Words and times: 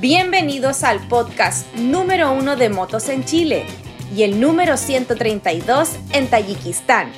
Bienvenidos 0.00 0.82
al 0.82 1.06
podcast 1.08 1.74
número 1.74 2.32
uno 2.32 2.56
de 2.56 2.70
motos 2.70 3.10
en 3.10 3.22
Chile 3.22 3.66
y 4.16 4.22
el 4.22 4.40
número 4.40 4.78
132 4.78 5.90
en 6.14 6.26
Tayikistán, 6.26 7.12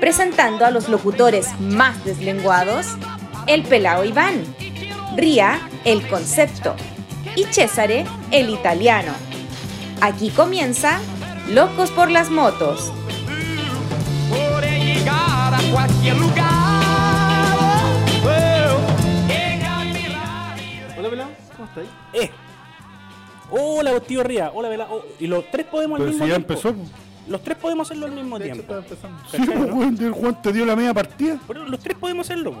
presentando 0.00 0.66
a 0.66 0.72
los 0.72 0.88
locutores 0.88 1.48
más 1.60 2.04
deslenguados, 2.04 2.88
el 3.46 3.62
Pelao 3.62 4.04
Iván, 4.04 4.42
Ria, 5.14 5.60
el 5.84 6.04
concepto, 6.08 6.74
y 7.36 7.44
Cesare, 7.44 8.04
el 8.32 8.50
italiano. 8.50 9.12
Aquí 10.00 10.30
comienza 10.30 10.98
Locos 11.48 11.92
por 11.92 12.10
las 12.10 12.28
Motos. 12.28 12.92
Podré 14.28 14.84
llegar 14.84 15.54
a 15.54 15.60
cualquier 15.70 16.16
lugar. 16.16 16.55
¡Eh! 22.12 22.30
Hola, 23.50 23.98
tío 24.00 24.22
Ría. 24.22 24.50
Hola, 24.52 24.68
Vela. 24.68 24.86
Oh, 24.90 25.04
y 25.20 25.26
los 25.26 25.50
tres 25.50 25.66
podemos 25.66 25.98
al 26.00 26.06
Pero 26.06 26.10
mismo 26.12 26.24
si 26.26 26.30
ya 26.30 26.36
tiempo. 26.36 26.52
empezó. 26.54 26.74
Los 27.28 27.42
tres 27.42 27.56
podemos 27.58 27.86
hacerlo 27.88 28.06
al 28.06 28.12
mismo 28.12 28.38
De 28.38 28.46
hecho, 28.46 28.54
tiempo. 28.62 28.78
estaba 28.78 28.86
empezando. 28.86 29.22
¿Cachai, 29.24 29.40
Sí, 29.46 29.68
no? 29.68 29.74
weón, 29.74 29.98
el 30.00 30.12
Juan 30.12 30.42
te 30.42 30.52
dio 30.52 30.64
la 30.66 30.76
media 30.76 30.94
partida. 30.94 31.38
Pero 31.48 31.64
los 31.68 31.80
tres 31.80 31.96
podemos 31.98 32.26
hacerlo. 32.26 32.54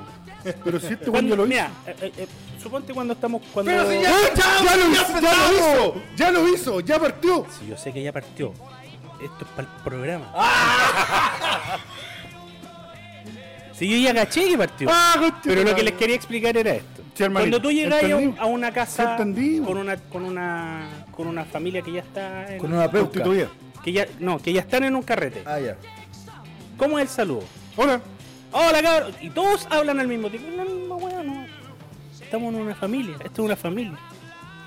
Pero 0.64 0.80
si 0.80 0.86
este 0.94 1.10
Juan 1.10 1.28
Cuando, 1.28 1.30
ya 1.30 1.36
lo 1.36 1.42
hizo. 1.44 1.48
mira, 1.48 1.70
eh, 1.86 1.96
eh, 2.02 2.12
eh, 2.18 2.28
suponte 2.62 2.92
cuando 2.92 3.12
estamos. 3.14 3.42
Cuando... 3.52 3.70
¡Ah, 3.72 3.74
ya, 3.76 3.82
lo 3.84 3.92
hizo, 3.94 5.20
ya 5.20 5.34
lo 5.34 5.52
hizo, 5.52 6.02
ya 6.16 6.30
lo 6.30 6.48
hizo, 6.48 6.80
ya 6.80 6.98
partió. 6.98 7.46
Si 7.58 7.66
yo 7.68 7.76
sé 7.76 7.92
que 7.92 8.02
ya 8.02 8.12
partió. 8.12 8.52
Esto 9.22 9.44
es 9.44 9.50
para 9.56 9.68
el 9.68 9.82
programa. 9.82 10.30
Ah. 10.34 11.78
Si 13.72 13.88
yo 13.88 13.96
ya 13.98 14.14
caché 14.14 14.48
que 14.48 14.58
partió. 14.58 14.88
Ah, 14.90 15.32
Pero 15.44 15.62
lo 15.62 15.74
que 15.74 15.82
les 15.82 15.94
quería 15.94 16.16
explicar 16.16 16.56
era 16.56 16.72
esto. 16.72 17.02
Sí, 17.16 17.24
Cuando 17.32 17.62
tú 17.62 17.72
llegas 17.72 18.04
a, 18.38 18.44
una 18.44 18.72
casa 18.72 19.16
con 19.16 19.78
una 19.78 19.96
con 19.96 20.24
una 20.24 20.86
con 21.10 21.26
una 21.26 21.44
familia 21.46 21.80
que 21.80 21.92
ya 21.92 22.00
está 22.00 22.52
en, 22.52 22.58
Con 22.58 22.74
una 22.74 22.90
peuca. 22.90 23.10
Constituida. 23.10 23.48
que 23.82 23.92
ya 23.92 24.06
no, 24.18 24.38
que 24.38 24.52
ya 24.52 24.60
están 24.60 24.84
en 24.84 24.94
un 24.94 25.02
carrete. 25.02 25.42
Ah, 25.46 25.58
ya. 25.58 25.76
¿Cómo 26.76 26.98
es 26.98 27.04
el 27.04 27.08
saludo? 27.08 27.44
Hola. 27.76 28.02
Hola, 28.52 28.82
cabrón. 28.82 29.14
Y 29.22 29.30
todos 29.30 29.66
hablan 29.70 29.98
al 29.98 30.08
mismo 30.08 30.28
tiempo. 30.28 30.48
No, 30.56 30.64
no, 30.64 30.96
weá, 30.96 31.22
no. 31.22 31.46
Estamos 32.20 32.54
en 32.54 32.60
una 32.60 32.74
familia. 32.74 33.16
Esto 33.24 33.42
es 33.42 33.46
una 33.46 33.56
familia. 33.56 33.98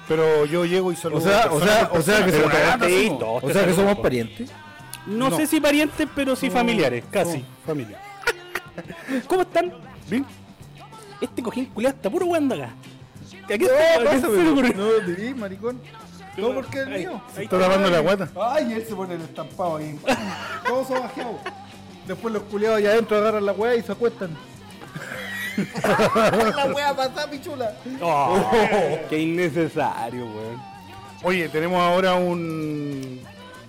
Pero 0.08 0.46
yo 0.46 0.66
llego 0.66 0.92
y 0.92 0.96
saludo. 0.96 1.20
O 1.20 1.22
sea, 1.22 1.44
a 1.44 1.54
o 1.54 1.62
sea, 1.62 1.90
o 1.94 2.02
sea 2.02 2.26
que 2.26 2.32
somos 2.32 2.52
parientes. 2.80 3.28
O 3.30 3.52
sea 3.52 3.66
que 3.66 3.74
somos 3.74 4.00
parientes. 4.00 4.52
No, 5.06 5.30
No. 5.30 5.38
sé 5.38 5.46
si 5.46 5.62
parientes, 5.62 6.08
pero 6.16 6.36
sí 6.36 6.50
familiares. 6.50 7.04
Casi. 7.12 7.32
Somos 7.34 7.46
Familia. 7.66 8.00
¿Cómo 9.28 9.44
están? 9.44 9.72
¿Bien? 10.10 10.26
Este 11.22 11.44
cojín 11.44 11.66
culiado 11.66 11.96
está 11.96 12.10
puro 12.10 12.26
weando 12.28 12.56
acá. 12.56 12.74
¿A 13.46 13.48
qué, 13.48 13.58
No, 13.60 13.66
a 13.66 14.12
qué 14.12 14.16
se 14.20 14.22
pásame. 14.28 14.44
le 14.44 14.50
ocurrió? 14.50 14.74
No, 14.76 15.06
te 15.06 15.12
vi, 15.14 15.34
maricón. 15.36 15.82
No, 16.38 16.54
porque 16.54 16.82
es 16.82 16.88
Ahí, 16.88 17.00
mío. 17.00 17.22
ahí 17.36 17.44
Está 17.44 17.60
tapando 17.60 17.90
la 17.90 18.00
guata. 18.00 18.30
Ay, 18.42 18.74
él 18.74 18.86
se 18.88 18.96
pone 18.96 19.16
el 19.16 19.22
estampado 19.22 19.78
ahí. 19.78 20.00
Todos 20.66 20.88
son 20.88 21.02
bajeados. 21.02 21.36
Después 22.08 22.34
los 22.34 22.44
culiados 22.44 22.78
allá 22.78 22.92
adentro 22.92 23.18
agarran 23.18 23.46
la 23.46 23.52
weá 23.52 23.76
y 23.76 23.82
se 23.82 23.92
acuestan. 23.92 24.30
la 26.56 26.72
weá 26.74 26.96
pasa, 26.96 27.30
pichula. 27.30 27.74
Oh, 28.02 28.50
qué 29.10 29.20
innecesario, 29.20 30.26
weón. 30.26 30.62
Oye, 31.24 31.50
tenemos 31.50 31.80
ahora 31.82 32.16
un. 32.16 33.20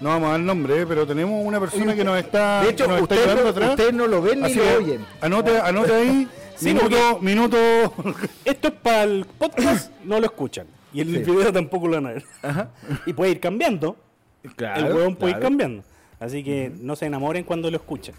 No 0.00 0.08
vamos 0.08 0.28
a 0.28 0.32
dar 0.32 0.40
nombre, 0.40 0.80
eh, 0.80 0.86
pero 0.86 1.06
tenemos 1.06 1.44
una 1.44 1.58
persona 1.60 1.94
que 1.94 2.04
nos 2.04 2.16
está. 2.18 2.62
De 2.62 2.70
hecho, 2.70 2.84
está 2.84 3.02
ustedes 3.02 3.26
llevando 3.26 3.92
no, 3.92 3.92
no 3.92 4.06
lo 4.06 4.22
ven 4.22 4.40
ni 4.40 4.46
Así 4.46 4.54
lo 4.54 4.78
oyen. 4.78 5.04
Anote, 5.20 5.58
anote 5.58 5.92
ahí. 5.94 6.28
Minuto, 6.62 7.18
minuto. 7.20 7.56
Esto 8.44 8.68
es 8.68 8.74
para 8.74 9.04
el 9.04 9.24
podcast, 9.38 9.90
no 10.04 10.18
lo 10.20 10.26
escuchan. 10.26 10.66
Y 10.92 11.00
el 11.00 11.08
Sí. 11.24 11.30
video 11.30 11.52
tampoco 11.52 11.86
lo 11.88 11.94
van 11.94 12.06
a 12.06 12.12
ver. 12.12 12.24
Ajá. 12.42 12.70
Y 13.06 13.12
puede 13.12 13.30
ir 13.32 13.40
cambiando. 13.40 13.96
Claro. 14.56 14.86
el 14.86 14.94
hueón 14.94 15.16
puede 15.16 15.34
ir 15.34 15.38
cambiando. 15.40 15.82
Así 16.18 16.42
que 16.42 16.72
no 16.80 16.96
se 16.96 17.06
enamoren 17.06 17.44
cuando 17.44 17.70
lo 17.70 17.76
escuchen. 17.76 18.14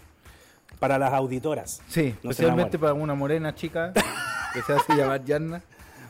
Para 0.78 0.98
las 0.98 1.12
auditoras. 1.12 1.82
Sí, 1.88 2.14
No 2.22 2.30
especialmente 2.30 2.78
para 2.78 2.92
una 2.94 3.14
morena 3.14 3.54
chica 3.54 3.92
que 4.52 4.62
se 4.62 4.72
hace 4.72 4.94
llamar 4.96 5.24
Yanna. 5.24 5.62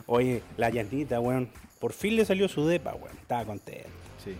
Oye, 0.07 0.41
la 0.57 0.69
llanita, 0.69 1.19
weón. 1.19 1.49
Por 1.79 1.93
fin 1.93 2.15
le 2.15 2.25
salió 2.25 2.47
su 2.47 2.65
depa, 2.67 2.93
weón. 2.93 3.15
Estaba 3.21 3.45
contento. 3.45 3.89
Sí. 4.23 4.35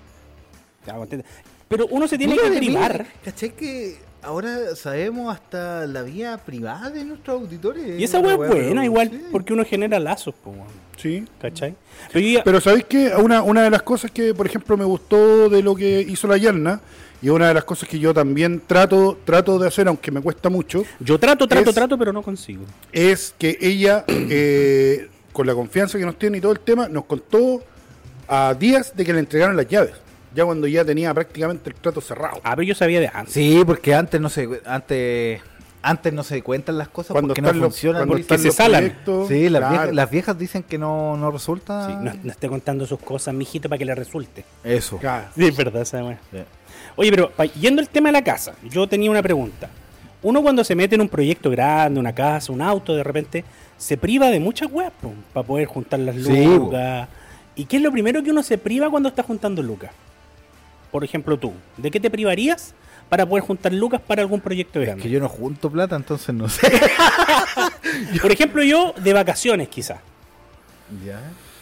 Estaba 0.80 1.00
contento. 1.00 1.28
Pero 1.68 1.88
uno 1.88 2.08
se 2.08 2.18
tiene 2.18 2.34
Mira, 2.34 2.50
que 2.50 2.58
privar. 2.58 3.06
¿Cachai 3.24 3.52
que 3.52 3.98
ahora 4.24 4.76
sabemos 4.76 5.34
hasta 5.34 5.86
la 5.88 6.02
vida 6.04 6.38
privada 6.38 6.90
de 6.90 7.04
nuestros 7.06 7.42
auditores? 7.42 8.00
Y 8.00 8.04
esa 8.04 8.20
weá 8.20 8.32
es 8.34 8.38
buena, 8.38 8.86
igual. 8.86 9.10
sí. 9.12 9.22
Porque 9.32 9.54
uno 9.54 9.64
genera 9.66 10.00
lazos, 10.00 10.34
pues. 10.44 10.56
Sí. 10.98 11.26
¿Cachai? 11.42 11.76
Pero 12.12 12.26
ya- 12.28 12.44
Pero 12.44 12.62
¿sabéis 12.62 12.86
qué? 12.88 13.12
Una, 13.18 13.42
una 13.42 13.64
de 13.64 13.70
las 13.70 13.82
cosas 13.84 14.12
que, 14.12 14.34
por 14.34 14.46
ejemplo, 14.46 14.78
me 14.78 14.86
gustó 14.86 15.50
de 15.50 15.62
lo 15.64 15.76
que 15.76 16.02
hizo 16.02 16.28
la 16.28 16.38
Yarna, 16.38 16.80
y 17.22 17.30
una 17.30 17.48
de 17.48 17.54
las 17.54 17.64
cosas 17.64 17.88
que 17.88 17.98
yo 18.00 18.14
también 18.14 18.62
trato, 18.68 19.18
trato 19.26 19.58
de 19.58 19.68
hacer, 19.68 19.88
aunque 19.88 20.12
me 20.12 20.20
cuesta 20.22 20.50
mucho, 20.50 20.84
yo 21.00 21.18
trato, 21.20 21.48
trato, 21.48 21.70
es- 21.70 21.76
trato, 21.76 21.98
pero 21.98 22.12
no 22.14 22.22
consigo. 22.22 22.64
es 22.92 23.34
que 23.38 23.58
ella, 23.62 24.04
eh, 24.08 25.08
con 25.32 25.48
la 25.48 25.54
confianza 25.56 25.98
que 25.98 26.06
nos 26.06 26.18
tiene 26.20 26.38
y 26.38 26.42
todo 26.42 26.52
el 26.52 26.60
tema, 26.60 26.88
nos 26.90 27.06
contó 27.06 27.62
a 28.28 28.54
días 28.54 28.96
de 28.96 29.04
que 29.06 29.14
le 29.14 29.20
entregaron 29.20 29.56
las 29.58 29.68
llaves. 29.68 29.94
Ya 30.36 30.46
cuando 30.46 30.68
ya 30.68 30.84
tenía 30.84 31.14
prácticamente 31.14 31.70
el 31.70 31.76
trato 31.76 32.02
cerrado. 32.02 32.40
Ah, 32.44 32.52
pero 32.56 32.64
yo 32.64 32.76
sabía 32.76 33.00
de 33.00 33.10
antes. 33.14 33.34
Sí, 33.34 33.62
porque 33.66 33.94
antes 33.94 34.20
no 34.20 34.30
se 34.30 34.62
antes 34.66 35.42
antes 35.86 36.14
no 36.14 36.24
se 36.24 36.42
cuentan 36.42 36.78
las 36.78 36.88
cosas 36.88 37.12
Cuando 37.12 37.30
porque 37.30 37.42
no 37.42 37.50
están 37.50 37.60
los, 37.62 37.74
funcionan. 37.74 38.08
cuando 38.08 38.26
porque- 38.26 38.38
se 38.42 38.52
salan. 38.52 38.80
proyectos, 38.86 39.28
sí, 39.28 39.50
las, 39.50 39.60
claro. 39.60 39.74
viejas, 39.74 39.94
las 39.96 40.10
viejas 40.10 40.40
dicen 40.40 40.64
que 40.64 40.78
no, 40.78 41.18
no 41.18 41.30
resulta. 41.30 41.88
Sí, 41.88 41.94
no, 42.00 42.14
no 42.24 42.32
esté 42.32 42.48
contando 42.48 42.86
sus 42.88 43.00
cosas, 43.00 43.34
mijito, 43.34 43.68
para 43.68 43.78
que 43.78 43.84
le 43.86 43.94
resulte. 43.94 44.46
Eso. 44.64 44.98
Claro. 44.98 45.28
Sí, 45.36 45.46
es 45.46 45.58
verdad. 45.58 45.84
Sí. 45.84 45.98
Oye, 46.96 47.10
pero 47.12 47.32
yendo 47.60 47.82
al 47.82 47.90
tema 47.90 48.08
de 48.10 48.14
la 48.14 48.24
casa, 48.24 48.56
yo 48.64 48.88
tenía 48.88 49.12
una 49.12 49.22
pregunta. 49.22 49.70
Uno 50.22 50.42
cuando 50.42 50.64
se 50.64 50.74
mete 50.74 50.96
en 50.96 51.02
un 51.02 51.10
proyecto 51.10 51.50
grande, 51.50 52.00
una 52.00 52.16
casa, 52.16 52.54
un 52.54 52.62
auto, 52.62 52.96
de 52.96 53.04
repente, 53.04 53.44
se 53.78 53.98
priva 53.98 54.28
de 54.30 54.40
muchas 54.40 54.72
weas 54.72 54.94
para 55.34 55.46
poder 55.46 55.66
juntar 55.68 56.00
las 56.00 56.16
Sí, 56.16 56.46
lucas. 56.46 57.10
¿Y 57.58 57.66
qué 57.66 57.76
es 57.76 57.84
lo 57.84 57.92
primero 57.92 58.24
que 58.24 58.32
uno 58.32 58.42
se 58.42 58.58
priva 58.58 58.90
cuando 58.90 59.10
está 59.10 59.22
juntando 59.22 59.62
lucas? 59.62 59.92
Por 60.94 61.04
ejemplo, 61.04 61.38
tú, 61.38 61.52
¿de 61.76 61.92
qué 61.92 62.00
te 62.00 62.10
privarías 62.10 62.74
para 63.10 63.26
poder 63.26 63.44
juntar 63.44 63.74
lucas 63.74 64.00
para 64.00 64.22
algún 64.22 64.40
proyecto 64.40 64.80
Que 64.80 64.86
grande? 64.86 65.10
yo 65.10 65.20
no 65.20 65.28
junto 65.28 65.70
plata, 65.70 65.98
entonces 65.98 66.34
no 66.34 66.48
sé. 66.48 66.72
Por 68.22 68.32
ejemplo, 68.32 68.64
yo 68.64 68.94
de 69.04 69.12
vacaciones 69.14 69.68
quizás. 69.70 70.00
ya. 71.06 71.20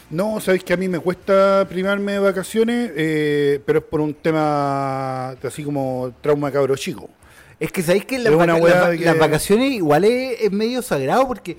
No, 0.10 0.42
sabéis 0.42 0.66
que 0.66 0.74
a 0.74 0.78
mí 0.78 0.90
me 0.90 1.00
cuesta 1.00 1.66
privarme 1.70 2.12
de 2.12 2.20
vacaciones, 2.20 2.92
eh, 2.98 3.62
pero 3.66 3.80
es 3.80 3.86
por 3.86 4.02
un 4.02 4.14
tema 4.14 5.36
de 5.42 5.48
así 5.48 5.64
como 5.64 6.14
trauma 6.20 6.52
cabro 6.52 6.76
chico. 6.76 7.10
Es 7.58 7.72
que 7.72 7.82
sabéis 7.82 8.04
que 8.06 8.20
las, 8.20 8.34
Es 8.34 8.38
vaca- 8.38 8.90
de 8.90 8.98
que- 8.98 9.06
las 9.06 9.18
vacaciones 9.18 9.72
igual 9.72 10.04
es, 10.04 10.42
es 10.42 10.52
medio 10.52 10.82
sagrado 10.82 11.26
porque 11.28 11.56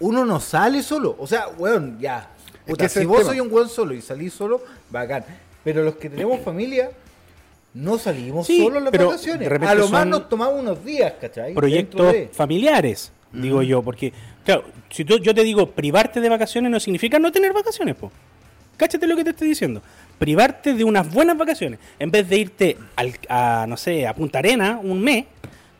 uno 0.00 0.26
no 0.26 0.40
sale 0.40 0.82
solo. 0.82 1.16
O 1.18 1.26
sea, 1.26 1.48
weón, 1.56 1.98
ya. 1.98 2.28
Es 2.66 2.72
Puta, 2.72 2.84
que 2.84 2.88
si 2.90 2.98
es 2.98 3.02
el 3.02 3.06
vos 3.08 3.18
tema. 3.20 3.30
sois 3.30 3.40
un 3.40 3.50
weón 3.50 3.68
solo 3.70 3.94
y 3.94 4.02
salís 4.02 4.34
solo, 4.34 4.62
bacán. 4.90 5.24
Pero 5.64 5.82
los 5.82 5.96
que 5.96 6.08
tenemos 6.10 6.40
familia, 6.44 6.90
no 7.74 7.98
salimos 7.98 8.46
Sí, 8.46 8.58
solo 8.62 8.78
en 8.78 8.84
las 8.84 8.90
pero 8.90 9.06
vacaciones. 9.08 9.48
A 9.50 9.74
lo 9.74 9.88
más 9.88 10.06
nos 10.06 10.28
tomamos 10.28 10.60
unos 10.60 10.84
días, 10.84 11.12
¿cachai? 11.20 11.54
proyectos 11.54 12.12
de- 12.12 12.28
familiares, 12.32 13.12
digo 13.32 13.62
yo, 13.62 13.82
porque, 13.82 14.12
claro, 14.44 14.64
si 14.90 15.04
tú- 15.04 15.18
yo 15.18 15.34
te 15.34 15.42
digo 15.44 15.70
privarte 15.70 16.20
de 16.20 16.28
vacaciones 16.28 16.70
no 16.70 16.80
significa 16.80 17.18
no 17.18 17.30
tener 17.30 17.52
vacaciones, 17.52 17.94
po. 17.94 18.10
Cáchate 18.76 19.06
lo 19.06 19.14
que 19.14 19.24
te 19.24 19.30
estoy 19.30 19.48
diciendo. 19.48 19.82
Privarte 20.18 20.72
de 20.72 20.84
unas 20.84 21.12
buenas 21.12 21.36
vacaciones. 21.36 21.78
En 21.98 22.10
vez 22.10 22.26
de 22.28 22.38
irte 22.38 22.78
al, 22.96 23.12
a, 23.28 23.66
no 23.68 23.76
sé, 23.76 24.06
a 24.06 24.14
Punta 24.14 24.38
Arena 24.38 24.80
un 24.82 25.00
mes, 25.02 25.26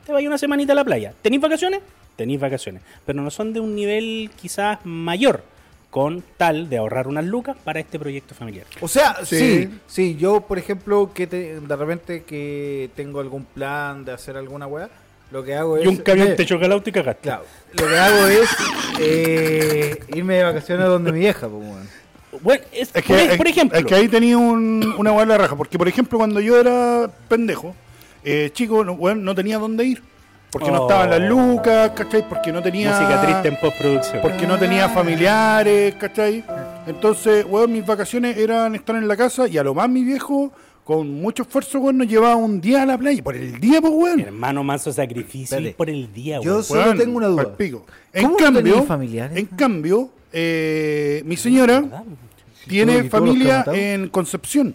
te 0.04 0.12
vas 0.12 0.22
una 0.22 0.36
semanita 0.36 0.72
a 0.72 0.76
la 0.76 0.84
playa. 0.84 1.14
¿Tenéis 1.22 1.40
vacaciones? 1.40 1.80
Tenéis 2.14 2.38
vacaciones. 2.38 2.82
Pero 3.06 3.22
no 3.22 3.30
son 3.30 3.54
de 3.54 3.60
un 3.60 3.74
nivel 3.74 4.30
quizás 4.36 4.78
mayor, 4.84 5.42
con 5.90 6.22
tal 6.36 6.68
de 6.70 6.78
ahorrar 6.78 7.08
unas 7.08 7.24
lucas 7.24 7.56
para 7.64 7.80
este 7.80 7.98
proyecto 7.98 8.34
familiar. 8.34 8.64
O 8.80 8.86
sea, 8.88 9.24
Sí. 9.24 9.36
sí, 9.38 9.70
sí, 9.88 10.16
yo 10.16 10.40
por 10.42 10.56
ejemplo 10.58 11.10
que 11.12 11.26
te- 11.26 11.58
de 11.60 11.76
repente 11.76 12.22
que 12.22 12.90
tengo 12.94 13.18
algún 13.20 13.44
plan 13.44 14.04
de 14.04 14.12
hacer 14.12 14.36
alguna 14.36 14.66
weá, 14.68 14.88
lo 15.32 15.42
que 15.44 15.54
hago 15.54 15.76
es... 15.76 15.84
Y 15.84 15.88
un 15.88 15.96
camión 15.96 16.28
eh, 16.28 16.34
te 16.34 16.46
choca 16.46 16.66
el 16.66 16.72
auto 16.72 16.90
y 16.90 16.92
cagaste. 16.92 17.22
Claro, 17.22 17.44
lo 17.72 17.86
que 17.88 17.96
hago 17.98 18.26
es 18.28 18.48
eh, 19.00 19.98
irme 20.14 20.36
de 20.36 20.44
vacaciones 20.44 20.86
donde 20.86 21.12
mi 21.12 21.20
vieja, 21.20 21.48
pues. 21.48 22.42
Bueno, 22.42 22.62
es- 22.72 22.90
Es 22.94 23.02
por, 23.04 23.16
que, 23.16 23.36
por 23.36 23.46
es- 23.46 23.52
ejemplo, 23.52 23.78
es 23.78 23.84
que 23.84 23.94
ahí 23.94 24.08
tenía 24.08 24.38
un- 24.38 24.94
una 24.98 25.10
buena 25.10 25.36
raja, 25.36 25.56
porque 25.56 25.76
por 25.78 25.88
ejemplo 25.88 26.18
cuando 26.18 26.40
yo 26.40 26.58
era 26.60 27.10
pendejo, 27.28 27.74
eh, 28.24 28.50
chico, 28.52 28.84
no, 28.84 28.92
weón, 28.92 29.24
no 29.24 29.34
tenía 29.34 29.58
dónde 29.58 29.84
ir. 29.84 30.02
Porque 30.50 30.70
no 30.70 30.80
Oh. 30.82 30.88
estaban 30.88 31.10
las 31.10 31.20
lucas, 31.28 31.92
¿cachai? 31.94 32.28
Porque 32.28 32.50
no 32.52 32.60
tenía... 32.62 32.90
música 32.90 33.22
triste 33.22 33.48
en 33.48 33.56
postproducción. 33.60 34.20
porque 34.22 34.46
no 34.46 34.58
tenía 34.58 34.88
familiares, 34.88 35.94
¿cachai? 35.94 36.44
Entonces, 36.86 37.44
weón, 37.48 37.72
mis 37.72 37.86
vacaciones 37.86 38.36
eran 38.36 38.74
estar 38.74 38.96
en 38.96 39.06
la 39.06 39.16
casa 39.16 39.46
y 39.46 39.58
a 39.58 39.62
lo 39.62 39.74
más 39.74 39.88
mi 39.88 40.02
viejo, 40.02 40.50
con 40.84 41.20
mucho 41.20 41.44
esfuerzo, 41.44 41.78
weón, 41.78 41.98
nos 41.98 42.08
llevaba 42.08 42.34
un 42.36 42.60
día 42.60 42.82
a 42.82 42.86
la 42.86 42.98
playa. 42.98 43.22
Por 43.22 43.36
el 43.36 43.60
día, 43.60 43.80
pues, 43.80 43.92
weón. 43.94 44.20
Hermano, 44.20 44.64
manso 44.64 44.92
sacrificio 44.92 45.58
ir 45.60 45.76
por 45.76 45.88
el 45.88 46.12
día, 46.12 46.40
Yo 46.42 46.52
weón. 46.54 46.64
solo 46.64 46.80
Weón, 46.82 46.98
tengo 46.98 47.16
una 47.18 47.26
duda. 47.28 47.42
palpico. 47.44 47.86
En 48.12 48.22
¿Cómo 48.24 48.36
no 48.38 48.44
cambio, 48.44 48.62
tenías 48.62 48.86
familiares? 48.86 49.38
en 49.38 49.46
cambio, 49.46 50.10
eh, 50.32 51.22
mi 51.26 51.36
señora, 51.36 52.02
tiene 52.66 52.98
¿Y 52.98 53.08
todos 53.08 53.26
los 53.28 53.36
que 53.38 53.52
ha 53.52 53.62
familia 53.64 53.64
en 53.92 54.08
Concepción. 54.08 54.74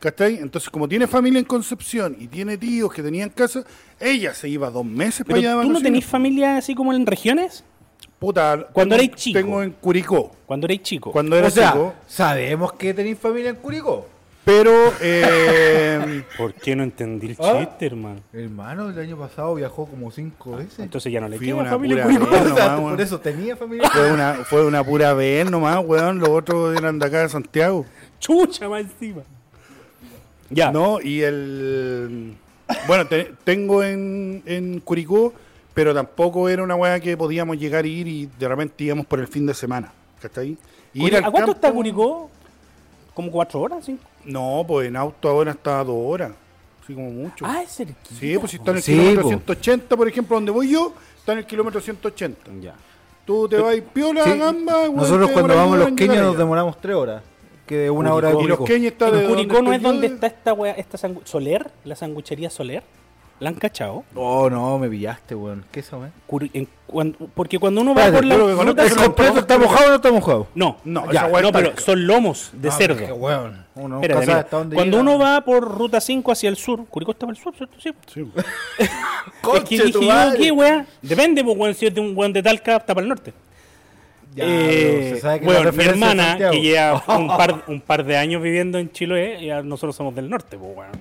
¿Cachai? 0.00 0.38
Entonces, 0.38 0.70
como 0.70 0.88
tiene 0.88 1.06
familia 1.06 1.38
en 1.38 1.44
Concepción 1.44 2.16
y 2.18 2.26
tiene 2.26 2.56
tíos 2.56 2.92
que 2.92 3.02
tenían 3.02 3.28
casa, 3.28 3.62
ella 4.00 4.32
se 4.34 4.48
iba 4.48 4.70
dos 4.70 4.84
meses 4.84 5.26
para 5.26 5.38
allá 5.38 5.60
tú 5.62 5.70
no 5.70 5.80
tenés 5.80 6.06
familia 6.06 6.56
así 6.56 6.74
como 6.74 6.92
en 6.94 7.04
regiones? 7.06 7.62
Puta, 8.18 8.66
Cuando 8.72 8.94
erais 8.94 9.10
chico. 9.12 9.38
Tengo 9.38 9.62
en 9.62 9.72
Curicó. 9.72 10.30
Cuando 10.46 10.66
eres 10.66 10.82
chico. 10.82 11.12
Cuando 11.12 11.36
era 11.36 11.48
O 11.48 11.50
sea, 11.50 11.72
chico. 11.72 11.94
sabemos 12.06 12.72
que 12.72 12.94
tenéis 12.94 13.18
familia 13.18 13.50
en 13.50 13.56
Curicó. 13.56 14.06
Pero, 14.42 14.72
eh, 15.02 16.24
¿Por 16.38 16.54
qué 16.54 16.74
no 16.74 16.82
entendí 16.82 17.28
el 17.28 17.36
¿Ah? 17.38 17.58
chiste, 17.58 17.86
hermano? 17.86 18.20
Hermano, 18.32 18.88
el 18.88 18.98
año 18.98 19.18
pasado 19.18 19.54
viajó 19.54 19.84
como 19.86 20.10
cinco 20.10 20.56
veces. 20.56 20.78
Entonces 20.78 21.12
ya 21.12 21.20
no 21.20 21.28
le 21.28 21.36
Fui 21.36 21.46
queda 21.48 21.56
una 21.56 21.70
familia 21.70 22.02
en 22.04 22.16
Curicó. 22.16 22.30
vez. 22.30 22.40
O 22.52 22.56
sea, 22.56 22.68
nomás, 22.76 22.90
por 22.92 23.00
eso 23.02 23.20
tenía 23.20 23.54
familia. 23.56 23.90
fue, 23.90 24.10
una, 24.12 24.34
fue 24.44 24.66
una 24.66 24.82
pura 24.82 25.12
vez 25.12 25.50
nomás, 25.50 25.82
weón. 25.84 26.18
Los 26.18 26.30
otros 26.30 26.76
eran 26.76 26.98
de 26.98 27.06
acá 27.06 27.20
de 27.20 27.28
Santiago. 27.28 27.84
Chucha 28.18 28.66
más 28.68 28.80
encima. 28.80 29.22
Ya. 30.50 30.70
No, 30.72 31.00
y 31.00 31.22
el. 31.22 32.34
Bueno, 32.86 33.06
te- 33.06 33.32
tengo 33.44 33.82
en, 33.82 34.42
en 34.46 34.80
Curicó, 34.80 35.32
pero 35.74 35.94
tampoco 35.94 36.48
era 36.48 36.62
una 36.62 36.74
weá 36.76 37.00
que 37.00 37.16
podíamos 37.16 37.56
llegar 37.58 37.84
a 37.84 37.88
ir 37.88 38.06
y 38.06 38.26
de 38.38 38.48
repente 38.48 38.84
íbamos 38.84 39.06
por 39.06 39.18
el 39.20 39.26
fin 39.28 39.46
de 39.46 39.54
semana. 39.54 39.92
¿Cachai? 40.20 40.56
Y 40.92 41.06
ir 41.06 41.16
¿A 41.16 41.22
cuánto 41.22 41.38
campo- 41.38 41.52
está 41.52 41.72
Curicó? 41.72 42.30
¿Como 43.14 43.30
cuatro 43.30 43.60
horas? 43.60 43.84
Cinco? 43.84 44.02
No, 44.24 44.64
pues 44.66 44.88
en 44.88 44.96
auto 44.96 45.28
ahora 45.28 45.52
está 45.52 45.80
a 45.80 45.84
dos 45.84 45.96
horas. 45.98 46.32
Así 46.82 46.94
como 46.94 47.10
mucho. 47.10 47.44
Ah, 47.46 47.62
es 47.62 47.70
cerquita. 47.76 48.14
sí, 48.18 48.36
pues 48.38 48.50
si 48.50 48.56
está 48.58 48.70
en 48.72 48.76
el 48.78 48.82
Sí, 48.82 48.92
kilómetro 48.92 49.22
po. 49.22 49.28
180, 49.28 49.96
por 49.96 50.08
ejemplo, 50.08 50.36
donde 50.36 50.50
voy 50.52 50.70
yo, 50.70 50.94
está 51.16 51.32
en 51.32 51.38
el 51.38 51.46
kilómetro 51.46 51.80
180. 51.80 52.50
Ya. 52.60 52.74
Tú 53.24 53.48
te 53.48 53.56
vas 53.56 53.74
piola, 53.92 54.24
Sí, 54.24 54.38
gamba, 54.38 54.88
Nosotros 54.88 55.30
cuando 55.30 55.54
vamos 55.54 55.74
una 55.76 55.84
los 55.84 55.92
llegar 55.92 56.22
nos 56.22 56.38
demoramos 56.38 56.80
tres 56.80 56.96
horas. 56.96 57.22
Que 57.70 57.76
de 57.76 57.90
una 57.90 58.12
hora 58.12 58.28
de 58.30 58.34
Y 58.34 58.36
los 58.48 58.58
Curicó. 58.58 58.64
queños 58.64 58.92
está 58.92 59.10
de 59.12 59.22
¿En 59.22 59.28
Curicó 59.30 59.62
no 59.62 59.72
es 59.72 59.80
donde 59.80 60.08
de- 60.08 60.14
está 60.14 60.26
esta 60.26 60.52
wea, 60.52 60.72
esta 60.72 60.98
sangu- 60.98 61.20
Soler? 61.24 61.70
¿La 61.84 61.94
sanguchería 61.94 62.50
Soler? 62.50 62.82
¿La 63.38 63.48
han 63.48 63.54
cachado? 63.54 64.02
Oh, 64.16 64.50
no, 64.50 64.76
me 64.78 64.88
pillaste, 64.88 65.34
weón. 65.36 65.64
¿Qué 65.70 65.80
es 65.80 65.86
eso, 65.86 65.98
weón? 66.88 67.16
Porque 67.34 67.58
cuando 67.60 67.80
uno 67.80 67.94
va 67.94 68.10
por 68.10 68.24
la 68.24 68.34
creo 68.34 68.48
que 68.48 68.54
con 68.56 68.66
ruta 68.66 68.84
esto 68.84 68.98
¿El 68.98 69.04
completo 69.06 69.38
está 69.38 69.56
mojado 69.56 69.86
o 69.86 69.88
no 69.88 69.94
está 69.94 70.12
mojado? 70.12 70.46
No, 70.54 70.76
No, 70.84 71.10
ya, 71.12 71.26
weá 71.26 71.40
no, 71.42 71.52
pero 71.52 71.72
son 71.78 72.06
lomos 72.06 72.50
de 72.52 72.68
Ah, 72.68 72.72
cerdo. 72.72 73.14
weón, 73.14 73.64
uno 73.76 73.88
nunca 73.94 74.06
Espérate, 74.08 74.12
sabe 74.14 74.26
mira, 74.26 74.38
hasta 74.40 74.56
dónde 74.58 74.74
cuando 74.74 75.00
uno 75.00 75.18
va 75.18 75.40
por 75.42 75.62
ruta 75.62 76.00
5 76.00 76.32
hacia 76.32 76.50
el 76.50 76.56
sur, 76.56 76.84
Curicó 76.86 77.12
está 77.12 77.26
para 77.26 77.38
el 77.38 77.42
sur, 77.42 77.54
¿cierto? 77.56 77.76
Sí. 77.80 77.90
Sí. 78.12 78.30
es 79.54 79.64
que 79.64 79.84
dije. 79.84 80.36
¿qué 80.36 80.50
weá? 80.50 80.84
Depende, 81.00 81.42
pues, 81.44 81.56
weón, 81.56 81.74
si 81.74 81.86
es 81.86 81.94
de 81.94 82.00
un 82.00 82.14
weón 82.16 82.32
de 82.32 82.42
Talca, 82.42 82.76
está 82.76 82.94
para 82.94 83.04
el 83.04 83.08
norte. 83.08 83.32
Ya, 84.34 84.44
Eh, 84.46 84.98
pero 85.02 85.14
se 85.16 85.20
sabe 85.22 85.40
que 85.40 85.44
bueno, 85.46 85.72
mi 85.72 85.84
hermana, 85.84 86.38
que 86.52 86.60
lleva 86.60 87.02
un 87.18 87.26
par, 87.28 87.64
un 87.66 87.80
par 87.80 88.04
de 88.04 88.16
años 88.16 88.40
viviendo 88.42 88.78
en 88.78 88.90
Chiloé, 88.92 89.44
ya 89.44 89.62
nosotros 89.62 89.96
somos 89.96 90.14
del 90.14 90.28
norte, 90.30 90.56
pues, 90.56 90.76
weón. 90.76 90.92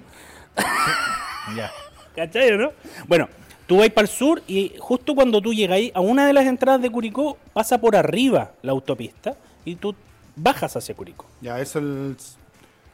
Ya. 1.55 1.71
¿Cachai, 2.15 2.57
no? 2.57 2.71
Bueno, 3.07 3.27
tú 3.65 3.77
vas 3.77 3.89
para 3.89 4.05
el 4.07 4.13
sur 4.13 4.41
y 4.47 4.73
justo 4.79 5.15
cuando 5.15 5.41
tú 5.41 5.53
llegáis 5.53 5.91
a 5.95 5.99
una 5.99 6.27
de 6.27 6.33
las 6.33 6.45
entradas 6.45 6.81
de 6.81 6.89
Curicó, 6.91 7.37
pasa 7.53 7.79
por 7.79 7.95
arriba 7.95 8.51
la 8.61 8.71
autopista 8.71 9.35
y 9.65 9.75
tú 9.75 9.95
bajas 10.35 10.75
hacia 10.75 10.93
Curicó. 10.95 11.25
Ya, 11.41 11.59
es 11.59 11.75
el. 11.75 12.15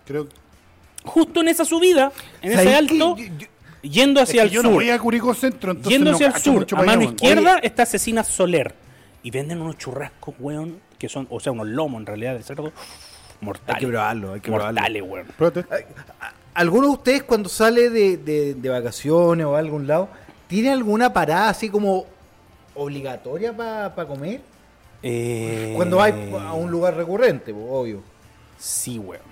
Creo 0.05 0.27
Justo 1.03 1.41
en 1.41 1.49
esa 1.49 1.65
subida, 1.65 2.11
en 2.41 2.51
ese 2.53 2.63
¿Sabes 2.63 2.77
alto, 2.91 3.15
qué? 3.15 3.29
Yo- 3.29 3.35
yo- 3.37 3.47
yendo 3.89 4.21
Es 4.21 4.29
hacia 4.29 4.41
que 4.43 4.47
el 4.47 4.53
yo 4.53 4.61
sur. 4.61 4.69
no 4.71 4.75
voy 4.77 4.89
a 4.89 4.97
Curicó 4.99 5.33
Centro, 5.33 5.71
entonces 5.71 5.91
Yendo 5.91 6.11
no 6.11 6.15
hacia 6.15 6.27
el 6.27 6.35
sur, 6.41 6.65
a 6.75 6.81
mano 6.83 7.03
izquierda 7.03 7.59
está 7.59 7.83
Asesina 7.83 8.23
Soler. 8.23 8.73
Y 9.25 9.31
venden 9.31 9.59
unos 9.59 9.77
churrascos, 9.79 10.35
weón, 10.39 10.79
que 10.99 11.09
son, 11.09 11.25
o 11.31 11.39
sea, 11.39 11.51
unos 11.51 11.65
lomos 11.65 11.99
en 12.01 12.05
realidad 12.05 12.35
de 12.35 12.43
cerdo 12.43 12.71
mortales. 13.41 13.75
Hay 13.75 13.81
que 13.81 13.87
probarlo, 13.87 14.33
hay 14.33 14.39
que 14.39 14.51
probarlo. 14.51 14.79
Mortales, 14.81 15.01
weón. 15.01 15.65
¿Alguno 16.53 16.83
de 16.87 16.93
ustedes 16.93 17.23
cuando 17.23 17.49
sale 17.49 17.89
de, 17.89 18.17
de- 18.17 18.53
de 18.53 18.69
vacaciones 18.69 19.43
o 19.47 19.55
a 19.55 19.59
algún 19.59 19.87
lado, 19.87 20.09
tiene 20.47 20.71
alguna 20.71 21.11
parada 21.11 21.49
así 21.49 21.69
como 21.69 22.05
obligatoria 22.75 23.51
para 23.51 24.05
comer? 24.07 24.41
Eh, 25.01 25.73
Cuando 25.75 25.97
va 25.97 26.05
a 26.07 26.53
un 26.53 26.69
lugar 26.69 26.95
recurrente, 26.95 27.51
obvio. 27.51 28.03
Sí, 28.59 28.99
weón. 28.99 29.23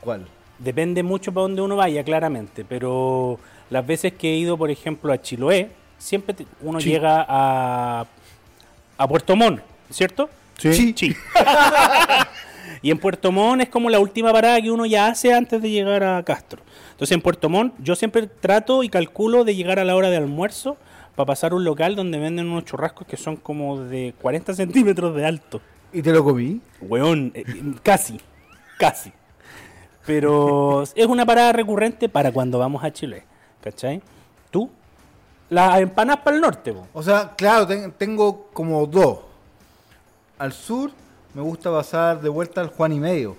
¿Cuál? 0.00 0.26
Depende 0.58 1.02
mucho 1.02 1.30
para 1.32 1.42
donde 1.42 1.60
uno 1.60 1.76
vaya, 1.76 2.02
claramente. 2.02 2.64
Pero 2.64 3.38
las 3.68 3.86
veces 3.86 4.14
que 4.14 4.32
he 4.32 4.36
ido, 4.36 4.56
por 4.56 4.70
ejemplo, 4.70 5.12
a 5.12 5.20
Chiloé, 5.20 5.70
siempre 5.98 6.34
uno 6.62 6.80
Sí. 6.80 6.88
llega 6.90 7.24
a, 7.28 8.06
a 8.98 9.08
Puerto 9.08 9.36
Montt, 9.36 9.62
¿cierto? 9.90 10.28
Sí. 10.58 10.92
Sí. 10.94 11.16
y 12.82 12.90
en 12.90 12.98
Puerto 12.98 13.32
Montt 13.32 13.62
es 13.62 13.68
como 13.68 13.88
la 13.88 14.00
última 14.00 14.32
parada 14.32 14.60
que 14.60 14.70
uno 14.70 14.84
ya 14.84 15.06
hace 15.06 15.32
antes 15.32 15.62
de 15.62 15.70
llegar 15.70 16.02
a 16.02 16.22
Castro. 16.24 16.60
Entonces 16.90 17.14
en 17.14 17.22
Puerto 17.22 17.48
Montt 17.48 17.74
yo 17.78 17.94
siempre 17.94 18.26
trato 18.26 18.82
y 18.82 18.88
calculo 18.88 19.44
de 19.44 19.54
llegar 19.54 19.78
a 19.78 19.84
la 19.84 19.94
hora 19.94 20.10
de 20.10 20.16
almuerzo 20.16 20.76
para 21.14 21.26
pasar 21.26 21.52
a 21.52 21.54
un 21.54 21.64
local 21.64 21.96
donde 21.96 22.18
venden 22.18 22.48
unos 22.48 22.64
churrascos 22.64 23.06
que 23.06 23.16
son 23.16 23.36
como 23.36 23.80
de 23.80 24.14
40 24.20 24.54
centímetros 24.54 25.14
de 25.14 25.24
alto. 25.24 25.60
¿Y 25.92 26.02
te 26.02 26.12
lo 26.12 26.22
comí? 26.22 26.60
Weón, 26.80 27.32
eh, 27.34 27.44
eh, 27.46 27.62
casi, 27.82 28.20
casi. 28.78 29.12
Pero 30.04 30.82
es 30.82 31.06
una 31.06 31.24
parada 31.24 31.52
recurrente 31.52 32.08
para 32.08 32.32
cuando 32.32 32.58
vamos 32.58 32.82
a 32.82 32.92
Chile, 32.92 33.24
¿cachai? 33.60 34.02
¿Tú? 34.50 34.70
Las 35.50 35.80
empanadas 35.80 36.22
para 36.22 36.36
el 36.36 36.42
norte, 36.42 36.72
po. 36.72 36.86
O 36.92 37.02
sea, 37.02 37.32
claro, 37.36 37.66
ten- 37.66 37.92
tengo 37.92 38.48
como 38.52 38.86
dos. 38.86 39.18
Al 40.38 40.52
sur 40.52 40.90
me 41.34 41.42
gusta 41.42 41.70
pasar 41.70 42.20
de 42.20 42.28
vuelta 42.28 42.60
al 42.60 42.68
Juan 42.68 42.92
y 42.92 43.00
medio. 43.00 43.36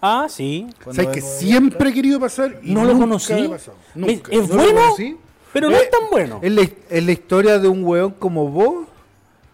Ah, 0.00 0.26
sí. 0.28 0.66
Cuando 0.82 1.02
¿Sabes 1.02 1.14
que 1.16 1.20
vengo 1.20 1.38
siempre 1.38 1.90
he 1.90 1.92
querido 1.92 2.18
pasar 2.20 2.58
y 2.62 2.72
No 2.74 2.80
lo 2.84 2.88
nunca 2.94 3.00
conocí. 3.04 3.32
he 3.32 3.48
pasado? 3.48 3.76
Me- 3.94 4.06
Nunca. 4.16 4.32
Es 4.32 4.48
¿No 4.48 4.56
lo 4.56 4.62
bueno, 4.64 4.80
conocí? 4.80 5.16
pero 5.52 5.70
no 5.70 5.76
Eh, 5.76 5.80
es 5.82 5.90
tan 5.90 6.00
bueno. 6.10 6.40
Es 6.42 6.52
la, 6.52 6.62
es 6.90 7.04
la 7.06 7.12
historia 7.12 7.58
de 7.58 7.68
un 7.68 7.84
weón 7.84 8.10
como 8.12 8.48
vos. 8.48 8.86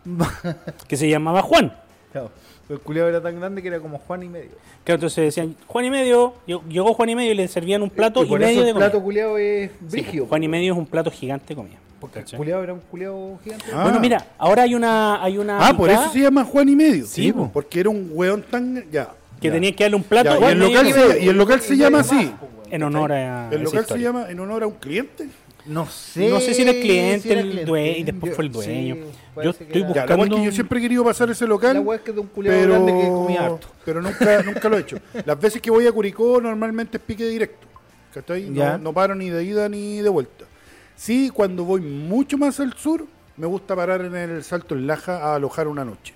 Que 0.89 0.97
se 0.97 1.09
llamaba 1.09 1.43
Juan. 1.43 1.77
Claro, 2.13 2.31
el 2.71 2.81
culiado 2.81 3.09
era 3.11 3.23
tan 3.23 3.39
grande 3.39 3.61
que 3.63 3.69
era 3.69 3.81
como 3.81 3.99
Juan 3.99 4.23
y 4.23 4.29
medio. 4.29 4.51
Claro, 4.85 4.97
entonces 4.97 5.25
decían, 5.25 5.55
Juan 5.67 5.85
y 5.85 5.91
medio, 5.91 6.35
yo- 6.47 6.63
llegó 6.69 6.95
Juan 6.95 7.11
y 7.11 7.15
medio 7.15 7.33
y 7.33 7.35
le 7.35 7.47
servían 7.49 7.83
un 7.83 7.91
plato 7.91 8.25
y, 8.25 8.29
por 8.29 8.41
medio 8.41 8.53
eso 8.55 8.63
de 8.65 8.71
el 8.71 8.77
plato 8.77 9.03
culiado 9.03 9.37
es 9.37 9.71
Sí, 9.71 9.77
brígido. 10.01 10.27
Juan 10.27 10.43
y 10.43 10.49
medio 10.49 10.73
es 10.73 10.79
un 10.79 10.87
plato 10.87 11.11
gigante 11.11 11.49
de 11.49 11.55
comida. 11.57 11.77
Porque 12.01 12.21
el 12.21 12.25
culiado 12.27 12.63
era 12.63 12.73
un 12.75 12.81
culiado 12.81 13.39
gigante. 13.43 13.65
Ah. 13.75 13.83
Bueno, 13.83 13.99
mira, 14.01 14.25
ahora 14.39 14.63
hay 14.63 14.75
una, 14.75 15.23
hay 15.23 15.37
una 15.39 15.67
Ah, 15.67 15.77
por 15.77 15.91
eso 15.91 16.11
se 16.13 16.21
llama 16.21 16.45
Juan 16.45 16.69
y 16.69 16.77
medio. 16.77 17.07
Sí, 17.07 17.33
po. 17.33 17.51
porque 17.53 17.81
era 17.81 17.91
un 17.91 18.11
weón 18.13 18.43
tan. 18.43 18.85
Ya. 18.91 19.11
que 19.41 19.49
ya. 19.49 19.53
tenía 19.55 19.75
que 19.75 19.85
darle 19.85 19.97
un 19.97 20.03
plato 20.05 20.31
Ya, 20.31 20.37
y, 20.37 20.39
Juan 20.39 20.53
el 20.53 20.59
medio 20.59 20.83
local 20.83 20.93
se, 21.13 21.25
y 21.25 21.29
el 21.29 21.37
local 21.37 21.61
se 21.61 21.77
llama 21.77 22.01
así. 22.01 22.33
en 22.71 22.83
honor 22.83 23.13
a 23.13 23.49
El 23.51 23.63
local 23.63 23.85
se 23.87 23.99
llama 23.99 24.27
en 24.31 24.39
honor 24.41 24.63
a 24.63 24.67
un 24.67 24.75
cliente. 24.75 25.29
No 25.67 25.87
sé. 25.87 26.31
No 26.31 26.41
sé 26.41 26.55
si 26.55 26.63
era 26.63 26.71
el 26.71 26.81
cliente, 26.81 27.21
si 27.21 27.31
era 27.31 27.41
el 27.41 27.47
cliente. 27.51 27.71
dueño, 27.71 27.97
y 27.99 28.03
después 28.05 28.31
Yo- 28.31 28.37
fue 28.37 28.45
el 28.47 28.53
dueño. 28.53 28.95
sí, 28.95 29.01
Yo 29.45 29.51
estoy 29.51 29.67
Ya, 29.67 29.79
la 29.81 29.89
es 29.89 29.93
que 30.07 30.15
Buscando- 30.15 30.45
yo 30.45 30.53
siempre 30.53 30.79
he 30.79 30.83
querido 30.83 31.05
pasar 31.05 31.29
ese 31.31 31.47
local. 31.47 31.75
La 31.75 31.81
weá 31.83 31.97
es 31.99 32.03
que 32.05 32.11
es 32.11 32.15
de 32.15 32.21
un 32.23 32.27
culiado 32.29 32.59
pero, 32.59 32.73
grande 32.73 32.93
que 33.03 33.09
comía 33.09 33.45
harto. 33.45 33.69
pero 33.85 34.01
nunca, 34.01 34.43
nunca 34.45 34.69
lo 34.71 34.79
he 34.79 34.81
hecho. 34.81 34.97
Las 35.27 35.39
veces 35.39 35.61
que 35.61 35.71
voy 35.71 35.87
a 35.87 35.93
Curicó 35.93 36.41
normalmente 36.41 36.97
es 36.97 37.03
pique 37.03 37.27
directo. 37.27 37.67
¿cachai? 38.15 38.51
Ya. 38.55 38.73
No, 38.79 38.85
no 38.85 38.93
paro 38.95 39.15
ni 39.15 39.29
de 39.29 39.45
ida 39.45 39.69
ni 39.69 39.99
de 40.01 40.09
vuelta. 40.09 40.47
Sí, 40.99 41.31
cuando 41.33 41.65
voy 41.65 41.81
mucho 41.81 42.37
más 42.37 42.59
al 42.59 42.73
sur, 42.73 43.07
me 43.37 43.47
gusta 43.47 43.77
parar 43.77 44.05
en 44.05 44.17
el 44.17 44.43
Salto 44.43 44.75
en 44.75 44.89
Laja 44.89 45.19
a 45.19 45.37
alojar 45.37 45.69
una 45.69 45.85
noche. 45.85 46.13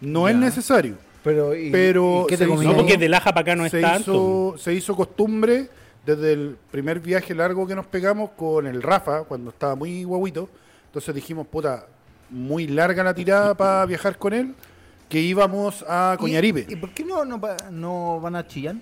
No 0.00 0.26
es 0.30 0.34
necesario. 0.34 0.94
Pero, 1.22 1.54
y, 1.54 1.70
Pero 1.70 2.22
¿y 2.24 2.26
qué 2.28 2.38
te? 2.38 2.46
No, 2.46 2.74
porque 2.74 2.96
de 2.96 3.06
Laja 3.06 3.32
para 3.32 3.42
acá 3.42 3.54
no 3.54 3.66
es 3.66 3.70
se, 3.70 3.82
tanto. 3.82 4.54
hizo, 4.54 4.54
se 4.56 4.72
hizo 4.72 4.96
costumbre 4.96 5.68
desde 6.06 6.32
el 6.32 6.56
primer 6.70 7.00
viaje 7.00 7.34
largo 7.34 7.66
que 7.66 7.74
nos 7.74 7.84
pegamos 7.84 8.30
con 8.30 8.66
el 8.66 8.82
Rafa, 8.82 9.24
cuando 9.24 9.50
estaba 9.50 9.74
muy 9.74 10.04
guaguito. 10.04 10.48
Entonces 10.86 11.14
dijimos, 11.14 11.46
puta, 11.46 11.84
muy 12.30 12.66
larga 12.66 13.04
la 13.04 13.12
tirada 13.12 13.54
para 13.54 13.84
viajar 13.84 14.16
con 14.16 14.32
él, 14.32 14.54
que 15.10 15.20
íbamos 15.20 15.84
a 15.86 16.16
Coñaripe. 16.18 16.64
¿Y, 16.66 16.72
y 16.72 16.76
por 16.76 16.94
qué 16.94 17.04
no, 17.04 17.26
no, 17.26 17.38
no 17.72 18.20
van 18.22 18.36
a 18.36 18.46
Chillán? 18.46 18.80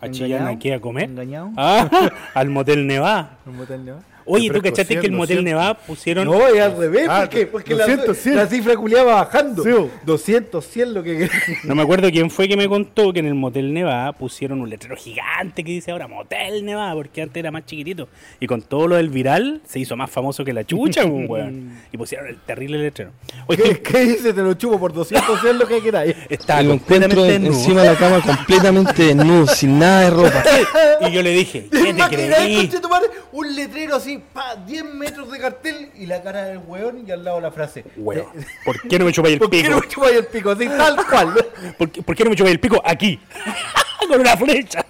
¿A 0.00 0.10
Chillán 0.10 0.46
aquí 0.46 0.70
a 0.72 0.80
comer? 0.80 1.04
¿Engañado? 1.10 1.50
Ah, 1.56 1.88
al 2.34 2.50
Motel 2.50 2.86
Nevada. 2.86 3.38
¿Un 3.46 3.56
motel 3.56 3.84
de- 3.86 3.94
Oye, 4.26 4.50
¿tú 4.50 4.60
cachaste 4.60 4.94
que 4.94 5.06
el 5.06 5.12
100, 5.12 5.14
Motel 5.14 5.36
200. 5.36 5.44
Nevada 5.44 5.74
pusieron... 5.74 6.24
No, 6.26 6.46
es 6.48 6.60
al 6.60 6.76
revés. 6.76 7.06
Ah, 7.08 7.20
¿Por 7.20 7.28
qué? 7.30 7.46
Porque 7.46 7.74
200, 7.74 8.08
la, 8.08 8.14
100. 8.14 8.36
la 8.36 8.46
cifra 8.46 8.76
culiada 8.76 9.04
va 9.04 9.14
bajando. 9.24 9.62
Sí, 9.62 9.70
bo. 9.70 9.90
200, 10.04 10.64
100 10.66 10.94
lo 10.94 11.02
que 11.02 11.28
No 11.64 11.74
me 11.74 11.82
acuerdo 11.82 12.10
quién 12.10 12.28
fue 12.30 12.48
que 12.48 12.56
me 12.56 12.68
contó 12.68 13.12
que 13.12 13.20
en 13.20 13.26
el 13.26 13.34
Motel 13.34 13.72
Nevada 13.72 14.12
pusieron 14.12 14.60
un 14.60 14.68
letrero 14.68 14.96
gigante 14.96 15.62
que 15.62 15.70
dice 15.70 15.90
ahora 15.92 16.08
Motel 16.08 16.64
Nevada, 16.64 16.94
porque 16.94 17.22
antes 17.22 17.36
era 17.40 17.50
más 17.50 17.64
chiquitito. 17.66 18.08
Y 18.40 18.46
con 18.46 18.62
todo 18.62 18.88
lo 18.88 18.96
del 18.96 19.08
viral 19.10 19.60
se 19.66 19.78
hizo 19.78 19.96
más 19.96 20.10
famoso 20.10 20.44
que 20.44 20.52
la 20.52 20.64
chucha, 20.64 21.04
weón. 21.06 21.78
Y 21.92 21.96
pusieron 21.96 22.26
el 22.28 22.36
terrible 22.38 22.78
letrero. 22.78 23.12
Oye, 23.46 23.62
¿Qué, 23.62 23.82
qué 23.82 23.98
dice? 24.00 24.32
Te 24.32 24.42
lo 24.42 24.54
chupo 24.54 24.78
por 24.80 24.92
200 24.92 25.44
es 25.44 25.54
lo 25.56 25.66
que 25.68 25.80
queráis. 25.80 26.16
estaba 26.28 26.62
Y 26.62 26.66
lo 26.66 26.72
encuentro 26.74 27.08
completamente 27.10 27.34
en- 27.36 27.42
desnudo. 27.42 27.60
encima 27.60 27.82
de 27.82 27.88
la 27.88 27.96
cama 27.96 28.20
completamente 28.22 29.02
desnudo, 29.04 29.46
sin 29.46 29.78
nada 29.78 30.00
de 30.02 30.10
ropa. 30.10 30.42
Y 31.08 31.12
yo 31.12 31.22
le 31.22 31.30
dije, 31.30 31.60
¿Te 31.70 31.78
¿qué 31.82 31.92
te 31.94 32.08
creí? 32.08 32.56
conche 32.56 32.80
tu 32.80 32.88
madre? 32.88 33.08
Un 33.32 33.54
letrero 33.54 33.96
así, 33.96 34.15
pa, 34.20 34.56
10 34.56 34.84
metros 34.94 35.30
de 35.30 35.38
cartel 35.38 35.90
y 35.94 36.06
la 36.06 36.22
cara 36.22 36.44
del 36.44 36.58
weón 36.58 37.04
y 37.06 37.10
al 37.10 37.24
lado 37.24 37.40
la 37.40 37.50
frase. 37.50 37.84
Weón, 37.96 38.26
¿por 38.64 38.80
qué 38.82 38.98
no 38.98 39.04
me 39.04 39.12
chupáis 39.12 39.34
el 39.34 39.38
¿Por 39.38 39.50
qué 39.50 39.58
pico? 39.58 39.70
no 39.70 39.80
me 39.80 39.88
chupáis 39.88 40.16
el 40.16 40.26
pico? 40.26 40.50
Así, 40.50 40.66
tal 40.66 41.06
cual. 41.06 41.46
¿Por 41.78 41.90
qué, 41.90 42.02
por 42.02 42.16
qué 42.16 42.24
no 42.24 42.30
me 42.30 42.36
chupáis 42.36 42.54
el 42.54 42.60
pico 42.60 42.80
aquí? 42.84 43.18
Con 44.08 44.20
una 44.20 44.36
flecha. 44.36 44.84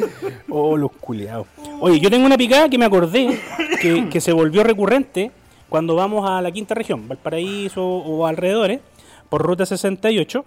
oh, 0.48 0.76
los 0.76 0.92
culiados. 0.92 1.46
Oye, 1.80 2.00
yo 2.00 2.10
tengo 2.10 2.26
una 2.26 2.38
picada 2.38 2.68
que 2.68 2.78
me 2.78 2.86
acordé 2.86 3.40
que, 3.80 4.08
que 4.08 4.20
se 4.20 4.32
volvió 4.32 4.62
recurrente 4.62 5.30
cuando 5.68 5.94
vamos 5.94 6.28
a 6.28 6.42
la 6.42 6.50
quinta 6.50 6.74
región, 6.74 7.06
Valparaíso 7.08 7.84
o 7.84 8.26
alrededores, 8.26 8.80
por 9.28 9.42
ruta 9.42 9.64
68. 9.64 10.44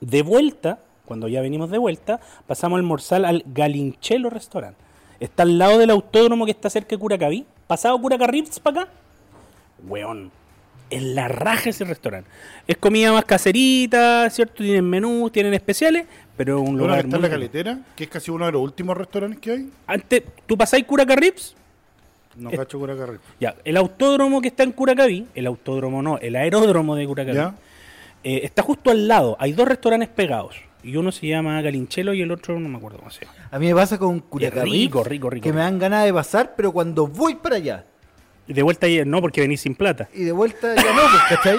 De 0.00 0.22
vuelta, 0.22 0.78
cuando 1.04 1.28
ya 1.28 1.40
venimos 1.40 1.70
de 1.70 1.78
vuelta, 1.78 2.20
pasamos 2.46 2.76
a 2.76 2.80
almorzar 2.80 3.24
al 3.24 3.42
Galinchelo 3.46 4.30
Restaurant. 4.30 4.76
Está 5.20 5.42
al 5.42 5.58
lado 5.58 5.78
del 5.78 5.90
autódromo 5.90 6.44
que 6.44 6.52
está 6.52 6.70
cerca 6.70 6.90
de 6.90 6.98
Curacaví. 6.98 7.44
Pasado 7.66 8.00
Curacarrips 8.00 8.60
para 8.60 8.82
acá. 8.82 8.92
Weón. 9.86 10.30
En 10.90 11.14
la 11.14 11.28
raja 11.28 11.68
ese 11.68 11.84
restaurante. 11.84 12.30
Es 12.66 12.78
comida 12.78 13.12
más 13.12 13.24
caserita, 13.26 14.28
¿cierto? 14.30 14.62
Tienen 14.62 14.88
menús, 14.88 15.30
tienen 15.30 15.52
especiales, 15.52 16.06
pero 16.34 16.60
un 16.62 16.68
Uno 16.70 16.78
que 16.78 16.82
lugar 16.84 17.04
está 17.04 17.16
en 17.16 17.22
la 17.22 17.28
caletera, 17.30 17.78
que 17.94 18.04
es 18.04 18.10
casi 18.10 18.30
uno 18.30 18.46
de 18.46 18.52
los 18.52 18.62
últimos 18.62 18.96
restaurantes 18.96 19.38
que 19.38 19.50
hay. 19.52 19.70
Antes, 19.86 20.22
tú 20.46 20.56
pasáis 20.56 20.84
Curacarrips, 20.84 21.54
No 22.36 22.48
Es- 22.50 22.58
cacho 22.58 22.78
Curacarri. 22.78 23.18
ya, 23.38 23.54
el 23.64 23.76
autódromo 23.76 24.40
que 24.40 24.48
está 24.48 24.62
en 24.62 24.72
Curacaví, 24.72 25.26
el 25.34 25.46
autódromo 25.46 26.00
no, 26.02 26.16
el 26.18 26.36
aeródromo 26.36 26.94
de 26.94 27.06
Curacaví, 27.06 27.38
eh, 28.24 28.40
está 28.44 28.62
justo 28.62 28.90
al 28.90 29.06
lado. 29.08 29.36
Hay 29.40 29.52
dos 29.52 29.68
restaurantes 29.68 30.08
pegados. 30.08 30.56
Y 30.82 30.96
uno 30.96 31.10
se 31.12 31.26
llama 31.26 31.60
Galinchelo 31.60 32.14
y 32.14 32.22
el 32.22 32.30
otro 32.30 32.58
no 32.60 32.68
me 32.68 32.76
acuerdo 32.78 32.98
cómo 32.98 33.10
se 33.10 33.24
llama. 33.24 33.36
A 33.50 33.58
mí 33.58 33.66
me 33.66 33.74
pasa 33.74 33.98
con 33.98 34.20
Curacaví. 34.20 34.70
rico, 34.70 35.02
rico, 35.04 35.28
rico, 35.28 35.42
Que 35.44 35.52
me 35.52 35.60
dan 35.60 35.78
ganas 35.78 36.04
de 36.04 36.12
pasar, 36.14 36.54
pero 36.56 36.70
cuando 36.72 37.06
voy 37.08 37.34
para 37.34 37.56
allá 37.56 37.84
Y 38.46 38.52
de 38.52 38.62
vuelta 38.62 38.86
ahí, 38.86 39.02
no, 39.04 39.20
porque 39.20 39.40
venís 39.40 39.60
sin 39.60 39.74
plata. 39.74 40.08
y 40.14 40.22
de 40.24 40.32
vuelta 40.32 40.74
ya 40.76 40.82
no, 40.94 41.02
pues, 41.10 41.22
¿cachai? 41.28 41.58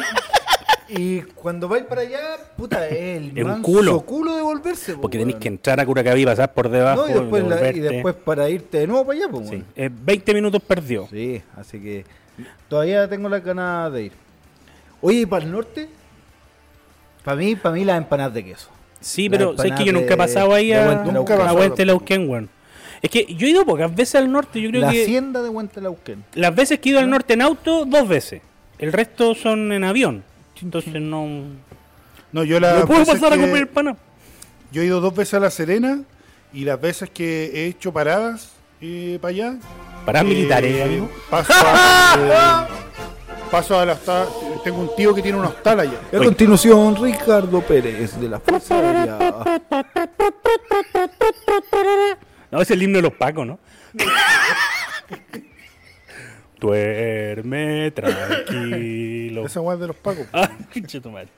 Y 0.91 1.21
cuando 1.21 1.67
vais 1.67 1.83
para 1.83 2.01
allá, 2.01 2.19
puta, 2.57 2.87
el 2.87 3.37
Es 3.37 3.45
un 3.45 3.61
culo. 3.61 4.01
culo 4.01 4.35
de 4.35 4.41
volverse. 4.41 4.95
po, 4.95 5.01
Porque 5.01 5.19
tenéis 5.19 5.37
que 5.37 5.47
entrar 5.49 5.79
a 5.79 5.85
Curacaví, 5.85 6.25
pasar 6.25 6.51
por 6.55 6.67
debajo, 6.69 7.05
No, 7.05 7.09
y 7.09 7.13
después, 7.13 7.43
la- 7.45 7.69
y 7.71 7.79
después 7.79 8.15
para 8.15 8.49
irte 8.49 8.79
de 8.79 8.87
nuevo 8.87 9.05
para 9.05 9.19
allá, 9.19 9.27
pues, 9.29 9.49
Sí, 9.49 9.55
weón. 9.55 9.65
eh, 9.75 9.89
20 9.93 10.33
minutos 10.33 10.63
perdió. 10.63 11.07
Sí, 11.11 11.41
así 11.55 11.79
que 11.79 12.05
todavía 12.67 13.07
tengo 13.07 13.29
las 13.29 13.43
ganas 13.43 13.93
de 13.93 14.03
ir. 14.05 14.11
Oye, 15.01 15.19
¿y 15.19 15.25
para 15.27 15.45
el 15.45 15.51
norte? 15.51 15.89
Para 17.23 17.37
mí, 17.37 17.55
para 17.55 17.75
mí 17.75 17.85
las 17.85 17.97
empanadas 17.97 18.33
de 18.33 18.45
queso. 18.45 18.69
Sí, 19.01 19.29
La 19.29 19.37
pero 19.37 19.57
sabes 19.57 19.73
que 19.73 19.85
yo 19.85 19.93
nunca 19.93 20.13
he 20.13 20.17
pasado 20.17 20.53
ahí 20.53 20.73
a. 20.73 21.03
Nunca 21.03 21.35
a 21.47 21.53
Huentelauquén, 21.53 22.29
weón. 22.29 22.49
Es 23.01 23.09
que 23.09 23.25
yo 23.33 23.47
he 23.47 23.51
ido 23.51 23.65
pocas 23.65 23.93
veces 23.95 24.15
al 24.15 24.31
norte, 24.31 24.61
yo 24.61 24.69
creo 24.69 24.81
la 24.81 24.91
que 24.91 25.03
hacienda 25.03 25.41
de 25.41 25.49
Huentelauquén. 25.49 26.23
las 26.33 26.53
veces 26.53 26.79
que 26.79 26.89
he 26.89 26.91
ido 26.91 26.99
al 26.99 27.09
norte 27.09 27.33
en 27.33 27.41
auto, 27.41 27.85
dos 27.85 28.07
veces. 28.07 28.41
El 28.77 28.91
resto 28.91 29.35
son 29.35 29.71
en 29.71 29.83
avión. 29.83 30.23
Entonces 30.61 31.01
no... 31.01 31.27
No, 32.31 32.43
yo 32.43 32.59
la 32.59 32.79
¿No 32.79 32.85
puedo 32.85 33.05
pasar 33.05 33.33
a 33.33 33.37
comer 33.37 33.69
pana? 33.69 33.95
Yo 34.71 34.81
he 34.81 34.85
ido 34.85 34.99
dos 35.01 35.15
veces 35.15 35.35
a 35.35 35.39
La 35.39 35.49
Serena 35.49 36.01
y 36.53 36.63
las 36.63 36.79
veces 36.79 37.09
que 37.09 37.51
he 37.53 37.65
hecho 37.67 37.91
paradas 37.91 38.51
eh, 38.81 39.17
para 39.21 39.29
allá. 39.29 39.55
Para 40.05 40.21
eh, 40.21 40.23
militares, 40.25 40.81
amigo. 40.83 41.09
Paso 41.29 41.53
a, 41.55 42.67
eh, 42.69 43.08
paso 43.49 43.79
a 43.79 43.85
la 43.85 43.93
hostal. 43.93 44.27
Tengo 44.63 44.79
un 44.79 44.95
tío 44.95 45.13
que 45.13 45.21
tiene 45.21 45.37
una 45.37 45.49
hostal 45.49 45.79
allá. 45.81 45.99
Y 46.11 46.15
a 46.15 46.19
continuación, 46.19 46.95
Ricardo 47.01 47.61
Pérez 47.61 48.19
de 48.19 48.29
la 48.29 48.39
Fuerza 48.39 48.75
Aérea. 48.75 49.33
No, 52.51 52.61
es 52.61 52.71
el 52.71 52.83
himno 52.83 52.97
de 52.97 53.01
los 53.03 53.13
pacos, 53.13 53.45
¿no? 53.45 53.59
Duerme 56.59 57.91
tranquilo. 57.91 59.45
Esa 59.45 59.61
weá 59.61 59.75
es 59.75 59.81
de 59.81 59.87
los 59.87 59.95
pacos. 59.95 60.27
Ah, 60.33 60.49
pinche 60.73 60.99
tu 60.99 61.09
madre. 61.09 61.29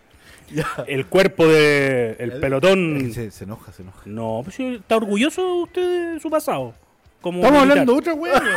El 0.88 1.06
cuerpo 1.06 1.48
de 1.48 2.16
el 2.20 2.40
pelotón. 2.40 3.12
Se, 3.14 3.32
se 3.32 3.44
enoja, 3.46 3.72
se 3.72 3.84
enoja. 3.84 4.02
No, 4.06 4.42
pues 4.44 4.60
está 4.60 4.98
orgulloso 4.98 5.64
usted 5.64 6.14
de 6.16 6.20
su 6.20 6.30
pasado. 6.30 6.74
Como 7.22 7.38
Estamos 7.40 7.62
militar. 7.62 7.72
hablando 7.80 7.94
de 7.94 8.00
otra 8.00 8.14
weón. 8.14 8.44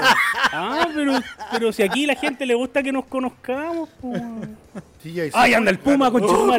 Ah, 0.56 0.86
pero, 0.94 1.12
pero 1.50 1.72
si 1.72 1.82
aquí 1.82 2.06
la 2.06 2.14
gente 2.14 2.46
le 2.46 2.54
gusta 2.54 2.80
que 2.82 2.92
nos 2.92 3.04
conozcamos. 3.06 3.88
pues. 4.00 4.22
Sí, 5.02 5.20
Ay, 5.34 5.52
anda 5.52 5.70
el 5.70 5.78
puma, 5.78 6.10
con 6.10 6.22
Oh. 6.24 6.52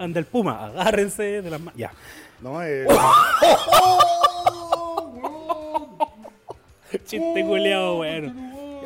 Anda 0.00 0.18
el 0.18 0.24
puma, 0.26 0.66
agárrense 0.66 1.42
de 1.42 1.50
las 1.50 1.60
manos. 1.60 1.78
Ya. 1.78 1.92
No, 2.40 2.60
eh, 2.62 2.86
Chiste 7.04 7.44
culeado, 7.44 7.96
bueno. 7.96 8.32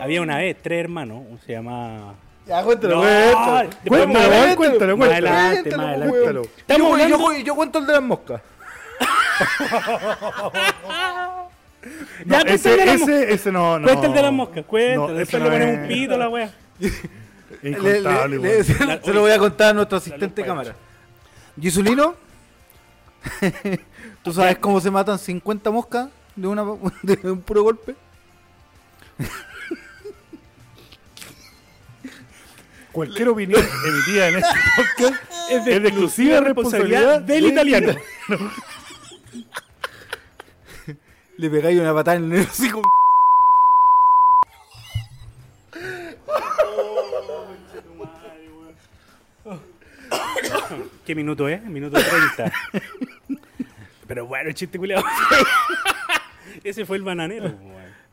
Había 0.00 0.20
una 0.22 0.38
vez 0.38 0.56
tres 0.62 0.80
hermanos, 0.80 1.22
uno 1.28 1.38
se 1.46 1.52
llama. 1.52 2.14
Ya, 2.46 2.62
cuéntalo, 2.62 2.96
No, 2.96 3.02
cuéntalo. 3.02 3.70
Cuéntalo, 3.86 4.08
más 4.08 4.16
weón, 4.16 4.32
adelante, 4.32 4.56
cuéntalo, 4.56 4.96
más 4.96 5.10
adelante, 5.10 5.76
más 5.76 5.86
adelante. 5.86 7.08
Yo, 7.08 7.32
yo 7.44 7.54
cuento 7.54 7.78
el 7.78 7.86
de 7.86 7.92
las 7.92 8.02
moscas. 8.02 8.40
no, 12.24 12.32
Ya, 12.34 12.40
el 12.40 12.46
de 12.46 12.54
ese, 12.54 12.76
la 12.76 12.92
ese, 12.94 13.32
ese 13.32 13.52
no, 13.52 13.78
no. 13.78 13.86
Cuenta 13.86 14.06
el 14.06 14.12
de 14.12 14.22
las 14.22 14.32
moscas, 14.32 14.64
cuenta. 14.66 14.96
No, 14.96 15.14
después 15.14 15.28
ese 15.28 15.38
le 15.38 15.44
no 15.44 15.50
ponemos 15.50 15.74
es 15.74 15.80
un 15.80 15.88
pito 15.88 16.14
a 16.14 16.18
la 16.18 16.28
wea. 16.28 16.54
Le- 17.62 17.70
Incontable, 17.70 18.38
le- 18.38 18.64
se, 18.64 18.84
La- 18.86 19.02
se 19.02 19.12
lo 19.12 19.20
voy 19.22 19.32
a 19.32 19.38
contar 19.38 19.70
a 19.70 19.72
nuestro 19.74 19.98
asistente 19.98 20.42
de 20.42 20.46
cámara. 20.46 20.74
Gisulino, 21.60 22.14
¿tú 24.22 24.32
sabes 24.32 24.56
cómo 24.58 24.80
se 24.80 24.90
matan 24.90 25.18
50 25.18 25.70
moscas 25.70 26.08
de, 26.36 26.46
una, 26.46 26.64
de 27.02 27.30
un 27.30 27.40
puro 27.42 27.62
golpe? 27.64 27.94
Cualquier 32.92 33.28
opinión 33.28 33.62
emitida 33.86 34.28
en 34.28 34.36
este 34.36 34.54
podcast 34.76 35.14
Es 35.50 35.64
de, 35.64 35.76
Es 35.76 35.82
de 35.82 35.88
exclusiva 35.88 36.40
responsabilidad 36.40 37.20
del 37.20 37.42
del 37.42 37.52
italiano. 37.52 37.94
Le 41.40 41.48
pegáis 41.48 41.80
una 41.80 41.94
patada 41.94 42.18
en 42.18 42.32
el 42.32 42.40
hocico. 42.42 42.82
¿Qué 51.04 51.14
minuto 51.14 51.48
es? 51.48 51.62
Minuto 51.64 51.98
30. 51.98 52.52
pero 54.06 54.26
bueno, 54.26 54.48
el 54.48 54.54
chiste 54.54 54.78
culeado. 54.78 55.04
Ese 56.64 56.84
fue 56.84 56.96
el 56.98 57.02
bananero. 57.02 57.54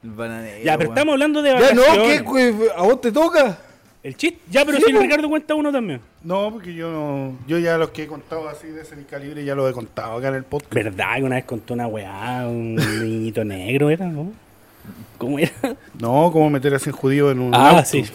El 0.03 0.12
bananero, 0.12 0.63
Ya, 0.63 0.77
pero 0.77 0.89
estamos 0.91 1.13
hablando 1.13 1.41
de 1.41 1.50
Ya, 1.50 1.55
vacaciones. 1.55 1.98
no, 1.98 2.03
¿qué? 2.03 2.19
güey? 2.22 2.69
¿A 2.75 2.81
vos 2.84 3.01
te 3.01 3.12
toca? 3.12 3.57
El 4.03 4.15
chiste. 4.15 4.39
Ya, 4.49 4.63
pero 4.63 4.77
Sí, 4.77 4.83
si 4.87 4.95
el. 4.95 5.01
Ricardo 5.01 5.27
cuenta 5.29 5.55
uno 5.55 5.71
también. 5.71 5.99
No, 6.23 6.51
porque 6.51 6.73
yo 6.73 6.91
no. 6.91 7.37
Yo 7.47 7.57
ya 7.57 7.77
los 7.77 7.89
que 7.89 8.03
he 8.03 8.07
contado 8.07 8.47
así 8.47 8.67
de 8.67 8.81
ese 8.81 8.95
calibre 9.05 9.43
ya 9.43 9.55
los 9.55 9.69
he 9.69 9.73
contado 9.73 10.17
acá 10.17 10.29
en 10.29 10.35
el 10.35 10.43
podcast. 10.43 10.73
¿Verdad 10.73 11.15
que 11.15 11.23
una 11.23 11.35
vez 11.35 11.45
contó 11.45 11.73
una 11.73 11.87
weá, 11.87 12.45
un 12.47 12.75
niñito 13.01 13.43
negro 13.43 13.89
era, 13.89 14.05
¿no? 14.05 14.31
¿Cómo 15.17 15.39
era? 15.39 15.51
No, 15.99 16.29
cómo 16.31 16.49
meter 16.49 16.73
a 16.75 16.79
100 16.79 16.95
judíos 16.95 17.31
en 17.31 17.39
un. 17.39 17.55
Ah, 17.55 17.71
auto. 17.71 17.85
sí. 17.85 18.05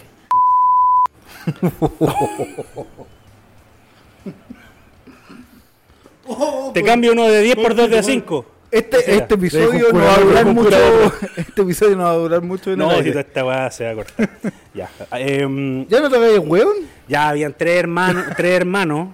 Te 6.73 6.83
cambio 6.83 7.11
uno 7.11 7.27
de 7.27 7.41
10 7.41 7.55
por 7.57 7.75
2 7.75 7.89
de 7.89 8.03
5. 8.03 8.45
Este, 8.73 8.97
Ese 8.97 9.11
era. 9.13 9.21
este 9.23 9.35
episodio 9.35 9.93
no 9.93 9.99
va 9.99 10.15
a 10.15 10.19
durar 10.19 10.45
mucho. 10.47 11.13
Este 11.37 11.61
episodio 11.61 11.95
no 11.95 12.03
va 12.03 12.11
a 12.11 12.15
durar 12.15 12.41
mucho 12.41 12.75
No, 12.75 12.89
si 13.03 13.09
toda 13.09 13.21
esta 13.21 13.45
weá 13.45 13.69
se 13.69 13.83
va 13.85 13.91
a 13.91 13.95
cortar. 13.95 14.29
ya. 14.73 14.89
em, 15.11 15.87
¿Ya 15.87 16.01
no 16.01 16.09
te 16.09 16.15
hagas 16.15 16.39
weón? 16.39 16.73
ya 17.07 17.29
habían 17.29 17.53
tres 17.55 17.79
hermanos, 17.79 18.25
tres 18.35 18.53
hermanos 18.53 19.09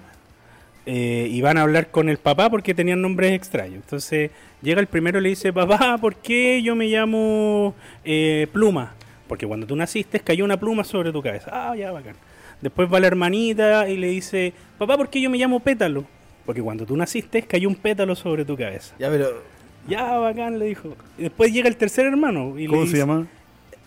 eh, 0.86 1.28
y 1.30 1.42
van 1.42 1.58
a 1.58 1.62
hablar 1.62 1.90
con 1.90 2.08
el 2.08 2.16
papá 2.16 2.48
porque 2.48 2.72
tenían 2.72 3.02
nombres 3.02 3.32
extraños. 3.32 3.76
Entonces 3.76 4.30
llega 4.62 4.80
el 4.80 4.86
primero 4.86 5.18
y 5.18 5.22
le 5.22 5.28
dice, 5.28 5.52
papá, 5.52 5.98
¿por 5.98 6.16
qué 6.16 6.62
yo 6.62 6.74
me 6.74 6.86
llamo 6.86 7.74
eh, 8.02 8.46
Pluma? 8.52 8.94
Porque 9.28 9.46
cuando 9.46 9.66
tú 9.66 9.76
naciste 9.76 10.20
cayó 10.20 10.42
una 10.44 10.58
pluma 10.58 10.84
sobre 10.84 11.12
tu 11.12 11.22
cabeza. 11.22 11.50
Ah, 11.52 11.76
ya, 11.76 11.92
bacán. 11.92 12.16
Después 12.62 12.92
va 12.92 12.98
la 12.98 13.08
hermanita 13.08 13.88
y 13.90 13.98
le 13.98 14.08
dice, 14.08 14.54
papá, 14.78 14.96
¿por 14.96 15.10
qué 15.10 15.20
yo 15.20 15.28
me 15.28 15.36
llamo 15.36 15.60
Pétalo? 15.60 16.06
Porque 16.44 16.62
cuando 16.62 16.86
tú 16.86 16.96
naciste 16.96 17.42
cayó 17.42 17.68
un 17.68 17.74
pétalo 17.74 18.14
sobre 18.16 18.44
tu 18.44 18.56
cabeza. 18.56 18.94
Ya, 18.98 19.10
pero. 19.10 19.42
Ya, 19.88 20.18
bacán, 20.18 20.58
le 20.58 20.66
dijo. 20.66 20.96
Y 21.18 21.24
después 21.24 21.52
llega 21.52 21.68
el 21.68 21.76
tercer 21.76 22.06
hermano. 22.06 22.58
Y 22.58 22.62
le 22.62 22.68
¿Cómo 22.68 22.82
se 22.82 22.86
dice, 22.86 22.98
llama? 22.98 23.26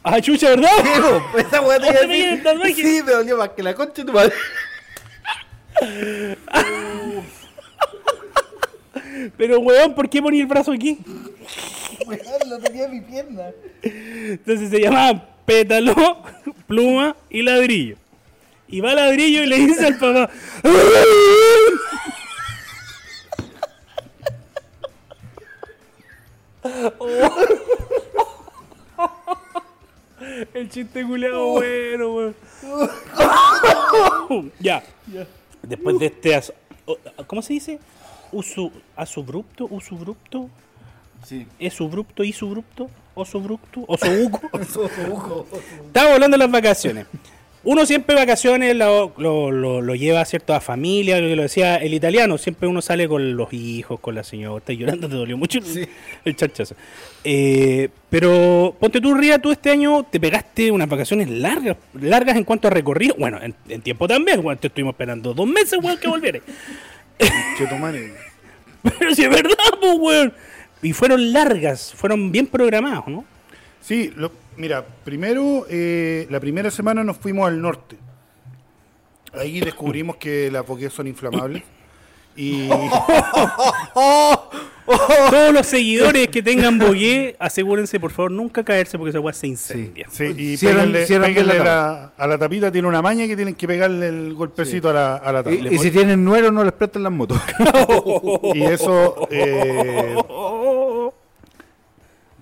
Ah, 0.04 0.20
chucha, 0.20 0.50
¿verdad? 0.50 0.70
Diego, 0.84 1.24
esa 1.38 1.62
weá 1.62 1.80
te 1.80 1.88
iba 1.88 2.52
a. 2.52 2.74
Sí, 2.74 3.02
me 3.06 3.12
dolió 3.12 3.38
más 3.38 3.50
que 3.50 3.64
la 3.64 3.74
concha 3.74 4.04
de 4.04 4.06
tu 4.06 4.14
madre. 4.14 4.34
Pero, 9.38 9.60
weón, 9.60 9.96
¿por 9.96 10.10
qué 10.10 10.22
poní 10.22 10.42
el 10.42 10.48
brazo 10.48 10.72
aquí? 10.72 10.98
Weón, 12.06 12.50
lo 12.50 12.60
tenía 12.60 12.86
en 12.86 12.92
mi 12.92 13.02
pierna. 13.02 13.44
Entonces 13.82 14.70
se 14.70 14.80
llamaba 14.80 15.26
pétalo, 15.46 16.24
pluma 16.68 17.16
y 17.30 17.42
ladrillo. 17.42 17.96
Y 18.68 18.82
va 18.82 18.94
ladrillo 18.94 19.44
y 19.44 19.46
le 19.46 19.58
dice 19.58 19.86
al 19.86 19.98
papá. 19.98 20.30
El 30.54 30.70
chiste 30.70 31.06
culeado 31.06 31.48
bueno, 31.48 32.14
weón. 32.14 32.36
ya. 34.60 34.84
Después 35.62 36.00
de 36.00 36.06
este. 36.08 36.42
¿Cómo 37.28 37.42
se 37.42 37.54
dice? 37.54 37.80
Usu, 38.32 38.72
asubrupto, 38.96 39.68
usubrupto, 39.70 40.50
Sí. 41.26 41.46
esubrupto, 41.60 42.24
isubrupto, 42.24 42.90
osubrupto, 43.16 43.84
osobuco. 43.88 44.42
Estamos 45.86 46.14
hablando 46.14 46.36
de 46.36 46.40
las 46.40 46.52
vacaciones. 46.52 47.06
Uno 47.66 47.86
siempre 47.86 48.14
vacaciones 48.14 48.76
lo, 48.76 49.14
lo, 49.18 49.50
lo- 49.50 49.82
lo 49.82 49.96
lleva 49.96 50.20
a 50.20 50.26
cierta 50.26 50.60
familia, 50.60 51.22
lo 51.22 51.28
que 51.30 51.36
lo 51.38 51.44
decía 51.44 51.78
el 51.78 51.94
italiano, 51.94 52.38
siempre 52.38 52.68
uno 52.68 52.82
sale 52.82 53.08
con 53.08 53.38
los 53.38 53.54
hijos, 53.54 54.02
con 54.02 54.16
la 54.16 54.24
señora, 54.26 54.58
estás 54.58 54.76
llorando, 54.76 55.08
te 55.08 55.16
dolió 55.16 55.38
mucho 55.38 55.60
el, 55.60 55.88
el 56.26 56.36
charchazo. 56.36 56.76
Eh, 57.24 57.88
pero 58.10 58.76
ponte 58.78 59.00
tú, 59.00 59.14
Ría, 59.16 59.40
tú 59.40 59.52
este 59.52 59.70
año 59.70 60.04
te 60.04 60.20
pegaste 60.20 60.72
unas 60.72 60.90
vacaciones 60.90 61.30
largas, 61.30 61.78
largas 61.94 62.36
en 62.36 62.44
cuanto 62.44 62.68
a 62.68 62.72
recorrido, 62.72 63.16
bueno, 63.18 63.40
en, 63.42 63.56
en 63.70 63.82
tiempo 63.82 64.10
también, 64.10 64.42
bueno, 64.44 64.60
te 64.60 64.68
estuvimos 64.68 64.94
esperando 64.94 65.34
dos 65.34 65.48
meses, 65.48 65.80
weón, 65.82 65.98
que 65.98 66.08
volvieras. 66.10 66.42
Pero 69.00 69.16
si 69.16 69.24
es 69.24 69.30
verdad, 69.30 69.56
pues, 69.80 69.98
weón. 69.98 70.34
Y 70.82 70.92
fueron 70.92 71.32
largas, 71.32 71.94
fueron 71.96 72.30
bien 72.32 72.48
programados, 72.48 73.08
¿no? 73.08 73.24
Sí, 73.80 74.12
lo- 74.18 74.32
mira, 74.58 74.86
primero, 75.04 75.66
eh, 75.70 76.28
la 76.30 76.40
primera 76.40 76.70
semana 76.72 77.04
nos 77.04 77.18
fuimos 77.18 77.48
al 77.48 77.62
norte. 77.62 77.98
Ahí 79.34 79.60
descubrimos 79.62 80.18
que 80.18 80.50
las 80.52 80.66
boqueas 80.66 80.94
son 80.94 81.08
inflamables. 81.08 81.64
Y 82.36 82.68
Todos 85.30 85.54
los 85.54 85.66
seguidores 85.66 86.28
que 86.28 86.42
tengan 86.44 86.78
bogué, 86.78 87.36
asegúrense 87.40 88.00
por 88.02 88.12
favor 88.12 88.32
nunca 88.32 88.64
caerse 88.66 88.98
porque 88.98 89.12
esa 89.12 89.20
weá 89.22 89.34
se 89.34 89.48
incendia. 89.48 90.08
Sí, 90.12 90.26
y 90.38 90.58
Cierran- 90.58 90.92
péguenle- 90.92 91.06
cierran 91.06 91.34
bien 91.34 91.46
péguenle 91.46 91.60
la 91.60 91.64
la- 91.64 92.12
a 92.18 92.28
la 92.28 92.38
tapita, 92.38 92.70
tiene 92.72 92.88
una 92.88 93.02
maña 93.02 93.26
que 93.28 93.36
tienen 93.38 93.56
que 93.56 93.66
pegarle 93.66 94.10
el 94.10 94.34
golpecito 94.34 94.90
a 94.90 94.94
la, 94.94 95.16
a 95.16 95.32
la 95.32 95.42
tapa. 95.44 95.56
Y, 95.56 95.68
y 95.76 95.78
si 95.78 95.90
tienen 95.90 96.24
nuero, 96.26 96.52
no 96.52 96.64
les 96.66 96.74
prestan 96.74 97.04
las 97.04 97.12
motos. 97.14 97.40
Y 98.56 98.64
eso. 98.64 99.28
Eh, 99.32 100.16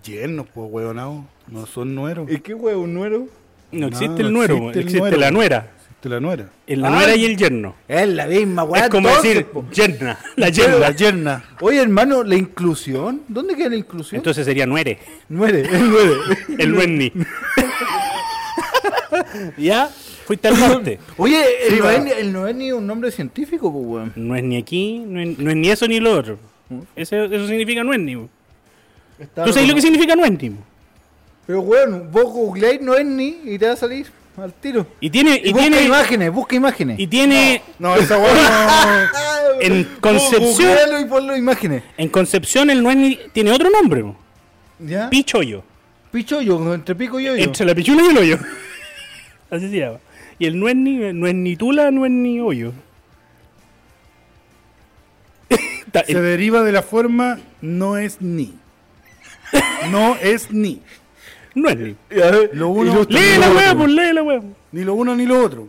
yernos, 0.04 0.48
pues, 0.54 0.68
huevonao. 0.72 1.26
No 1.48 1.66
son 1.66 1.96
nueros. 1.96 2.30
¿Y 2.32 2.40
qué 2.40 2.54
huevo, 2.54 2.82
un 2.84 2.94
nuero? 2.94 3.28
No 3.72 3.88
existe 3.88 4.22
No, 4.24 4.28
el 4.28 4.34
nuero, 4.34 4.54
existe 4.56 4.80
el 4.80 4.86
existe 4.86 5.00
nuero. 5.00 5.18
la 5.18 5.32
nuera. 5.32 5.72
Existe 5.88 6.10
la 6.10 6.20
nuera. 6.20 6.50
El 6.68 6.82
la 6.82 6.88
Ah. 6.88 6.92
nuera 6.92 7.16
y 7.16 7.26
el 7.26 7.38
yerno. 7.38 7.76
Es 7.88 8.08
la 8.10 8.26
misma, 8.26 8.64
weá. 8.64 8.84
es 8.86 8.90
como 8.90 9.08
entonces, 9.10 9.34
decir 9.36 9.46
po. 9.52 9.66
yerna, 9.72 10.20
la 10.36 10.48
La 10.48 10.50
yerna. 10.50 10.92
yerna. 10.96 11.44
Oye, 11.62 11.80
hermano, 11.82 12.24
la 12.24 12.36
inclusión. 12.36 13.22
¿Dónde 13.28 13.56
queda 13.56 13.70
la 13.70 13.76
inclusión? 13.76 14.18
Entonces 14.20 14.46
sería 14.46 14.66
nuere, 14.66 14.98
Nuere, 15.30 15.62
el 15.62 15.90
nuere. 15.90 16.14
el 16.58 16.72
nuenni. 16.72 17.12
ya, 19.58 19.88
fuiste 20.26 20.48
al 20.48 20.60
norte. 20.60 21.00
Oye, 21.18 21.44
el, 21.68 21.74
Sí, 21.76 21.80
no 21.80 21.90
es, 21.90 22.04
ni- 22.04 22.12
el 22.12 22.34
no 22.34 22.48
es 22.48 22.56
ni 22.56 22.72
un 22.72 22.88
nombre 22.88 23.12
científico, 23.12 23.72
pues, 23.72 23.86
weón. 23.86 24.14
No 24.16 24.36
es 24.36 24.44
ni 24.44 24.58
aquí, 24.58 25.00
no 25.06 25.20
es, 25.22 25.38
no 25.38 25.50
es 25.52 25.56
ni 25.58 25.70
eso 25.70 25.88
ni 25.88 26.00
lo 26.00 26.18
otro. 26.18 26.40
Ese- 26.96 27.26
eso 27.26 27.48
significa 27.48 27.84
nuenni. 27.84 28.16
po. 28.16 28.30
Está 29.22 29.46
¿Tú 29.46 29.54
sabes 29.54 29.70
lo 29.70 29.76
que 29.76 29.82
significa 29.82 30.16
nuenni? 30.16 30.50
po? 30.50 30.64
Pero, 31.48 31.62
weón, 31.62 32.10
vos 32.12 32.26
googleáis 32.26 32.82
no 32.82 32.96
es 32.96 33.06
ni 33.06 33.38
y 33.46 33.58
te 33.60 33.68
va 33.68 33.74
a 33.74 33.76
salir 33.76 34.08
al 34.38 34.54
tiro. 34.54 34.88
Y 35.00 35.10
tiene, 35.10 35.40
Y, 35.44 35.50
y 35.50 35.52
busca 35.54 35.68
tiene, 35.68 35.84
imágenes, 35.84 36.32
busca 36.32 36.56
imágenes. 36.56 37.00
y 37.00 37.08
tiene 37.08 37.62
No, 37.80 37.96
esa 37.96 38.18
hueá 38.18 39.10
no. 39.56 39.62
en 39.62 39.84
Concepción, 40.00 40.44
Googlealo 40.70 41.00
y 41.02 41.06
ponlo 41.06 41.36
imágenes. 41.38 41.84
en 41.98 42.10
Concepción 42.10 42.70
el 42.70 42.82
nuenni 42.82 43.20
tiene 43.34 43.52
otro 43.52 43.70
nombre. 43.70 44.02
po. 44.04 44.16
¿Ya? 44.80 45.10
Pichollo. 45.10 45.64
Pichollo, 46.12 46.74
entre 46.74 46.96
pico 46.96 47.20
y 47.20 47.28
hoyo. 47.30 47.44
Entre 47.44 47.66
la 47.66 47.76
pichula 47.76 48.04
y 48.04 48.08
el 48.08 48.18
hoyo. 48.18 48.38
Así 49.52 49.70
se 49.70 49.78
llama. 49.78 50.00
Y 50.40 50.46
el 50.48 50.60
no 50.60 50.68
es 50.70 50.76
ni, 50.76 50.98
no 51.14 51.28
es 51.28 51.36
ni 51.36 51.56
tula, 51.56 51.92
no 51.92 52.06
es 52.06 52.12
ni 52.12 52.40
hoyo. 52.40 52.72
Se 56.06 56.22
deriva 56.22 56.64
de 56.64 56.72
la 56.72 56.82
forma 56.82 57.40
no 57.62 57.98
es 57.98 58.22
ni. 58.22 58.54
No 59.90 60.16
es 60.22 60.52
ni. 60.52 60.82
no 61.56 61.70
es 61.70 61.78
ni. 61.78 61.96
Lo 62.54 62.70
uno, 62.70 63.06
Lee 63.10 63.20
ni 63.20 63.38
la 63.38 63.50
otro. 63.50 63.78
pues 63.80 63.90
lee 63.92 64.14
la 64.14 64.24
wea. 64.24 64.42
Ni 64.72 64.84
lo 64.84 64.94
uno 64.94 65.16
ni 65.16 65.26
lo 65.26 65.44
otro. 65.44 65.68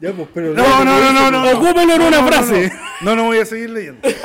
Ya, 0.00 0.12
pues, 0.12 0.28
pero. 0.34 0.52
No, 0.54 0.84
no, 0.84 0.98
no, 0.98 1.12
no, 1.12 1.30
no. 1.30 1.50
Ocúpalo 1.58 1.94
en 1.94 2.02
una 2.02 2.24
frase. 2.26 2.72
No, 3.02 3.10
no, 3.10 3.16
no 3.16 3.24
voy 3.26 3.38
a 3.38 3.44
seguir 3.46 3.70
leyendo. 3.70 4.00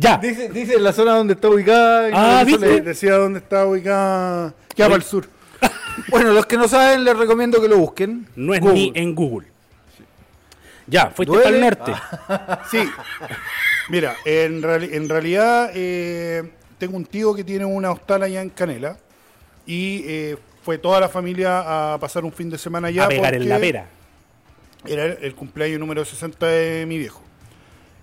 Ya. 0.00 0.16
Dice, 0.18 0.48
dice 0.50 0.78
la 0.78 0.92
zona 0.92 1.16
donde 1.16 1.34
está 1.34 1.48
ubicada. 1.48 2.08
Ah, 2.12 2.44
dice. 2.44 2.80
Decía 2.82 3.14
dónde 3.14 3.40
está 3.40 3.66
ubicada. 3.66 4.54
Queda 4.74 4.86
para 4.86 4.96
el 4.96 5.02
sur. 5.02 5.28
Bueno, 6.10 6.32
los 6.32 6.46
que 6.46 6.56
no 6.56 6.68
saben, 6.68 7.02
les 7.04 7.16
recomiendo 7.18 7.60
que 7.60 7.66
lo 7.66 7.78
busquen. 7.78 8.28
No 8.36 8.54
es 8.54 8.60
Google. 8.60 8.74
ni 8.74 8.92
en 8.94 9.14
Google. 9.16 9.48
Ya, 10.86 11.10
fuiste 11.10 11.34
¿Duele? 11.34 11.44
para 11.44 11.56
el 11.56 11.60
norte. 11.62 11.92
Sí. 12.70 12.88
Mira, 13.88 14.14
en, 14.24 14.62
reali- 14.62 14.90
en 14.94 15.08
realidad 15.08 15.70
eh, 15.74 16.52
tengo 16.78 16.96
un 16.96 17.04
tío 17.04 17.34
que 17.34 17.44
tiene 17.44 17.64
una 17.64 17.90
hostal 17.90 18.22
allá 18.22 18.40
en 18.40 18.50
Canela 18.50 18.98
y 19.66 20.04
eh, 20.06 20.36
fue 20.62 20.78
toda 20.78 21.00
la 21.00 21.08
familia 21.08 21.94
a 21.94 21.98
pasar 21.98 22.24
un 22.24 22.32
fin 22.32 22.48
de 22.50 22.58
semana 22.58 22.88
allá. 22.88 23.04
a 23.04 23.08
pegar 23.08 23.34
en 23.34 23.48
la 23.48 23.58
pera. 23.58 23.88
Era 24.86 25.04
el, 25.06 25.18
el 25.22 25.34
cumpleaños 25.34 25.80
número 25.80 26.04
60 26.04 26.46
de 26.46 26.86
mi 26.86 26.98
viejo. 26.98 27.22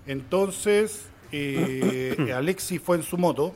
Entonces, 0.06 1.06
eh, 1.32 2.32
Alexi 2.34 2.78
fue 2.78 2.96
en 2.96 3.02
su 3.02 3.18
moto 3.18 3.54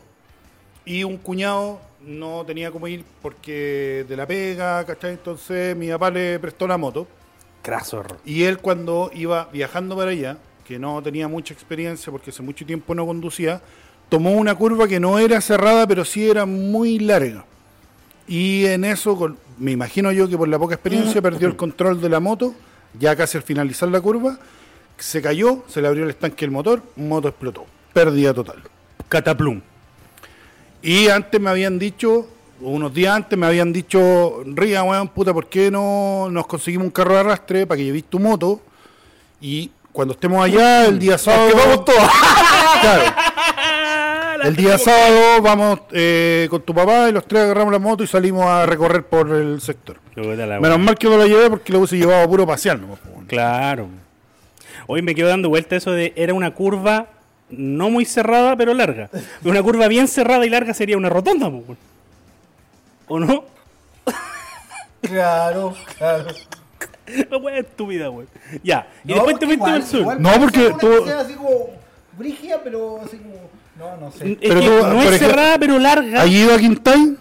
y 0.85 1.04
un 1.04 1.16
cuñado 1.16 1.80
no 2.00 2.44
tenía 2.46 2.70
cómo 2.70 2.88
ir 2.88 3.04
porque 3.22 4.04
de 4.09 4.16
la 4.16 4.26
pega, 4.26 4.85
¿cachai? 4.85 5.12
Entonces 5.12 5.76
mi 5.76 5.88
papá 5.90 6.11
le 6.11 6.38
prestó 6.38 6.66
la 6.66 6.78
moto. 6.78 7.06
Craso 7.62 8.00
error. 8.00 8.18
Y 8.24 8.44
él 8.44 8.59
cuando 8.59 9.11
iba 9.14 9.48
viajando 9.52 9.96
para 9.96 10.11
allá, 10.11 10.38
que 10.66 10.78
no 10.78 11.02
tenía 11.02 11.28
mucha 11.28 11.52
experiencia 11.52 12.11
porque 12.11 12.30
hace 12.30 12.42
mucho 12.42 12.64
tiempo 12.64 12.94
no 12.94 13.06
conducía, 13.06 13.61
tomó 14.11 14.33
una 14.33 14.55
curva 14.55 14.87
que 14.87 15.01
no 15.01 15.18
era 15.18 15.40
cerrada, 15.40 15.87
pero 15.87 16.05
sí 16.05 16.29
era 16.29 16.44
muy 16.44 16.99
larga. 16.99 17.46
Y 18.29 18.66
en 18.66 18.85
eso, 18.85 19.37
me 19.59 19.70
imagino 19.70 20.12
yo 20.12 20.29
que 20.29 20.37
por 20.37 20.49
la 20.49 20.59
poca 20.59 20.75
experiencia 20.75 21.23
perdió 21.23 21.49
el 21.49 21.57
control 21.57 22.01
de 22.01 22.11
la 22.11 22.20
moto, 22.20 22.55
ya 22.99 23.16
casi 23.16 23.38
al 23.38 23.44
finalizar 23.44 23.88
la 23.88 24.01
curva, 24.01 24.38
se 24.99 25.23
cayó, 25.23 25.64
se 25.68 25.81
le 25.81 25.88
abrió 25.88 26.05
el 26.05 26.11
estanque 26.11 26.44
del 26.44 26.51
motor, 26.51 26.83
moto 26.96 27.29
explotó. 27.29 27.64
Pérdida 27.92 28.35
total. 28.35 28.62
Cataplum. 29.09 29.62
Y 30.83 31.09
antes 31.09 31.40
me 31.40 31.51
habían 31.51 31.79
dicho, 31.79 32.29
unos 32.61 32.92
días 32.92 33.14
antes 33.14 33.38
me 33.38 33.46
habían 33.46 33.73
dicho, 33.73 34.42
Ría, 34.44 34.83
weón, 34.83 35.09
puta, 35.09 35.33
¿por 35.33 35.49
qué 35.49 35.70
no 35.70 36.29
nos 36.31 36.46
conseguimos 36.46 36.87
un 36.87 36.90
carro 36.90 37.14
de 37.14 37.20
arrastre 37.20 37.66
para 37.66 37.79
que 37.79 37.85
llevéis 37.85 38.05
tu 38.05 38.18
moto? 38.18 38.61
Y 39.40 39.70
cuando 39.92 40.14
estemos 40.14 40.44
allá, 40.44 40.87
el 40.87 40.99
día 40.99 41.16
sábado. 41.18 41.51
vamos 41.55 41.85
todos. 41.85 41.99
claro. 42.81 43.29
El 44.44 44.57
día 44.57 44.79
sábado 44.79 45.42
vamos 45.42 45.81
eh, 45.92 46.46
con 46.50 46.62
tu 46.62 46.74
papá 46.74 47.09
y 47.09 47.12
los 47.12 47.26
tres 47.26 47.42
agarramos 47.44 47.72
la 47.72 47.79
moto 47.79 48.03
y 48.05 48.07
salimos 48.07 48.44
a 48.46 48.64
recorrer 48.66 49.05
por 49.05 49.31
el 49.31 49.61
sector. 49.61 49.98
Menos 50.16 50.79
mal 50.79 50.96
que 50.96 51.09
no 51.09 51.16
la 51.16 51.26
llevé 51.26 51.50
porque 51.50 51.72
lo 51.72 51.79
hubiese 51.81 51.96
llevado 51.98 52.22
a 52.24 52.29
puro 52.29 52.46
pasear. 52.46 52.79
weón. 52.79 53.26
Claro. 53.26 53.88
Hoy 54.87 55.03
me 55.03 55.14
quedo 55.14 55.29
dando 55.29 55.48
vuelta 55.48 55.76
eso 55.76 55.92
de 55.92 56.12
era 56.16 56.35
una 56.35 56.53
curva 56.53 57.07
no 57.50 57.90
muy 57.90 58.05
cerrada, 58.05 58.57
pero 58.57 58.74
larga. 58.74 59.11
Una 59.44 59.62
curva 59.62 59.88
bien 59.88 60.07
cerrada 60.09 60.44
y 60.46 60.50
larga 60.50 60.72
sería 60.74 60.96
una 60.96 61.09
rotonda. 61.09 61.50
¿o 63.09 63.18
no? 63.18 63.44
Claro, 65.03 65.74
claro. 65.98 66.26
La 67.31 67.37
wea 67.38 67.59
estúpida, 67.59 68.11
weón. 68.11 68.29
Ya. 68.62 68.87
Y 69.05 69.09
No, 69.09 69.14
después 69.14 69.38
te 69.38 69.46
fuiste 69.46 69.64
al 69.70 69.83
sur. 69.83 70.00
igual 70.00 70.22
No, 70.22 70.31
porque 70.38 70.72
tú- 70.79 71.05
así 71.18 71.35
como 71.35 71.50
brígida, 72.16 72.61
pero 72.62 73.00
así 73.05 73.16
como. 73.16 73.50
No, 73.80 73.96
no 73.96 74.12
sé. 74.12 74.32
Es 74.32 74.38
Pero 74.48 74.60
que 74.60 74.66
tú, 74.66 74.72
no 74.72 75.00
es 75.02 75.06
ejemplo, 75.06 75.28
cerrada, 75.28 75.58
pero 75.58 75.78
larga. 75.78 76.22
¿Has 76.22 76.28
ido 76.28 76.54
a 76.54 76.58
Quintay? 76.58 77.16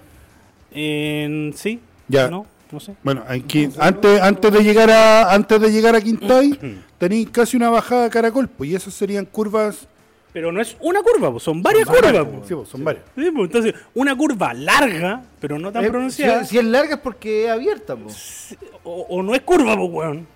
En- 0.72 1.54
sí. 1.56 1.80
Ya. 2.08 2.28
No, 2.30 2.46
no 2.72 2.80
sé. 2.80 2.96
Bueno, 3.04 3.24
aquí, 3.28 3.70
antes, 3.80 4.22
antes 4.22 4.52
de 4.52 4.64
llegar 4.64 4.90
a 4.92 5.34
antes 5.34 5.60
de 5.62 5.72
llegar 5.72 5.96
a 5.96 6.02
Quintay, 6.02 6.82
tenéis 6.98 7.30
casi 7.30 7.58
una 7.58 7.70
bajada 7.70 8.06
a 8.06 8.10
caracol, 8.10 8.48
pues, 8.50 8.70
y 8.72 8.76
esas 8.76 8.94
serían 8.94 9.26
curvas. 9.26 9.88
Pero 10.32 10.52
no 10.52 10.62
es 10.62 10.78
una 10.80 11.02
curva, 11.02 11.32
po, 11.32 11.40
son 11.40 11.64
varias 11.64 11.88
curvas. 11.88 12.14
po. 12.26 12.44
Sí, 12.48 12.54
pues, 12.54 12.70
son 12.70 12.84
varias. 12.84 13.04
Sí, 13.16 13.32
po, 13.32 13.46
entonces, 13.46 13.74
una 13.96 14.16
curva 14.16 14.54
larga, 14.54 15.24
pero 15.40 15.58
no 15.58 15.72
tan 15.72 15.86
Eh, 15.86 15.90
pronunciada. 15.90 16.44
si, 16.44 16.52
si 16.52 16.58
es 16.60 16.66
larga 16.66 16.96
es 16.96 17.02
porque 17.02 17.46
es 17.46 17.52
abierta, 17.52 17.96
po. 17.96 18.10
O, 18.84 19.02
o 19.10 19.24
no 19.24 19.34
es 19.34 19.42
curva, 19.42 19.76
po, 19.76 19.86
weón. 19.86 20.28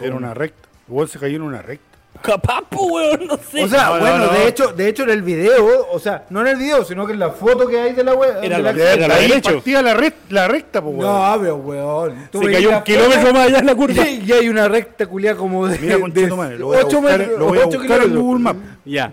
Era 0.00 0.14
una 0.16 0.32
recta. 0.32 0.68
Igual 0.88 1.08
se 1.08 1.18
cayó 1.18 1.36
en 1.36 1.42
una 1.42 1.60
recta. 1.62 1.93
Capaz, 2.24 2.62
po, 2.70 2.84
weón, 2.86 3.26
no 3.26 3.36
sé. 3.36 3.62
O 3.64 3.68
sea, 3.68 3.84
No, 3.86 3.94
no, 3.94 4.00
bueno, 4.00 4.18
no. 4.26 4.32
de 4.32 4.48
hecho, 4.48 4.68
de 4.72 4.88
hecho 4.88 5.02
en 5.04 5.10
el 5.10 5.22
video, 5.22 5.86
o 5.90 5.98
sea, 5.98 6.24
no 6.30 6.40
en 6.40 6.46
el 6.48 6.56
video, 6.56 6.84
sino 6.84 7.06
que 7.06 7.12
en 7.12 7.18
la 7.18 7.30
foto 7.30 7.66
que 7.68 7.78
hay 7.78 7.92
de 7.92 8.02
la 8.02 8.14
wea. 8.14 8.38
Era 8.42 8.56
de 8.56 8.62
la- 8.62 8.70
era 8.92 9.14
Ahí 9.16 9.40
partía 9.40 9.82
la, 9.82 9.94
rec- 9.94 10.14
la 10.30 10.48
recta, 10.48 10.80
pues, 10.82 10.94
weón. 10.96 11.12
No, 11.12 11.40
pero 11.40 11.56
weón. 11.56 12.28
tú 12.32 12.42
Se 12.42 12.52
cayó 12.52 12.70
la 12.70 12.78
un 12.78 12.82
kilómetro 12.84 13.32
más 13.32 13.46
allá 13.48 13.58
en 13.58 13.66
la 13.66 13.74
curva. 13.74 14.08
Y, 14.08 14.24
y 14.26 14.32
hay 14.32 14.48
una 14.48 14.66
recta 14.68 15.06
culia 15.06 15.36
como 15.36 15.66
de. 15.68 15.78
Mira, 15.78 15.98
conchetumare, 16.00 16.58
lo 16.58 16.66
voy 16.66 16.76
a 16.78 16.84
8 16.86 17.00
buscar, 17.00 17.18
metros. 17.18 17.38
lo 17.38 17.46
voy 17.46 17.58
a 17.58 17.66
ocho 17.66 17.78
buscar 17.78 17.96
en 17.98 18.02
kilómetros. 18.02 18.22
Google 18.22 18.42
Maps. 18.42 18.58
Ya. 18.84 19.12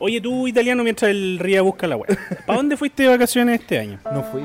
Oye, 0.00 0.20
tú, 0.20 0.46
italiano, 0.46 0.82
mientras 0.84 1.10
el 1.10 1.38
Ría 1.40 1.62
busca 1.62 1.86
la 1.86 1.96
web. 1.96 2.16
¿Para 2.46 2.56
dónde 2.56 2.76
fuiste 2.76 3.02
de 3.04 3.08
vacaciones 3.08 3.60
este 3.60 3.78
año? 3.78 3.98
No 4.12 4.22
fui. 4.24 4.42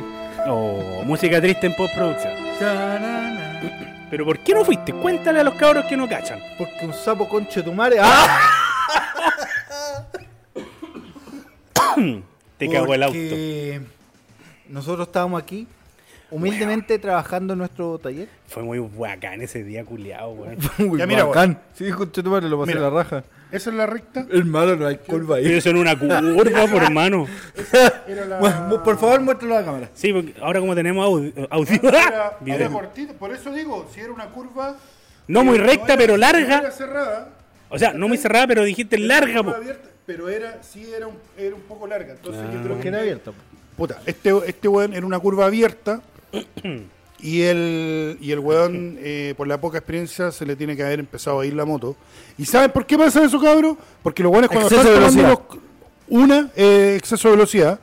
Oh, 0.48 1.02
música 1.06 1.40
triste 1.40 1.68
en 1.68 1.76
postproducción. 1.76 2.34
Pero 4.14 4.26
¿por 4.26 4.38
qué 4.38 4.54
no 4.54 4.64
fuiste? 4.64 4.94
Cuéntale 4.94 5.40
a 5.40 5.44
los 5.44 5.56
cabros 5.56 5.86
que 5.86 5.98
no 5.98 6.08
cachan. 6.08 6.40
Porque 6.56 6.86
un 6.86 6.94
sapo 6.94 7.28
conche 7.28 7.64
tu 7.64 7.74
madre. 7.74 7.98
¡Ah! 8.00 8.38
Te 12.60 12.70
cagó 12.70 12.94
el 12.94 13.02
auto. 13.02 13.18
Porque 13.18 13.82
Nosotros 14.70 15.08
estábamos 15.08 15.42
aquí, 15.42 15.68
humildemente 16.30 17.00
trabajando 17.00 17.54
en 17.54 17.58
nuestro 17.58 17.98
taller. 17.98 18.30
Fue 18.46 18.62
muy 18.62 18.78
bacán 18.78 19.42
ese 19.42 19.64
día 19.64 19.84
culiado, 19.84 20.30
weón. 20.30 20.60
Muy 20.78 21.00
Ya, 21.00 21.08
mira, 21.08 21.24
bacán. 21.24 21.60
Sí, 21.74 21.90
conche 21.90 22.22
tu 22.22 22.30
madre, 22.30 22.48
lo 22.50 22.60
pasé 22.60 22.76
Mira. 22.76 22.82
la 22.82 22.90
raja. 22.92 23.24
Esa 23.54 23.70
es 23.70 23.76
la 23.76 23.86
recta. 23.86 24.26
Hermano, 24.32 24.76
no 24.76 24.88
hay 24.88 24.98
curva 24.98 25.36
Pero 25.36 25.48
ahí. 25.50 25.54
eso 25.58 25.70
en 25.70 25.78
una 25.78 25.98
curva, 25.98 26.68
por 26.68 26.82
hermano. 26.84 27.28
Era 28.08 28.26
la... 28.26 28.40
Bueno, 28.40 28.84
por 28.84 28.98
favor, 28.98 29.22
muéstralo 29.22 29.56
a 29.56 29.60
la 29.60 29.66
cámara. 29.66 29.90
Sí, 29.94 30.12
porque 30.12 30.34
ahora 30.42 30.60
como 30.60 30.74
tenemos 30.74 31.06
audio, 31.06 31.32
audio 31.52 31.80
Era, 31.90 32.38
video. 32.42 32.60
era 32.60 32.70
cortita, 32.70 33.14
por 33.14 33.32
eso 33.32 33.54
digo, 33.54 33.88
si 33.94 34.00
era 34.02 34.12
una 34.12 34.26
curva... 34.30 34.76
no 35.28 35.44
muy 35.44 35.58
eh, 35.58 35.62
recta, 35.62 35.94
era- 35.94 35.98
pero 35.98 36.18
No 36.18 36.26
era 36.28 36.32
larga. 36.40 36.72
cerrada. 36.72 37.30
O 37.70 37.78
sea, 37.78 37.94
no 37.94 38.08
muy 38.08 38.18
cerrada, 38.18 38.48
pero 38.48 38.64
dijiste 38.64 38.96
era 38.96 39.06
larga, 39.20 39.40
abierta, 39.40 39.90
pero 40.06 40.30
era, 40.30 40.62
sí 40.64 40.92
era 40.92 41.08
un, 41.08 41.16
era 41.38 41.56
un 41.56 41.62
poco 41.62 41.86
larga. 41.88 42.14
Entonces 42.14 42.42
Ah. 42.44 42.52
yo 42.54 42.62
creo 42.64 42.76
Que 42.78 42.82
que 42.82 42.88
era 42.90 43.00
abierto. 43.00 43.34
Puta, 43.78 44.00
este, 44.06 44.32
este 44.48 44.68
weón 44.68 44.94
era 44.94 45.06
una 45.06 45.20
curva 45.20 45.46
abierta 45.46 46.02
y 47.24 47.42
el, 47.44 48.18
y 48.22 48.32
el 48.32 48.40
weón, 48.40 48.98
eh, 49.00 49.34
por 49.38 49.48
la 49.48 49.60
poca 49.60 49.78
experiencia, 49.80 50.30
se 50.32 50.46
le 50.46 50.56
tiene 50.56 50.76
que 50.76 50.84
haber 50.84 51.00
empezado 51.00 51.40
a 51.40 51.46
ir 51.46 51.54
la 51.54 51.64
moto. 51.66 51.96
¿Y 52.38 52.46
saben 52.46 52.70
por 52.72 52.86
qué 52.86 52.98
pasa 52.98 53.24
eso, 53.24 53.40
cabrón? 53.40 53.78
Porque 54.04 54.22
los 54.22 54.32
weones 54.32 54.50
cuando 54.52 54.68
Exceso 54.68 54.94
están 54.94 55.16
de 55.16 55.22
tomando 55.24 55.46
los- 55.50 55.60
una, 56.10 56.52
eh, 56.56 56.96
exceso 56.98 57.30
de 57.30 57.36
velocidad, 57.38 57.80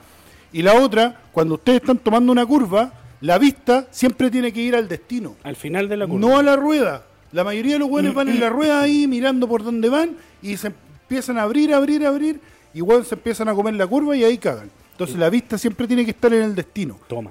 y 0.52 0.62
la 0.62 0.74
otra, 0.74 1.22
cuando 1.32 1.54
ustedes 1.54 1.80
están 1.80 1.98
tomando 1.98 2.30
una 2.30 2.44
curva, 2.44 2.92
la 3.22 3.38
vista 3.38 3.86
siempre 3.90 4.30
tiene 4.30 4.52
que 4.52 4.60
ir 4.60 4.76
al 4.76 4.86
destino, 4.88 5.36
Al 5.42 5.56
final 5.56 5.88
de 5.88 5.96
la 5.96 6.06
curva. 6.06 6.20
no 6.20 6.38
a 6.38 6.42
la 6.42 6.54
rueda. 6.56 7.04
La 7.32 7.42
mayoría 7.44 7.74
de 7.74 7.78
los 7.78 7.88
weones 7.88 8.12
van 8.12 8.28
en 8.28 8.40
la 8.40 8.50
rueda 8.50 8.80
ahí 8.82 9.06
mirando 9.06 9.48
por 9.48 9.62
dónde 9.64 9.88
van 9.88 10.16
y 10.42 10.56
se 10.56 10.66
empiezan 10.68 11.38
a 11.38 11.42
abrir, 11.42 11.72
abrir, 11.72 12.04
abrir, 12.04 12.40
y 12.74 12.82
weón 12.82 13.04
se 13.04 13.14
empiezan 13.14 13.48
a 13.48 13.54
comer 13.54 13.74
la 13.74 13.86
curva 13.86 14.16
y 14.16 14.24
ahí 14.24 14.36
cagan. 14.36 14.70
Entonces 14.92 15.16
la 15.16 15.30
vista 15.30 15.56
siempre 15.56 15.86
tiene 15.86 16.04
que 16.04 16.10
estar 16.10 16.32
en 16.34 16.42
el 16.42 16.54
destino. 16.54 16.98
Toma. 17.08 17.30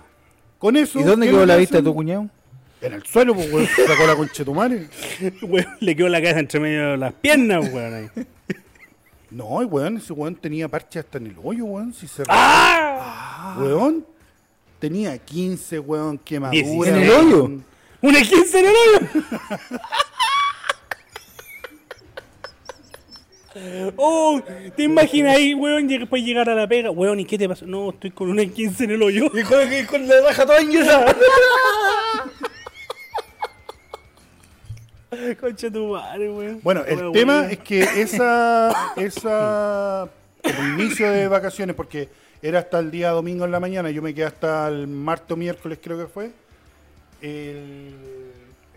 Con 0.59 0.75
eso. 0.77 0.99
¿Y 0.99 1.03
dónde 1.03 1.25
¿qué 1.25 1.31
quedó 1.31 1.45
la 1.45 1.55
que 1.55 1.59
vista 1.61 1.77
de 1.77 1.83
tu 1.83 1.95
cuñado? 1.95 2.29
En 2.81 2.93
el 2.93 3.03
suelo, 3.03 3.33
pues, 3.33 3.51
weón. 3.51 3.67
Sacó 3.87 4.05
la 4.05 4.15
conchetumare. 4.15 4.87
Weón, 5.41 5.67
le 5.81 5.95
quedó 5.95 6.07
la 6.07 6.21
cabeza 6.21 6.39
entre 6.39 6.59
medio 6.61 6.91
de 6.91 6.97
las 6.97 7.13
piernas, 7.13 7.73
weón. 7.73 7.93
ahí. 7.93 8.09
No, 9.31 9.61
y 9.61 9.65
weón, 9.65 9.97
ese 9.97 10.13
weón 10.13 10.35
tenía 10.35 10.67
parche 10.69 10.99
hasta 10.99 11.17
en 11.17 11.27
el 11.27 11.35
hoyo, 11.43 11.65
weón. 11.65 11.93
Si 11.93 12.07
se 12.07 12.23
¡Ah! 12.29 13.55
Weón. 13.59 14.05
Tenía 14.79 15.17
15, 15.17 15.79
weón, 15.79 16.17
quemadura. 16.19 16.61
16. 16.61 16.87
¿En 16.87 17.03
el 17.03 17.09
hoyo? 17.09 17.51
¡Una 18.01 18.21
15 18.21 18.59
en 18.59 18.65
el 18.65 18.71
hoyo! 18.71 19.07
Oh, 23.97 24.39
¿te 24.75 24.83
imaginas 24.83 25.35
ahí, 25.35 25.53
weón, 25.55 25.89
y 25.89 25.97
después 25.97 26.23
llegar 26.23 26.47
a 26.49 26.55
la 26.55 26.67
pega? 26.67 26.91
Weón, 26.91 27.19
¿y 27.19 27.25
qué 27.25 27.38
te 27.38 27.49
pasó? 27.49 27.65
No, 27.65 27.89
estoy 27.89 28.12
con 28.12 28.29
una 28.29 28.45
15 28.45 28.83
en 28.83 28.91
el 28.91 29.01
hoyo. 29.01 29.25
Y 29.33 29.41
con, 29.43 29.73
y 29.73 29.83
con 29.85 30.07
la 30.07 30.21
raja 30.21 30.45
toda 30.45 30.62
ingresada. 30.62 31.15
Concha 35.39 35.71
tu 35.71 35.88
madre, 35.93 36.29
weón. 36.31 36.59
Bueno, 36.63 36.83
el 36.85 36.97
Weón, 36.97 37.13
tema 37.13 37.39
weón. 37.39 37.51
es 37.51 37.57
que 37.59 37.81
esa, 37.81 38.93
esa 38.95 40.07
como 40.43 40.67
inicio 40.79 41.09
de 41.12 41.27
vacaciones, 41.27 41.75
porque 41.75 42.09
era 42.41 42.59
hasta 42.59 42.77
el 42.79 42.91
día 42.91 43.09
domingo 43.09 43.43
en 43.45 43.51
la 43.51 43.59
mañana, 43.59 43.89
yo 43.89 44.01
me 44.03 44.13
quedé 44.13 44.25
hasta 44.25 44.67
el 44.67 44.88
martes 44.88 45.31
o 45.31 45.35
miércoles 45.35 45.79
creo 45.81 45.97
que 45.97 46.05
fue, 46.05 46.31
el- 47.21 47.95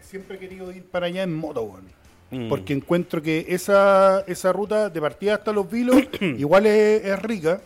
siempre 0.01 0.37
he 0.37 0.39
querido 0.41 0.73
ir 0.73 0.85
para 0.85 1.07
allá 1.07 1.23
en 1.23 1.35
moto, 1.35 1.63
weón. 1.63 1.85
Mm. 2.33 2.49
Porque 2.49 2.73
encuentro 2.73 3.21
que 3.23 3.45
esa, 3.49 4.25
esa 4.27 4.53
ruta 4.53 4.89
de 4.89 5.01
partida 5.01 5.35
hasta 5.35 5.53
los 5.53 5.71
vilos 5.71 5.97
igual 6.21 6.67
es, 6.67 7.05
es 7.05 7.23
rica. 7.23 7.61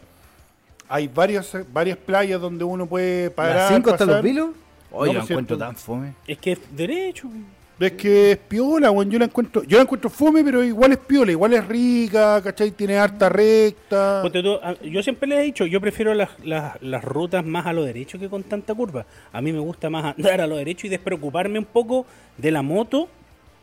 Hay 0.89 1.09
varias, 1.09 1.57
varias 1.73 1.97
playas 1.97 2.41
donde 2.41 2.65
uno 2.65 2.87
puede 2.87 3.31
parar. 3.31 3.57
¿Las 3.57 3.69
5 3.75 3.91
hasta 3.91 4.05
los 4.07 4.23
vilos? 4.23 4.51
Oye, 4.91 5.13
No, 5.15 5.21
por 5.21 5.31
encuentro 5.31 5.57
cierto. 5.57 5.59
tan 5.59 5.77
fome. 5.77 6.15
Es 6.27 6.39
que 6.39 6.53
es 6.53 6.59
derecho. 6.77 7.29
Es 7.79 7.93
que 7.93 8.33
es 8.33 8.39
piola, 8.39 8.91
weón. 8.91 9.11
Yo 9.11 9.19
la 9.19 9.27
encuentro, 9.27 9.63
yo 9.65 9.77
la 9.77 9.83
encuentro 9.83 10.09
fome, 10.09 10.43
pero 10.43 10.65
igual 10.65 10.93
es 10.93 10.99
piola, 10.99 11.31
igual 11.31 11.53
es 11.53 11.67
rica, 11.69 12.41
¿cachai? 12.43 12.71
Tiene 12.71 12.97
harta 12.99 13.29
recta. 13.29 14.23
Yo 14.83 15.03
siempre 15.03 15.29
les 15.29 15.39
he 15.41 15.43
dicho, 15.43 15.67
yo 15.67 15.81
prefiero 15.81 16.15
las, 16.15 16.31
las, 16.43 16.81
las 16.83 17.05
rutas 17.05 17.45
más 17.45 17.67
a 17.67 17.73
lo 17.73 17.85
derecho 17.85 18.19
que 18.19 18.29
con 18.29 18.43
tanta 18.45 18.75
curva. 18.75 19.05
A 19.33 19.41
mí 19.43 19.53
me 19.53 19.59
gusta 19.59 19.91
más 19.91 20.17
andar 20.17 20.41
a 20.41 20.47
lo 20.47 20.57
derecho 20.57 20.87
y 20.87 20.91
despreocuparme 20.91 21.59
un 21.59 21.67
poco 21.67 22.07
de 22.39 22.51
la 22.51 22.63
moto 22.63 23.09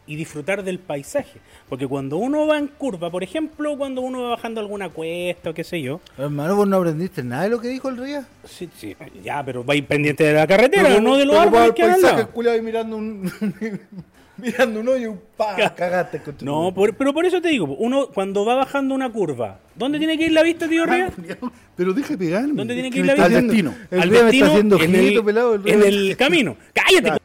y 0.06 0.16
disfrutar 0.16 0.64
del 0.64 0.80
paisaje. 0.80 1.40
Porque 1.70 1.88
cuando 1.88 2.18
uno 2.18 2.46
va 2.46 2.58
en 2.58 2.68
curva, 2.68 3.10
por 3.10 3.24
ejemplo, 3.24 3.78
cuando 3.78 4.02
uno 4.02 4.24
va 4.24 4.30
bajando 4.32 4.60
alguna 4.60 4.90
cuesta 4.90 5.52
o 5.52 5.54
qué 5.54 5.64
sé 5.64 5.82
yo, 5.82 6.02
Hermano, 6.18 6.56
vos 6.56 6.68
no 6.68 6.78
aprendiste 6.78 7.24
nada 7.24 7.44
de 7.44 7.50
lo 7.50 7.60
que 7.62 7.70
dijo 7.70 7.90
el 7.90 7.98
Ría. 7.98 8.26
sí, 8.44 8.70
sí, 8.78 8.96
ya, 9.24 9.44
pero 9.46 9.64
vais 9.64 9.84
pendiente 9.86 10.24
de 10.26 10.34
la 10.34 10.46
carretera, 10.48 11.00
no 11.00 11.16
de 11.18 11.26
los 11.26 11.36
árboles 11.38 11.72
que 11.74 11.84
al 11.84 12.02
lado. 12.02 12.30
culiado 12.32 12.58
y 12.58 12.62
mirando 12.62 12.98
un. 12.98 13.32
mirando 14.36 14.80
un 14.80 14.88
hoyo 14.90 15.16
pa, 15.38 15.56
cagaste 15.76 16.20
con 16.22 16.34
tu 16.36 16.44
No, 16.44 16.74
por- 16.74 16.96
pero 16.96 17.14
por 17.14 17.24
eso 17.26 17.40
te 17.40 17.50
digo, 17.50 17.66
uno 17.78 18.08
cuando 18.08 18.44
va 18.44 18.56
bajando 18.56 18.96
una 18.96 19.10
curva, 19.12 19.60
¿dónde 19.76 20.00
tiene 20.00 20.18
que 20.18 20.26
ir 20.26 20.32
la 20.32 20.42
vista, 20.44 20.68
tío 20.68 20.86
Ría? 20.86 21.12
Pero 21.78 21.94
deja 21.94 22.10
de 22.10 22.18
pegarme. 22.18 22.54
¿Dónde 22.54 22.74
tiene 22.76 22.92
que 22.92 23.00
ir 23.00 23.06
la 23.06 23.14
está 23.14 23.28
vida? 23.30 23.42
destino. 23.42 23.74
El 23.90 24.02
al 24.02 24.10
me 24.10 24.16
está 24.16 24.26
destino 24.28 24.48
haciendo 24.48 24.76
en 24.80 24.96
ojito, 24.96 25.20
el, 25.20 25.26
pelado, 25.26 25.56
el 25.56 25.64
Ría. 25.64 25.74
en 25.76 25.84
el 25.84 26.18
camino. 26.18 26.58
¡Cállate! 26.74 27.23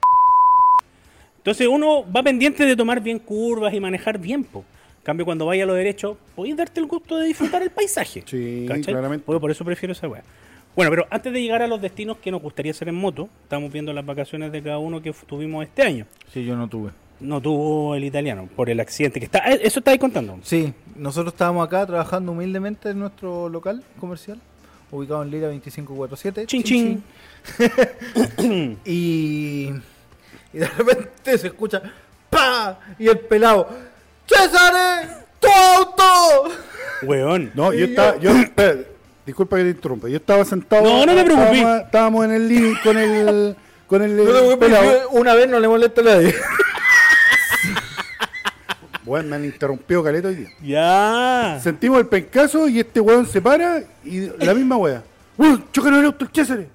Entonces 1.48 1.66
uno 1.66 2.04
va 2.14 2.22
pendiente 2.22 2.66
de 2.66 2.76
tomar 2.76 3.00
bien 3.00 3.18
curvas 3.18 3.72
y 3.72 3.80
manejar 3.80 4.18
bien, 4.18 4.44
po. 4.44 4.58
En 4.98 5.04
cambio, 5.04 5.24
cuando 5.24 5.46
vaya 5.46 5.64
a 5.64 5.66
lo 5.66 5.72
derecho, 5.72 6.18
podéis 6.37 6.58
darte 6.58 6.78
el 6.78 6.84
gusto 6.87 7.16
de 7.16 7.26
disfrutar 7.26 7.62
el 7.62 7.70
paisaje. 7.70 8.22
Sí, 8.26 8.66
¿cachai? 8.68 8.92
claramente. 8.92 9.24
Pues 9.24 9.40
por 9.40 9.50
eso 9.50 9.64
prefiero 9.64 9.92
esa 9.92 10.06
weá. 10.08 10.22
Bueno, 10.76 10.90
pero 10.90 11.06
antes 11.08 11.32
de 11.32 11.40
llegar 11.40 11.62
a 11.62 11.66
los 11.66 11.80
destinos 11.80 12.18
que 12.18 12.30
nos 12.30 12.42
gustaría 12.42 12.72
hacer 12.72 12.88
en 12.90 12.96
moto, 12.96 13.30
estamos 13.44 13.72
viendo 13.72 13.94
las 13.94 14.04
vacaciones 14.04 14.52
de 14.52 14.62
cada 14.62 14.76
uno 14.76 15.00
que 15.00 15.14
tuvimos 15.26 15.64
este 15.64 15.80
año. 15.82 16.04
Sí, 16.34 16.44
yo 16.44 16.54
no 16.54 16.68
tuve. 16.68 16.90
No 17.20 17.40
tuvo 17.40 17.94
el 17.94 18.04
italiano 18.04 18.46
por 18.54 18.68
el 18.68 18.78
accidente 18.78 19.18
que 19.18 19.24
está. 19.24 19.38
eh, 19.50 19.61
Eso 19.62 19.78
estáis 19.78 19.98
contando. 19.98 20.38
Sí, 20.42 20.74
nosotros 20.96 21.32
estábamos 21.32 21.66
acá 21.66 21.87
trabajando 21.87 22.32
humildemente 22.32 22.90
en 22.90 22.98
nuestro 22.98 23.48
local 23.48 23.82
comercial, 23.98 24.38
ubicado 24.90 25.22
en 25.22 25.30
Lira 25.30 25.46
2547. 25.46 26.44
Chin, 26.46 26.62
chin. 26.62 27.02
Y, 28.84 29.70
y 30.59 30.61
de 30.61 30.66
repente 30.66 31.38
se 31.38 31.47
escucha 31.47 31.81
¡Pa! 32.29 32.79
Y 32.99 33.07
el 33.09 33.21
pelado 33.21 33.68
¡César! 34.27 35.27
¡Tu 35.38 35.49
auto! 35.49 36.53
Weón. 37.03 37.53
No, 37.55 37.73
yo 37.73 37.87
Y 37.87 37.90
estaba. 37.90 38.18
Yo, 38.18 38.31
espera, 38.33 38.79
disculpa 39.25 39.57
que 39.57 39.62
te 39.62 39.71
interrumpa. 39.71 40.09
Yo 40.09 40.16
estaba 40.16 40.44
sentado. 40.44 40.83
No, 40.83 41.07
no 41.07 41.14
te 41.14 41.25
preocupes. 41.25 41.53
Estábamos, 41.53 41.85
estábamos 41.85 42.25
en 42.25 42.33
el 42.33 42.49
living 42.49 42.75
con 42.83 42.99
el. 42.99 43.57
Con 43.87 44.03
el. 44.03 44.16
No 44.51 44.59
pelado. 44.59 44.85
yo 44.85 45.09
una 45.11 45.35
vez 45.35 45.49
no 45.49 45.61
le 45.61 45.68
molesta 45.68 46.01
a 46.01 46.05
nadie. 46.05 46.35
Weón, 49.07 49.31
me 49.31 49.37
han 49.37 49.44
interrumpido 49.44 50.03
caleta 50.03 50.27
hoy 50.29 50.35
día. 50.35 50.49
Ya. 50.61 51.61
Sentimos 51.62 52.01
el 52.01 52.09
pencazo 52.09 52.68
y 52.68 52.81
este 52.81 53.01
weón 53.01 53.27
se 53.27 53.40
para 53.40 53.83
y 54.05 54.29
la 54.44 54.53
misma 54.53 54.77
wea. 54.77 55.03
Weón, 55.38 55.64
chocan 55.73 55.94
el 55.94 56.05
auto 56.05 56.27
el 56.27 56.31
César. 56.35 56.66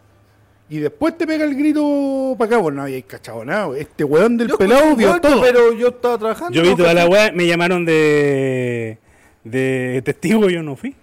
Y 0.74 0.80
después 0.80 1.16
te 1.16 1.28
pega 1.28 1.46
el 1.46 1.54
grito 1.54 2.36
para 2.36 2.48
acá. 2.48 2.58
Bueno, 2.58 2.78
no 2.78 2.84
había 2.86 3.00
cachado 3.04 3.46
nada. 3.46 3.78
Este 3.78 4.04
weón 4.04 4.38
del 4.38 4.48
Yo 4.48 4.58
pelado 4.58 4.96
vio 4.96 5.22
todo. 5.22 5.40
Pero 5.40 5.72
yo 5.72 5.90
estaba 5.90 6.18
trabajando. 6.18 6.52
Yo 6.52 6.64
vi 6.64 6.70
no, 6.70 6.78
toda 6.78 6.96
la 6.96 7.06
weá, 7.06 7.32
me 7.32 7.46
llamaron 7.46 7.86
de. 7.86 8.98
de 9.44 10.02
testigo, 10.04 10.50
yo 10.50 10.64
no 10.64 10.76
fui. 10.76 10.96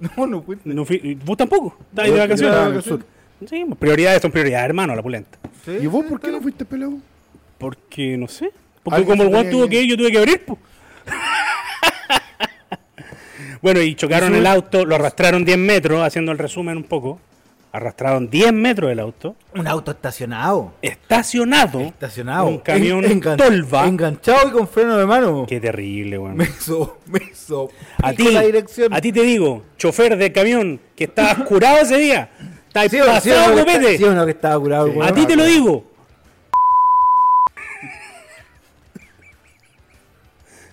No, 0.16 0.26
no 0.26 0.42
fui. 0.42 0.58
No 0.64 0.84
fui. 0.84 1.16
¿Vos 1.24 1.36
tampoco? 1.36 1.76
¿Estabas 1.90 2.12
de 2.12 2.18
vacaciones? 2.18 2.84
Sí, 3.48 3.64
pues, 3.66 3.78
prioridades 3.78 4.20
son 4.20 4.32
prioridades, 4.32 4.66
hermano, 4.66 4.96
la 4.96 5.02
pulenta. 5.02 5.38
Sí, 5.64 5.78
¿Y 5.80 5.86
vos 5.86 6.02
sí, 6.02 6.10
por 6.10 6.20
qué 6.20 6.32
no 6.32 6.40
fuiste 6.40 6.64
pelado? 6.64 6.94
Porque, 7.56 8.16
no 8.16 8.26
sé. 8.26 8.50
Porque 8.82 9.04
como 9.04 9.22
el 9.22 9.28
weón 9.28 9.48
tuvo 9.48 9.68
que- 9.68 9.80
ir, 9.80 9.90
yo 9.90 9.96
tuve 9.96 10.10
que 10.10 10.18
abrir, 10.18 10.44
pues. 10.44 10.58
bueno, 13.62 13.80
y 13.80 13.94
chocaron 13.94 14.34
el 14.34 14.44
auto, 14.44 14.84
lo 14.84 14.96
arrastraron 14.96 15.44
10 15.44 15.56
metros, 15.56 16.02
haciendo 16.02 16.32
el 16.32 16.38
resumen 16.38 16.78
un 16.78 16.84
poco. 16.84 17.20
Arrastraron 17.72 18.28
10 18.30 18.52
metros 18.52 18.88
del 18.88 18.98
auto, 19.00 19.36
Un 19.54 19.66
auto 19.68 19.90
estacionado. 19.90 20.72
estacionado, 20.82 21.80
Estacionado. 21.80 22.46
un 22.46 22.58
camión 22.58 23.04
En- 23.04 23.20
engan- 23.20 23.36
tolva. 23.36 23.86
Enganchado 23.86 24.48
y 24.48 24.52
con 24.52 24.66
freno 24.68 24.96
de 24.96 25.06
mano. 25.06 25.44
Qué 25.48 25.60
terrible, 25.60 26.18
weón. 26.18 26.36
Me 26.36 26.44
hizo, 26.44 26.98
me 27.06 27.20
hizo. 27.30 27.70
A 28.02 28.12
ti, 28.12 28.30
la 28.32 28.42
dirección. 28.42 28.92
a 28.94 29.00
ti 29.00 29.12
te 29.12 29.22
digo, 29.22 29.62
chofer 29.76 30.16
de 30.16 30.32
camión 30.32 30.80
que 30.96 31.04
estabas 31.04 31.38
curado 31.46 31.78
ese 31.78 31.98
día, 31.98 32.30
¿Sí 32.38 32.88
sí 32.90 32.98
pasado 32.98 33.48
no 33.50 33.54
que 33.54 33.60
está- 33.60 33.72
copete. 33.78 33.98
sí 33.98 34.04
no 34.04 34.24
que 34.24 34.30
estaba 34.32 34.58
curado 34.60 34.86
el 34.86 35.02
A 35.02 35.12
ti 35.12 35.26
te 35.26 35.36
lo 35.36 35.44
digo. 35.44 35.84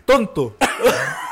Tonto. 0.05 0.55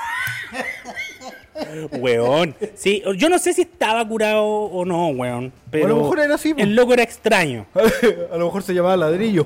Weón. 1.91 2.55
Sí, 2.75 3.01
yo 3.17 3.29
no 3.29 3.37
sé 3.39 3.53
si 3.53 3.61
estaba 3.61 4.07
curado 4.07 4.43
o 4.45 4.85
no, 4.85 5.07
weón. 5.09 5.51
Pero 5.71 5.85
A 5.85 5.89
lo 5.89 5.95
mejor 5.97 6.19
era 6.19 6.35
así. 6.35 6.53
El 6.57 6.75
loco 6.75 6.93
era 6.93 7.03
extraño. 7.03 7.65
A 8.31 8.37
lo 8.37 8.45
mejor 8.45 8.63
se 8.63 8.73
llamaba 8.73 8.97
ladrillo. 8.97 9.45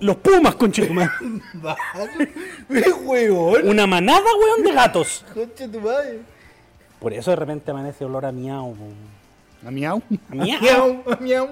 Los 0.00 0.16
pumas, 0.16 0.54
conchetumare. 0.56 1.10
¡Qué 2.68 2.90
huevón! 3.04 3.68
Una 3.68 3.86
manada, 3.86 4.20
weón, 4.40 4.62
de 4.62 4.72
gatos. 4.72 5.24
Concha 5.32 5.66
tu 5.68 5.80
madre. 5.80 6.20
Por 7.00 7.12
eso 7.12 7.30
de 7.30 7.36
repente 7.36 7.70
amanece 7.70 8.04
olor 8.04 8.26
a 8.26 8.32
miau. 8.32 8.74
A 9.66 9.70
miau. 9.70 10.02
A 10.30 10.34
miau. 10.34 10.60
Miau, 10.60 11.02
miau. 11.20 11.48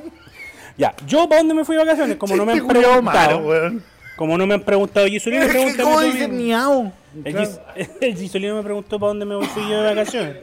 Ya, 0.76 0.94
yo 1.06 1.28
para 1.28 1.40
dónde 1.40 1.54
me 1.54 1.64
fui 1.64 1.76
de 1.76 1.84
vacaciones, 1.84 2.16
como 2.16 2.34
no 2.36 2.44
me 2.44 2.52
han 2.52 2.58
Este 2.58 2.66
culiao 2.68 2.90
preguntado. 2.92 3.36
malo, 3.40 3.48
weón. 3.48 3.82
Como 4.16 4.38
no 4.38 4.46
me 4.46 4.54
han 4.54 4.60
preguntado, 4.62 5.06
Gisolino 5.06 5.42
Es 5.42 5.48
que, 5.48 5.52
pregúntame 5.54 5.82
¿Cómo 5.84 6.00
dice 6.00 6.28
miau? 6.28 6.92
El, 7.24 7.36
Gis- 7.36 7.60
el 8.00 8.16
Gisolino 8.16 8.56
me 8.56 8.62
preguntó 8.62 8.98
para 8.98 9.08
dónde 9.08 9.24
me 9.24 9.36
voy 9.36 9.46
yo 9.56 9.82
de 9.82 9.94
vacaciones. 9.94 10.36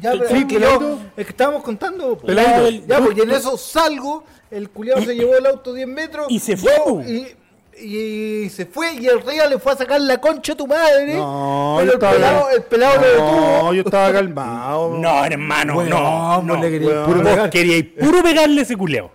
Ya, 0.00 0.12
pero 0.12 0.28
Sí, 0.28 0.34
es, 0.36 0.44
que 0.44 0.60
yo, 0.60 0.98
es 1.16 1.24
que 1.26 1.30
estábamos 1.30 1.62
contando. 1.62 2.18
Ya, 2.26 3.00
pues 3.00 3.16
y 3.16 3.20
en 3.20 3.30
eso 3.30 3.56
salgo, 3.56 4.22
el 4.50 4.68
culiao 4.70 5.00
se 5.00 5.14
llevó 5.14 5.36
el 5.36 5.46
auto 5.46 5.72
10 5.72 5.88
metros. 5.88 6.26
Y 6.28 6.38
se 6.38 6.56
fue, 6.56 6.72
yo-. 6.86 7.00
Y, 7.02 7.34
y 7.80 8.50
se 8.50 8.66
fue 8.66 8.94
y 8.94 9.06
el 9.06 9.22
ría 9.22 9.46
le 9.46 9.58
fue 9.58 9.72
a 9.72 9.76
sacar 9.76 10.00
la 10.00 10.20
concha 10.20 10.52
a 10.52 10.56
tu 10.56 10.66
madre. 10.66 11.14
No, 11.14 11.76
pero 11.78 11.86
yo 11.86 11.92
el 11.92 11.94
estaba- 11.94 12.12
pelado, 12.12 12.50
el 12.50 12.62
pelado 12.64 12.94
lo 12.96 13.00
No, 13.00 13.08
detuvo. 13.56 13.74
yo 13.74 13.82
estaba 13.82 14.12
calmado. 14.12 14.90
No, 14.98 15.24
hermano, 15.24 15.82
no. 15.84 16.42
no. 16.42 16.56
le 16.56 16.70
querías 16.70 16.92
weón. 16.92 17.04
puro 17.06 17.20
Vos 17.22 17.30
pegar. 17.30 17.50
queríais 17.50 17.84
puro 17.98 18.22
pegarle 18.22 18.60
ese 18.62 18.76
culeo. 18.76 19.10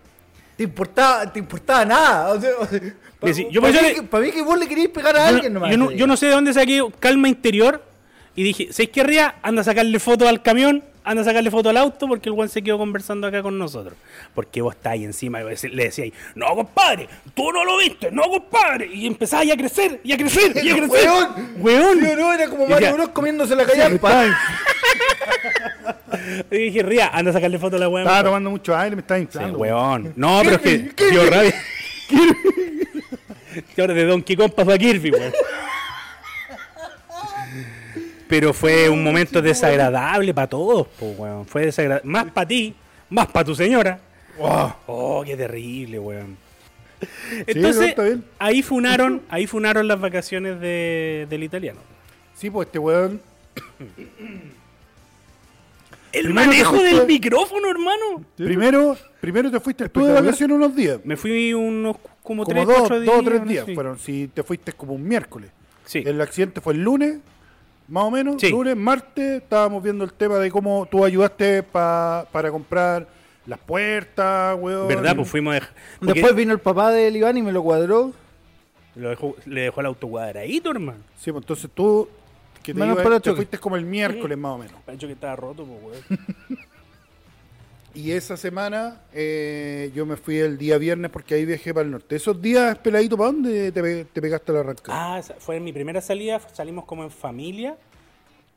Te 0.56 0.64
importaba, 0.64 1.32
te 1.32 1.40
importaba 1.40 1.86
nada. 1.86 2.30
O 2.34 2.40
sea, 2.40 2.52
o 2.60 2.66
sea, 2.68 2.80
pa- 3.20 3.28
Que 3.28 3.34
sí, 3.34 3.48
yo 3.52 3.62
pa 3.62 3.68
pensé 3.68 3.82
mí 3.88 3.94
que- 3.96 4.02
mí 4.20 4.42
vos 4.44 4.58
le 4.60 4.68
querías 4.68 4.90
pegar 4.90 5.16
a 5.16 5.30
Yo, 5.30 5.36
alguien 5.36 5.54
no- 5.54 5.60
nomás. 5.60 5.72
yo 5.72 5.78
no, 5.78 5.92
yo 5.92 6.08
no 6.08 6.16
sé 6.18 6.28
de 6.28 6.32
dónde 6.34 6.54
saqué 6.54 6.82
calma 7.00 7.28
interior 7.28 7.84
y 8.36 8.44
dije, 8.44 8.68
¿sabes 8.72 8.90
qué 8.90 9.04
ría? 9.04 9.36
Anda 9.42 9.62
a 9.62 9.66
sacarle 9.66 10.00
foto 10.00 10.28
al 10.28 10.42
camión, 10.42 10.84
anda 11.04 11.22
a 11.22 11.26
sacarle 11.26 11.52
foto 11.52 11.70
al 11.70 11.78
auto 11.78 12.08
porque 12.08 12.30
el 12.30 12.34
weón 12.34 12.50
se 12.50 12.62
quedó 12.62 12.78
conversando 12.78 13.28
acá 13.28 13.42
con 13.42 13.58
nosotros. 13.58 13.96
Porque 14.34 14.62
vos 14.62 14.76
estás 14.76 14.94
ahí 14.94 15.04
encima 15.04 15.42
y 15.42 15.68
le 15.70 15.84
decíais, 15.86 16.14
no 16.36 16.48
compadre, 16.56 17.08
tú 17.34 17.52
no 17.52 17.64
lo 17.66 17.78
viste, 17.78 18.12
no 18.12 18.24
compadre. 18.24 18.90
Y 18.94 19.06
empezáis 19.08 19.52
a 19.52 19.58
crecer, 19.58 20.00
y 20.04 20.14
a 20.14 20.18
crecer, 20.18 20.54
y 20.64 20.70
a 20.70 20.76
crecer. 20.78 21.10
Weón, 21.10 21.30
Weón. 21.58 22.00
Sí 22.00 22.08
no, 22.18 22.34
era 22.34 22.48
como 22.48 22.68
Mario 22.68 22.94
Bros 22.94 23.10
comiéndose 23.10 23.56
la 23.56 23.66
callampa. 23.66 24.26
Y 26.52 26.58
dije, 26.58 26.84
ría, 26.84 27.08
anda 27.12 27.32
a 27.32 27.34
sacarle 27.34 27.58
foto 27.60 27.76
a 27.76 27.80
la 27.80 27.90
weón. 27.90 28.06
Estaba 28.08 28.24
tomando 28.24 28.50
mucho 28.50 28.76
aire, 28.78 28.96
me 28.96 29.02
estaba 29.02 29.18
Sí, 29.20 29.24
inflando. 29.24 29.58
weón. 29.58 30.14
No, 30.16 30.42
pero 30.44 30.56
es 30.56 30.94
que 30.94 31.10
dio 31.12 31.26
rabia. 31.30 31.54
De 33.94 34.06
Donkey 34.06 34.36
Kong 34.36 34.52
pasó 34.56 34.72
a 34.72 34.78
Kirby, 34.78 35.12
weón. 35.12 35.34
Pero 38.28 38.54
fue 38.54 38.90
un 38.90 39.04
momento 39.04 39.42
desagradable 39.42 40.34
para 40.34 40.48
todos, 40.48 40.88
po, 40.88 41.08
weón. 41.18 41.46
Fue 41.46 41.66
desagradable. 41.66 42.10
Más 42.10 42.32
para 42.32 42.48
ti, 42.48 42.74
más 43.10 43.28
para 43.28 43.46
tu 43.46 43.56
señora. 43.56 44.00
Oh, 44.40 45.22
qué 45.26 45.36
terrible, 45.38 46.00
weón. 46.00 46.32
no, 47.02 47.08
Entonces, 47.48 47.96
ahí 48.40 48.62
funaron, 48.64 49.22
ahí 49.30 49.46
funaron 49.46 49.88
las 49.88 50.00
vacaciones 50.00 50.60
de- 50.60 51.28
del 51.30 51.44
italiano. 51.44 51.80
Sí, 52.36 52.50
pues 52.50 52.68
este 52.68 52.80
weón. 52.80 53.22
El 56.12 56.26
Primero 56.26 56.46
manejo 56.48 56.76
del 56.82 57.08
micrófono, 57.08 57.70
hermano. 57.70 58.24
Primero, 58.38 58.96
primero 59.20 59.50
te 59.50 59.60
fuiste 59.60 59.90
tú 59.90 60.06
de 60.06 60.14
vacaciones 60.14 60.56
unos 60.56 60.76
días. 60.76 61.00
Me 61.04 61.18
fui 61.18 61.54
unos 61.54 61.98
como, 62.22 62.44
Como 62.44 62.46
tres, 62.46 62.66
dos, 62.68 62.78
cuatro 62.78 62.96
dos 62.98 63.04
días. 63.06 63.18
o 63.20 63.24
tres 63.24 63.40
no 63.42 63.46
días 63.48 63.66
sé. 63.66 63.74
fueron. 63.74 64.00
Si 64.00 64.28
te 64.28 64.44
fuiste 64.44 64.74
como 64.74 64.94
un 64.94 65.08
miércoles. 65.08 65.50
Sí. 65.86 66.04
El 66.06 66.22
accidente 66.22 66.62
fue 66.62 66.74
el 66.74 66.84
lunes, 66.84 67.18
más 67.88 68.04
o 68.06 68.12
menos. 68.12 68.36
Sí. 68.40 68.50
Lunes, 68.50 68.76
martes, 68.76 69.42
estábamos 69.42 69.84
viendo 69.84 70.04
el 70.04 70.14
tema 70.14 70.36
de 70.40 70.50
cómo 70.52 70.88
tú 70.90 71.04
ayudaste 71.06 71.64
pa- 71.64 72.26
para 72.32 72.50
comprar 72.52 73.08
las 73.46 73.60
puertas, 73.60 74.58
weón. 74.60 74.88
¿Verdad? 74.88 75.16
Pues 75.16 75.30
fuimos 75.30 75.52
a 75.52 75.56
dejar- 75.56 75.74
porque 76.00 76.14
Después 76.14 76.36
vino 76.36 76.54
el 76.54 76.60
papá 76.60 76.92
del 76.92 77.16
Iván 77.16 77.38
y 77.38 77.42
me 77.42 77.52
lo 77.52 77.62
cuadró. 77.64 78.12
lo 78.96 79.10
dejó- 79.10 79.36
le 79.46 79.62
dejó 79.62 79.80
el 79.82 79.88
auto 79.88 80.08
cuadradito, 80.08 80.70
hermano. 80.72 81.00
Sí, 81.18 81.32
pues 81.32 81.44
entonces 81.44 81.70
tú 81.74 82.08
que 82.62 82.74
te, 82.74 82.80
Menos 82.80 82.94
ibas- 82.96 83.04
para 83.04 83.16
el 83.18 83.22
te 83.22 83.34
fuiste 83.34 83.58
como 83.58 83.76
el 83.76 83.84
miércoles 83.86 84.38
más 84.38 84.52
o 84.54 84.58
menos. 84.60 84.76
Pancho 84.86 85.08
que 85.08 85.14
estaba 85.14 85.36
roto, 85.36 85.66
pues, 85.66 86.04
weón. 86.10 86.20
Y 87.96 88.12
esa 88.12 88.38
semana 88.38 89.02
eh, 89.14 89.92
yo 89.94 90.06
me 90.08 90.18
fui 90.18 90.38
el 90.38 90.58
día 90.58 90.80
viernes 90.80 91.12
porque 91.12 91.36
ahí 91.36 91.46
viajé 91.46 91.74
para 91.74 91.86
el 91.86 91.92
norte. 91.92 92.16
Esos 92.16 92.42
días, 92.42 92.76
peladito, 92.80 93.16
¿para 93.18 93.32
dónde 93.32 93.72
te, 93.72 93.82
pe- 93.84 94.06
te 94.06 94.22
pegaste 94.22 94.52
la 94.52 94.62
arrancada? 94.62 95.18
Ah, 95.18 95.22
fue 95.38 95.60
mi 95.60 95.72
primera 95.72 96.02
salida, 96.02 96.40
salimos 96.54 96.86
como 96.86 97.04
en 97.04 97.12
familia, 97.12 97.78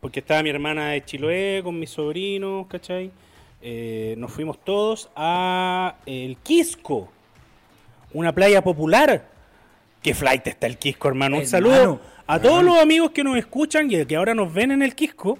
porque 0.00 0.20
estaba 0.20 0.42
mi 0.42 0.48
hermana 0.48 0.90
de 0.92 1.04
Chiloé 1.04 1.60
con 1.62 1.78
mis 1.78 1.90
sobrinos, 1.90 2.66
¿cachai? 2.66 3.10
Eh, 3.60 4.14
nos 4.16 4.32
fuimos 4.32 4.62
todos 4.64 5.10
a 5.14 5.96
el 6.06 6.38
Quisco, 6.38 7.10
una 8.14 8.34
playa 8.34 8.62
popular. 8.64 9.28
Qué 10.02 10.14
flight 10.14 10.46
está 10.46 10.66
el 10.66 10.78
Quisco, 10.78 11.08
hermano. 11.08 11.36
Un 11.36 11.42
Hermano, 11.42 11.50
saludo 11.50 12.00
a 12.26 12.40
todos 12.40 12.62
los 12.64 12.78
amigos 12.78 13.10
que 13.10 13.22
nos 13.22 13.36
escuchan 13.36 13.90
y 13.90 14.06
que 14.06 14.16
ahora 14.16 14.34
nos 14.34 14.50
ven 14.52 14.70
en 14.70 14.82
el 14.82 14.94
Quisco. 14.94 15.38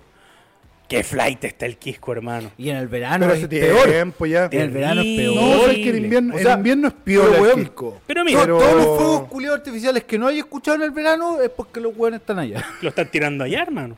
Qué 0.88 1.03
flight 1.03 1.42
está 1.44 1.66
el 1.66 1.77
Quisco, 1.79 2.12
hermano. 2.12 2.53
Y 2.57 2.70
en 2.70 2.77
el 2.77 2.87
verano 2.87 3.27
Pero 3.27 3.38
es 3.40 3.49
peor. 3.49 3.88
tiempo 3.90 4.25
ya. 4.27 4.49
En 4.53 4.61
el 4.61 4.70
verano 4.70 5.01
es 5.01 5.16
peor. 5.16 5.35
No, 5.35 5.61
sabes 5.62 5.77
que 5.79 5.88
el 5.90 5.96
invierno, 6.05 6.35
O 6.35 6.38
sea, 6.38 6.53
el 6.53 6.59
invierno 6.59 6.88
es 6.88 6.94
piola 6.94 7.29
pero, 7.31 7.37
el 7.37 7.42
weón, 7.42 7.61
Quisco. 7.64 8.01
Pero 8.07 8.25
mira, 8.25 8.40
Pero- 8.40 8.59
Todos 8.59 8.75
los 8.77 8.85
fuegos 8.96 9.29
culiados 9.29 9.59
artificiales 9.59 10.05
que 10.05 10.18
no 10.18 10.29
hay 10.29 10.38
escuchado 10.38 10.77
en 10.77 10.83
el 10.83 10.90
verano 10.92 11.40
es 11.40 11.51
porque 11.51 11.81
los 11.81 11.96
weones 11.96 12.20
están 12.20 12.38
allá. 12.38 12.64
lo 12.83 12.88
están 12.90 13.09
tirando 13.11 13.42
allá, 13.44 13.62
hermano. 13.62 13.96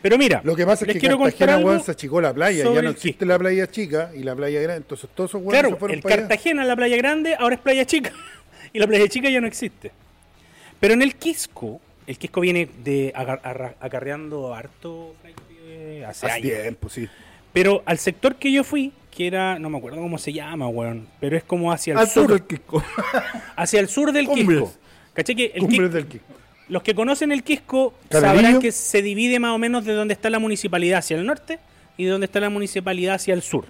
Pero 0.00 0.18
mira, 0.18 0.40
Lo 0.44 0.54
que 0.56 0.66
pasa 0.66 0.84
es 0.86 0.92
que 0.92 0.98
quiero 0.98 1.18
Cartagena, 1.18 1.58
weón, 1.58 1.82
se 1.82 1.90
achicó 1.90 2.20
la 2.20 2.32
playa. 2.34 2.64
Ya 2.72 2.82
no 2.82 2.90
existe 2.90 3.24
la 3.26 3.38
playa 3.38 3.66
chica 3.70 4.10
y 4.14 4.22
la 4.22 4.34
playa 4.34 4.60
grande. 4.60 4.78
Entonces 4.78 5.08
todos 5.14 5.30
esos 5.30 5.40
weones 5.42 5.60
Claro, 5.60 5.74
se 5.74 5.78
fueron 5.80 5.96
el 5.96 6.02
para 6.02 6.14
allá. 6.14 6.22
Cartagena, 6.28 6.64
la 6.64 6.76
playa 6.76 6.96
grande, 6.96 7.34
ahora 7.38 7.54
es 7.54 7.60
playa 7.60 7.84
chica. 7.86 8.12
y 8.72 8.78
la 8.78 8.86
playa 8.86 9.08
chica 9.08 9.28
ya 9.30 9.40
no 9.40 9.46
existe. 9.46 9.92
Pero 10.80 10.94
en 10.94 11.02
el 11.02 11.14
Quisco, 11.16 11.80
el 12.06 12.18
Quisco 12.18 12.40
viene 12.42 12.68
de 12.82 13.12
agar- 13.14 13.40
arra- 13.44 13.74
acarreando 13.80 14.54
harto 14.54 15.14
hace 16.06 16.26
Hace 16.26 16.30
años. 16.30 16.42
tiempo, 16.62 16.88
sí. 16.88 17.08
Pero 17.52 17.82
al 17.86 17.98
sector 17.98 18.36
que 18.36 18.50
yo 18.52 18.64
fui, 18.64 18.92
que 19.10 19.26
era, 19.26 19.58
no 19.58 19.70
me 19.70 19.78
acuerdo 19.78 19.98
cómo 20.00 20.18
se 20.18 20.32
llama, 20.32 20.66
weón, 20.68 21.06
pero 21.20 21.36
es 21.36 21.44
como 21.44 21.70
hacia 21.72 21.92
el 21.92 21.98
Alto 22.00 22.12
sur, 22.12 22.30
del 22.32 22.42
Quisco. 22.44 22.82
hacia 23.56 23.80
el 23.80 23.88
sur 23.88 24.12
del 24.12 24.26
Cumbres. 24.26 24.60
Quisco. 24.62 24.74
¿Cachai 25.12 25.36
que 25.36 25.44
el 25.54 25.60
Cumbres 25.60 25.80
Quisco- 25.80 25.92
del 25.92 26.06
Quisco. 26.08 26.26
los 26.68 26.82
que 26.82 26.94
conocen 26.94 27.30
el 27.30 27.42
Quisco 27.44 27.94
sabrán 28.10 28.58
que 28.60 28.72
se 28.72 29.02
divide 29.02 29.38
más 29.38 29.52
o 29.54 29.58
menos 29.58 29.84
de 29.84 29.92
donde 29.92 30.14
está 30.14 30.30
la 30.30 30.38
municipalidad 30.40 30.98
hacia 30.98 31.16
el 31.16 31.24
norte 31.26 31.60
y 31.96 32.04
de 32.04 32.10
donde 32.10 32.24
está 32.26 32.40
la 32.40 32.50
municipalidad 32.50 33.14
hacia 33.14 33.34
el 33.34 33.42
sur. 33.42 33.66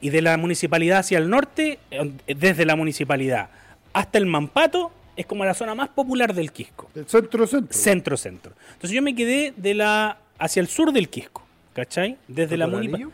Y 0.00 0.10
de 0.10 0.20
la 0.20 0.36
municipalidad 0.36 0.98
hacia 0.98 1.18
el 1.18 1.30
norte, 1.30 1.78
eh, 1.92 2.10
desde 2.34 2.64
la 2.66 2.74
municipalidad 2.74 3.50
hasta 3.92 4.18
el 4.18 4.26
Mampato, 4.26 4.90
es 5.14 5.26
como 5.26 5.44
la 5.44 5.54
zona 5.54 5.76
más 5.76 5.90
popular 5.90 6.34
del 6.34 6.50
Quisco. 6.50 6.90
El 6.96 7.06
centro 7.06 7.46
centro. 7.46 7.72
Centro, 7.78 8.16
centro. 8.16 8.52
Entonces 8.72 8.90
yo 8.90 9.02
me 9.02 9.14
quedé 9.14 9.52
de 9.56 9.74
la 9.74 10.16
hacia 10.38 10.58
el 10.60 10.66
sur 10.66 10.92
del 10.92 11.08
Quisco, 11.08 11.41
¿cachai? 11.72 12.16
Desde 12.28 12.56
la 12.56 12.66
municipalidad. 12.66 13.08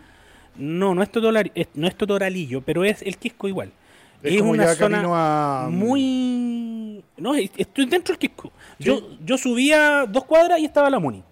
No, 0.56 0.94
no 0.94 1.02
es, 1.02 1.10
Totolar- 1.12 1.52
es- 1.54 1.68
no 1.74 1.86
es 1.86 1.94
Totoralillo, 1.96 2.60
pero 2.62 2.84
es 2.84 3.02
el 3.02 3.16
Quisco 3.16 3.46
igual. 3.48 3.70
Es 4.22 4.38
como 4.40 4.56
ya 4.56 4.76
camino 4.76 5.12
a- 5.14 5.68
muy... 5.70 7.04
No, 7.16 7.34
es- 7.34 7.50
estoy 7.56 7.86
dentro 7.86 8.12
del 8.14 8.18
Quisco. 8.18 8.52
Yo, 8.78 9.16
yo 9.24 9.38
subía 9.38 10.04
dos 10.08 10.24
cuadras 10.24 10.58
y 10.58 10.64
estaba 10.64 10.90
la 10.90 10.98
Muni. 10.98 11.22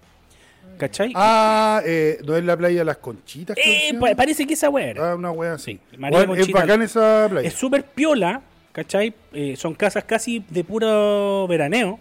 ¿Cachai? 0.78 1.10
Ah, 1.14 1.80
eh, 1.86 2.18
¿no 2.26 2.36
es 2.36 2.44
la 2.44 2.54
playa 2.56 2.80
de 2.80 2.84
las 2.84 2.98
Conchitas? 2.98 3.56
Eh, 3.56 3.94
pa- 3.98 4.14
parece 4.14 4.46
que 4.46 4.54
esa 4.54 4.68
weá 4.68 4.88
era. 4.88 5.12
Ah, 5.12 5.14
una 5.16 5.30
wea 5.30 5.54
así. 5.54 5.80
Sí, 5.90 5.96
Bueno, 5.98 6.34
es 6.34 6.52
bacán 6.52 6.82
esa 6.82 7.26
playa. 7.30 7.48
Es 7.48 7.54
súper 7.54 7.82
piola, 7.84 8.42
¿cachai? 8.72 9.14
Eh, 9.32 9.56
son 9.56 9.74
casas 9.74 10.04
casi 10.04 10.44
de 10.50 10.62
puro 10.64 11.46
veraneo 11.48 11.98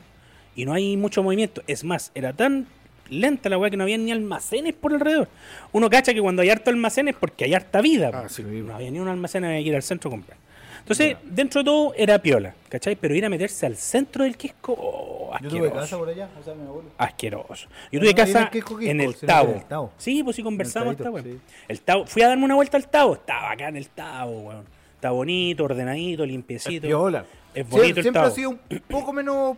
y 0.57 0.65
no 0.65 0.73
hay 0.73 0.97
mucho 0.97 1.23
movimiento. 1.23 1.63
Es 1.67 1.85
más, 1.85 2.11
era 2.15 2.33
tan 2.33 2.67
lenta 3.09 3.49
la 3.49 3.57
weá 3.57 3.69
que 3.69 3.77
no 3.77 3.83
había 3.83 3.97
ni 3.97 4.11
almacenes 4.11 4.73
por 4.73 4.93
alrededor. 4.93 5.27
Uno 5.71 5.89
cacha 5.89 6.13
que 6.13 6.21
cuando 6.21 6.41
hay 6.41 6.49
harto 6.49 6.69
almacenes 6.69 7.15
porque 7.19 7.45
hay 7.45 7.53
harta 7.53 7.81
vida. 7.81 8.11
Ah, 8.13 8.29
sí. 8.29 8.43
No 8.43 8.75
había 8.75 8.91
ni 8.91 8.99
un 8.99 9.07
almacén, 9.07 9.45
había 9.45 9.57
que 9.59 9.69
ir 9.69 9.75
al 9.75 9.83
centro 9.83 10.09
a 10.09 10.11
comprar. 10.11 10.37
Entonces, 10.79 11.17
dentro 11.23 11.61
de 11.61 11.65
todo 11.65 11.93
era 11.97 12.19
piola, 12.19 12.53
¿cachai? 12.69 12.95
Pero 12.95 13.15
ir 13.15 13.25
a 13.25 13.29
meterse 13.29 13.65
al 13.65 13.75
centro 13.75 14.23
del 14.23 14.37
Quisco, 14.37 14.75
oh, 14.77 15.29
Yo 15.31 15.35
asqueroso. 15.35 15.57
tuve 15.57 15.71
casa 15.71 15.97
por 15.97 16.09
allá, 16.09 16.29
o 16.39 16.43
sea, 16.43 16.53
mi 16.53 16.61
abuelo. 16.67 16.89
Asqueroso. 16.99 17.67
Yo 17.91 17.99
tuve 17.99 18.11
no 18.11 18.15
casa 18.15 18.39
el 18.43 18.49
Quisco, 18.51 18.77
Quisco, 18.77 18.91
en 18.91 19.01
el 19.01 19.15
Tabo. 19.15 19.49
en 19.49 19.55
el 19.57 19.63
Tabo. 19.65 19.91
Sí, 19.97 20.21
pues 20.23 20.35
sí 20.35 20.43
conversamos 20.43 20.95
el 20.99 21.23
sí. 21.23 21.81
Tabo, 21.83 22.05
fui 22.05 22.21
a 22.21 22.27
darme 22.27 22.45
una 22.45 22.53
vuelta 22.53 22.77
al 22.77 22.87
Tabo, 22.87 23.15
estaba 23.15 23.51
acá 23.51 23.69
en 23.69 23.77
el 23.77 23.89
Tabo, 23.89 24.41
weón. 24.41 24.65
Está 24.93 25.09
bonito, 25.09 25.63
ordenadito, 25.63 26.23
limpiecito. 26.23 26.85
Piola. 26.85 27.25
Es 27.55 27.65
Sie- 27.65 27.69
bonito 27.71 27.97
el 27.99 28.03
Siempre 28.03 28.21
ha 28.21 28.29
sido 28.29 28.49
un 28.51 28.59
poco 28.87 29.11
menos 29.11 29.57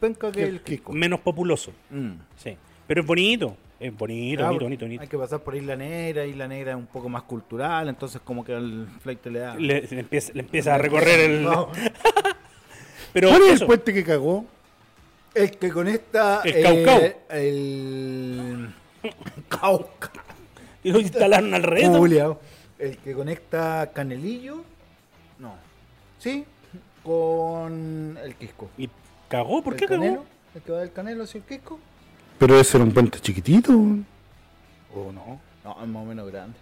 penca 0.00 0.32
que 0.32 0.42
el 0.42 0.62
Quisco. 0.62 0.92
Menos 0.92 1.20
populoso. 1.20 1.72
Mm. 1.90 2.12
Sí. 2.36 2.56
Pero 2.86 3.02
es 3.02 3.06
bonito. 3.06 3.56
Es 3.78 3.96
bonito, 3.96 4.42
Ah, 4.42 4.46
bonito, 4.48 4.64
bonito, 4.64 4.84
bonito. 4.84 5.02
Hay 5.02 5.08
que 5.08 5.16
pasar 5.16 5.40
por 5.40 5.56
Isla 5.56 5.74
Negra, 5.74 6.26
Isla 6.26 6.46
Negra 6.46 6.72
es 6.72 6.76
un 6.76 6.86
poco 6.86 7.08
más 7.08 7.22
cultural, 7.22 7.88
entonces 7.88 8.20
como 8.22 8.44
que 8.44 8.54
al 8.54 8.86
flight 9.00 9.24
le 9.26 9.38
da... 9.38 9.54
Le, 9.54 9.80
le 9.82 10.00
empieza, 10.00 10.32
le 10.34 10.40
empieza 10.40 10.74
a 10.74 10.78
recorrer 10.78 11.18
el. 11.20 11.42
No, 11.42 11.70
Pero 13.12 13.30
¿Cuál 13.30 13.42
es 13.42 13.60
el 13.60 13.66
puente 13.66 13.94
que 13.94 14.04
cagó? 14.04 14.44
el 15.34 15.50
que 15.52 15.70
conecta... 15.70 16.42
El 16.44 16.62
Caucao. 16.62 17.00
El... 17.30 18.68
Cauca. 19.48 20.10
y 20.84 20.92
lo 20.92 21.00
instalaron 21.00 21.54
al. 21.54 21.64
El 22.78 22.96
que 22.98 23.14
conecta 23.14 23.90
Canelillo. 23.94 24.62
No. 25.38 25.54
Sí, 26.18 26.44
con 27.02 28.18
el 28.22 28.34
Quisco. 28.34 28.70
Y 28.76 28.88
cagó, 29.30 29.62
¿por 29.62 29.72
el 29.74 29.80
qué 29.80 29.86
Canelo, 29.86 30.12
cagó? 30.16 30.26
El 30.56 30.60
que 30.62 30.72
va 30.72 30.78
del 30.80 30.92
Canelo 30.92 31.24
hacia 31.24 31.38
el 31.38 31.44
Quisco. 31.44 31.78
Pero 32.38 32.58
ese 32.60 32.76
era 32.76 32.84
un 32.84 32.92
puente 32.92 33.18
chiquitito. 33.20 33.72
¿O 33.72 35.12
no? 35.12 35.40
No, 35.64 35.76
es 35.82 35.88
más 35.88 36.02
o 36.02 36.06
menos 36.06 36.30
grande. 36.30 36.56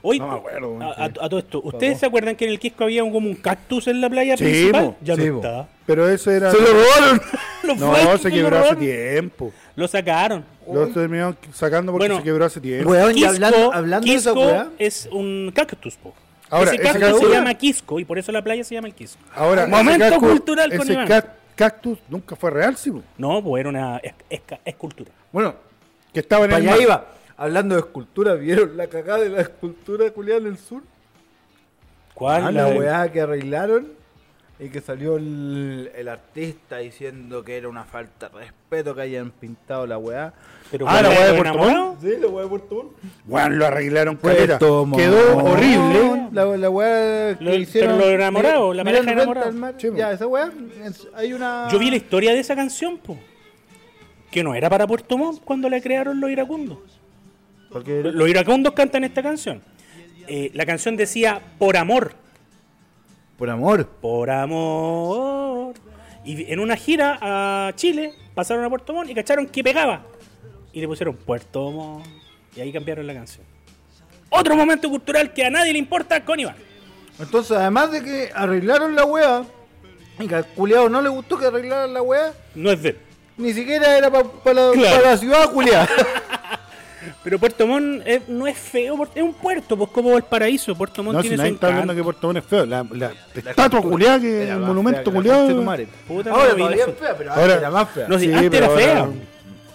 Hoy, 0.00 0.18
No 0.18 0.28
me 0.28 0.34
acuerdo, 0.38 0.78
a, 0.80 0.86
a- 0.92 1.04
a 1.04 1.10
todo 1.28 1.38
esto, 1.40 1.60
¿ustedes 1.62 1.98
se 1.98 2.06
acuerdan 2.06 2.36
que 2.36 2.46
en 2.46 2.52
el 2.52 2.58
Quisco 2.58 2.84
había 2.84 3.04
un- 3.04 3.12
como 3.12 3.28
un 3.28 3.34
cactus 3.34 3.86
en 3.88 4.00
la 4.00 4.08
playa 4.08 4.34
Sí, 4.36 4.44
principal? 4.44 4.96
Ya 5.02 5.14
Sí, 5.16 5.26
no 5.28 5.36
está. 5.36 5.68
Pero 5.84 6.08
eso 6.08 6.30
era. 6.30 6.50
¡Se 6.50 6.58
lo 6.58 6.66
robaron! 6.66 7.20
Lo 7.64 7.74
No, 7.76 7.92
fue, 7.94 8.18
se 8.18 8.30
quebró 8.30 8.58
hace 8.58 8.76
tiempo. 8.76 9.52
Lo 9.76 9.88
sacaron. 9.88 10.44
Lo 10.70 10.86
terminaron 10.88 11.36
sacando 11.52 11.92
porque 11.92 12.02
Bueno, 12.08 12.18
se 12.18 12.22
quebró 12.24 12.44
hace 12.46 12.60
tiempo. 12.60 12.90
Weón, 12.90 13.10
y 13.10 13.14
Quisco, 13.14 13.28
hablando, 13.30 13.72
hablando 13.74 14.06
de 14.06 14.14
esa 14.14 14.30
Quisco 14.32 14.46
weá. 14.46 14.68
es 14.78 15.08
un 15.12 15.52
cactus, 15.54 15.96
po. 15.96 16.14
Ahora, 16.50 16.70
ese 16.72 16.74
ese 16.76 16.84
cactus 16.84 17.02
se 17.08 17.14
cactus- 17.26 17.32
llama 17.32 17.54
Quisco 17.54 18.00
y 18.00 18.04
por 18.04 18.18
eso 18.18 18.32
la 18.32 18.42
playa 18.42 18.64
se 18.64 18.74
llama 18.74 18.88
el 18.88 18.94
Quisco. 18.94 19.18
Ahora, 19.34 19.66
Momento 19.66 20.04
ese 20.04 20.14
cactus- 20.14 20.30
cultural 20.30 20.70
con 20.70 20.80
Ese 20.82 20.92
Iván. 20.92 21.06
Ca- 21.56 21.70
cactus 21.70 21.98
nunca 22.08 22.36
fue 22.36 22.50
real, 22.50 22.76
sí. 22.76 22.92
No, 23.18 23.42
pues 23.42 23.60
era 23.60 23.68
una 23.70 23.96
es- 23.98 24.14
es- 24.30 24.40
escultura. 24.64 25.10
Bueno, 25.32 25.54
Que 26.12 26.20
estaba 26.20 26.44
en 26.44 26.50
para 26.52 26.62
el 26.62 26.68
allá 26.70 26.82
iba. 26.82 27.06
Hablando 27.36 27.74
de 27.74 27.80
escultura, 27.80 28.34
¿vieron 28.34 28.76
la 28.76 28.86
cagada 28.86 29.20
de 29.24 29.30
la 29.30 29.40
escultura 29.40 30.08
culiada 30.12 30.40
en 30.40 30.46
el 30.46 30.58
sur? 30.58 30.82
¿Cuál? 32.14 32.44
Ah, 32.44 32.52
La 32.52 32.68
la 32.68 32.76
weá 32.78 33.10
que 33.12 33.20
arreglaron 33.20 33.88
y 34.60 34.68
que 34.68 34.80
salió 34.80 35.16
el, 35.16 35.90
el 35.96 36.08
artista 36.08 36.78
diciendo 36.78 37.42
que 37.44 37.56
era 37.56 37.68
una 37.68 37.84
falta 37.84 38.28
de 38.28 38.38
respeto 38.38 38.94
que 38.94 39.00
hayan 39.02 39.30
pintado 39.32 39.86
la 39.86 39.98
weá. 39.98 40.32
Pero 40.70 40.86
Ah, 40.88 40.92
¿cuál 40.92 41.02
la 41.02 41.08
weá 41.10 41.26
de 41.26 41.32
Puerto 41.34 41.52
enamorados? 41.58 41.96
Sí, 42.00 42.12
la 42.20 42.26
weá 42.28 42.42
de 42.44 42.48
Puerto 42.48 42.74
Montt. 42.76 42.92
Bueno, 43.24 43.48
lo 43.56 43.66
arreglaron 43.66 44.16
caleta. 44.16 44.58
Puerto 44.58 44.86
Montt. 44.86 45.02
Quedó 45.02 45.36
horrible. 45.38 46.28
La, 46.32 46.44
la 46.56 46.70
weá 46.70 47.36
que 47.38 47.44
Lo- 47.44 47.54
hicieron. 47.54 47.96
pero 47.98 48.08
lo 48.10 48.14
enamorado, 48.14 48.74
la 48.74 48.84
pareja 48.84 49.10
enamorada. 49.12 49.74
Sí, 49.78 49.88
ya, 49.96 50.12
esa 50.12 50.26
weá. 50.26 50.52
es- 50.84 51.08
hay 51.14 51.32
una. 51.32 51.68
Yo 51.72 51.78
vi 51.78 51.90
la 51.90 51.96
historia 51.96 52.32
de 52.32 52.40
esa 52.40 52.54
canción, 52.54 52.98
po. 52.98 53.18
Que 54.30 54.42
no 54.44 54.54
era 54.54 54.68
para 54.70 54.86
Puerto 54.86 55.16
Montt 55.18 55.42
cuando 55.44 55.68
la 55.68 55.80
crearon 55.80 56.20
los 56.20 56.30
iracundos. 56.30 56.78
Porque 57.70 58.02
Los 58.04 58.28
iracundos 58.28 58.72
cantan 58.72 59.02
esta 59.04 59.20
canción. 59.22 59.60
Eh, 60.28 60.50
la 60.54 60.64
canción 60.64 60.96
decía 60.96 61.40
por 61.58 61.76
amor. 61.76 62.14
Por 63.38 63.50
amor. 63.50 63.86
Por 63.86 64.30
amor. 64.30 65.74
Y 66.24 66.50
en 66.52 66.60
una 66.60 66.76
gira 66.76 67.18
a 67.20 67.72
Chile 67.74 68.12
pasaron 68.34 68.64
a 68.64 68.68
Puerto 68.70 68.92
Montt 68.94 69.10
y 69.10 69.14
cacharon 69.14 69.46
que 69.46 69.62
pegaba. 69.62 70.02
Y 70.72 70.80
le 70.80 70.88
pusieron 70.88 71.14
Puerto 71.16 71.70
Montt. 71.70 72.06
Y 72.56 72.60
ahí 72.60 72.72
cambiaron 72.72 73.06
la 73.06 73.14
canción. 73.14 73.44
Otro 74.30 74.56
momento 74.56 74.88
cultural 74.88 75.32
que 75.32 75.44
a 75.44 75.50
nadie 75.50 75.72
le 75.72 75.78
importa 75.78 76.24
con 76.24 76.40
Iván. 76.40 76.56
Entonces, 77.20 77.56
además 77.56 77.92
de 77.92 78.02
que 78.02 78.30
arreglaron 78.34 78.94
la 78.96 79.04
weá, 79.04 79.44
y 80.18 80.26
que 80.26 80.34
al 80.34 80.46
culiado 80.46 80.88
no 80.88 81.00
le 81.00 81.08
gustó 81.08 81.38
que 81.38 81.46
arreglaran 81.46 81.92
la 81.94 82.02
weá, 82.02 82.32
No 82.54 82.70
es 82.70 82.82
de 82.82 82.98
ni 83.36 83.52
siquiera 83.52 83.98
era 83.98 84.10
para 84.10 84.24
la, 84.54 84.70
Claro. 84.72 85.02
pa 85.02 85.10
la 85.10 85.16
ciudad 85.16 85.50
culiada. 85.52 85.88
Pero 87.22 87.38
Puerto 87.38 87.66
Montt 87.66 88.02
eh, 88.06 88.22
no 88.28 88.46
es 88.46 88.56
feo, 88.58 88.96
por- 88.96 89.10
es 89.14 89.22
un 89.22 89.34
puerto, 89.34 89.76
pues 89.76 89.90
como 89.90 90.16
el 90.16 90.22
paraíso. 90.22 90.74
Puerto 90.74 91.02
Montt 91.02 91.16
No, 91.16 91.22
si 91.22 91.28
tiene 91.28 91.36
nadie 91.38 91.50
su 91.50 91.54
está 91.56 91.66
hablando 91.68 91.94
que 91.94 92.02
Puerto 92.02 92.26
Montt 92.26 92.38
es 92.38 92.44
feo. 92.44 92.66
La, 92.66 92.84
la 92.90 93.12
estatua 93.34 93.80
culiada, 93.82 94.20
que 94.20 94.50
el 94.50 94.58
monumento 94.60 95.10
la 95.10 95.16
culiado. 95.16 95.46
Puta, 96.08 96.30
Ahora 96.30 96.48
no, 96.50 96.56
todavía 96.56 96.86
la- 96.86 96.92
es 96.92 96.98
fea, 96.98 97.14
pero 97.18 97.32
Ahora- 97.32 97.54
era 97.54 97.70
más 97.70 97.90
fea. 97.90 98.06
No, 98.08 98.18
si 98.18 98.26
Sí, 98.26 98.32
antes 98.32 98.60
era 98.60 98.70
fea. 98.70 98.98
ahora- 99.00 99.12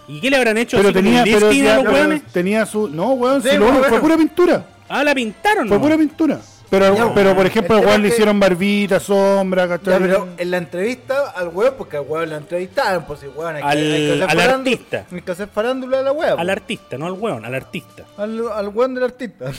¿Y 0.08 0.20
qué 0.22 0.30
le 0.32 0.38
habrán 0.38 0.58
hecho? 0.58 0.78
Pero 0.78 0.90
así 0.90 0.94
como 0.96 1.06
tenía, 1.06 1.20
un 1.24 1.40
pero, 1.40 1.52
ya, 1.52 2.08
los 2.08 2.22
tenía 2.34 2.66
su. 2.66 2.88
No, 2.90 3.12
weón, 3.12 3.44
Sí, 3.44 3.50
si 3.50 3.58
lo 3.58 3.68
pues, 3.70 3.88
fue 3.90 4.00
pura 4.00 4.18
pintura. 4.18 4.66
Ah, 4.88 5.04
la 5.04 5.14
pintaron, 5.14 5.68
Fue 5.68 5.78
¿no? 5.78 5.84
pura 5.84 5.98
pintura. 5.98 6.40
Pero, 6.70 7.12
pero 7.16 7.36
por 7.36 7.46
ejemplo, 7.48 7.78
al 7.78 7.86
weón 7.86 8.02
le 8.04 8.10
que- 8.10 8.14
hicieron 8.14 8.40
barbita, 8.40 9.00
sombra, 9.00 9.66
Ya, 9.68 9.78
pero 9.80 10.28
en 10.38 10.52
la 10.52 10.58
entrevista 10.58 11.32
al 11.32 11.48
weón, 11.48 11.74
porque 11.78 11.98
al 11.98 12.06
weón 12.08 12.30
lo 12.30 12.36
entrevistaron, 12.38 13.06
pues 13.06 13.22
si 13.22 13.28
weón 13.28 13.56
hay 13.56 13.62
que, 13.64 13.68
Al- 13.68 13.78
hay 13.78 13.84
que 14.06 14.12
hacer 14.12 14.24
al 14.24 14.30
farándula- 14.38 14.56
artista. 14.76 15.06
Hay 15.12 15.22
que 15.22 15.32
hacer 15.32 15.48
farándula 15.48 15.98
de 15.98 16.04
la. 16.04 16.10
Al 16.12 16.16
pues. 16.38 16.50
artista, 16.50 16.98
no 17.00 17.08
al 17.08 17.14
hueón, 17.14 17.44
al 17.46 17.56
artista. 17.56 18.04
Al, 18.18 18.52
al 18.52 18.68
weón 18.70 18.94
del 18.94 19.04
artista. 19.06 19.52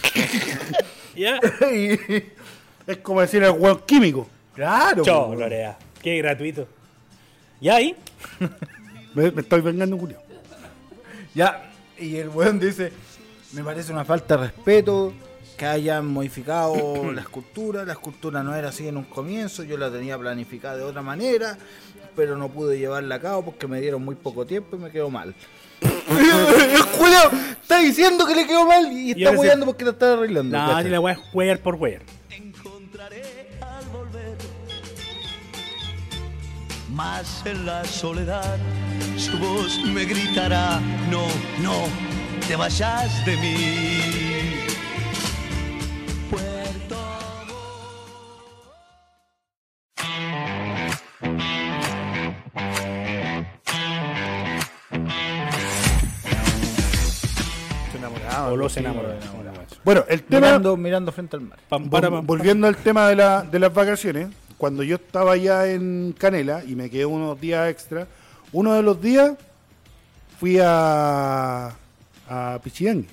¿Ya? 1.16 1.38
Y- 1.73 1.99
Es 2.87 2.96
como 2.99 3.20
decir 3.20 3.42
el 3.42 3.51
weón 3.53 3.81
químico. 3.87 4.29
claro. 4.55 5.03
Chao, 5.03 5.27
pues, 5.29 5.38
Lorea. 5.40 5.77
Qué 6.03 6.16
gratuito. 6.18 6.66
¿Ya 7.61 7.75
ahí? 7.77 7.94
Me, 9.14 9.31
me 9.33 9.40
estoy 9.42 9.61
vengando, 9.61 9.99
Julio. 9.99 10.16
Ya, 11.35 11.70
y 11.99 12.16
el 12.16 12.29
weón 12.29 12.59
dice, 12.61 12.92
me 13.53 13.62
parece 13.64 13.92
una 13.92 14.05
falta 14.05 14.37
de 14.37 14.44
respeto 14.44 15.12
que 15.61 15.66
hayan 15.66 16.07
modificado 16.07 16.75
la 17.14 17.20
escultura, 17.20 17.85
la 17.85 17.92
escultura 17.92 18.42
no 18.42 18.55
era 18.55 18.70
así 18.70 18.88
en 18.88 18.96
un 18.96 19.05
comienzo, 19.05 19.62
yo 19.62 19.77
la 19.77 19.90
tenía 19.90 20.16
planificada 20.16 20.79
de 20.79 20.85
otra 20.85 21.03
manera, 21.03 21.59
pero 22.16 22.35
no 22.38 22.49
pude 22.49 22.79
llevarla 22.79 23.16
a 23.16 23.20
cabo 23.20 23.44
porque 23.44 23.66
me 23.66 23.79
dieron 23.79 24.03
muy 24.03 24.14
poco 24.14 24.46
tiempo 24.46 24.77
y 24.77 24.79
me 24.79 24.90
quedó 24.90 25.11
mal. 25.11 25.35
el 25.83 26.85
culiao 26.99 27.31
está 27.61 27.79
diciendo 27.79 28.27
que 28.27 28.37
le 28.37 28.46
quedó 28.46 28.66
mal 28.66 28.90
y 28.90 29.12
Y 29.12 29.23
está 29.23 29.38
hueando 29.38 29.66
porque 29.66 29.85
la 29.85 29.90
está 29.90 30.14
arreglando. 30.14 30.57
No, 30.57 30.83
si 30.83 30.88
la 30.88 30.99
weá 30.99 31.12
es 31.12 31.20
wear 31.35 31.59
por 31.59 31.75
wear. 31.75 32.01
encontraré 32.31 33.23
al 33.61 33.85
volver. 33.88 34.38
Más 36.88 37.44
en 37.44 37.66
la 37.66 37.85
soledad, 37.85 38.57
su 39.18 39.37
voz 39.37 39.79
me 39.85 40.07
gritará, 40.07 40.81
no, 41.11 41.27
no, 41.61 41.85
te 42.49 42.57
vayas 42.57 43.27
de 43.27 43.37
mí. 43.37 44.60
O 58.53 58.57
los 58.57 58.77
enamorados. 58.77 59.25
Bueno, 59.85 60.05
el 60.09 60.23
tema. 60.25 60.47
mirando, 60.49 60.77
mirando 60.77 61.13
frente 61.13 61.37
al 61.37 61.43
mar. 61.43 61.59
Pam, 61.69 61.85
Vol- 61.87 61.91
para, 61.91 62.09
pam, 62.09 62.19
pam. 62.19 62.27
volviendo 62.27 62.67
al 62.67 62.77
tema 62.77 63.09
de, 63.09 63.17
la, 63.17 63.43
de 63.43 63.59
las 63.59 63.73
vacaciones, 63.73 64.29
cuando 64.59 64.83
yo 64.83 64.97
estaba 64.97 65.37
ya 65.37 65.67
en 65.67 66.15
Canela 66.19 66.63
y 66.67 66.75
me 66.77 66.91
quedé 66.91 67.07
unos 67.07 67.41
días 67.41 67.69
extra, 67.71 68.07
uno 68.53 68.75
de 68.75 68.83
los 68.83 69.01
días 69.01 69.33
fui 70.39 70.59
a, 70.63 71.71
a 72.29 72.59
Pichidangui. 72.63 73.07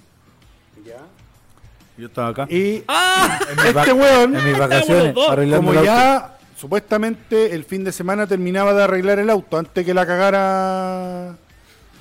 Yo 1.98 2.06
estaba 2.08 2.28
acá. 2.30 2.48
Y 2.50 2.84
¡Ah! 2.88 3.40
este 3.66 3.92
weón, 3.94 4.36
En 4.36 4.46
mis 4.46 4.58
vacaciones, 4.58 5.14
como 5.16 5.34
el 5.42 5.54
auto. 5.54 5.84
ya 5.84 6.38
supuestamente 6.56 7.56
el 7.56 7.64
fin 7.64 7.84
de 7.84 7.92
semana 7.92 8.28
terminaba 8.28 8.74
de 8.74 8.84
arreglar 8.84 9.18
el 9.20 9.30
auto 9.32 9.58
antes 9.58 9.84
que 9.86 9.94
la 9.96 10.06
cagara 10.06 11.36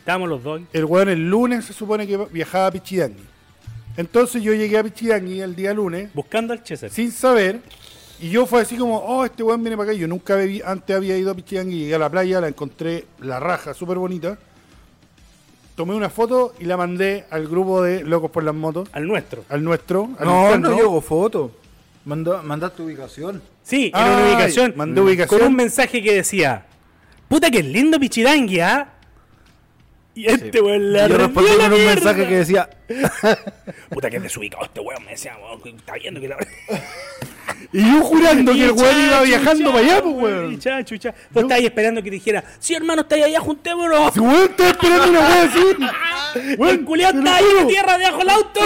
Estábamos 0.07 0.29
los 0.29 0.45
dos. 0.45 0.61
el 0.73 0.85
weón 0.85 1.09
el 1.09 1.29
lunes 1.29 1.65
se 1.65 1.73
supone 1.73 2.07
que 2.07 2.17
viajaba 2.31 2.69
a 2.69 2.71
Pichidangui. 2.71 3.25
Entonces 3.97 4.41
yo 4.41 4.55
llegué 4.55 4.79
a 4.79 4.85
Pichidangui 4.85 5.41
el 5.41 5.57
día 5.57 5.75
lunes 5.75 6.11
Buscando 6.15 6.53
al 6.53 6.63
Chester. 6.63 6.91
sin 6.93 7.11
saber. 7.11 7.59
Y 8.21 8.31
yo 8.31 8.47
fue 8.47 8.61
así 8.63 8.77
como, 8.77 8.99
oh, 8.99 9.25
este 9.25 9.43
weón 9.43 9.63
viene 9.65 9.77
para 9.77 9.91
acá. 9.91 9.99
Yo 9.99 10.07
nunca 10.07 10.35
había- 10.35 10.71
antes 10.71 10.95
había 10.95 11.19
ido 11.19 11.33
a 11.33 11.35
Pichidangui, 11.35 11.81
llegué 11.81 11.97
a 11.97 11.99
la 11.99 12.09
playa, 12.09 12.41
la 12.41 12.47
encontré 12.47 13.05
la 13.21 13.41
raja, 13.41 13.75
súper 13.75 13.99
bonita. 13.99 14.39
Tomé 15.75 15.95
una 15.97 16.09
foto 16.09 16.55
y 16.61 16.67
la 16.67 16.77
mandé 16.77 17.25
al 17.29 17.49
grupo 17.49 17.83
de 17.83 18.05
Locos 18.05 18.31
por 18.31 18.45
las 18.45 18.55
Motos, 18.55 18.89
Al 18.93 19.09
nuestro. 19.09 19.45
al 19.49 19.65
nuestro. 19.65 20.09
al 20.21 20.25
No, 20.27 20.45
interno. 20.47 20.69
no 20.71 20.77
llegó 20.77 21.01
foto. 21.01 21.51
Mandó, 22.05 22.41
mandaste 22.45 22.81
ubicación. 22.83 23.43
Sí, 23.65 23.91
era 23.93 24.07
una 24.07 24.29
ubicación. 24.29 24.73
mandé 24.77 25.01
ubicación. 25.01 25.41
Con 25.41 25.49
un 25.49 25.57
mensaje 25.57 26.01
que 26.01 26.15
decía: 26.15 26.65
Puta 27.29 27.51
que 27.51 27.59
es 27.59 27.65
lindo 27.67 27.99
Pichidangui, 27.99 28.61
¿ah? 28.61 28.93
Y 30.17 30.27
este 30.27 30.63
weón 30.63 30.95
le 30.95 31.09
yo 31.11 31.19
respondí 31.19 31.51
con 31.51 31.65
un 31.65 31.71
mierda. 31.73 31.95
mensaje 31.95 32.27
que 32.27 32.35
decía, 32.37 32.71
Puta 33.91 34.09
que 34.09 34.17
es 34.17 34.23
desubicado 34.23 34.65
este 34.65 34.81
weón. 34.81 35.05
Me 35.05 35.11
decía, 35.11 35.37
weón, 35.37 35.77
está 35.79 35.93
viendo 35.95 36.21
que 36.21 36.29
la. 36.29 36.37
Y 37.73 37.81
yo 37.81 38.03
jurando 38.03 38.53
que 38.55 38.65
el 38.65 38.73
weón 38.73 39.07
iba 39.07 39.21
viajando 39.21 39.73
para 39.73 39.85
allá, 39.85 40.03
pues, 40.03 40.15
weón, 40.17 40.39
weón. 40.47 40.59
Chacho, 40.59 40.97
chacho. 40.97 41.17
Vos 41.31 41.43
estabas 41.43 41.59
ahí 41.61 41.67
esperando 41.67 42.03
que 42.03 42.11
te 42.11 42.15
dijera, 42.17 42.43
sí, 42.59 42.75
hermano, 42.75 43.03
está 43.03 43.17
ahí 43.17 43.25
allá, 43.25 43.41
juntémonos. 43.41 44.15
Si 44.15 44.21
weón 44.21 44.51
estaba 44.51 44.71
esperando 44.71 45.09
una 45.11 45.21
weá 45.21 45.43
así. 45.43 46.57
El 46.71 46.85
culiao 46.85 47.11
te 47.13 47.19
lo 47.19 47.25
está 47.25 47.37
ahí 47.37 47.45
en 47.61 47.69
tierra 47.69 47.99
debajo 47.99 48.19
del 48.19 48.31
auto. 48.31 48.61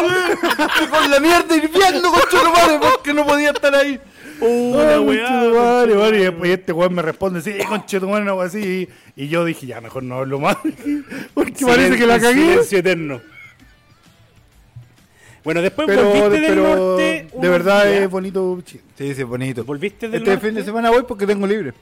con 0.91 1.11
la 1.11 1.21
mierda 1.21 1.57
hirviendo 1.57 2.13
con 2.13 2.53
madre 2.53 2.79
porque 2.81 3.13
no 3.13 3.27
podía 3.27 3.51
estar 3.51 3.75
ahí. 3.75 4.01
Una 4.41 5.01
weá, 5.01 6.09
Y 6.15 6.19
después 6.23 6.51
este 6.51 6.73
weón 6.73 6.95
me 6.95 7.03
responde, 7.03 7.41
sí, 7.43 7.53
conchetumare, 7.69 8.23
una 8.23 8.35
weá 8.35 8.47
así. 8.47 8.89
Y 9.17 9.29
yo 9.29 9.45
dije, 9.45 9.67
ya, 9.67 9.81
mejor 9.81 10.03
no 10.03 10.17
hablo 10.19 10.39
más. 10.41 10.57
Porque 11.35 11.65
parece 11.67 11.97
que 11.99 12.07
la 12.07 12.19
cagué. 12.21 12.41
Silencio 12.43 12.79
eterno. 12.79 13.21
Bueno, 15.43 15.63
después 15.63 15.87
Pero, 15.89 16.05
volviste 16.05 16.31
del 16.41 16.45
pero 16.51 16.77
norte. 16.77 17.29
de 17.33 17.49
verdad 17.49 17.85
días. 17.87 18.03
es 18.03 18.11
bonito 18.11 18.61
Chile. 18.63 18.83
Sí, 18.99 19.15
sí, 19.15 19.23
bonito. 19.23 19.65
Volviste 19.65 20.07
del 20.09 20.21
Este 20.21 20.31
norte. 20.33 20.47
fin 20.47 20.55
de 20.55 20.65
semana 20.65 20.91
voy 20.91 21.03
porque 21.05 21.27
tengo 21.27 21.47
libre. 21.47 21.73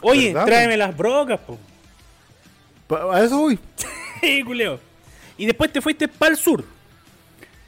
Oye, 0.00 0.28
¿Verdad, 0.32 0.46
tráeme 0.46 0.76
las 0.78 0.96
brocas, 0.96 1.38
po. 1.40 1.58
Pa- 2.86 3.14
A 3.16 3.22
eso 3.24 3.38
voy. 3.38 3.58
Sí, 4.22 4.42
culeo. 4.44 4.78
Y 5.36 5.46
después 5.46 5.72
te 5.72 5.80
fuiste 5.82 6.06
para 6.08 6.30
el 6.32 6.36
sur. 6.38 6.64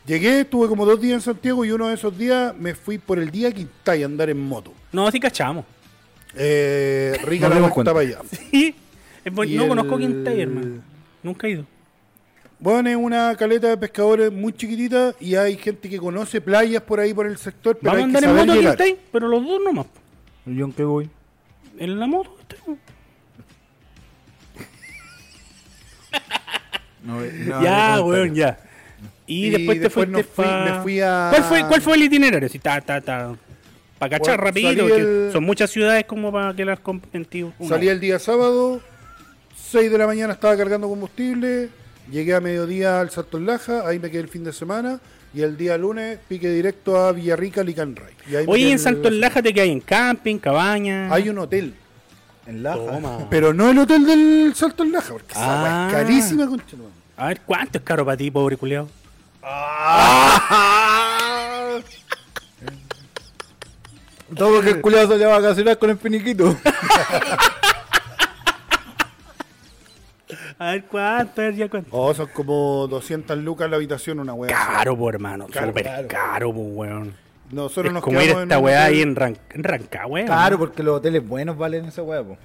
Llegué, 0.07 0.40
estuve 0.40 0.68
como 0.68 0.84
dos 0.84 1.00
días 1.00 1.14
en 1.14 1.20
Santiago 1.22 1.64
y 1.64 1.70
uno 1.70 1.88
de 1.88 1.94
esos 1.94 2.16
días 2.16 2.55
me 2.57 2.74
fui 2.74 2.98
por 2.98 3.18
el 3.18 3.30
día 3.30 3.50
Quintay 3.50 4.02
a 4.02 4.07
andar 4.07 4.28
en 4.28 4.38
moto. 4.38 4.72
No, 4.92 5.07
así 5.07 5.18
cachamos. 5.18 5.64
Eh, 6.36 7.16
rica 7.24 7.48
Nos 7.48 7.76
la 7.76 7.84
para 7.84 8.00
allá. 8.00 8.18
Sí. 8.50 8.74
No 9.24 9.42
el- 9.42 9.68
conozco 9.68 9.96
Quintay, 9.96 10.40
hermano. 10.42 10.82
Nunca 11.22 11.46
he 11.46 11.50
ido. 11.52 11.64
Bueno, 12.59 12.88
es 12.90 12.96
una 12.96 13.34
caleta 13.36 13.68
de 13.68 13.76
pescadores 13.78 14.30
muy 14.30 14.52
chiquitita 14.52 15.14
y 15.20 15.34
hay 15.36 15.57
gente 15.57 15.88
que 15.88 15.98
conoce 15.98 16.40
playas 16.40 16.82
por 16.82 17.00
ahí 17.00 17.12
por 17.14 17.26
el 17.26 17.36
sector, 17.38 17.78
pero 17.80 17.92
Vamos 17.92 18.02
a 18.02 18.05
andar 18.05 18.24
en 18.24 18.30
moto 18.36 18.52
a 18.52 18.55
llegar. 18.57 18.76
Quintay, 18.76 19.00
pero 19.11 19.28
los 19.28 19.42
dos 19.46 19.61
nomás. 19.64 19.86
po. 19.86 20.50
¿Y 20.50 20.57
yo 20.57 20.66
en 20.66 20.72
qué 20.72 20.84
voy? 20.84 21.11
En 21.78 21.98
la 21.98 22.07
moto. 22.07 22.36
¿viste? 22.38 22.57
No, 27.02 27.20
no, 27.20 27.62
ya, 27.62 27.96
no, 27.96 28.07
weón, 28.07 28.34
ya. 28.34 28.59
Y, 29.27 29.47
Y 29.47 29.51
después 29.51 29.81
te 29.81 29.89
fuiste 29.91 30.22
fui- 30.25 30.45
pa- 30.45 30.64
me 30.64 30.83
fui 30.83 31.01
a- 31.01 31.29
¿Cuál 31.31 31.45
fue, 31.45 31.66
¿Cuál 31.66 31.81
fue 31.81 31.97
el 31.97 32.03
itinerario? 32.03 32.49
Si 32.49 32.59
ta, 32.59 32.81
ta, 32.81 33.01
ta. 33.01 33.35
Para 33.99 34.18
cachar 34.18 34.37
Bueno, 34.37 34.45
rapidito, 34.45 34.95
el- 34.95 35.31
son 35.33 35.45
muchas 35.45 35.70
ciudades 35.70 36.05
como 36.05 36.31
para 36.33 36.55
que 36.55 36.64
las. 36.64 36.79
Una 36.85 37.68
Salí 37.68 37.89
el 37.89 38.01
día 38.01 38.18
sábado, 38.18 38.81
6 39.57 39.91
de 39.91 39.97
la 39.99 40.07
mañana 40.07 40.33
estaba 40.35 40.57
cargando 40.57 40.89
combustible, 40.89 41.70
llegué 42.11 42.35
a 42.35 42.41
mediodía 42.41 43.01
al 43.01 43.11
Salto 43.11 43.39
en 43.39 43.47
Laja, 43.47 43.89
ahí 43.89 43.99
me 43.99 44.11
quedé 44.11 44.20
el 44.22 44.29
fin 44.29 44.45
de 44.45 44.53
semana 44.53 45.01
y 45.33 45.41
el 45.43 45.57
día 45.57 45.79
lunes 45.79 46.18
piqué 46.29 46.51
directo 46.51 46.99
a 46.99 47.12
Villarrica, 47.12 47.62
Licanray. 47.64 48.12
Y 48.31 48.37
ahí 48.37 48.47
me 48.47 48.53
Oye, 48.53 48.62
quedé 48.64 48.72
en 48.72 48.79
Salto 48.79 49.09
en 49.09 49.20
Laja 49.20 49.43
te 49.43 49.55
que 49.55 49.61
hay 49.62 49.70
en 49.70 49.81
camping, 49.81 50.37
cabaña. 50.39 51.12
Hay 51.12 51.29
un 51.31 51.39
hotel, 51.39 51.75
En 52.47 52.62
Laja. 52.62 52.77
Toma. 52.79 53.27
pero 53.31 53.55
no 53.55 53.70
el 53.70 53.79
hotel 53.79 54.05
del 54.07 54.53
Salto 54.55 54.83
en 54.83 54.93
Laja, 54.93 55.12
porque 55.12 55.33
esa 55.33 55.41
weá 55.62 55.87
Ah. 55.87 55.89
es 55.89 55.95
carísima, 55.95 56.47
conchetumare. 56.47 56.93
A 57.16 57.29
ver, 57.29 57.41
¿cuánto 57.47 57.79
es 57.79 57.85
caro 57.85 58.05
para 58.05 58.16
ti, 58.18 58.31
pobre 58.31 58.57
culiao? 58.59 58.87
Todo 64.36 64.55
porque 64.57 64.70
el 64.70 64.80
culiado 64.80 65.09
salió 65.09 65.30
a 65.32 65.38
vacacionar 65.40 65.78
con 65.78 65.90
el 65.90 65.97
piniquito. 65.97 66.57
A 70.59 70.70
ver, 70.72 70.84
¿cuánto? 70.84 71.40
A 71.40 71.45
ver, 71.45 71.55
ya 71.55 71.68
cuánto. 71.68 71.88
Oh, 71.92 72.14
son 72.14 72.28
como 72.32 72.86
200 72.88 73.36
lucas 73.38 73.68
la 73.68 73.76
habitación, 73.76 74.20
una 74.20 74.32
weá. 74.34 74.51
Caro, 74.55 74.97
po, 74.97 75.09
hermano. 75.11 75.47
Caro, 75.53 75.68
Súper 75.68 75.84
caro. 75.84 76.09
caro, 76.09 76.53
po, 76.55 76.61
weón. 76.61 77.14
Nosotros 77.51 77.86
Es 77.86 77.92
nos 77.92 78.03
como 78.03 78.20
ir 78.22 78.30
a 78.34 78.42
esta 78.42 78.59
weá 78.59 78.84
ahí 78.84 79.03
en, 79.03 79.14
Ran 79.14 79.36
en 79.51 79.62
Rancagua, 79.64 80.22
Claro, 80.24 80.59
porque 80.59 80.82
los 80.82 80.97
hoteles 80.97 81.26
buenos 81.26 81.57
valen 81.59 81.84
esa 81.84 82.03
hueá, 82.03 82.22
po. 82.24 82.38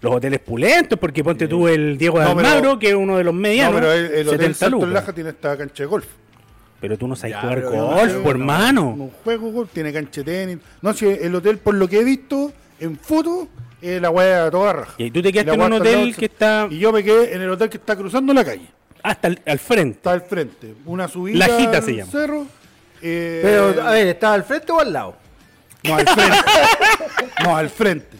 Los 0.00 0.12
hoteles 0.16 0.40
pulentos, 0.40 0.98
porque 0.98 1.22
ponte 1.22 1.46
tú 1.46 1.68
el 1.68 1.96
Diego 1.96 2.18
de 2.18 2.24
No, 2.24 2.34
pero- 2.36 2.48
Almagro, 2.48 2.78
que 2.78 2.88
es 2.88 2.94
uno 2.94 3.16
de 3.16 3.24
los 3.24 3.32
No, 3.32 3.40
medianos. 3.40 3.74
pero 3.80 3.92
el, 3.92 4.06
el 4.06 4.28
hotel 4.28 4.40
70 4.54 4.58
Salto 4.58 4.76
en 4.76 4.82
lucas. 4.82 4.94
Laja 4.94 5.12
tiene 5.12 5.30
esta 5.30 5.56
cancha 5.56 5.82
de 5.84 5.86
golf. 5.86 6.06
Pero 6.82 6.98
tú 6.98 7.08
no 7.08 7.16
sabes 7.16 7.34
Ya, 7.36 7.40
jugar 7.40 7.62
golf, 7.62 8.12
no, 8.24 8.30
hermano. 8.30 8.88
Un 8.90 9.10
juego 9.24 9.50
golf, 9.52 9.70
tiene 9.72 9.90
cancha 9.92 10.20
de 10.22 10.24
tenis. 10.24 10.58
No, 10.82 10.92
si 10.92 11.06
el 11.06 11.34
hotel, 11.34 11.56
por 11.58 11.74
lo 11.74 11.88
que 11.88 12.00
he 12.00 12.04
visto 12.04 12.52
en 12.80 12.98
fotos, 12.98 13.48
es 13.80 14.02
la 14.02 14.10
weá 14.10 14.50
toda 14.50 14.72
raja. 14.74 14.92
Y 14.98 15.10
tú 15.10 15.22
te 15.22 15.32
quedaste 15.32 15.54
en 15.54 15.60
un 15.62 15.72
hotel 15.72 16.14
que 16.16 16.26
está 16.26 16.66
Y 16.70 16.78
yo 16.78 16.92
me 16.92 17.02
quedé 17.02 17.34
en 17.34 17.40
el 17.42 17.50
hotel 17.50 17.70
que 17.70 17.78
está 17.78 17.96
cruzando 17.96 18.34
la 18.34 18.44
calle. 18.44 18.66
hasta 19.02 19.28
el- 19.28 19.40
al 19.46 19.58
frente. 19.58 19.96
Está 19.96 20.12
al 20.12 20.20
frente. 20.22 20.74
Una 20.84 21.08
subida 21.08 21.46
Lajita 21.46 21.78
al 21.78 21.82
se 21.84 21.94
llama. 21.96 22.12
cerro. 22.12 22.46
eh, 23.00 23.40
Pero, 23.42 23.82
a 23.82 23.90
ver, 23.92 24.06
¿estaba 24.08 24.34
al 24.34 24.44
frente 24.44 24.70
o 24.72 24.80
al 24.80 24.92
lado? 24.92 25.16
No, 25.84 25.94
al 25.96 26.06
frente. 26.06 26.36
no, 27.44 27.56
al 27.56 27.70
frente. 27.70 28.16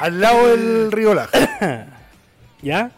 Al 0.00 0.20
lado 0.20 0.48
del 0.48 0.92
río 0.92 1.14
Laja. 1.14 1.30
¿Ya? 2.62 2.90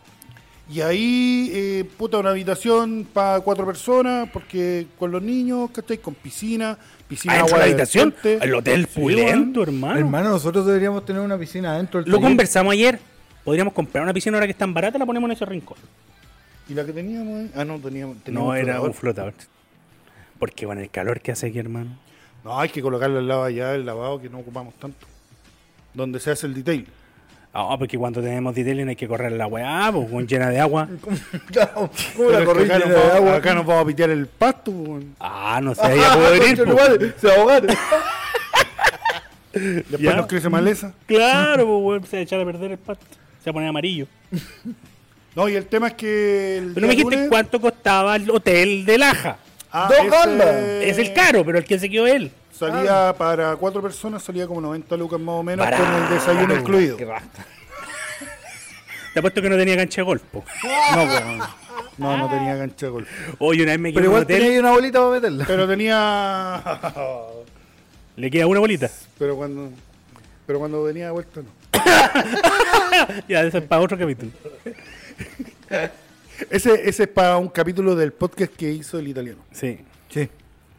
Y 0.70 0.82
ahí, 0.82 1.50
eh, 1.54 1.84
puta, 1.96 2.18
una 2.18 2.30
habitación 2.30 3.06
para 3.10 3.40
cuatro 3.40 3.64
personas, 3.64 4.28
porque 4.30 4.86
con 4.98 5.10
los 5.10 5.22
niños, 5.22 5.70
¿cachai? 5.70 5.96
Con 5.98 6.14
piscina, 6.14 6.76
piscina 7.08 7.34
¿Adentro 7.34 7.46
de 7.46 7.54
agua 7.54 7.58
la 7.58 7.64
de 7.64 7.70
habitación? 7.70 8.14
El 8.22 8.54
hotel 8.54 8.86
Sí, 8.86 9.00
pulento, 9.00 9.62
hermano. 9.62 9.98
Hermano, 9.98 10.28
nosotros 10.30 10.66
deberíamos 10.66 11.06
tener 11.06 11.22
una 11.22 11.38
piscina 11.38 11.72
adentro 11.72 12.00
del 12.02 12.10
Lo 12.10 12.18
taller. 12.18 12.30
conversamos 12.30 12.72
ayer. 12.74 12.98
Podríamos 13.44 13.72
comprar 13.72 14.04
una 14.04 14.12
piscina 14.12 14.36
ahora 14.36 14.46
que 14.46 14.50
es 14.50 14.58
tan 14.58 14.74
barata, 14.74 14.98
la 14.98 15.06
ponemos 15.06 15.28
en 15.30 15.36
ese 15.36 15.46
rincón. 15.46 15.78
¿Y 16.68 16.74
la 16.74 16.84
que 16.84 16.92
teníamos 16.92 17.38
ahí? 17.38 17.50
Ah, 17.54 17.64
no, 17.64 17.78
teníamos. 17.78 18.18
No, 18.26 18.54
era 18.54 18.82
un 18.82 18.92
flotador. 18.92 19.32
Porque 20.38 20.66
con 20.66 20.78
el 20.78 20.90
calor 20.90 21.20
que 21.22 21.32
hace 21.32 21.46
aquí, 21.46 21.58
hermano. 21.58 21.96
No, 22.44 22.60
hay 22.60 22.68
que 22.68 22.82
colocarle 22.82 23.18
al 23.20 23.26
lado 23.26 23.44
allá 23.44 23.74
el 23.74 23.86
lavado 23.86 24.20
que 24.20 24.28
no 24.28 24.40
ocupamos 24.40 24.74
tanto. 24.74 25.06
Donde 25.94 26.20
se 26.20 26.30
hace 26.30 26.46
el 26.46 26.52
detail. 26.52 26.86
Ah, 27.52 27.76
porque 27.78 27.96
cuando 27.98 28.20
tenemos 28.22 28.54
detailing 28.54 28.88
hay 28.90 28.96
que 28.96 29.08
correr 29.08 29.32
la 29.32 29.46
weá, 29.46 29.90
pues, 29.92 30.08
con 30.10 30.26
llena 30.28 30.50
de 30.50 30.60
agua. 30.60 30.86
¿Cómo 31.02 31.16
la 32.30 32.40
nos 32.44 32.56
de 32.88 32.94
vamos, 32.94 33.14
agua? 33.14 33.34
acá 33.36 33.54
nos 33.54 33.66
vamos 33.66 33.82
a 33.82 33.86
pitear 33.86 34.10
el 34.10 34.26
pasto. 34.26 34.70
weón. 34.70 35.14
Ah, 35.18 35.58
no 35.62 35.74
sé, 35.74 35.96
ya 35.96 36.14
puedo 36.14 36.34
ir. 36.36 36.42
Concha 36.42 36.64
tu 36.64 36.70
pues. 36.76 36.88
madre, 36.88 37.12
Se 37.20 37.32
ahogaron. 37.32 37.76
Después 39.52 40.00
Ya. 40.00 40.14
nos 40.16 40.26
crece 40.26 40.48
maleza. 40.48 40.92
Claro, 41.06 41.66
pues, 41.66 41.78
weón, 41.82 42.06
se 42.06 42.16
va 42.16 42.20
a 42.20 42.22
echar 42.22 42.40
a 42.40 42.44
perder 42.44 42.72
el 42.72 42.78
pasto. 42.78 43.04
Se 43.42 43.46
va 43.46 43.50
a 43.50 43.52
poner 43.54 43.68
amarillo. 43.70 44.06
No, 45.34 45.48
y 45.48 45.54
el 45.56 45.66
tema 45.66 45.88
es 45.88 45.94
que. 45.94 46.58
El 46.58 46.74
Pero 46.74 46.82
no 46.82 46.88
me 46.88 46.94
dijiste 46.94 47.16
lunes- 47.16 47.28
cuánto 47.30 47.60
costaba 47.60 48.16
el 48.16 48.28
hotel 48.30 48.84
de 48.84 48.98
Laja. 48.98 49.38
Ah, 49.72 49.88
Dos 49.88 50.06
ese-. 50.26 50.90
Es 50.90 50.98
el 50.98 51.12
caro, 51.12 51.44
pero 51.44 51.58
el 51.58 51.64
que 51.64 51.78
se 51.78 51.88
quedó 51.88 52.06
él. 52.06 52.30
Salía 52.58 53.14
para 53.16 53.54
cuatro 53.54 53.80
personas, 53.80 54.22
salía 54.22 54.46
como 54.48 54.60
90 54.60 54.96
lucas 54.96 55.20
más 55.20 55.34
o 55.36 55.42
menos 55.44 55.64
con 55.64 55.94
el 55.94 56.08
desayuno 56.10 56.54
incluido. 56.56 56.96
Qué. 56.96 57.06
Te 59.14 59.20
apuesto 59.20 59.40
que 59.40 59.48
no 59.48 59.56
tenía 59.56 59.76
cancha 59.76 60.00
de 60.00 60.04
golf, 60.04 60.22
po. 60.22 60.44
No, 60.94 61.06
pues, 61.06 61.22
no, 61.98 62.16
no 62.16 62.28
tenía 62.28 62.58
cancha 62.58 62.86
de 62.86 62.90
golf. 62.90 63.08
Oye, 63.38 63.62
una 63.62 63.72
vez 63.72 63.80
me 63.80 63.88
quedé 63.90 64.00
Pero 64.00 64.06
igual 64.06 64.22
hotel, 64.24 64.36
tenía 64.38 64.52
ahí 64.52 64.58
una 64.58 64.72
bolita 64.72 64.98
para 64.98 65.10
meterla. 65.12 65.44
Pero 65.46 65.68
tenía. 65.68 66.62
le 68.16 68.30
queda 68.30 68.46
una 68.46 68.60
bolita. 68.60 68.90
pero 69.18 69.36
cuando. 69.36 69.70
Pero 70.46 70.58
cuando 70.58 70.82
venía 70.82 71.06
de 71.06 71.10
vuelta 71.12 71.42
no. 71.42 71.50
Ya, 73.28 73.42
eso 73.42 73.58
es 73.58 73.64
para 73.64 73.82
otro 73.82 73.96
capítulo. 73.96 74.32
Ese, 76.50 76.88
ese 76.88 77.02
es 77.04 77.08
para 77.08 77.36
un 77.36 77.48
capítulo 77.48 77.94
del 77.94 78.12
podcast 78.12 78.52
que 78.54 78.70
hizo 78.70 78.98
el 78.98 79.08
italiano. 79.08 79.40
Sí. 79.52 79.78
Sí. 80.08 80.28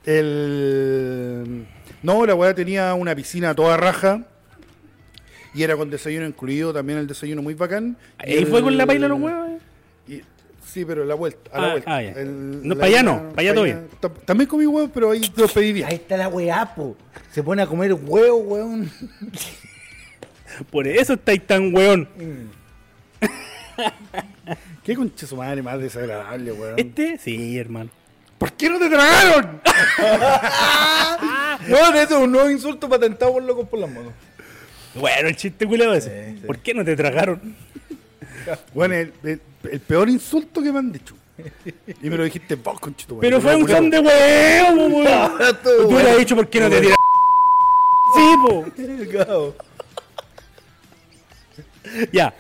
El. 0.06 1.66
No, 2.04 2.26
la 2.26 2.36
weá 2.36 2.54
tenía 2.54 2.93
una 2.93 3.16
piscina 3.16 3.54
toda 3.56 3.78
raja. 3.78 4.24
Y 5.54 5.64
era 5.64 5.76
con 5.76 5.89
desayuno 5.89 6.28
incluido, 6.28 6.72
también 6.72 7.00
el 7.00 7.08
desayuno 7.08 7.41
muy 7.41 7.56
bacán. 7.56 7.97
Y 8.24 8.32
Ahí 8.32 8.38
el- 8.38 8.47
fue 8.47 8.62
con 8.62 8.78
la 8.78 8.86
paila 8.86 9.08
los 9.08 9.20
huevos. 9.20 9.50
eh. 9.50 9.58
y- 10.08 10.22
sí, 10.66 10.86
pero 10.86 11.04
la 11.06 11.16
vuelta, 11.16 11.50
a 11.52 11.60
la 11.62 11.68
Ah, 11.68 11.72
vuelta. 11.72 11.95
ah, 11.95 12.02
ya. 12.04 12.12
El- 12.12 12.68
No, 12.68 12.76
la 12.76 12.80
pa' 12.82 12.86
allá 12.86 13.02
no, 13.04 13.12
ida- 13.14 13.34
pa' 13.34 13.41
allá 13.41 13.82
ta- 14.00 14.10
También 14.26 14.47
comí 14.47 14.66
huevos, 14.68 14.91
pero 14.93 15.10
ahí 15.12 15.22
te 15.22 15.41
lo 15.41 15.47
pedí 15.47 15.74
bien. 15.74 15.88
Ahí 15.88 15.95
está 15.95 16.18
la 16.18 16.28
weá, 16.30 16.76
po. 16.76 16.95
Se 17.32 17.41
pone 17.41 17.64
a 17.64 17.68
comer 17.68 17.93
huevo, 17.93 18.38
weón. 18.38 18.91
Por 20.72 20.88
eso 20.88 21.14
estáis 21.14 21.45
tan 21.47 21.74
weón. 21.76 22.08
¿Qué 24.84 24.95
concha 24.95 25.26
su 25.28 25.36
madre 25.36 25.62
más 25.64 25.80
desagradable, 25.80 26.52
weón? 26.52 26.76
Este, 26.78 27.18
sí, 27.18 27.58
hermano. 27.58 27.89
¿Por 28.40 28.54
qué 28.54 28.70
no 28.72 28.80
te 28.80 28.90
tragaron? 28.90 29.62
No, 31.68 31.78
eso 31.78 32.02
es 32.02 32.12
un 32.12 32.32
nuevo 32.32 32.50
insulto 32.50 32.90
patentado 32.90 33.34
por 33.34 33.44
locos 33.44 33.68
por 33.70 33.80
las 33.80 33.90
motos. 33.92 34.14
Bueno, 34.96 35.28
el 35.30 35.36
chiste 35.36 35.68
culero 35.68 35.94
ese. 35.94 36.32
Sí, 36.32 36.38
sí. 36.42 36.48
¿Por 36.48 36.58
qué 36.60 36.74
no 36.74 36.84
te 36.84 36.96
tragaron? 36.96 37.56
bueno, 38.74 38.96
el, 38.96 39.14
el- 39.24 39.42
el 39.72 39.80
peor 39.82 40.10
insulto 40.10 40.64
que 40.64 40.72
me 40.72 40.80
han 40.80 40.92
dicho. 40.92 41.16
Y 42.02 42.10
me 42.10 42.18
lo 42.18 42.24
dijiste 42.24 42.56
vos, 42.56 42.80
conchito. 42.80 43.18
Pero 43.20 43.40
fue 43.42 43.56
un 43.56 43.68
son 43.68 43.90
de 43.90 44.00
huevo, 44.00 44.88
weón. 44.88 45.32
Tú 45.64 45.98
le 45.98 46.12
has 46.12 46.18
dicho 46.18 46.36
por 46.36 46.50
qué 46.50 46.62
no 46.62 46.70
te 46.70 46.80
tiras. 46.82 46.98
Sí, 48.16 48.36
po. 48.42 48.66
Ya. 52.12 52.34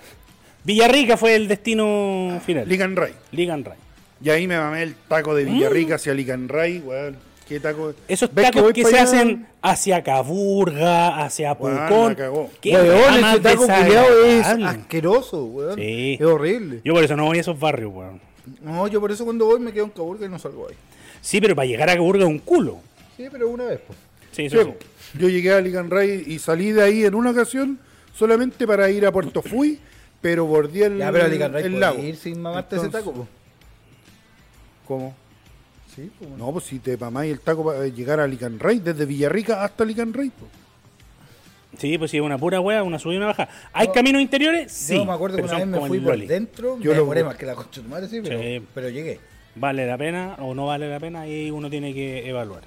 Villarrica 0.63 1.17
fue 1.17 1.35
el 1.35 1.47
destino 1.47 2.41
final. 2.45 2.67
Ligan 2.67 2.95
Ray. 2.95 3.13
Ligan 3.31 3.63
Ray. 3.65 3.77
Y 4.21 4.29
ahí 4.29 4.47
me 4.47 4.57
mamé 4.57 4.83
el 4.83 4.95
taco 4.95 5.33
de 5.33 5.45
Villarrica 5.45 5.95
hacia 5.95 6.13
Ligan 6.13 6.49
Ray, 6.49 6.79
weón. 6.79 7.17
¿Qué 7.47 7.59
taco? 7.59 7.93
Esos 8.07 8.31
¿Ves 8.33 8.51
tacos 8.51 8.73
que, 8.73 8.85
se 8.85 8.99
hacen 8.99 9.47
hacia 9.61 10.03
Caburga, 10.03 11.23
hacia 11.23 11.55
Pucón. 11.57 12.09
la 12.09 12.15
cagó. 12.15 12.49
Qué 12.61 12.73
Weón, 12.73 13.25
ese 13.25 13.39
taco 13.39 13.61
culiao 13.63 14.25
es 14.25 14.45
asqueroso, 14.45 15.45
weón. 15.45 15.75
Sí. 15.75 16.17
Es 16.19 16.25
horrible. 16.25 16.81
Yo 16.83 16.93
por 16.93 17.03
eso 17.03 17.15
no 17.15 17.25
voy 17.25 17.39
a 17.39 17.41
esos 17.41 17.59
barrios, 17.59 17.91
weón. 17.91 18.21
No, 18.61 18.87
yo 18.87 19.01
por 19.01 19.11
eso 19.11 19.25
cuando 19.25 19.45
voy 19.45 19.59
me 19.59 19.71
quedo 19.71 19.85
en 19.85 19.89
Caburga 19.91 20.25
y 20.25 20.29
no 20.29 20.37
salgo 20.37 20.67
ahí. 20.69 20.75
Sí, 21.21 21.41
pero 21.41 21.55
para 21.55 21.65
llegar 21.65 21.89
a 21.89 21.95
Caburga 21.95 22.23
es 22.23 22.29
un 22.29 22.39
culo. 22.39 22.79
Sí, 23.17 23.27
pero 23.31 23.49
una 23.49 23.65
vez, 23.65 23.79
pues. 23.85 23.97
Sí, 24.31 24.45
eso 24.45 24.63
sí. 24.63 25.17
Yo 25.17 25.27
llegué 25.27 25.51
a 25.51 25.59
Licanray 25.59 26.25
y 26.27 26.37
salí 26.37 26.71
de 26.71 26.83
ahí 26.83 27.03
en 27.03 27.15
una 27.15 27.31
ocasión 27.31 27.79
solamente 28.15 28.67
para 28.67 28.91
ir 28.91 29.05
a 29.07 29.11
Puerto 29.11 29.41
Fui, 29.41 29.79
pero 30.21 30.45
bordeé 30.45 30.85
el, 30.85 30.97
Ya, 30.99 31.11
pero 31.11 31.27
Licanray 31.27 31.63
el 31.63 31.71
podés 31.71 31.81
lago. 31.81 32.03
ir 32.03 32.15
sin 32.15 32.41
mamarte 32.41 32.75
ese 32.75 32.89
taco, 32.89 33.11
pues. 33.11 33.27
¿Cómo? 34.89 35.13
Sí, 35.95 36.09
pues. 36.17 36.31
No, 36.31 36.51
pues 36.51 36.65
si 36.65 36.79
te 36.79 36.97
mamáis 36.97 37.31
el 37.31 37.39
taco 37.39 37.63
para 37.63 37.85
llegar 37.87 38.19
a 38.19 38.25
Licanray, 38.27 38.79
desde 38.79 39.05
Villarrica 39.05 39.63
hasta 39.63 39.85
Licanray. 39.85 40.31
pues. 40.31 40.51
Sí, 41.77 41.97
pues 41.99 42.09
sí, 42.09 42.17
es 42.17 42.23
una 42.23 42.37
pura 42.39 42.59
weá, 42.59 42.81
una 42.81 42.97
subida 42.97 43.13
y 43.13 43.17
una 43.17 43.27
bajada. 43.27 43.49
¿Hay 43.71 43.87
No, 43.87 43.93
caminos 43.93 44.21
interiores? 44.23 44.71
Sí. 44.71 44.95
yo 44.95 45.05
me 45.05 45.13
acuerdo 45.13 45.37
que 45.37 45.43
una 45.43 45.57
vez 45.59 45.67
me 45.67 45.79
fui 45.87 45.99
por 45.99 46.15
Loli. 46.15 46.25
dentro, 46.25 46.77
Yo 46.79 46.89
me 46.91 46.95
lo- 46.97 47.01
demoré 47.03 47.23
más 47.23 47.35
que 47.37 47.45
la 47.45 47.53
concha 47.53 47.79
de 47.81 47.83
tu 47.83 47.89
madre, 47.93 48.07
sí, 48.07 48.19
pero, 48.23 48.39
Sí. 48.39 48.61
pero 48.73 48.89
llegué. 48.89 49.19
¿Vale 49.55 49.85
la 49.85 49.95
pena 49.97 50.35
o 50.39 50.55
no 50.55 50.65
vale 50.65 50.89
la 50.89 50.99
pena? 50.99 51.21
Ahí 51.21 51.51
uno 51.51 51.69
tiene 51.69 51.93
que 51.93 52.27
evaluar. 52.27 52.63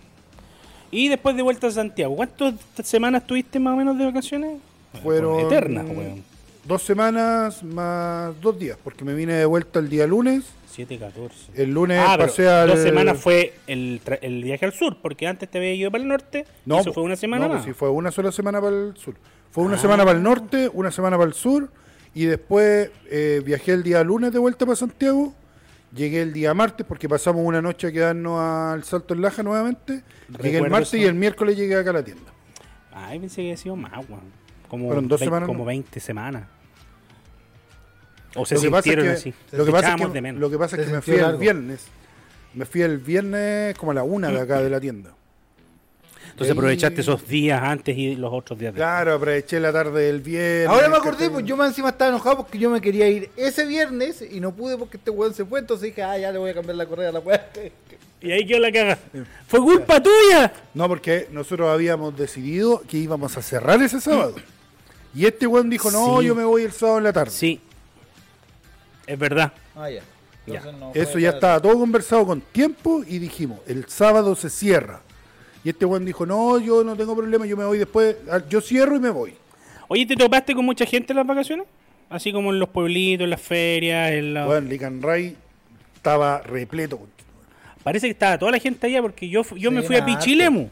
Y 0.93 1.09
después 1.09 1.35
de 1.35 1.43
vuelta 1.43 1.66
a 1.66 1.70
Santiago, 1.73 2.14
¿cuántas 2.14 2.55
semanas 2.85 3.27
tuviste 3.27 3.59
más 3.59 3.75
o 3.75 3.77
menos 3.77 3.99
de 3.99 4.05
vacaciones? 4.05 4.61
Fueron 5.03 5.41
eternas, 5.41 5.85
weón. 5.87 6.23
dos 6.64 6.83
semanas 6.83 7.62
más 7.64 8.41
dos 8.41 8.57
días, 8.59 8.79
porque 8.85 9.05
me 9.05 9.14
vine 9.14 9.33
de 9.35 9.45
vuelta 9.47 9.81
el 9.81 9.89
día 9.89 10.07
lunes. 10.07 10.45
7, 10.73 10.99
14. 10.99 11.53
El 11.55 11.70
lunes 11.73 11.99
Ah, 12.05 12.16
pasé 12.18 12.49
al... 12.49 12.68
dos 12.68 12.81
semanas 12.81 13.18
fue 13.20 13.55
el, 13.66 14.01
tra- 14.05 14.18
el 14.23 14.43
viaje 14.43 14.64
al 14.66 14.73
sur, 14.73 14.99
porque 15.03 15.27
antes 15.27 15.49
te 15.51 15.59
había 15.59 15.75
ido 15.75 15.91
para 15.91 16.03
el 16.03 16.09
norte. 16.09 16.47
No, 16.66 16.81
eso 16.81 16.93
fue 16.93 17.03
una 17.03 17.16
semana 17.16 17.47
no, 17.49 17.55
más. 17.55 17.64
sí, 17.64 17.73
fue 17.73 17.91
una 17.91 18.11
sola 18.11 18.33
semana 18.33 18.61
para 18.61 18.75
el 18.77 18.97
sur. 18.97 19.14
Fue 19.51 19.64
una 19.64 19.77
Ah. 19.77 19.79
semana 19.79 20.05
para 20.05 20.16
el 20.16 20.23
norte, 20.25 20.70
una 20.73 20.91
semana 20.91 21.16
para 21.16 21.29
el 21.29 21.35
sur, 21.35 21.70
y 22.14 22.25
después 22.25 22.91
eh, 23.11 23.43
viajé 23.45 23.73
el 23.73 23.83
día 23.83 24.03
lunes 24.03 24.33
de 24.33 24.39
vuelta 24.39 24.64
para 24.66 24.77
Santiago. 24.77 25.35
Llegué 25.95 26.23
el 26.23 26.33
día 26.33 26.55
martes 26.55 26.87
porque 26.87 27.07
pasamos 27.09 27.45
una 27.45 27.61
noche 27.61 27.89
a 27.89 27.93
quedarnos 27.93 28.41
al 28.41 28.83
Salto 28.85 29.12
en 29.12 29.20
Laja 29.20 29.43
nuevamente. 29.43 29.93
Llegué 29.93 30.03
el 30.29 30.39
Recuerdo 30.55 30.70
martes 30.70 30.89
eso. 30.89 30.97
y 30.97 31.05
el 31.05 31.14
miércoles 31.14 31.57
llegué 31.57 31.77
acá 31.77 31.91
a 31.91 31.93
la 31.93 32.03
tienda. 32.05 32.33
Ay, 32.95 33.18
pensé 33.18 33.37
que 33.37 33.43
había 33.43 33.57
sido 33.59 33.77
más, 33.77 33.93
weón. 34.09 34.23
Como, 34.68 34.87
Fueron 34.87 35.07
dos 35.07 35.20
semanas, 35.20 35.47
como 35.47 35.61
¿no? 35.61 35.64
20 35.66 36.01
semanas. 36.01 36.45
O 38.35 38.47
se 38.47 38.55
Lo 38.57 38.61
que 38.62 38.70
pasa 38.70 38.91
es 38.91 38.97
que, 38.97 39.09
así. 39.11 39.35
lo 39.53 39.64
que 39.64 39.72
pasa 39.72 39.95
es 39.95 40.01
que, 40.01 40.09
de 40.09 40.20
menos. 40.20 40.41
lo 40.41 40.51
que, 40.51 40.59
pasa 40.59 40.76
es 40.76 40.83
Se 40.83 40.89
que 40.89 40.95
me 40.97 41.03
fui 41.03 41.14
el 41.14 41.37
viernes. 41.37 41.80
Me 42.55 42.64
fui 42.66 42.83
el 42.83 42.99
viernes 42.99 43.76
como 43.76 43.93
a 43.93 43.95
la 43.95 44.03
una 44.03 44.28
de 44.30 44.41
acá 44.41 44.61
de 44.61 44.70
la 44.70 44.80
tienda. 44.80 45.11
Entonces 46.30 46.57
aprovechaste 46.57 47.03
esos 47.03 47.28
días 47.28 47.61
antes 47.62 47.97
y 47.97 48.16
los 48.16 48.33
otros 48.33 48.59
días 48.59 48.72
después. 48.72 48.89
Claro, 48.89 49.14
aproveché 49.14 49.61
la 49.61 49.70
tarde 49.70 50.05
del 50.05 50.20
viernes. 50.20 50.66
Ahora 50.68 50.89
me 50.89 50.97
acordé, 50.97 51.28
pues 51.28 51.45
yo 51.45 51.57
más 51.59 51.68
encima 51.68 51.91
estaba 51.91 52.09
enojado 52.11 52.39
porque 52.39 52.59
yo 52.59 52.70
me 52.70 52.80
quería 52.80 53.07
ir 53.09 53.30
ese 53.37 53.66
viernes 53.66 54.24
y 54.30 54.41
no 54.41 54.53
pude 54.55 54.78
porque 54.78 54.97
este 54.97 55.11
weón 55.11 55.35
se 55.35 55.45
fue, 55.45 55.61
entonces 55.61 55.85
dije, 55.89 56.03
ah, 56.03 56.16
ya 56.16 56.33
le 56.33 56.39
voy 56.39 56.51
a 56.51 56.55
cambiar 56.55 56.76
la 56.76 56.87
correa 56.87 57.11
a 57.11 57.12
la 57.12 57.20
weá. 57.20 57.49
Y 58.22 58.30
ahí 58.30 58.47
quedó 58.47 58.61
la 58.61 58.70
caga. 58.70 58.99
¡Fue 59.49 59.59
culpa 59.59 60.01
tuya! 60.01 60.53
No, 60.74 60.87
porque 60.87 61.26
nosotros 61.33 61.68
habíamos 61.68 62.16
decidido 62.16 62.80
que 62.89 62.97
íbamos 62.97 63.37
a 63.37 63.43
cerrar 63.43 63.83
ese 63.83 64.01
sábado. 64.01 64.37
Y 65.12 65.26
este 65.26 65.45
weón 65.49 65.68
dijo, 65.68 65.91
no, 65.91 66.20
Sí. 66.20 66.26
yo 66.26 66.35
me 66.37 66.45
voy 66.45 66.62
el 66.62 66.70
sábado 66.70 66.99
en 66.99 67.05
la 67.05 67.12
tarde. 67.12 67.33
Sí. 67.33 67.61
Es 69.07 69.18
verdad. 69.18 69.53
Ah, 69.76 69.90
ya. 69.90 70.03
No 70.46 70.90
Eso 70.94 71.18
ya 71.18 71.30
estaba 71.30 71.61
todo 71.61 71.78
conversado 71.78 72.26
con 72.26 72.40
tiempo 72.40 73.05
y 73.07 73.18
dijimos, 73.18 73.61
el 73.68 73.86
sábado 73.88 74.34
se 74.34 74.50
cierra. 74.50 75.00
Y 75.64 75.68
este 75.68 75.84
weón 75.84 76.05
dijo, 76.05 76.26
no, 76.26 76.59
yo 76.59 76.82
no 76.82 76.96
tengo 76.96 77.14
problema, 77.14 77.46
yo 77.46 77.57
me 77.57 77.64
voy 77.64 77.78
después, 77.78 78.16
yo 78.48 78.61
cierro 78.61 78.96
y 78.96 79.00
me 79.00 79.11
voy. 79.11 79.34
Oye, 79.86 80.05
¿te 80.07 80.16
topaste 80.16 80.55
con 80.55 80.64
mucha 80.64 80.84
gente 80.84 81.12
en 81.12 81.18
las 81.18 81.26
vacaciones? 81.26 81.66
Así 82.11 82.32
como 82.32 82.50
en 82.53 82.59
los 82.59 82.68
pueblitos, 82.68 83.24
en 83.24 83.30
las 83.30 83.40
ferias, 83.40 84.11
en 84.12 84.34
la... 84.34 84.46
Bueno, 84.46 84.68
Licanray 84.68 85.36
estaba 85.94 86.40
repleto. 86.42 86.98
Parece 87.84 88.07
que 88.09 88.12
estaba 88.12 88.36
toda 88.38 88.50
la 88.53 88.59
gente 88.59 88.86
allá 88.86 89.00
porque 89.00 89.28
yo, 89.28 89.42
yo 89.57 89.70
Sí, 89.70 89.74
me 89.76 89.82
fui 89.82 89.96
a 89.96 90.05
Pichilemu. 90.05 90.68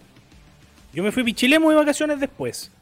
Yo 0.93 1.03
me 1.05 1.13
fui 1.13 1.23
a 1.23 1.27
Pichilemu 1.27 1.71
de 1.71 1.77
vacaciones 1.77 2.19
después. 2.19 2.73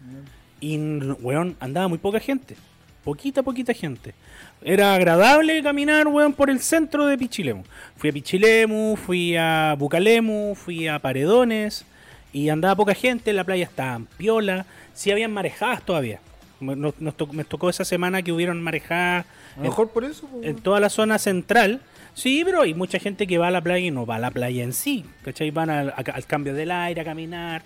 Y, 0.61 0.75
n- 0.75 1.13
weón, 1.21 1.57
andaba 1.61 1.89
muy 1.89 1.99
poca 1.99 2.19
gente. 2.19 2.57
Poquita, 3.05 3.43
poquita 3.43 3.73
gente. 3.73 4.15
Era 4.63 4.95
agradable 4.95 5.63
caminar, 5.63 6.09
weón, 6.09 6.33
por 6.33 6.51
el 6.51 6.61
centro 6.61 7.07
de 7.07 7.17
Pichilemu. 7.17 7.63
Fui 7.97 8.11
a 8.11 8.13
Pichilemu, 8.13 8.97
fui 8.97 9.37
a 9.37 9.75
Bucalemu, 9.79 10.55
fui 10.55 10.89
a 10.89 10.99
Paredones. 10.99 11.85
Y 12.33 12.51
andaba 12.51 12.77
poca 12.77 12.95
gente, 12.95 13.33
la 13.33 13.45
playa 13.45 13.65
estaba 13.65 14.01
piola. 14.17 14.67
Sí 14.95 15.11
habían 15.11 15.33
marejadas 15.33 15.83
todavía. 15.83 16.21
Nos, 16.61 17.01
nos 17.01 17.17
tocó, 17.17 17.33
me 17.33 17.45
tocó 17.45 17.71
esa 17.71 17.85
semana 17.85 18.21
que 18.23 18.33
hubieron 18.33 18.61
marejadas 18.61 19.27
lo 19.59 19.63
mejor 19.63 19.89
por 19.91 20.05
eso. 20.05 20.27
pues, 20.27 20.47
en 20.47 20.57
toda 20.57 20.81
la 20.81 20.89
zona 20.89 21.19
central. 21.19 21.81
Sí, 22.15 22.43
pero 22.45 22.63
hay 22.63 22.75
mucha 22.75 22.99
gente 22.99 23.27
que 23.27 23.39
va 23.39 23.49
a 23.49 23.51
la 23.51 23.61
playa 23.61 23.87
y 23.87 23.91
no 23.91 24.07
va 24.07 24.17
a 24.17 24.19
la 24.19 24.31
playa 24.31 24.65
en 24.65 24.73
sí. 24.73 25.05
¿Cachai? 25.25 25.51
Van 25.51 25.71
al 25.71 26.27
cambio 26.27 26.55
del 26.55 26.71
aire, 26.71 27.01
a 27.01 27.05
caminar. 27.05 27.63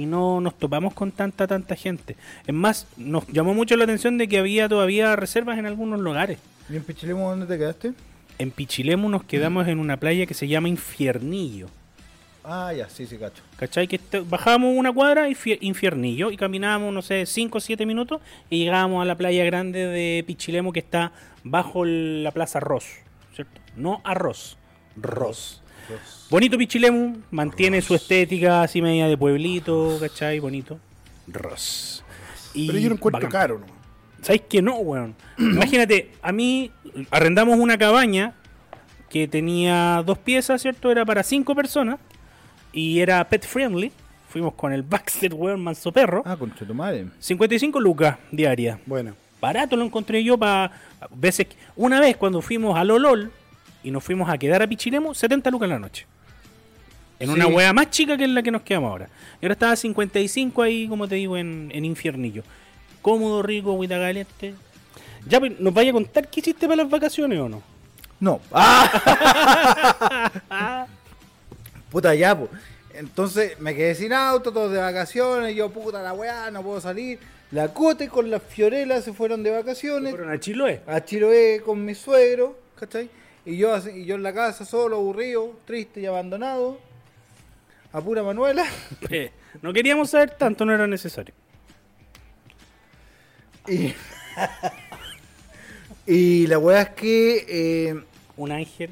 Y 0.00 0.06
no 0.06 0.40
nos 0.40 0.56
topamos 0.58 0.94
con 0.94 1.12
tanta, 1.12 1.46
tanta 1.46 1.76
gente. 1.76 2.16
Es 2.46 2.54
más, 2.54 2.86
nos 2.96 3.26
llamó 3.28 3.52
mucho 3.52 3.76
la 3.76 3.84
atención 3.84 4.16
de 4.16 4.28
que 4.28 4.38
había 4.38 4.66
todavía 4.68 5.14
reservas 5.14 5.58
en 5.58 5.66
algunos 5.66 6.00
lugares. 6.00 6.38
¿Y 6.70 6.76
en 6.76 6.84
Pichilemu 6.84 7.28
dónde 7.28 7.46
te 7.46 7.58
quedaste? 7.58 7.92
En 8.38 8.50
Pichilemu 8.50 9.08
nos 9.10 9.24
quedamos 9.24 9.68
en 9.68 9.78
una 9.78 9.98
playa 9.98 10.24
que 10.24 10.32
se 10.32 10.48
llama 10.48 10.68
Infiernillo. 10.68 11.66
Ah, 12.42 12.72
ya, 12.72 12.88
sí, 12.88 13.06
sí, 13.06 13.18
cacho. 13.18 13.42
¿Cachai? 13.58 13.86
Que 13.86 13.96
este- 13.96 14.20
bajábamos 14.20 14.74
una 14.74 14.90
cuadra, 14.90 15.28
Infie- 15.28 15.58
Infiernillo, 15.60 16.30
y 16.30 16.38
caminábamos, 16.38 16.94
no 16.94 17.02
sé, 17.02 17.26
5 17.26 17.58
o 17.58 17.60
7 17.60 17.84
minutos, 17.84 18.22
y 18.48 18.60
llegábamos 18.64 19.02
a 19.02 19.04
la 19.04 19.14
playa 19.16 19.44
grande 19.44 19.86
de 19.86 20.24
Pichilemu 20.26 20.72
que 20.72 20.80
está 20.80 21.12
bajo 21.44 21.84
la 21.84 22.30
Plaza 22.30 22.58
Ross, 22.60 22.86
¿cierto? 23.34 23.60
No 23.76 24.00
Arroz, 24.04 24.56
Ross. 24.96 25.60
Bonito 26.30 26.56
Pichilemu, 26.56 27.16
mantiene 27.30 27.82
su 27.82 27.94
estética 27.94 28.62
así 28.62 28.80
media 28.80 29.08
de 29.08 29.16
pueblito, 29.16 29.96
¿cachai? 30.00 30.38
Bonito. 30.38 30.78
Ross. 31.26 32.04
Y 32.54 32.66
Pero 32.66 32.78
yo 32.78 32.88
lo 32.88 32.94
encuentro 32.94 33.18
bacán. 33.26 33.30
caro, 33.30 33.58
¿no? 33.58 33.66
¿Sabes 34.22 34.42
que 34.42 34.62
no, 34.62 34.76
weón? 34.76 35.14
Imagínate, 35.38 36.12
a 36.22 36.32
mí 36.32 36.70
arrendamos 37.10 37.58
una 37.58 37.78
cabaña 37.78 38.34
que 39.08 39.26
tenía 39.26 40.02
dos 40.06 40.18
piezas, 40.18 40.62
¿cierto? 40.62 40.90
Era 40.90 41.04
para 41.04 41.22
cinco 41.22 41.54
personas 41.54 41.98
y 42.72 43.00
era 43.00 43.28
pet 43.28 43.44
friendly. 43.46 43.92
Fuimos 44.28 44.54
con 44.54 44.72
el 44.72 44.82
Baxter, 44.84 45.34
weón, 45.34 45.60
manso 45.60 45.90
perro. 45.90 46.22
Ah, 46.24 46.36
concha 46.36 46.64
tu 46.64 46.74
madre. 46.74 47.06
55 47.18 47.80
lucas 47.80 48.18
diarias. 48.30 48.78
Bueno, 48.86 49.14
Barato 49.40 49.74
lo 49.74 49.84
encontré 49.84 50.22
yo 50.22 50.38
para 50.38 50.70
veces. 51.10 51.48
Una 51.74 51.98
vez 51.98 52.16
cuando 52.16 52.40
fuimos 52.40 52.78
a 52.78 52.84
Lolol 52.84 53.32
y 53.82 53.90
nos 53.90 54.04
fuimos 54.04 54.28
a 54.28 54.38
quedar 54.38 54.62
a 54.62 54.66
Pichilemu, 54.66 55.14
70 55.14 55.50
lucas 55.50 55.66
en 55.66 55.70
la 55.70 55.78
noche. 55.78 56.06
En 57.18 57.30
una 57.30 57.46
hueá 57.46 57.72
más 57.72 57.90
chica 57.90 58.16
que 58.16 58.24
en 58.24 58.34
la 58.34 58.42
que 58.42 58.50
nos 58.50 58.62
quedamos 58.62 58.90
ahora. 58.90 59.08
Y 59.40 59.44
ahora 59.44 59.52
estaba 59.52 59.76
55 59.76 60.62
ahí, 60.62 60.88
como 60.88 61.06
te 61.06 61.16
digo, 61.16 61.36
en, 61.36 61.70
en 61.74 61.84
Infiernillo. 61.84 62.42
Cómodo, 63.02 63.42
rico, 63.42 63.72
agüita 63.72 63.98
caliente. 63.98 64.54
Ya, 65.26 65.38
pues, 65.38 65.60
¿nos 65.60 65.74
vaya 65.74 65.90
a 65.90 65.92
contar 65.92 66.28
qué 66.28 66.40
hiciste 66.40 66.66
para 66.66 66.82
las 66.82 66.90
vacaciones 66.90 67.38
o 67.38 67.48
no? 67.48 67.62
No. 68.20 68.40
¡Ah! 68.52 68.86
puta, 71.90 72.14
ya, 72.14 72.38
pues. 72.38 72.50
Entonces 72.94 73.60
me 73.60 73.74
quedé 73.74 73.94
sin 73.94 74.12
auto, 74.14 74.50
todos 74.52 74.72
de 74.72 74.78
vacaciones. 74.78 75.54
Yo, 75.54 75.70
puta, 75.70 76.02
la 76.02 76.14
weá, 76.14 76.50
no 76.50 76.62
puedo 76.62 76.80
salir. 76.80 77.18
La 77.52 77.68
Cote 77.74 78.08
con 78.08 78.30
las 78.30 78.42
Fiorelas 78.42 79.04
se 79.04 79.12
fueron 79.12 79.42
de 79.42 79.50
vacaciones. 79.50 80.12
Fueron 80.12 80.30
a 80.30 80.38
Chiloé. 80.38 80.80
A 80.86 81.04
Chiloé 81.04 81.60
con 81.64 81.84
mi 81.84 81.94
suegro, 81.94 82.58
¿cachai? 82.78 83.10
Y 83.44 83.56
yo, 83.56 83.74
así- 83.74 83.90
y 83.90 84.04
yo 84.04 84.14
en 84.16 84.22
la 84.22 84.32
casa 84.32 84.64
solo, 84.64 84.96
aburrido, 84.96 85.58
triste 85.66 86.00
y 86.00 86.06
abandonado. 86.06 86.78
A 87.92 88.00
pura 88.00 88.22
Manuela. 88.22 88.64
Eh, 89.10 89.32
no 89.62 89.72
queríamos 89.72 90.10
saber 90.10 90.30
tanto, 90.36 90.64
no 90.64 90.72
era 90.74 90.86
necesario. 90.86 91.34
Y, 93.66 93.92
y 96.06 96.46
la 96.46 96.58
weá 96.58 96.82
es 96.82 96.88
que 96.90 97.46
eh, 97.48 98.04
Un 98.36 98.52
ángel. 98.52 98.90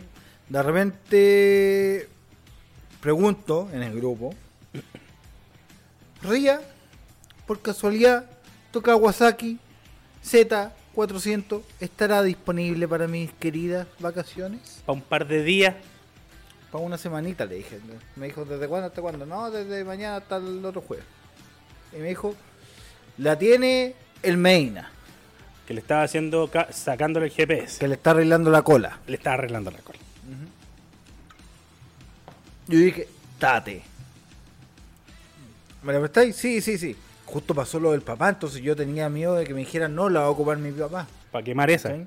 de 0.49 0.63
repente 0.63 2.09
pregunto 3.01 3.69
en 3.73 3.83
el 3.83 3.95
grupo, 3.95 4.35
Ría, 6.23 6.61
por 7.47 7.61
casualidad, 7.63 8.27
tu 8.73 8.83
Kawasaki 8.83 9.59
Z400 10.99 11.63
estará 11.79 12.23
disponible 12.23 12.89
para 12.89 13.07
mis 13.07 13.31
queridas 13.35 13.87
vacaciones? 14.01 14.83
Para 14.85 14.95
un 14.99 15.03
par 15.03 15.27
de 15.29 15.45
días. 15.45 15.77
Para 16.73 16.85
una 16.85 16.99
semanita 16.99 17.47
le 17.47 17.57
dije. 17.57 17.79
Me 18.17 18.27
dijo, 18.27 18.45
¿desde 18.45 18.67
cuándo 18.67 18.89
hasta 18.89 19.01
cuándo? 19.01 19.25
No, 19.25 19.51
desde 19.51 19.85
mañana 19.85 20.17
hasta 20.17 20.37
el 20.37 20.65
otro 20.65 20.81
jueves. 20.83 21.07
Y 21.93 21.97
me 21.99 22.09
dijo, 22.09 22.35
la 23.19 23.39
tiene 23.39 23.95
el 24.23 24.37
Meina, 24.37 24.91
Que 25.67 25.75
le 25.75 25.81
estaba 25.81 26.03
haciendo, 26.03 26.51
sacándole 26.71 27.27
el 27.27 27.33
GPS. 27.33 27.79
que 27.79 27.89
le 27.89 27.95
está 27.95 28.11
arreglando 28.11 28.51
la 28.51 28.63
cola. 28.63 28.99
Le 29.07 29.17
estaba 29.17 29.35
arreglando 29.35 29.71
la 29.71 29.79
cola. 29.79 29.99
Yo 32.67 32.79
dije, 32.79 33.09
tate. 33.39 33.83
¿Me 35.83 35.93
la 35.93 36.01
prestáis? 36.01 36.37
Sí, 36.37 36.61
sí, 36.61 36.77
sí. 36.77 36.97
Justo 37.29 37.55
pasó 37.55 37.79
lo 37.79 37.93
del 37.93 38.01
papá, 38.01 38.31
entonces 38.31 38.63
yo 38.63 38.75
tenía 38.75 39.11
miedo 39.11 39.35
de 39.35 39.45
que 39.45 39.53
me 39.53 39.61
dijeran, 39.61 39.95
no, 39.95 40.09
la 40.09 40.21
va 40.21 40.27
a 40.27 40.31
ocupar 40.31 40.57
mi 40.57 40.73
papá. 40.73 41.07
Para 41.31 41.45
quemar 41.45 41.71
esa. 41.71 41.95
¿Sí? 41.95 42.07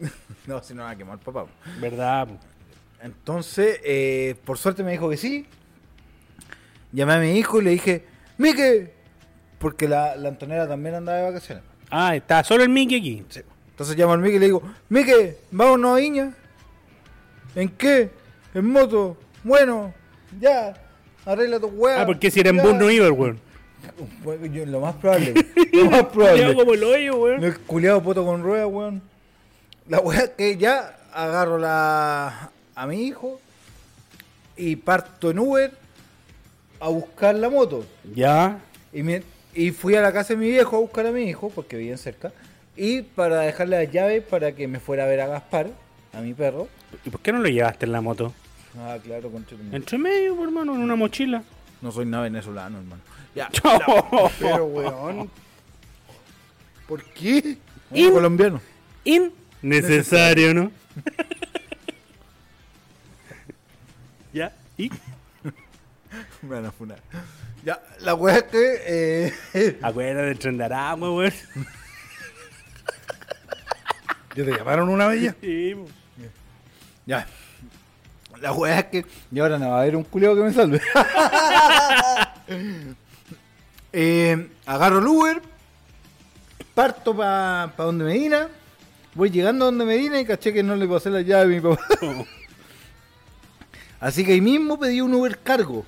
no, 0.46 0.62
si 0.62 0.72
no 0.72 0.84
va 0.84 0.90
a 0.90 0.96
quemar 0.96 1.18
papá. 1.18 1.44
¿Verdad? 1.82 2.28
Entonces, 3.02 3.78
eh, 3.84 4.36
por 4.46 4.56
suerte 4.56 4.82
me 4.82 4.92
dijo 4.92 5.10
que 5.10 5.18
sí. 5.18 5.46
Llamé 6.92 7.12
a 7.12 7.18
mi 7.18 7.32
hijo 7.38 7.60
y 7.60 7.64
le 7.64 7.70
dije, 7.72 8.06
Mike, 8.38 8.94
porque 9.58 9.86
la, 9.86 10.16
la 10.16 10.30
Antonella 10.30 10.66
también 10.66 10.94
andaba 10.94 11.18
de 11.18 11.24
vacaciones. 11.24 11.62
Ah, 11.90 12.16
está 12.16 12.42
solo 12.42 12.62
el 12.62 12.70
Mickey 12.70 12.98
aquí. 12.98 13.22
Entonces 13.70 13.98
llamo 13.98 14.14
al 14.14 14.20
Mike 14.20 14.36
y 14.36 14.38
le 14.38 14.46
digo, 14.46 14.62
Mike, 14.88 15.40
vámonos 15.50 15.92
a 15.92 16.00
Viña. 16.00 16.32
¿En 17.54 17.68
qué? 17.68 18.10
En 18.54 18.66
moto. 18.66 19.18
Bueno, 19.42 19.92
ya. 20.40 20.72
Arregla 21.26 21.60
tu 21.60 21.66
weá. 21.66 22.00
Ah, 22.00 22.06
porque 22.06 22.30
si 22.30 22.40
era 22.40 22.48
en 22.48 22.56
ya". 22.56 22.62
bus 22.62 22.74
no 22.76 22.90
iba 22.90 23.04
el 23.04 23.12
weón. 23.12 23.43
Yo- 24.52 24.66
lo 24.66 24.80
más 24.80 24.94
probable. 24.96 25.34
lo 25.72 25.84
más 25.90 26.04
Culeado 26.04 26.10
probable. 26.10 26.54
como 26.54 26.74
el 26.74 26.84
hoyo, 26.84 27.16
weón. 27.16 27.44
El 27.44 27.58
culiado 27.60 28.02
poto 28.02 28.24
con 28.24 28.42
rueda, 28.42 28.66
weón. 28.66 29.02
La 29.88 30.00
weá 30.00 30.34
que 30.34 30.56
ya 30.56 30.98
agarro 31.12 31.58
la 31.58 32.50
a 32.74 32.86
mi 32.86 33.02
hijo 33.06 33.40
y 34.56 34.76
parto 34.76 35.30
en 35.30 35.38
Uber 35.38 35.72
a 36.80 36.88
buscar 36.88 37.34
la 37.34 37.48
moto. 37.50 37.84
Ya. 38.14 38.58
Y, 38.92 39.02
me- 39.02 39.22
y 39.54 39.70
fui 39.70 39.94
a 39.94 40.00
la 40.02 40.12
casa 40.12 40.34
de 40.34 40.40
mi 40.40 40.48
viejo 40.48 40.76
a 40.76 40.80
buscar 40.80 41.06
a 41.06 41.12
mi 41.12 41.22
hijo, 41.24 41.50
porque 41.54 41.76
vivían 41.76 41.98
cerca. 41.98 42.32
Y 42.76 43.02
para 43.02 43.40
dejarle 43.40 43.84
las 43.84 43.92
llaves 43.92 44.22
para 44.24 44.52
que 44.52 44.66
me 44.66 44.80
fuera 44.80 45.04
a 45.04 45.06
ver 45.06 45.20
a 45.20 45.26
Gaspar, 45.28 45.68
a 46.12 46.20
mi 46.20 46.34
perro. 46.34 46.68
¿Y 47.04 47.10
por 47.10 47.20
qué 47.20 47.32
no 47.32 47.38
lo 47.40 47.48
llevaste 47.48 47.86
en 47.86 47.92
la 47.92 48.00
moto? 48.00 48.32
Ah, 48.76 48.96
claro, 49.02 49.30
madre. 49.30 49.56
Entre 49.76 49.96
medio, 49.98 50.42
hermano, 50.42 50.74
en 50.74 50.80
una 50.80 50.96
mochila. 50.96 51.42
No 51.80 51.92
soy 51.92 52.06
nada 52.06 52.24
venezolano, 52.24 52.78
hermano. 52.78 53.02
Ya, 53.34 53.50
Pero, 54.38 54.64
weón. 54.66 55.30
¿Por 56.86 57.02
qué? 57.12 57.56
un 57.90 58.12
colombiano. 58.12 58.60
Innecesario, 59.04 60.54
¿no? 60.54 60.70
ya. 64.32 64.52
¿Y? 64.78 64.90
Me 66.42 66.48
van 66.48 66.66
a 66.66 66.72
funar. 66.72 67.00
Ya, 67.64 67.82
la 68.00 68.14
weá 68.14 68.36
es 68.36 68.42
que. 68.44 69.32
Eh, 69.54 69.78
Acuérdate 69.82 70.26
de 70.26 70.34
tren 70.36 70.58
de 70.58 70.68
weón. 70.68 71.32
¿Ya 74.36 74.44
te 74.44 74.50
llamaron 74.50 74.88
una 74.88 75.08
vez 75.08 75.22
ya? 75.22 75.36
Sí, 75.40 75.74
po. 75.74 75.88
Ya. 77.06 77.26
La 78.40 78.52
weá 78.52 78.80
es 78.80 78.84
que. 78.86 79.06
Y 79.32 79.38
ahora 79.40 79.58
no 79.58 79.70
va 79.70 79.78
a 79.78 79.82
haber 79.82 79.96
un 79.96 80.04
culeo 80.04 80.36
que 80.36 80.42
me 80.42 80.52
salve. 80.52 80.80
Eh, 83.96 84.48
agarro 84.66 84.98
el 84.98 85.06
Uber. 85.06 85.40
Parto 86.74 87.16
para 87.16 87.72
pa 87.76 87.84
donde 87.84 88.04
Medina. 88.04 88.48
Voy 89.14 89.30
llegando 89.30 89.64
a 89.64 89.66
donde 89.66 89.84
Medina 89.84 90.20
y 90.20 90.24
caché 90.24 90.52
que 90.52 90.64
no 90.64 90.74
le 90.74 90.88
pasé 90.88 91.10
la 91.10 91.20
llave 91.20 91.44
a 91.44 91.46
mi 91.46 91.60
papá. 91.60 91.86
Así 94.00 94.24
que 94.24 94.32
ahí 94.32 94.40
mismo 94.40 94.78
pedí 94.78 95.00
un 95.00 95.14
Uber 95.14 95.38
cargo. 95.38 95.86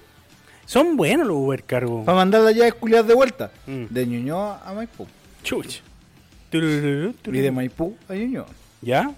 Son 0.66 0.96
buenos 0.96 1.26
los 1.26 1.36
Uber 1.36 1.62
Cargo. 1.62 2.04
Para 2.04 2.16
mandar 2.18 2.42
las 2.42 2.54
llaves 2.54 2.74
culiadas 2.74 3.06
de 3.06 3.14
vuelta. 3.14 3.50
Mm. 3.66 3.84
De 3.88 4.06
Ñuñoa 4.06 4.62
a 4.64 4.74
Maipú. 4.74 5.06
Chuch. 5.42 5.80
Turururu, 6.50 7.14
Y 7.26 7.38
de 7.38 7.50
Maipú 7.52 7.96
a 8.08 8.14
Ñuñoa. 8.14 8.46
¿Ya? 8.82 9.12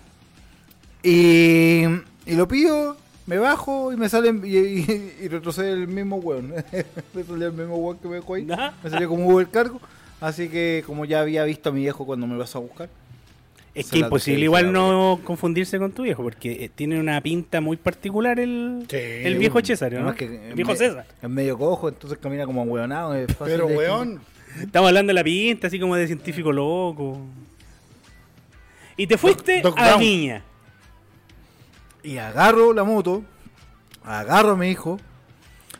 Y, 1.03 1.84
y 2.26 2.34
lo 2.34 2.47
pido, 2.49 2.99
me 3.29 3.39
bajo 3.39 3.93
y 3.93 3.97
me 3.97 4.09
sale 4.09 4.31
y, 4.43 4.57
y- 4.57 5.14
y 5.22 5.29
retrocede 5.29 5.70
el 5.72 5.87
mismo 5.87 6.16
weón. 6.16 6.49
me 7.14 7.22
salió 7.24 7.47
el 7.49 7.53
mismo 7.53 7.76
weón 7.76 7.99
que 7.99 8.09
me 8.09 8.14
dejó 8.16 8.35
ahí. 8.35 8.45
Me 8.83 8.91
salió 8.91 9.09
como 9.09 9.29
Uber 9.29 9.47
cargo. 9.49 9.81
Así 10.20 10.49
que 10.49 10.83
como 10.87 11.05
ya 11.05 11.20
había 11.20 11.45
visto 11.45 11.68
a 11.68 11.72
mi 11.72 11.83
viejo 11.83 12.05
cuando 12.07 12.26
me 12.26 12.37
vas 12.37 12.57
a 12.57 12.59
buscar. 12.59 12.89
Es 13.74 13.91
que 13.91 13.99
imposible 13.99 14.43
igual 14.45 14.72
no 14.72 15.20
confundirse 15.22 15.79
con 15.79 15.93
tu 15.93 16.03
viejo, 16.03 16.22
porque 16.24 16.64
eh, 16.64 16.70
tiene 16.74 16.99
una 16.99 17.20
pinta 17.20 17.61
muy 17.61 17.76
particular 17.76 18.41
el, 18.41 18.87
Sí, 18.91 18.97
el 18.97 19.39
viejo 19.39 19.61
César, 19.64 19.93
¿no? 19.93 20.14
Que 20.16 20.49
el 20.49 20.55
viejo 20.55 20.72
me- 20.72 20.76
César. 20.76 21.07
Es 21.22 21.29
medio 21.31 21.57
cojo, 21.57 21.89
entonces 21.89 22.18
camina 22.18 22.45
como 22.47 22.62
hueonado. 22.64 23.14
es 23.14 23.29
fácil 23.37 23.55
Pero, 23.55 23.68
de- 23.68 23.76
weón. 23.76 24.20
Estamos 24.61 24.89
hablando 24.89 25.11
de 25.11 25.14
la 25.14 25.22
pinta, 25.22 25.68
así 25.68 25.79
como 25.79 25.95
de 25.95 26.07
científico 26.09 26.51
loco. 26.51 27.20
Y 28.97 29.07
te 29.07 29.16
fuiste 29.16 29.61
Doc 29.61 29.79
a 29.79 29.87
Brown. 29.89 30.01
Viña. 30.01 30.43
Y 32.09 32.16
agarro 32.16 32.72
la 32.72 32.84
moto, 32.84 33.22
agarro 34.02 34.52
a 34.52 34.56
mi 34.56 34.70
hijo, 34.70 34.98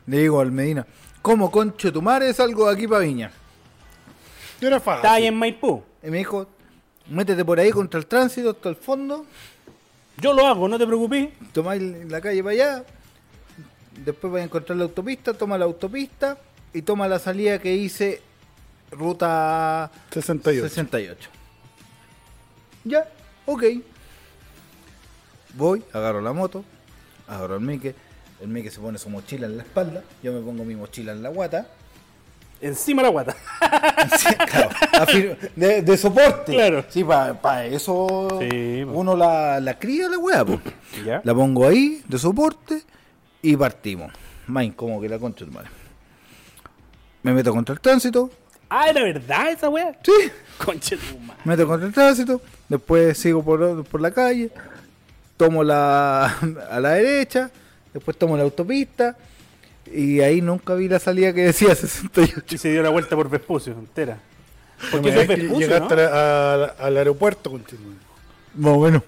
le 0.07 0.19
digo 0.19 0.41
al 0.41 0.53
Medina, 0.53 0.87
¿cómo 1.23 1.51
concho 1.51 1.91
tu 1.91 2.03
madre 2.03 2.35
salgo 2.35 2.69
de 2.69 2.75
aquí 2.75 2.87
para 2.87 3.01
Viña? 3.01 3.31
Era 4.61 4.79
fácil. 4.79 4.99
Está 4.99 5.15
ahí 5.15 5.27
en 5.27 5.35
Maipú. 5.35 5.83
Y 6.03 6.11
me 6.11 6.19
dijo, 6.19 6.47
métete 7.09 7.43
por 7.47 7.59
ahí 7.59 7.71
contra 7.71 7.99
el 7.99 8.05
tránsito 8.05 8.51
hasta 8.51 8.69
el 8.69 8.77
fondo, 8.77 9.25
Yo 10.19 10.35
lo 10.35 10.47
hago, 10.47 10.69
no 10.69 10.79
te 10.79 10.87
preocupes. 10.87 11.31
tomáis 11.55 11.81
la 11.81 12.21
calle 12.21 12.43
para 12.43 12.53
allá, 12.53 12.85
después 14.05 14.31
vais 14.31 14.43
a 14.43 14.45
encontrar 14.45 14.77
la 14.77 14.85
autopista, 14.85 15.33
toma 15.33 15.57
la 15.57 15.65
autopista 15.65 16.37
y 16.75 16.83
toma 16.83 17.09
la 17.09 17.19
salida 17.19 17.59
que 17.59 17.75
hice 17.75 18.21
ruta 18.91 19.91
68. 20.11 20.69
68. 20.69 21.31
Ya, 22.85 23.09
ok. 23.47 23.65
Voy, 25.59 25.83
agarro 25.93 26.21
la 26.21 26.33
moto, 26.33 26.65
agarro 27.27 27.57
el 27.57 27.61
Mike, 27.63 27.93
el 28.41 28.47
Mike 28.47 28.71
se 28.71 28.79
pone 28.79 28.97
su 28.97 29.11
mochila 29.11 29.47
en 29.47 29.57
la 29.57 29.65
espalda, 29.65 30.05
yo 30.23 30.33
me 30.33 30.41
pongo 30.41 30.65
mi 30.65 30.77
mochila 30.77 31.11
en 31.11 31.21
la 31.21 31.31
guata. 31.31 31.67
Encima 32.61 33.03
la 33.03 33.09
guata. 33.09 33.35
Sí, 34.17 34.29
claro, 34.35 35.37
de, 35.57 35.83
de 35.83 35.97
soporte. 35.97 36.53
Claro. 36.55 36.85
Sí, 36.89 37.03
para 37.03 37.67
eso 37.67 38.29
Sí, 38.41 38.85
uno 38.85 39.17
la, 39.17 39.59
la 39.59 39.77
cría 39.79 40.09
la 40.09 40.17
weá. 40.19 40.45
¿Ya? 41.05 41.21
La 41.25 41.35
pongo 41.35 41.67
ahí, 41.67 42.03
de 42.07 42.19
soporte, 42.19 42.83
y 43.43 43.57
partimos. 43.57 44.13
Más 44.47 44.63
incómodo 44.65 45.01
que 45.01 45.09
la 45.09 45.19
concha 45.19 45.45
de 45.45 45.51
tu 45.51 45.57
madre. 45.57 45.71
Me 47.25 47.33
meto 47.33 47.53
contra 47.53 47.73
el 47.75 47.81
tránsito. 47.81 48.31
Ah, 48.71 48.89
¿era 48.89 49.03
verdad 49.03 49.51
esa 49.51 49.69
wea? 49.69 49.99
Sí. 50.05 50.31
Madre. 50.65 51.41
Me 51.45 51.57
meto 51.57 51.67
contra 51.67 51.89
el 51.89 51.93
tránsito. 51.93 52.41
Después 52.69 53.19
sigo 53.19 53.43
por, 53.43 53.85
por 53.85 54.01
la 54.01 54.13
calle. 54.13 54.53
Tomo 55.39 55.65
la 55.65 56.27
a 56.71 56.81
la 56.81 56.91
derecha. 56.91 57.51
Después 57.95 58.19
tomo 58.19 58.37
la 58.37 58.43
autopista. 58.43 59.17
Y 59.91 60.21
ahí 60.21 60.43
nunca 60.43 60.75
vi 60.75 60.87
la 60.89 60.99
salida 60.99 61.33
que 61.33 61.45
decía 61.45 61.75
68. 61.75 62.43
Y 62.55 62.59
se 62.59 62.71
dio 62.73 62.83
la 62.83 62.91
vuelta 62.91 63.17
por 63.17 63.31
Vespucio, 63.31 63.73
entera. 63.73 64.19
Porque 64.93 65.09
eso 65.09 65.21
es 65.23 65.29
Vespucio, 65.29 65.59
llegaste 65.59 65.97
¿no? 65.97 66.03
a 66.03 66.05
la- 66.05 66.65
a- 66.79 66.87
al 66.87 66.97
aeropuerto, 66.99 67.51
continuo. 67.51 67.93
Más 68.55 68.75
o 68.75 68.81
menos. 68.81 69.03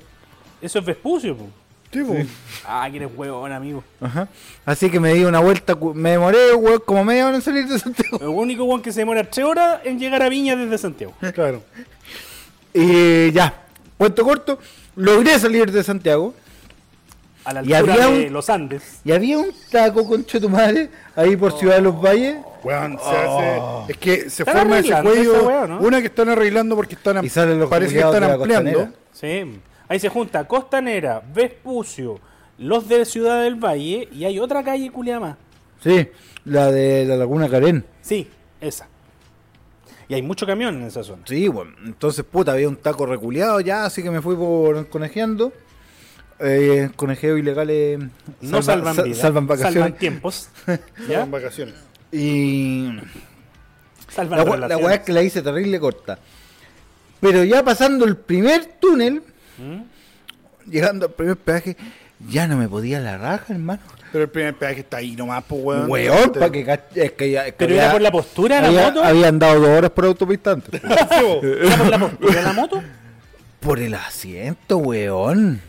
Eso 0.63 0.79
es 0.79 0.85
Vespucio, 0.87 1.37
po. 1.37 1.49
Sí, 1.93 2.03
po. 2.05 2.17
Ah, 2.65 2.89
que 2.91 2.97
eres 2.99 3.11
huevón, 3.15 3.51
amigo. 3.53 3.83
Ajá. 4.01 4.29
Así 4.65 4.89
que 4.91 4.99
me 5.01 5.13
di 5.13 5.25
una 5.25 5.41
vuelta. 5.41 5.77
Me 5.95 6.11
demoré, 6.13 6.55
weón, 6.55 6.81
como 6.87 7.05
media 7.05 7.27
hora 7.27 7.37
en 7.37 7.43
salir 7.43 7.67
de 7.69 7.79
Santiago. 7.79 8.19
El 8.21 8.29
único 8.29 8.65
weón 8.65 8.81
que 8.81 8.93
se 8.93 9.01
demora 9.01 9.29
tres 9.29 9.45
horas 9.45 9.81
en 9.85 9.99
llegar 9.99 10.23
a 10.23 10.29
Viña 10.29 10.55
desde 10.57 10.79
Santiago. 10.79 11.15
Claro. 11.35 11.63
Y 12.73 13.33
ya. 13.33 13.55
Cuento 13.99 14.25
corto. 14.25 14.59
Logré 15.01 15.39
salir 15.39 15.71
de 15.73 15.83
Santiago. 15.83 16.35
A 17.45 17.55
la 17.55 17.63
Y 17.65 17.73
altura 17.73 17.95
había 17.95 18.07
de 18.19 18.27
un- 18.27 18.33
los 18.35 18.51
Andes. 18.51 19.01
Y 19.03 19.13
había 19.13 19.39
un 19.39 19.49
taco, 19.71 20.07
concha 20.07 20.39
de 20.39 20.43
tu 20.43 20.49
madre, 20.51 20.91
ahí 21.17 21.37
por 21.37 21.59
Ciudad 21.59 21.77
de 21.77 21.83
los 21.83 21.99
Valles. 22.01 22.37
Weón, 22.63 22.99
se 22.99 23.17
hace. 23.17 23.61
Es 23.93 23.97
que 23.97 24.29
se 24.31 24.45
forma 24.45 24.79
ese 24.79 24.95
cuello. 25.03 25.47
weá, 25.47 25.67
¿no? 25.67 25.79
Una 25.81 26.01
que 26.01 26.07
están 26.09 26.29
arreglando 26.29 26.77
porque 26.77 26.95
están. 26.97 27.17
am- 27.17 27.25
Y 27.25 27.31
salen 27.31 27.59
los 27.59 27.71
parece 27.71 27.95
que 27.95 28.01
están 28.01 28.25
ampliando. 28.25 28.91
Sí. 29.13 29.59
Ahí 29.89 29.99
se 29.99 30.09
junta 30.11 30.47
Costanera, 30.47 31.23
Vespucio, 31.35 32.21
los 32.59 32.87
de 32.89 33.05
Ciudad 33.07 33.43
del 33.43 33.55
Valle 33.57 34.07
y 34.13 34.25
hay 34.27 34.39
otra 34.39 34.63
calle 34.63 34.91
culia 34.91 35.19
más. 35.19 35.37
Sí, 35.83 36.09
la 36.45 36.71
de 36.71 37.07
la 37.07 37.17
Laguna 37.17 37.49
Carén. 37.49 37.85
Sí, 38.03 38.29
esa. 38.61 38.87
Y 40.11 40.15
hay 40.15 40.23
mucho 40.23 40.45
camión 40.45 40.75
en 40.75 40.83
esa 40.89 41.05
zona. 41.05 41.23
Sí, 41.25 41.47
bueno, 41.49 41.71
entonces 41.85 42.25
puta, 42.25 42.53
había 42.53 42.69
un 42.69 42.75
taco 42.77 43.07
reculeado 43.07 43.61
ya, 43.61 43.85
así 43.85 44.03
que 44.03 44.11
me 44.11 44.21
fui 44.21 44.35
por 44.35 44.89
conejeando. 44.89 45.53
Eh, 46.41 46.91
conejeo 46.97 47.37
ilegales 47.39 48.01
No 48.41 48.61
salvan 48.63 48.95
sa- 48.97 49.03
vidas, 49.03 49.19
salvan 49.19 49.47
vacaciones. 49.47 49.75
salvan 49.83 49.99
tiempos. 49.99 50.49
¿Ya? 51.09 51.23
En 51.23 51.31
vacaciones. 51.31 51.75
Y 52.11 52.89
Salvan 54.09 54.61
la, 54.61 54.67
la 54.69 54.77
weá 54.79 54.95
es 54.97 55.01
que 55.03 55.13
la 55.13 55.23
hice 55.23 55.43
terrible 55.43 55.79
corta. 55.79 56.19
Pero 57.21 57.45
ya 57.45 57.63
pasando 57.63 58.05
el 58.05 58.17
primer 58.17 58.65
túnel, 58.81 59.23
¿Mm? 59.59 60.71
llegando 60.71 61.07
al 61.07 61.13
primer 61.13 61.37
peaje, 61.37 61.77
ya 62.29 62.49
no 62.49 62.57
me 62.57 62.69
podía 62.69 62.99
la 62.99 63.17
raja, 63.17 63.53
hermano. 63.53 63.83
Pero 64.13 64.25
el 64.25 64.31
primer 64.31 64.55
peaje 64.55 64.81
está 64.81 64.97
ahí 64.99 65.15
nomás, 65.17 65.45
pues, 65.47 65.63
weón. 65.65 65.91
Weón, 65.91 66.33
para 66.33 66.51
que 66.51 66.61
es 66.95 67.13
que 67.13 67.31
ya, 67.31 67.47
es 67.47 67.53
que 67.53 67.59
Pero 67.59 67.73
había- 67.73 67.83
era 67.85 67.93
por 67.93 68.01
la 68.03 68.11
postura 68.11 68.57
de 68.57 68.63
la 68.63 68.69
había- 68.69 68.83
moto. 68.91 69.05
Habían 69.05 69.39
dado 69.39 69.61
dos 69.61 69.69
horas 69.79 69.91
por 69.91 70.05
autopista 70.07 70.51
antes. 70.53 70.81
¿Era 70.85 71.77
por 71.77 71.89
la 71.91 71.99
postura 71.99 72.35
de 72.35 72.43
la 72.43 72.53
moto? 72.53 72.83
por 73.61 73.79
el 73.79 73.95
asiento, 73.95 74.79
weón. 74.79 75.61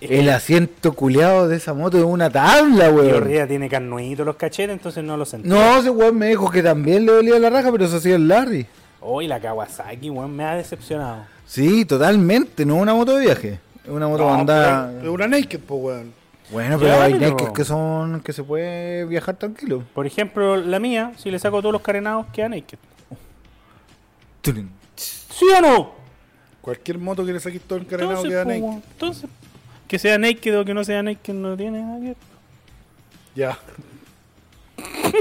El 0.00 0.28
asiento 0.28 0.92
culeado 0.92 1.48
de 1.48 1.56
esa 1.56 1.74
moto 1.74 1.98
es 1.98 2.04
una 2.04 2.30
tabla, 2.30 2.88
Y 2.88 2.92
weón. 2.92 3.14
arriba 3.22 3.46
tiene 3.46 3.68
carnuitos 3.68 4.24
los 4.24 4.36
cachetes, 4.36 4.72
entonces 4.74 5.02
no 5.02 5.16
lo 5.16 5.24
sentí. 5.24 5.48
No, 5.48 5.78
ese 5.78 5.90
weón 5.90 6.16
me 6.16 6.28
dijo 6.28 6.50
que 6.50 6.62
también 6.62 7.04
le 7.06 7.12
dolía 7.12 7.38
la 7.38 7.50
raja, 7.50 7.72
pero 7.72 7.84
eso 7.84 7.96
hacía 7.96 8.14
el 8.16 8.28
Larry. 8.28 8.66
Hoy 9.00 9.26
la 9.26 9.40
Kawasaki, 9.40 10.10
weón, 10.10 10.36
me 10.36 10.44
ha 10.44 10.54
decepcionado. 10.54 11.24
Sí, 11.46 11.84
totalmente, 11.84 12.64
no 12.66 12.76
es 12.76 12.82
una 12.82 12.94
moto 12.94 13.16
de 13.16 13.24
viaje. 13.26 13.58
Es 13.84 13.90
una 13.90 14.06
moto 14.06 14.22
No, 14.24 14.28
para 14.28 14.40
andar. 14.40 14.90
pero 14.98 15.08
Es 15.10 15.14
una 15.14 15.28
naked, 15.28 15.60
pues, 15.66 15.80
weón. 15.82 16.12
Bueno, 16.50 16.78
pero 16.78 17.00
hay 17.02 17.14
naked 17.14 17.48
que 17.52 17.64
son 17.64 18.20
que 18.20 18.32
se 18.32 18.42
puede 18.42 19.04
viajar 19.04 19.36
tranquilo. 19.36 19.84
Por 19.94 20.06
ejemplo, 20.06 20.56
la 20.56 20.78
mía, 20.80 21.12
si 21.16 21.30
le 21.30 21.38
saco 21.38 21.60
todos 21.60 21.72
los 21.72 21.82
carenados, 21.82 22.26
queda 22.32 22.48
naked. 22.48 22.78
¿Sí 24.96 25.44
o 25.56 25.60
no? 25.60 25.92
Cualquier 26.62 26.98
moto 26.98 27.24
que 27.24 27.32
le 27.32 27.40
saquís 27.40 27.62
todo 27.62 27.78
el 27.78 27.86
carenado 27.86 28.24
Entonces, 28.24 28.30
queda 28.30 28.44
po, 28.44 28.50
naked. 28.50 28.82
entonces, 28.92 29.30
que 29.86 29.98
sea 29.98 30.18
naked 30.18 30.58
o 30.58 30.64
que 30.64 30.74
no 30.74 30.84
sea 30.84 31.02
naked 31.02 31.34
no 31.34 31.56
tiene 31.56 31.82
nada 31.82 32.00
que. 32.00 32.16
Ya. 33.34 33.58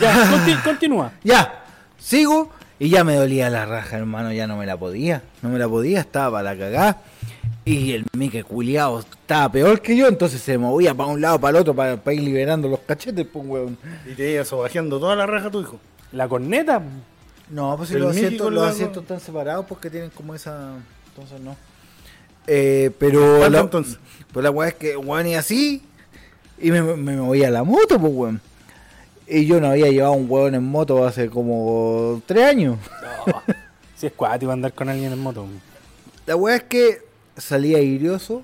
Ya, 0.00 0.14
conti- 0.30 0.62
continúa. 0.62 1.10
Ya, 1.24 1.64
sigo 1.98 2.52
y 2.78 2.88
ya 2.88 3.02
me 3.02 3.16
dolía 3.16 3.50
la 3.50 3.66
raja, 3.66 3.96
hermano, 3.96 4.30
ya 4.32 4.46
no 4.46 4.56
me 4.56 4.64
la 4.64 4.76
podía. 4.76 5.22
No 5.42 5.48
me 5.48 5.58
la 5.58 5.68
podía, 5.68 5.98
estaba 5.98 6.38
para 6.38 6.54
la 6.54 6.56
cagada. 6.58 6.98
Y 7.68 7.92
el 7.92 8.06
Mike 8.16 8.44
culiao 8.44 9.00
estaba 9.00 9.52
peor 9.52 9.82
que 9.82 9.94
yo, 9.94 10.08
entonces 10.08 10.40
se 10.40 10.56
movía 10.56 10.94
para 10.94 11.10
un 11.10 11.20
lado, 11.20 11.38
para 11.38 11.50
el 11.58 11.60
otro, 11.60 11.74
para, 11.74 11.98
para 11.98 12.14
ir 12.14 12.22
liberando 12.22 12.66
los 12.66 12.80
cachetes, 12.80 13.26
pues, 13.30 13.44
weón. 13.46 13.76
Y 14.10 14.14
te 14.14 14.32
ibas 14.32 14.48
sobajeando 14.48 14.98
toda 14.98 15.14
la 15.14 15.26
raja 15.26 15.50
tu 15.50 15.60
hijo. 15.60 15.78
La 16.12 16.26
corneta, 16.26 16.82
No, 17.50 17.76
pues 17.76 17.90
si 17.90 17.96
los 17.96 18.16
asientos, 18.16 18.50
los 18.50 18.64
asientos 18.64 19.02
están 19.02 19.20
separados 19.20 19.66
porque 19.66 19.90
tienen 19.90 20.08
como 20.08 20.34
esa. 20.34 20.76
Entonces 21.10 21.40
no. 21.42 21.56
Eh, 22.46 22.90
pero 22.98 23.20
¿Cuánto 23.40 23.50
la, 23.50 23.60
entonces? 23.60 23.98
pues 24.32 24.42
la 24.42 24.50
weá 24.50 24.68
es 24.68 24.74
que 24.74 24.96
weón 24.96 25.26
y 25.26 25.34
así. 25.34 25.82
Y 26.58 26.70
me, 26.70 26.80
me 26.80 27.16
movía 27.16 27.50
la 27.50 27.64
moto, 27.64 28.00
pues 28.00 28.12
weón. 28.14 28.40
Y 29.26 29.44
yo 29.44 29.60
no 29.60 29.66
había 29.66 29.90
llevado 29.90 30.14
un 30.14 30.24
weón 30.30 30.54
en 30.54 30.64
moto 30.64 31.06
hace 31.06 31.28
como 31.28 32.22
tres 32.24 32.44
años. 32.46 32.78
si 33.94 34.06
es 34.06 34.12
cuático 34.14 34.52
andar 34.52 34.72
con 34.72 34.88
alguien 34.88 35.12
en 35.12 35.18
moto. 35.18 35.46
La 36.24 36.34
weá 36.34 36.56
es 36.56 36.62
que 36.62 37.07
salía 37.38 37.80
irioso, 37.80 38.42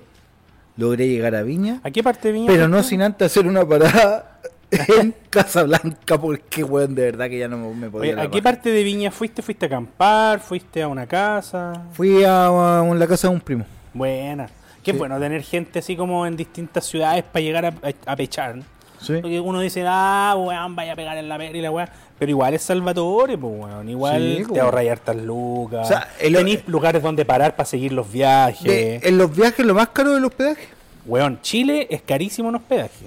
logré 0.77 1.07
llegar 1.07 1.35
a 1.35 1.43
Viña, 1.43 1.79
¿A 1.83 1.91
qué 1.91 2.01
parte 2.03 2.29
de 2.29 2.33
Viña? 2.33 2.47
pero 2.47 2.67
no 2.67 2.81
sin 2.83 3.01
antes 3.01 3.27
hacer 3.31 3.47
una 3.47 3.65
parada 3.67 4.39
en 4.71 5.13
Casablanca, 5.29 6.17
porque 6.19 6.63
weón, 6.63 6.95
de 6.95 7.03
verdad 7.03 7.29
que 7.29 7.39
ya 7.39 7.47
no 7.47 7.57
me- 7.73 7.89
podía. 7.89 8.13
Oye, 8.13 8.21
¿A 8.21 8.29
qué 8.31 8.41
parte 8.41 8.69
de 8.71 8.83
Viña 8.83 9.11
fuiste? 9.11 9.41
¿Fuiste 9.41 9.65
a 9.65 9.67
acampar? 9.67 10.39
¿Fuiste 10.39 10.81
a 10.81 10.87
una 10.87 11.05
casa? 11.07 11.83
Fui 11.93 12.23
a, 12.23 12.79
a 12.81 12.83
la 12.95 13.07
casa 13.07 13.27
de 13.29 13.33
un 13.35 13.41
primo. 13.41 13.65
Buena. 13.93 14.47
Qué 14.83 14.91
Sí. 14.91 14.97
bueno 14.97 15.19
tener 15.19 15.41
gente 15.43 15.79
así 15.79 15.95
como 15.95 16.25
en 16.27 16.35
distintas 16.37 16.85
ciudades 16.85 17.23
para 17.23 17.41
llegar 17.43 17.65
a, 17.65 17.69
a- 17.69 18.11
a 18.11 18.15
pechar. 18.15 18.55
¿no? 18.57 18.63
Sí. 19.05 19.13
Porque 19.21 19.39
uno 19.39 19.59
dice, 19.59 19.83
ah, 19.87 20.35
weón, 20.37 20.75
vaya 20.75 20.93
a 20.93 20.95
pegar 20.95 21.17
en 21.17 21.29
la 21.29 21.37
pera 21.37 21.57
y 21.57 21.61
la 21.61 21.71
weá. 21.71 21.89
Pero 22.17 22.29
igual 22.31 22.53
es 22.53 22.61
Salvatore, 22.63 23.37
pues 23.37 23.53
weón. 23.57 23.89
Igual 23.89 24.35
Sí, 24.37 24.43
te 24.45 24.51
weón. 24.53 24.65
ahorra 24.65 24.81
hartas 24.91 25.15
lucas. 25.17 25.85
O 25.85 25.87
sea, 25.87 26.09
el- 26.19 26.33
Tenís 26.35 26.67
lugares 26.67 27.03
donde 27.03 27.25
parar 27.25 27.55
para 27.55 27.65
seguir 27.67 27.91
los 27.91 28.11
viajes. 28.11 28.63
De- 28.63 28.99
en 29.03 29.17
los 29.17 29.35
viajes, 29.35 29.65
lo 29.65 29.73
más 29.73 29.89
caro 29.89 30.13
del 30.13 30.25
hospedaje. 30.25 30.67
Weón, 31.05 31.39
Chile 31.41 31.87
es 31.89 32.01
carísimo 32.01 32.49
en 32.49 32.55
hospedaje. 32.55 33.05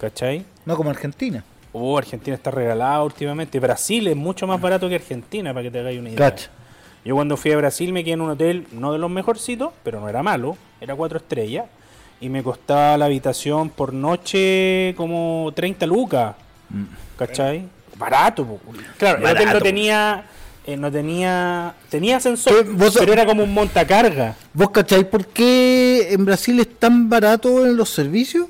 ¿Cachai? 0.00 0.44
No 0.64 0.76
como 0.76 0.90
Argentina. 0.90 1.44
Oh, 1.72 1.96
Argentina 1.96 2.34
está 2.36 2.50
regalada 2.50 3.02
últimamente. 3.02 3.58
Brasil 3.60 4.06
es 4.08 4.16
mucho 4.16 4.46
más 4.46 4.60
barato 4.60 4.88
que 4.88 4.96
Argentina, 4.96 5.52
para 5.54 5.64
que 5.64 5.70
te 5.70 5.78
hagáis 5.80 5.98
una 5.98 6.10
idea. 6.10 6.18
Cacha. 6.30 6.50
Yo 7.04 7.14
cuando 7.14 7.36
fui 7.36 7.50
a 7.52 7.56
Brasil 7.56 7.92
me 7.92 8.04
quedé 8.04 8.14
en 8.14 8.20
un 8.20 8.30
hotel, 8.30 8.66
no 8.72 8.92
de 8.92 8.98
los 8.98 9.10
mejorcitos, 9.10 9.72
pero 9.82 10.00
no 10.00 10.08
era 10.08 10.22
malo, 10.22 10.56
era 10.80 10.94
cuatro 10.94 11.18
estrellas. 11.18 11.64
Y 12.22 12.28
me 12.28 12.44
costaba 12.44 12.96
la 12.96 13.06
habitación 13.06 13.68
por 13.68 13.92
noche 13.92 14.94
como 14.96 15.52
30 15.56 15.86
lucas. 15.86 16.36
¿Cachai? 17.18 17.68
Barato, 17.98 18.46
po. 18.46 18.60
Claro, 18.96 19.18
el 19.18 19.24
hotel 19.24 19.34
Barato, 19.34 19.58
no 19.58 19.62
tenía, 19.62 20.24
eh, 20.64 20.76
no 20.76 20.92
tenía, 20.92 21.74
tenía 21.90 22.18
ascensor, 22.18 22.64
pero 22.96 23.12
era 23.12 23.26
como 23.26 23.42
un 23.42 23.52
montacarga. 23.52 24.36
¿Vos 24.54 24.70
cacháis 24.70 25.04
por 25.04 25.26
qué 25.26 26.12
en 26.12 26.24
Brasil 26.24 26.60
es 26.60 26.78
tan 26.78 27.08
barato 27.08 27.66
en 27.66 27.76
los 27.76 27.90
servicios? 27.90 28.46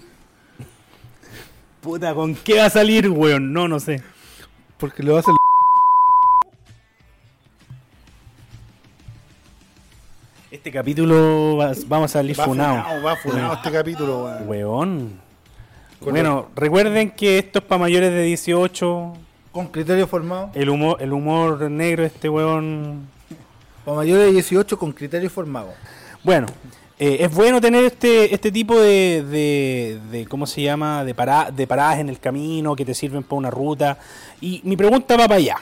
Puta, 1.80 2.12
¿con 2.14 2.34
qué 2.34 2.58
va 2.58 2.66
a 2.66 2.70
salir, 2.70 3.08
weón? 3.08 3.54
No, 3.54 3.68
no 3.68 3.80
sé. 3.80 4.02
Porque 4.76 5.02
lo 5.02 5.16
hacen. 5.16 5.34
Este 10.52 10.70
capítulo 10.70 11.56
va- 11.56 11.72
vamos 11.86 12.10
a 12.10 12.18
salir 12.18 12.38
Va 12.38 12.44
funado. 12.44 12.82
funado, 12.82 13.02
va 13.02 13.16
funado 13.16 13.54
este 13.54 13.70
capítulo, 13.72 14.24
weón. 14.24 14.48
Weón. 14.48 15.20
Con 15.98 16.10
Bueno, 16.12 16.48
recuerden 16.54 17.10
que 17.12 17.38
esto 17.38 17.60
es 17.60 17.64
para 17.64 17.78
mayores 17.78 18.10
de 18.12 18.22
18. 18.24 19.14
Con 19.50 19.68
criterio 19.68 20.06
formado. 20.06 20.50
El 20.54 20.68
humor, 20.68 20.98
el 21.00 21.12
humor 21.14 21.70
negro 21.70 22.02
de 22.02 22.08
este 22.08 22.28
weón. 22.28 23.08
Para 23.86 23.96
mayores 23.96 24.26
de 24.26 24.32
18 24.32 24.78
con 24.78 24.92
criterio 24.92 25.30
formado. 25.30 25.70
Bueno, 26.22 26.46
eh, 26.98 27.16
es 27.20 27.34
bueno 27.34 27.58
tener 27.58 27.84
este, 27.86 28.34
este 28.34 28.52
tipo 28.52 28.78
de, 28.78 29.24
de, 29.24 30.00
de- 30.10 30.26
¿cómo 30.26 30.46
se 30.46 30.60
llama? 30.60 31.02
De, 31.02 31.14
para- 31.14 31.50
de 31.50 31.66
paradas 31.66 31.98
en 32.00 32.10
el 32.10 32.20
camino 32.20 32.76
que 32.76 32.84
te 32.84 32.92
sirven 32.92 33.22
para 33.22 33.38
una 33.38 33.50
ruta. 33.50 33.96
Y 34.42 34.60
mi 34.64 34.76
pregunta 34.76 35.16
va 35.16 35.24
para 35.24 35.36
allá. 35.36 35.56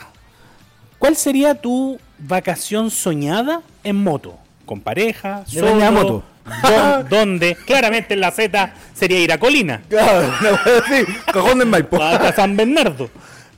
¿Cuál 0.99 1.14
sería 1.14 1.55
tu 1.55 1.97
vacación 2.18 2.91
soñada 2.91 3.62
en 3.84 3.95
moto? 4.03 4.34
¿Con 4.70 4.82
pareja? 4.82 5.42
De 5.52 5.62
la 5.62 5.68
solo? 5.88 5.92
moto. 5.92 6.22
¿Dó- 6.62 7.02
¿Dónde? 7.08 7.56
Claramente 7.66 8.14
en 8.14 8.20
la 8.20 8.30
Z 8.30 8.72
sería 8.94 9.18
ir 9.18 9.32
a 9.32 9.38
Colina. 9.38 9.82
Claro, 9.88 10.28
wea 10.42 10.78
así. 10.78 11.04
Cajón 11.32 11.58
del 11.58 11.66
Maipo. 11.66 12.00
hasta 12.00 12.32
San 12.32 12.56
Bernardo. 12.56 13.10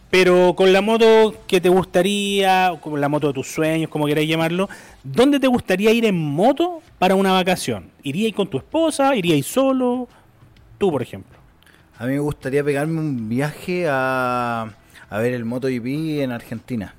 Pero 0.08 0.54
con 0.56 0.72
la 0.72 0.80
moto 0.80 1.34
que 1.46 1.60
te 1.60 1.68
gustaría, 1.68 2.72
con 2.80 2.98
la 2.98 3.10
moto 3.10 3.26
de 3.26 3.34
tus 3.34 3.46
sueños, 3.52 3.90
como 3.90 4.06
queráis 4.06 4.26
llamarlo, 4.26 4.70
¿dónde 5.04 5.38
te 5.38 5.48
gustaría 5.48 5.90
ir 5.92 6.06
en 6.06 6.18
moto 6.18 6.80
para 6.98 7.14
una 7.14 7.32
vacación? 7.32 7.90
¿Iríais 8.02 8.34
con 8.34 8.48
tu 8.48 8.56
esposa? 8.56 9.14
¿Iríais 9.14 9.44
solo? 9.44 10.08
Tú, 10.78 10.90
por 10.90 11.02
ejemplo. 11.02 11.38
A 11.98 12.06
mí 12.06 12.12
me 12.14 12.20
gustaría 12.20 12.64
pegarme 12.64 13.00
un 13.00 13.28
viaje 13.28 13.86
a, 13.86 14.66
a 15.10 15.18
ver 15.18 15.34
el 15.34 15.44
MotoGP 15.44 16.20
en 16.22 16.32
Argentina. 16.32 16.94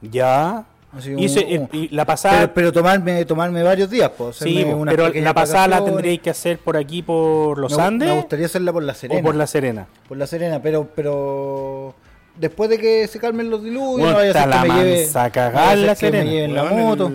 Ya. 0.00 0.64
Así 0.96 1.10
Y, 1.10 1.14
como- 1.14 1.26
ese- 1.26 1.40
y- 1.72 1.76
y 1.76 1.88
la 1.88 2.04
pasada. 2.04 2.40
Pero, 2.40 2.52
pero 2.54 2.72
tomarme, 2.72 3.24
tomarme 3.24 3.62
varios 3.62 3.88
días, 3.88 4.10
pues. 4.16 4.36
sí, 4.36 4.62
unas 4.62 4.94
pero 4.94 5.08
la 5.08 5.32
pasada 5.34 5.66
la 5.68 5.84
tendríais 5.84 6.20
que 6.20 6.30
hacer 6.30 6.58
por 6.58 6.76
aquí, 6.76 7.00
por 7.02 7.58
los 7.58 7.76
Me 7.76 7.82
Andes 7.82 8.08
Me 8.10 8.16
gustaría 8.16 8.46
hacerla 8.46 8.72
por 8.72 8.82
La 8.82 8.94
Serena. 8.94 9.20
o 9.20 9.22
por 9.24 9.34
La 9.34 9.46
Serena. 9.46 9.86
Por 10.06 10.18
La 10.18 10.26
Serena, 10.26 10.60
pero, 10.60 10.88
pero 10.94 11.94
después 12.36 12.68
de 12.68 12.78
que 12.78 13.06
se 13.08 13.18
calmen 13.18 13.48
los 13.48 13.62
diluvios, 13.62 14.00
Bueno, 14.00 14.10
no 14.10 14.16
vaya 14.18 14.30
a 14.30 14.32
ser 14.34 14.42
que 14.42 14.48
la 14.50 14.62
me 14.64 14.84
lleve, 14.84 15.08
cagada 15.32 15.76
no 15.76 15.82
La 15.86 15.96
que 15.96 16.10
me 16.10 16.18
Serena. 16.22 16.62
la 16.62 16.68
el- 16.70 16.76
moto. 16.76 17.12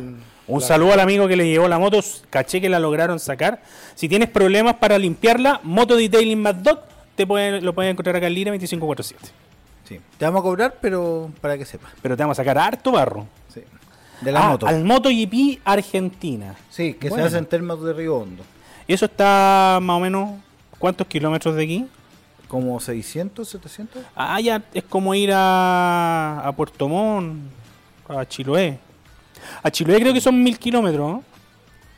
Un 0.49 0.61
saludo 0.61 0.93
al 0.93 0.99
amigo 1.01 1.27
que 1.27 1.35
le 1.35 1.45
llevó 1.47 1.67
la 1.67 1.77
moto. 1.77 1.99
Caché 2.29 2.61
que 2.61 2.69
la 2.69 2.79
lograron 2.79 3.19
sacar. 3.19 3.61
Si 3.95 4.07
tienes 4.07 4.29
problemas 4.29 4.75
para 4.75 4.97
limpiarla, 4.97 5.59
Moto 5.63 5.97
Detailing 5.97 6.41
Mad 6.41 6.55
Dog, 6.55 6.79
te 7.15 7.27
pueden, 7.27 7.65
lo 7.65 7.73
pueden 7.75 7.91
encontrar 7.91 8.15
acá 8.15 8.27
en 8.27 8.33
Lira 8.33 8.51
2547. 8.51 9.25
Sí. 9.87 9.99
Te 10.17 10.25
vamos 10.25 10.39
a 10.39 10.43
cobrar, 10.43 10.75
pero 10.81 11.29
para 11.41 11.57
que 11.57 11.65
sepas. 11.65 11.91
Pero 12.01 12.15
te 12.15 12.23
vamos 12.23 12.39
a 12.39 12.41
sacar 12.43 12.57
harto 12.57 12.93
barro. 12.93 13.25
De 14.21 14.31
la 14.31 14.45
Ah, 14.45 14.49
moto. 14.49 14.67
Al 14.67 14.83
MotoGP 14.83 15.59
Argentina. 15.63 16.55
Sí, 16.69 16.93
que 16.95 17.09
Bueno. 17.09 17.23
se 17.23 17.27
hace 17.29 17.37
en 17.37 17.45
termas 17.45 17.81
de 17.81 17.93
Río 17.93 18.15
Hondo. 18.17 18.43
¿Y 18.87 18.93
eso 18.93 19.05
está 19.05 19.79
más 19.81 19.97
o 19.97 19.99
menos 19.99 20.31
cuántos 20.79 21.05
kilómetros 21.07 21.55
de 21.55 21.63
aquí? 21.63 21.85
Como 22.47 22.79
600, 22.79 23.47
700. 23.47 24.03
Ah, 24.15 24.39
ya 24.39 24.63
es 24.73 24.83
como 24.85 25.13
ir 25.13 25.31
a, 25.33 26.39
a 26.45 26.51
Puerto 26.53 26.87
Montt, 26.87 27.37
a 28.07 28.25
Chiloé. 28.25 28.79
A 29.61 29.69
Chiloé 29.69 29.99
creo 29.99 30.13
que 30.13 30.21
son 30.21 30.41
mil 30.41 30.57
kilómetros, 30.57 31.09
¿no? 31.11 31.23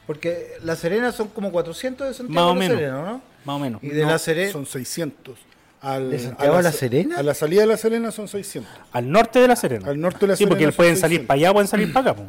Porque 0.07 0.53
La 0.63 0.75
Serena 0.75 1.11
son 1.11 1.27
como 1.27 1.51
400 1.51 2.07
de 2.07 2.13
Santiago 2.15 2.47
Más 2.47 2.51
o 2.51 2.55
menos. 2.55 2.77
Serena, 2.79 3.01
¿no? 3.03 3.21
Más 3.45 3.55
o 3.55 3.59
menos. 3.59 3.83
Y 3.83 3.89
de 3.89 4.01
No, 4.03 4.09
La 4.09 4.17
Serena. 4.19 4.51
Son 4.51 4.65
600. 4.65 5.37
Al, 5.81 6.11
¿De 6.11 6.19
Santiago 6.19 6.55
a 6.57 6.61
La 6.61 6.71
sa- 6.71 6.77
Serena? 6.77 7.17
A 7.17 7.23
la 7.23 7.33
salida 7.33 7.61
de 7.61 7.67
La 7.67 7.77
Serena 7.77 8.11
son 8.11 8.27
600. 8.27 8.69
Al 8.91 9.09
norte 9.09 9.39
de 9.39 9.47
la 9.47 9.55
Serena. 9.55 9.87
Al 9.89 9.99
norte 9.99 10.19
de 10.21 10.27
La 10.27 10.35
Sí, 10.35 10.45
porque 10.45 10.59
Serena 10.65 10.71
son 10.71 10.77
pueden 10.77 10.97
salir 10.97 11.17
600. 11.19 11.27
para 11.27 11.35
allá, 11.37 11.53
pueden 11.53 11.67
salir 11.67 11.93
para 11.93 12.11
acá. 12.11 12.21
po. 12.21 12.25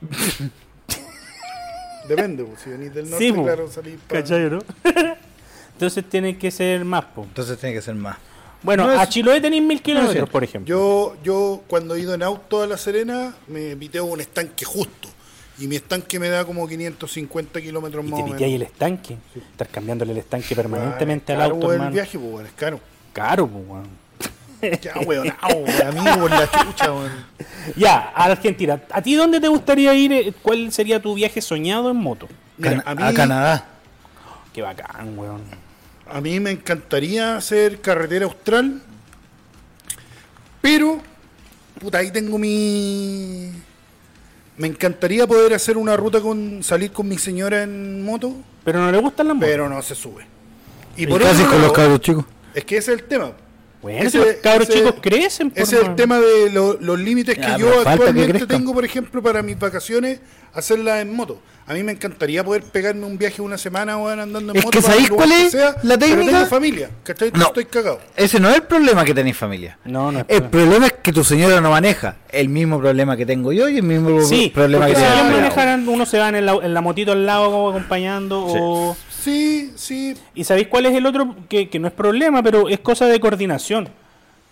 Depende, 2.08 2.44
pues, 2.44 2.60
si 2.62 2.70
venís 2.70 2.92
del 2.94 3.08
norte, 3.08 3.24
Sí, 3.24 3.32
claro, 3.32 3.70
salís 3.70 3.94
para... 4.08 4.20
¿Cachai, 4.22 4.50
no? 4.50 4.58
Entonces 5.74 6.04
tienen 6.08 6.38
que 6.38 6.50
ser 6.50 6.84
más, 6.84 7.04
po. 7.06 7.22
Entonces 7.24 7.58
tiene 7.58 7.74
que 7.74 7.82
ser 7.82 7.94
más. 7.94 8.16
Bueno, 8.62 8.86
No 8.86 8.92
es- 8.92 8.98
a 8.98 9.08
Chiloé 9.08 9.40
tenéis 9.40 9.62
mil 9.62 9.80
kilómetros, 9.80 10.12
cierto. 10.14 10.30
por 10.32 10.44
ejemplo. 10.44 10.68
Yo, 10.68 11.16
yo 11.24 11.62
cuando 11.66 11.94
he 11.94 12.00
ido 12.00 12.12
en 12.14 12.22
auto 12.22 12.62
a 12.62 12.66
La 12.66 12.76
Serena, 12.76 13.34
me 13.48 13.76
piteo 13.76 14.04
un 14.04 14.20
estanque 14.20 14.64
justo. 14.64 15.08
Y 15.58 15.66
mi 15.66 15.76
estanque 15.76 16.18
me 16.18 16.28
da 16.30 16.44
como 16.44 16.66
550 16.66 17.60
kilómetros 17.60 18.04
y 18.04 18.08
más 18.08 18.18
te 18.18 18.24
o 18.24 18.34
menos. 18.34 18.42
el 18.42 18.62
estanque. 18.62 19.16
Estar 19.36 19.68
cambiándole 19.68 20.12
el 20.12 20.18
estanque 20.18 20.54
permanentemente 20.56 21.32
al 21.32 21.38
Caro, 21.38 21.54
auto, 21.54 21.66
weón, 21.66 21.72
hermano. 21.74 21.88
el 21.90 21.94
viaje, 21.94 22.18
pues, 22.18 22.32
weón, 22.32 22.46
es 22.46 22.52
caro. 22.52 22.80
Caro, 23.12 23.46
po, 23.48 23.58
weón. 23.58 23.88
Ya, 24.82 24.92
weón, 25.06 25.32
weón, 25.54 25.70
amigo, 25.98 26.20
por 26.20 26.30
la 26.30 26.50
chucha, 26.50 26.92
weón. 26.92 27.10
Ya, 27.76 28.12
a 28.14 28.24
Argentina. 28.24 28.80
¿A 28.90 29.00
ti 29.02 29.14
dónde 29.14 29.40
te 29.40 29.48
gustaría 29.48 29.94
ir? 29.94 30.12
Eh, 30.12 30.34
¿Cuál 30.42 30.70
sería 30.72 31.00
tu 31.00 31.14
viaje 31.14 31.40
soñado 31.40 31.90
en 31.90 31.96
moto? 31.96 32.28
Mira, 32.58 32.82
a 32.84 32.94
mí- 32.94 33.02
a 33.02 33.14
Canadá. 33.14 33.66
Qué 34.52 34.60
bacán, 34.62 35.18
weón. 35.18 35.40
A 36.12 36.20
mí 36.20 36.38
me 36.40 36.50
encantaría 36.50 37.36
hacer 37.36 37.80
carretera 37.80 38.24
austral, 38.26 38.82
pero, 40.60 41.00
puta, 41.78 41.98
ahí 41.98 42.10
tengo 42.10 42.38
mi... 42.38 43.50
Me 44.56 44.66
encantaría 44.66 45.26
poder 45.26 45.54
hacer 45.54 45.78
una 45.78 45.96
ruta 45.96 46.20
con 46.20 46.62
salir 46.62 46.92
con 46.92 47.08
mi 47.08 47.16
señora 47.16 47.62
en 47.62 48.04
moto, 48.04 48.34
Pero 48.62 48.80
no 48.80 48.92
le 48.92 48.98
gustan 48.98 49.28
las 49.28 49.36
motos. 49.36 49.48
pero 49.48 49.68
no 49.70 49.80
se 49.80 49.94
sube. 49.94 50.26
Y 50.96 51.04
Y 51.04 51.06
por 51.06 51.22
casi 51.22 51.40
otro 51.42 51.52
con 51.52 51.62
los 51.62 51.72
cabros 51.72 52.00
chicos. 52.00 52.24
Es 52.54 52.64
que 52.64 52.76
ese 52.76 52.92
es 52.92 52.98
el 53.00 53.04
tema. 53.06 53.32
Bueno, 53.82 54.06
ese- 54.06 54.18
los 54.18 54.26
cabros 54.42 54.68
ese- 54.68 54.78
chicos 54.78 54.94
crecen, 55.00 55.50
por 55.50 55.62
Ese 55.62 55.76
es 55.80 55.82
el 55.88 55.94
tema 55.94 56.18
de 56.20 56.50
lo- 56.52 56.74
los 56.80 56.98
límites 56.98 57.34
que 57.36 57.40
Ya, 57.40 57.56
yo 57.56 57.66
pero 57.70 57.82
que 57.82 57.88
actualmente 57.88 58.46
tengo, 58.46 58.74
por 58.74 58.84
ejemplo, 58.84 59.22
para 59.22 59.42
mis 59.42 59.58
vacaciones, 59.58 60.20
hacerlas 60.52 61.00
en 61.00 61.14
moto. 61.16 61.40
A 61.66 61.72
mí 61.72 61.82
me 61.84 61.92
encantaría 61.92 62.42
poder 62.44 62.62
pegarme 62.64 63.06
un 63.06 63.16
viaje 63.16 63.40
una 63.40 63.56
semana 63.56 63.96
weón, 63.96 64.18
andando 64.20 64.52
en 64.52 64.58
Es 64.58 64.64
moto. 64.64 64.76
que 64.78 64.82
¿sabéis 64.84 65.08
cuál 65.08 65.30
que 65.30 65.46
es 65.46 65.52
sea, 65.52 65.76
la 65.84 65.96
Pero 65.96 65.98
técnica? 65.98 66.32
tengo 66.32 66.46
familia, 66.46 66.90
¿cachai? 67.04 67.30
No. 67.32 67.46
Estoy 67.46 67.64
cagado. 67.66 68.00
Ese 68.16 68.38
no 68.40 68.50
es 68.50 68.56
el 68.56 68.62
problema 68.64 69.02
que 69.04 69.14
tenéis 69.14 69.36
familia. 69.38 69.78
No, 69.84 70.10
no 70.12 70.18
es 70.18 70.24
El 70.28 70.42
problema 70.42 70.86
es 70.88 70.94
que 71.00 71.12
tu 71.12 71.22
señora 71.24 71.60
no 71.62 71.70
maneja. 71.70 72.16
El 72.30 72.48
mismo 72.50 72.80
problema 72.80 73.16
que 73.16 73.24
tengo 73.24 73.50
yo 73.52 73.68
y 73.68 73.76
el 73.76 73.82
mismo 73.84 74.20
Sí, 74.22 74.50
problema 74.52 74.88
que 74.88 74.96
si 74.96 75.02
el 75.02 75.30
manejaran, 75.30 75.88
uno 75.88 76.04
se 76.04 76.18
va 76.18 76.28
en, 76.28 76.44
la, 76.44 76.52
en 76.54 76.74
la 76.74 76.80
motito 76.82 77.12
al 77.12 77.24
lado 77.24 77.50
como 77.50 77.70
acompañando 77.70 78.44
o... 78.44 78.96
Sí, 79.22 79.72
sí. 79.76 80.14
¿Y 80.34 80.44
sabéis 80.44 80.68
cuál 80.68 80.86
es 80.86 80.94
el 80.94 81.04
otro? 81.06 81.34
Que, 81.48 81.68
que 81.68 81.78
no 81.78 81.88
es 81.88 81.92
problema, 81.94 82.42
pero 82.42 82.68
es 82.68 82.80
cosa 82.80 83.06
de 83.06 83.20
coordinación. 83.20 83.88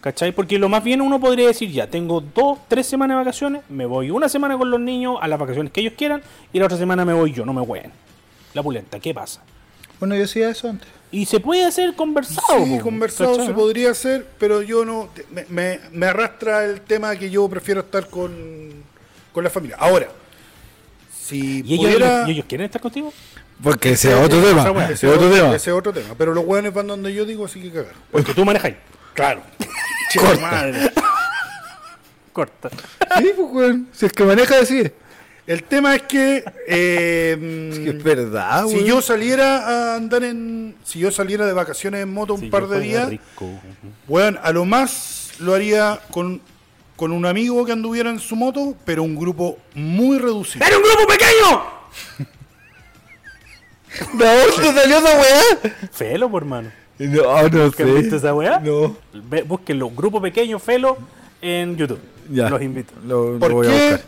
¿Cachai? 0.01 0.31
Porque 0.31 0.59
lo 0.59 0.69
más 0.69 0.85
bien 0.85 1.01
uno 1.01 1.19
podría 1.19 1.49
decir, 1.49 1.71
ya, 1.73 1.89
tengo 1.89 2.21
dos, 2.21 2.59
tres 2.69 2.87
semanas 2.87 3.17
de 3.17 3.25
vacaciones, 3.25 3.63
me 3.69 3.85
voy 3.85 4.11
una 4.13 4.29
semana 4.29 4.57
con 4.57 4.71
los 4.71 4.79
niños 4.79 5.17
a 5.21 5.27
las 5.27 5.39
vacaciones 5.41 5.73
que 5.73 5.81
ellos 5.81 5.95
quieran 5.97 6.23
y 6.53 6.59
la 6.61 6.67
otra 6.67 6.79
semana 6.79 7.05
me 7.05 7.13
voy 7.15 7.33
yo, 7.33 7.45
no 7.45 7.53
me 7.53 7.63
hueen. 7.63 7.91
La 8.55 8.63
pulenta, 8.63 9.01
¿qué 9.01 9.13
pasa? 9.13 9.43
Bueno, 9.99 10.15
yo 10.15 10.23
hacía 10.25 10.51
eso 10.51 10.69
antes. 10.69 10.89
Y 11.11 11.25
se 11.27 11.41
puede 11.41 11.65
hacer 11.65 11.95
conversado. 11.97 12.65
Sí, 12.65 12.77
po, 12.77 12.83
conversado 12.85 13.31
¿cachai? 13.33 13.47
se 13.49 13.53
podría 13.55 13.91
hacer, 13.91 14.25
pero 14.39 14.63
yo 14.63 14.85
no. 14.85 15.09
Me, 15.33 15.45
me- 15.49 15.81
me 15.93 16.07
arrastra 16.07 16.65
el 16.65 16.81
tema 16.83 17.17
que 17.17 17.29
yo 17.31 17.49
prefiero 17.49 17.81
estar 17.81 18.09
con, 18.09 18.33
con 19.33 19.43
la 19.43 19.51
familia. 19.51 19.77
Ahora, 19.81 20.07
si 21.13 21.63
¿Y 21.65 21.75
ellos, 21.75 21.87
pudiera. 21.87 22.25
y 22.29 22.33
ellos 22.33 22.45
quieren 22.49 22.67
estar 22.67 22.81
contigo? 22.81 23.13
Porque 23.63 23.91
ese 23.93 24.11
es 24.13 24.25
otro 24.25 24.41
tema. 24.41 24.61
esa 24.63 24.71
weá. 24.73 24.91
Ese 24.91 25.09
es 25.09 25.15
otro 25.17 25.31
tema. 25.31 25.55
ese 25.55 25.71
es 25.71 25.77
otro 25.77 25.93
tema. 25.93 26.15
Pero 26.17 26.33
los 26.35 26.45
hueones 26.45 26.73
van 26.73 26.87
donde 26.87 27.13
yo 27.13 27.25
digo, 27.25 27.45
así 27.47 27.61
que 27.61 27.71
cagar. 27.73 27.95
Porque 28.11 28.33
tú 28.35 28.45
manejáis. 28.45 28.77
Claro. 29.15 29.43
Corta. 30.15 30.73
Corta. 32.33 32.71
Sí, 33.19 33.33
pues, 33.37 33.49
weón. 33.53 33.89
Si 33.93 34.07
es 34.07 34.13
que 34.13 34.25
maneja, 34.25 34.57
decir. 34.57 34.95
El 35.47 35.65
tema 35.65 35.97
es 35.97 36.03
que. 36.03 36.45
eh, 36.69 37.69
Es 37.73 37.79
que 37.81 37.91
es 37.91 38.03
verdad, 38.03 38.67
si 38.67 38.75
weón. 38.75 38.87
yo 38.87 39.03
saliera 39.03 39.93
a 39.93 39.97
andar 39.97 40.23
en. 40.25 40.77
Si 40.85 40.99
yo 41.01 41.11
saliera 41.11 41.47
de 41.47 41.53
vacaciones 41.53 42.03
en 42.03 42.13
moto 42.13 42.35
un 42.35 42.51
par 42.51 42.69
de 42.69 42.81
días. 42.81 43.09
rico. 43.09 43.51
Bueno, 44.07 44.39
a 44.43 44.53
lo 44.53 44.65
más 44.67 45.31
lo 45.41 45.55
haría 45.55 46.01
con, 46.11 46.41
con 46.97 47.13
un 47.13 47.27
amigo 47.27 47.65
que 47.65 47.73
anduviera 47.73 48.11
en 48.11 48.19
su 48.21 48.37
moto, 48.37 48.77
pero 48.85 49.03
un 49.03 49.17
grupo 49.17 49.59
muy 49.75 50.19
reducido. 50.19 50.65
¡Era 50.67 50.77
un 50.77 50.83
grupo 50.83 51.07
pequeño! 51.09 52.29
¿De 54.15 54.25
dónde 54.27 54.81
salió 54.81 54.99
esa 54.99 55.19
weá? 55.19 55.73
Felo, 55.93 56.31
por 56.31 56.43
hermano. 56.43 56.71
No, 56.99 57.43
no 57.49 57.71
¿Que 57.71 57.83
¿Has 57.85 57.95
visto 57.95 58.17
esa 58.17 58.35
weá? 58.35 58.59
No. 58.61 58.97
Búsquenlo, 59.47 59.91
grupo 59.91 60.21
pequeño, 60.21 60.59
Felo, 60.59 60.99
en 61.41 61.77
YouTube. 61.77 62.01
Ya. 62.31 62.51
Los 62.51 62.61
invito. 62.63 62.93
Lo, 63.07 63.35
lo 63.35 63.39
¿Por 63.39 63.53
voy 63.53 63.67
a 63.67 63.71
buscar. 63.71 64.03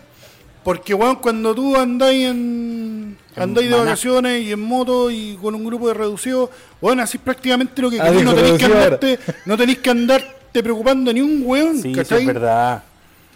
Porque, 0.64 0.92
weón, 0.92 1.16
cuando 1.16 1.54
tú 1.54 1.74
andáis 1.76 2.26
en. 2.26 3.16
Andáis 3.36 3.68
de 3.68 3.76
maná. 3.76 3.84
vacaciones 3.84 4.42
y 4.44 4.52
en 4.52 4.60
moto 4.60 5.10
y 5.10 5.38
con 5.40 5.54
un 5.54 5.64
grupo 5.64 5.88
de 5.88 5.94
reducido, 5.94 6.50
bueno, 6.80 7.02
así 7.02 7.16
prácticamente 7.16 7.80
lo 7.80 7.88
que 7.90 8.00
Ah, 8.00 8.06
queréis, 8.06 8.24
no 8.24 8.34
dijo 8.34 8.42
tenéis 8.42 8.58
que 8.58 8.64
andarte, 8.66 9.18
no 9.46 9.56
tenéis 9.56 9.78
que 9.78 9.90
andarte 9.90 10.62
preocupando 10.62 11.12
ni 11.12 11.20
un 11.20 11.42
weón, 11.46 11.80
Sí, 11.80 11.92
eso 11.98 12.16
es 12.16 12.26
verdad. 12.26 12.82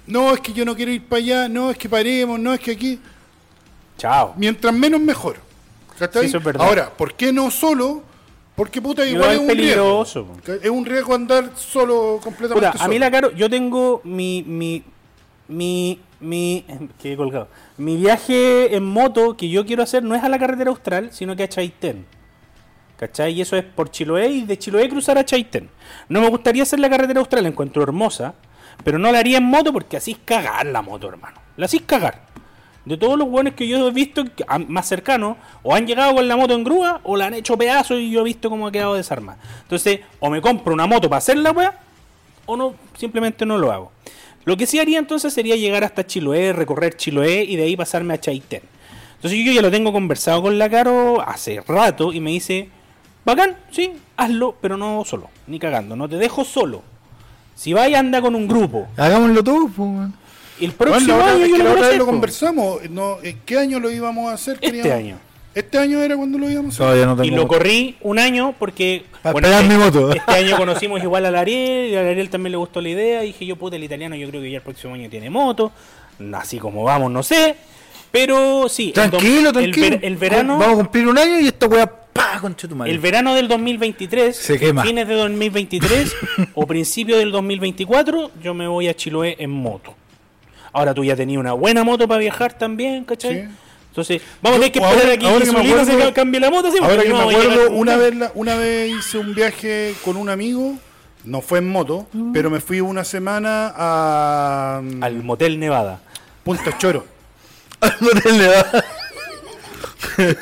No, 0.07 0.35
es 0.35 0.41
que 0.41 0.53
yo 0.53 0.65
no 0.67 0.75
quiero 0.75 0.91
ir 0.91 1.03
para 1.07 1.21
allá, 1.21 1.49
no, 1.49 1.71
es 1.71 1.79
que 1.79 1.89
paremos, 1.89 2.39
no, 2.39 2.53
es 2.53 2.61
que 2.61 2.73
aquí. 2.73 2.99
Chao. 3.97 4.35
Mientras 4.37 4.75
menos 4.75 5.01
mejor. 5.01 5.37
Eso 6.01 6.39
es 6.39 6.45
verdad. 6.45 6.67
Ahora, 6.67 6.91
¿por 6.91 7.15
qué 7.15 7.33
no 7.33 7.51
solo? 7.51 8.03
Porque 8.57 8.81
puta, 8.81 9.05
Igual 9.05 9.31
es 9.31 9.35
es 9.35 9.41
un 9.41 9.47
peligroso, 9.49 10.29
riesgo. 10.45 10.65
Es 10.65 10.71
un 10.71 10.85
riesgo 10.87 11.15
andar 11.15 11.51
solo 11.57 12.21
completamente 12.23 12.71
Puta, 12.71 12.85
a 12.85 12.89
mí 12.89 12.95
solo. 12.95 13.05
la 13.05 13.11
caro, 13.11 13.33
yo 13.33 13.51
tengo 13.51 14.01
mi, 14.05 14.45
mi, 14.45 14.85
mi, 15.49 16.01
mi, 16.21 16.65
quedé 17.03 17.17
colgado. 17.17 17.49
Mi 17.79 17.97
viaje 17.97 18.77
en 18.77 18.85
moto 18.85 19.37
que 19.37 19.49
yo 19.49 19.67
quiero 19.67 19.83
hacer 19.83 20.05
no 20.05 20.15
es 20.15 20.23
a 20.23 20.29
la 20.29 20.39
carretera 20.39 20.71
austral, 20.71 21.13
sino 21.13 21.35
que 21.35 21.43
a 21.43 21.49
Chaitén. 21.49 22.07
¿Cachai? 22.97 23.33
Y 23.33 23.41
eso 23.41 23.57
es 23.57 23.65
por 23.65 23.91
Chiloé 23.91 24.29
y 24.29 24.43
de 24.43 24.57
Chiloé 24.57 24.89
cruzar 24.89 25.19
a 25.19 25.25
Chaitén. 25.25 25.69
No 26.09 26.21
me 26.21 26.29
gustaría 26.29 26.63
hacer 26.63 26.79
la 26.79 26.89
carretera 26.89 27.19
austral, 27.19 27.43
la 27.43 27.49
encuentro 27.49 27.83
hermosa, 27.83 28.35
pero 28.85 28.99
no 28.99 29.11
la 29.11 29.19
haría 29.19 29.39
en 29.39 29.45
moto 29.45 29.73
porque 29.73 29.97
así 29.97 30.13
es 30.13 30.19
cagar 30.25 30.67
la 30.67 30.81
moto, 30.81 31.09
hermano. 31.09 31.41
La 31.57 31.67
así 31.67 31.79
es 31.79 31.83
cagar. 31.83 32.23
De 32.85 32.99
todos 32.99 33.19
los 33.19 33.29
buenos 33.29 33.55
que 33.55 33.67
yo 33.67 33.89
he 33.89 33.91
visto 33.93 34.25
más 34.69 34.87
cercanos, 34.87 35.37
o 35.63 35.75
han 35.75 35.87
llegado 35.87 36.15
con 36.15 36.29
la 36.29 36.37
moto 36.37 36.55
en 36.55 36.65
grúa, 36.65 37.01
o 37.03 37.17
la 37.17 37.27
han 37.27 37.35
hecho 37.35 37.57
pedazos 37.57 38.01
y 38.01 38.11
yo 38.11 38.21
he 38.21 38.25
visto 38.25 38.51
cómo 38.51 38.67
ha 38.67 38.73
quedado 38.73 38.95
desarmada. 38.95 39.39
Entonces, 39.63 40.01
o 40.21 40.29
me 40.29 40.41
compro 40.41 40.75
una 40.75 40.87
moto 40.87 41.09
para 41.09 41.19
hacer 41.19 41.39
la 41.39 41.53
weá, 41.53 41.79
o 42.47 42.57
no, 42.57 42.75
simplemente 42.97 43.47
no 43.47 43.57
lo 43.57 43.73
hago. 43.73 43.93
Lo 44.45 44.57
que 44.59 44.67
sí 44.67 44.79
haría 44.79 44.99
entonces 44.99 45.33
sería 45.33 45.57
llegar 45.57 45.85
hasta 45.85 46.07
Chiloé, 46.07 46.53
recorrer 46.53 46.97
Chiloé 46.97 47.45
y 47.45 47.57
de 47.57 47.63
ahí 47.63 47.77
pasarme 47.77 48.13
a 48.13 48.21
Chaitén. 48.21 48.63
Entonces 49.17 49.43
yo 49.43 49.53
ya 49.53 49.63
lo 49.63 49.71
tengo 49.71 49.91
conversado 49.91 50.43
con 50.43 50.59
la 50.59 50.69
Caro 50.69 51.23
hace 51.27 51.63
rato 51.63 52.13
y 52.13 52.21
me 52.21 52.31
dice, 52.31 52.69
bacán, 53.25 53.57
sí, 53.71 53.95
hazlo, 54.19 54.55
pero 54.61 54.77
no 54.77 55.03
solo, 55.07 55.31
ni 55.47 55.59
cagando, 55.59 55.97
no 55.97 56.07
te 56.11 56.17
dejo 56.17 56.45
solo. 56.45 56.83
Si 57.55 57.73
vais 57.73 57.97
anda 57.97 58.21
con 58.21 58.35
un 58.35 58.47
grupo. 58.47 58.89
Hagámoslo 58.99 59.43
todo, 59.43 59.69
pues. 59.69 60.11
El 60.61 60.71
Bueno, 60.71 60.93
próximo 60.93 61.21
año 61.23 61.45
es 61.45 61.51
yo 61.51 61.57
que 61.57 61.63
lo 61.65 61.75
vez 61.75 61.99
lo 61.99 62.07
conversamos. 62.07 62.91
No, 62.91 63.19
¿en 63.23 63.39
¿Qué 63.45 63.59
año 63.59 63.81
lo 63.81 63.91
íbamos 63.91 64.31
a 64.31 64.35
hacer? 64.35 64.55
Este 64.55 64.67
Queríamos- 64.71 64.93
año. 64.99 65.19
Este 65.55 65.79
año 65.79 66.03
era 66.03 66.17
cuando 66.17 66.37
lo 66.39 66.51
íbamos 66.51 66.81
a 66.81 66.91
hacer. 66.93 67.07
No. 67.07 67.25
Y 67.25 67.31
lo 67.31 67.47
corrí 67.47 67.97
un 68.01 68.19
año 68.19 68.55
porque 68.59 69.05
Para 69.23 69.35
pegar 69.41 69.65
mi 69.65 69.77
moto. 69.77 70.13
este 70.13 70.33
año 70.33 70.57
conocimos 70.57 71.01
igual 71.03 71.27
al 71.27 71.37
Ariel 71.37 71.91
y 71.93 71.97
al 71.97 72.07
Ariel 72.09 72.29
también 72.29 72.53
le 72.53 72.57
gustó 72.59 72.81
la 72.81 72.89
idea. 72.89 73.23
Y 73.25 73.29
dije 73.29 73.47
yo, 73.47 73.57
puta, 73.57 73.77
el 73.77 73.85
italiano 73.85 74.17
yo 74.17 74.29
creo 74.29 74.43
que 74.43 74.51
ya 74.51 74.57
el 74.59 74.63
próximo 74.63 74.95
año 74.95 75.09
tiene 75.09 75.31
moto. 75.31 75.71
Así 76.35 76.59
como 76.59 76.83
vamos, 76.85 77.11
no 77.11 77.23
sé. 77.23 77.55
Pero 78.11 78.69
sí. 78.69 78.89
el 78.89 78.93
Tranquilo, 78.95 79.49
el 79.49 79.53
tranquilo. 79.55 79.91
ver- 79.91 80.05
El, 80.05 80.17
verano, 80.17 80.59
Vamos 80.59 80.75
a 80.75 80.77
cumplir 80.83 81.07
un 81.09 81.19
año 81.19 81.41
y 81.41 81.49
esta 81.49 81.67
weá, 81.67 81.87
pa, 81.87 82.39
concha 82.41 82.69
tu 82.69 82.77
madre. 82.77 82.93
el 82.93 83.01
verano 83.01 83.35
del 83.35 83.49
2023, 83.49 84.37
Se 84.37 84.57
quema. 84.59 84.83
fines 84.85 85.09
de 85.09 85.15
2023 85.15 86.15
o 86.55 86.65
principio 86.67 87.19
del 87.19 87.33
2024, 87.33 88.31
yo 88.43 88.55
me 88.55 88.69
voy 88.69 88.87
a 88.89 88.95
Chiloé 88.95 89.35
en 89.41 89.51
moto. 89.51 89.95
Ahora 90.75 90.93
tú 90.93 91.03
ya 91.05 91.17
tenías 91.17 91.39
una 91.41 91.53
buena 91.55 91.83
moto 91.85 92.07
para 92.07 92.21
viajar 92.21 92.53
también, 92.59 93.05
¿cachai? 93.05 93.35
Sí. 93.47 93.49
Entonces, 93.91 94.23
vamos 94.43 94.59
a 94.59 94.61
tener 94.61 94.73
que 94.73 94.79
esperar 94.81 95.13
a 95.13 95.17
que 95.17 95.27
ahora 95.27 95.45
que 95.45 95.53
me 95.53 95.85
se 95.87 95.97
ca- 95.99 96.13
cambie 96.13 96.41
la 96.41 96.51
moto, 96.51 96.71
sí, 96.73 96.79
Ahora 96.83 97.03
que 97.03 97.09
no 97.09 97.27
me 97.27 97.33
acuerdo, 97.37 97.63
a- 97.67 97.71
una 97.71 97.97
vez, 97.97 98.15
la- 98.17 98.33
una 98.35 98.57
vez 98.57 98.91
hice 98.91 99.19
un 99.19 99.35
viaje 99.35 99.95
con 100.05 100.17
un 100.17 100.29
amigo, 100.29 100.75
no 101.25 101.41
fue 101.41 101.61
en 101.61 101.69
moto, 101.69 102.09
pero 102.33 102.51
me 102.51 102.61
fui 102.61 102.81
una 102.81 103.05
semana 103.05 103.73
a 103.77 104.81
mm, 104.83 105.03
al 105.03 105.23
Motel 105.23 105.59
Nevada 105.61 106.01
Punta 106.43 106.77
Choro 106.77 107.07
no 108.01 108.21
te 108.21 108.33
le 108.33 108.45
da. 108.47 108.85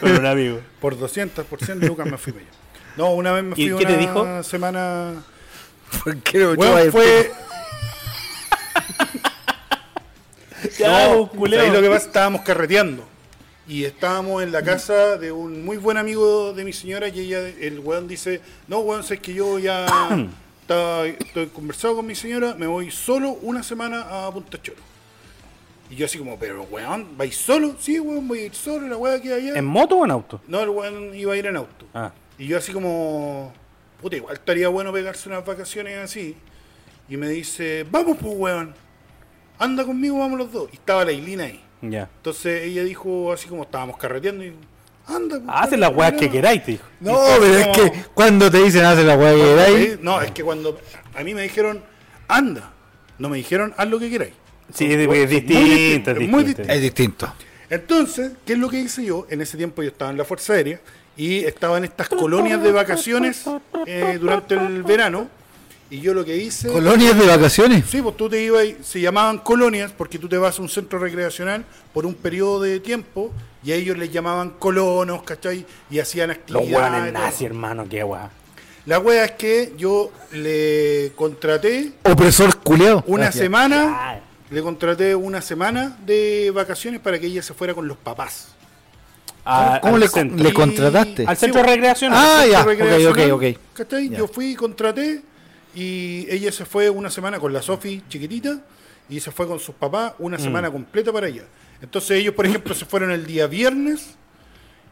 con 0.01 0.13
un 0.13 0.27
amigo. 0.27 0.61
por 0.81 0.99
200, 0.99 1.45
por 1.47 1.63
100 1.65 1.81
lucas 1.81 2.07
me 2.07 2.17
fui 2.17 2.33
para 2.33 2.45
allá. 2.47 2.55
No, 2.97 3.11
una 3.15 3.33
vez 3.33 3.45
me 3.45 3.51
¿Y 3.53 3.55
fui 3.55 3.79
qué 3.79 3.85
una 3.85 3.87
te 3.87 3.97
dijo? 3.99 4.43
semana... 4.43 5.13
¿Por 6.05 6.17
qué 6.19 6.39
no 6.39 6.55
Bueno, 6.55 6.79
el 6.79 6.91
fue... 6.93 7.31
No, 10.81 11.31
pues, 11.33 11.53
ahí 11.55 11.71
lo 11.71 11.81
que 11.83 11.89
pasa, 11.89 12.07
estábamos 12.07 12.43
carreteando. 12.43 13.05
Y 13.67 13.85
estábamos 13.85 14.43
en 14.43 14.51
la 14.53 14.63
casa 14.63 15.17
de 15.17 15.31
un 15.31 15.65
muy 15.65 15.77
buen 15.77 15.97
amigo 15.97 16.53
de 16.53 16.65
mi 16.65 16.73
señora 16.73 17.09
y 17.09 17.21
ella, 17.21 17.39
el 17.49 17.79
weón 17.79 18.09
dice, 18.09 18.41
no, 18.67 18.81
weón, 18.81 19.05
sé 19.05 19.19
que 19.19 19.33
yo 19.35 19.59
ya 19.59 19.87
estaba- 20.63 21.07
estoy 21.07 21.47
conversado 21.47 21.97
con 21.97 22.07
mi 22.07 22.15
señora, 22.15 22.55
me 22.59 22.67
voy 22.67 22.91
solo 22.91 23.31
una 23.43 23.63
semana 23.63 24.27
a 24.27 24.31
Punta 24.33 24.61
Choro. 24.61 24.81
Y 25.91 25.95
yo 25.97 26.07
así 26.07 26.19
como, 26.19 26.39
pero 26.39 26.63
weón, 26.65 27.17
¿vais 27.17 27.37
solo? 27.37 27.77
Sí, 27.79 28.01
weón, 28.01 28.27
voy 28.27 28.41
a 28.41 28.45
ir 28.47 28.55
solo, 28.55 28.89
la 28.89 28.97
weá 28.97 29.21
que 29.21 29.33
allá. 29.33 29.55
¿En 29.57 29.65
moto 29.65 29.97
o 29.99 30.05
en 30.05 30.11
auto? 30.11 30.41
No, 30.49 30.61
el 30.61 30.71
weón 30.71 31.15
iba 31.15 31.33
a 31.35 31.37
ir 31.37 31.47
en 31.47 31.57
auto. 31.57 31.87
Ah. 31.95 32.13
Y 32.39 32.47
yo 32.49 32.59
así 32.59 32.73
como, 32.73 33.53
puta, 34.01 34.17
igual 34.17 34.35
estaría 34.35 34.69
bueno 34.69 34.93
pegarse 34.93 35.29
unas 35.29 35.45
vacaciones 35.47 35.99
así. 35.99 36.35
Y 37.09 37.17
me 37.17 37.29
dice, 37.29 37.87
vamos 37.91 38.17
pues 38.21 38.35
weón, 38.37 38.75
anda 39.63 39.85
conmigo, 39.85 40.19
vamos 40.19 40.39
los 40.39 40.53
dos. 40.53 40.69
Y 40.73 40.77
estaba 40.77 41.05
la 41.05 41.13
Ilina 41.13 41.45
ahí. 41.45 41.61
Ya. 41.83 42.09
Entonces 42.17 42.65
ella 42.65 42.85
dijo 42.85 43.33
así 43.33 43.49
como 43.49 43.63
estábamos 43.63 43.97
carreteando 43.97 44.45
y 44.45 44.55
anda. 45.07 45.41
pues, 45.41 45.43
Haz 45.49 45.73
las 45.79 45.95
weas 45.95 46.13
que 46.13 46.31
queráis, 46.31 46.65
te 46.65 46.73
dijo. 46.73 46.85
No, 47.01 47.19
pero 47.41 47.57
es 47.57 47.69
que 47.69 48.05
cuando 48.15 48.51
te 48.51 48.63
dicen 48.63 48.85
hace 48.85 49.05
la 49.05 49.17
weá 49.17 49.35
que 49.35 49.43
queráis, 49.43 50.01
No, 50.01 50.21
es 50.21 50.31
que 50.31 50.43
cuando 50.43 50.79
a 51.15 51.23
mí 51.23 51.35
me 51.35 51.43
dijeron 51.43 51.83
anda, 52.29 52.73
no 53.19 53.29
me 53.29 53.37
dijeron 53.37 53.75
haz 53.77 53.89
lo 53.89 53.99
que 53.99 54.11
queráis. 54.11 54.33
Sí, 54.73 54.91
es, 54.91 55.07
muy 55.07 55.27
distinto, 55.27 56.13
es 56.13 56.29
muy 56.29 56.45
distinto. 56.45 56.73
es 56.73 56.81
distinto. 56.81 57.35
Entonces, 57.69 58.33
¿qué 58.47 58.55
es 58.55 58.59
lo 58.59 58.69
que 58.69 58.81
hice 58.81 59.05
yo? 59.05 59.27
En 59.29 59.41
ese 59.41 59.57
tiempo 59.57 59.83
yo 59.83 59.89
estaba 59.89 60.11
en 60.11 60.19
la 60.19 60.25
Fuerza 60.25 60.55
Aérea 60.55 60.81
y 61.17 61.45
estaba 61.45 61.79
en 61.79 61.85
estas 61.85 62.09
colonias 62.09 62.63
de 62.63 62.73
vacaciones 62.73 63.45
eh, 63.87 64.19
durante 64.21 64.55
el 64.55 64.83
verano. 64.83 65.29
Y 65.93 66.01
yo 66.01 66.15
lo 66.15 66.25
que 66.25 66.35
hice... 66.39 66.69
¿Colonias 66.69 67.19
de 67.19 67.27
vacaciones? 67.27 67.85
Sí, 67.87 68.01
pues 68.01 68.17
tú 68.17 68.27
te 68.27 68.43
ibas, 68.43 68.65
y- 68.65 68.77
se 68.83 68.99
llamaban 68.99 69.37
colonias 69.37 69.93
porque 69.95 70.19
tú 70.19 70.27
te 70.27 70.39
vas 70.39 70.59
a 70.59 70.63
un 70.63 70.71
centro 70.71 70.99
recreacional 70.99 71.67
por 71.93 72.07
un 72.07 72.15
periodo 72.15 72.63
de 72.63 72.81
tiempo 72.81 73.31
y 73.63 73.73
a 73.73 73.75
ellos 73.75 73.99
les 73.99 74.11
llamaban 74.11 74.51
colonos, 74.59 75.23
¿cachai? 75.23 75.67
Y 75.91 75.99
hacían 75.99 76.29
Los 76.31 76.39
actividades. 76.39 76.73
hueones 76.75 77.11
y 77.11 77.13
todo. 77.13 77.23
nazi, 77.23 77.45
hermano, 77.45 77.87
qué 77.91 78.03
guay. 78.03 78.23
La 78.87 79.01
wea 79.01 79.27
es 79.27 79.33
que 79.33 79.75
yo 79.77 80.11
le 80.33 81.13
contraté 81.15 81.93
Opresor 82.05 82.57
culeado. 82.61 83.05
una 83.07 83.25
Gracias. 83.25 83.43
semana, 83.45 84.21
le 84.51 84.63
contraté 84.63 85.15
una 85.15 85.43
semana 85.43 85.99
de 86.07 86.51
vacaciones 86.55 87.01
para 87.03 87.19
que 87.19 87.27
ella 87.27 87.43
se 87.43 87.53
fuera 87.53 87.75
con 87.75 87.87
los 87.87 87.99
papás. 87.99 88.49
A- 89.45 89.79
¿Cómo 89.83 89.99
le, 89.99 90.09
le 90.37 90.55
contrataste? 90.55 91.27
Al 91.27 91.37
centro 91.37 91.61
de 91.61 91.67
recreación. 91.69 92.13
Ah, 92.15 92.45
ya, 92.51 92.63
ok, 92.63 93.11
ok, 93.11 93.19
ok. 93.33 93.45
¿cachai? 93.75 94.09
Ya. 94.09 94.19
Yo 94.19 94.27
fui 94.27 94.53
y 94.53 94.55
contraté 94.55 95.21
y 95.75 96.27
ella 96.31 96.53
se 96.53 96.65
fue 96.65 96.91
una 96.91 97.11
semana 97.11 97.39
con 97.41 97.53
la 97.53 97.63
Sofi 97.63 98.03
chiquitita 98.09 98.61
y 99.09 99.21
se 99.21 99.31
fue 99.31 99.47
con 99.47 99.59
sus 99.59 99.75
papás 99.75 100.13
una 100.19 100.37
Mm. 100.39 100.41
semana 100.41 100.71
completa 100.71 101.13
para 101.13 101.27
allá. 101.27 101.45
Entonces 101.81 102.13
ellos, 102.19 102.35
por 102.35 102.47
ejemplo, 102.47 102.75
se 102.75 102.85
fueron 102.85 103.11
el 103.11 103.27
día 103.27 103.47
viernes 103.47 104.15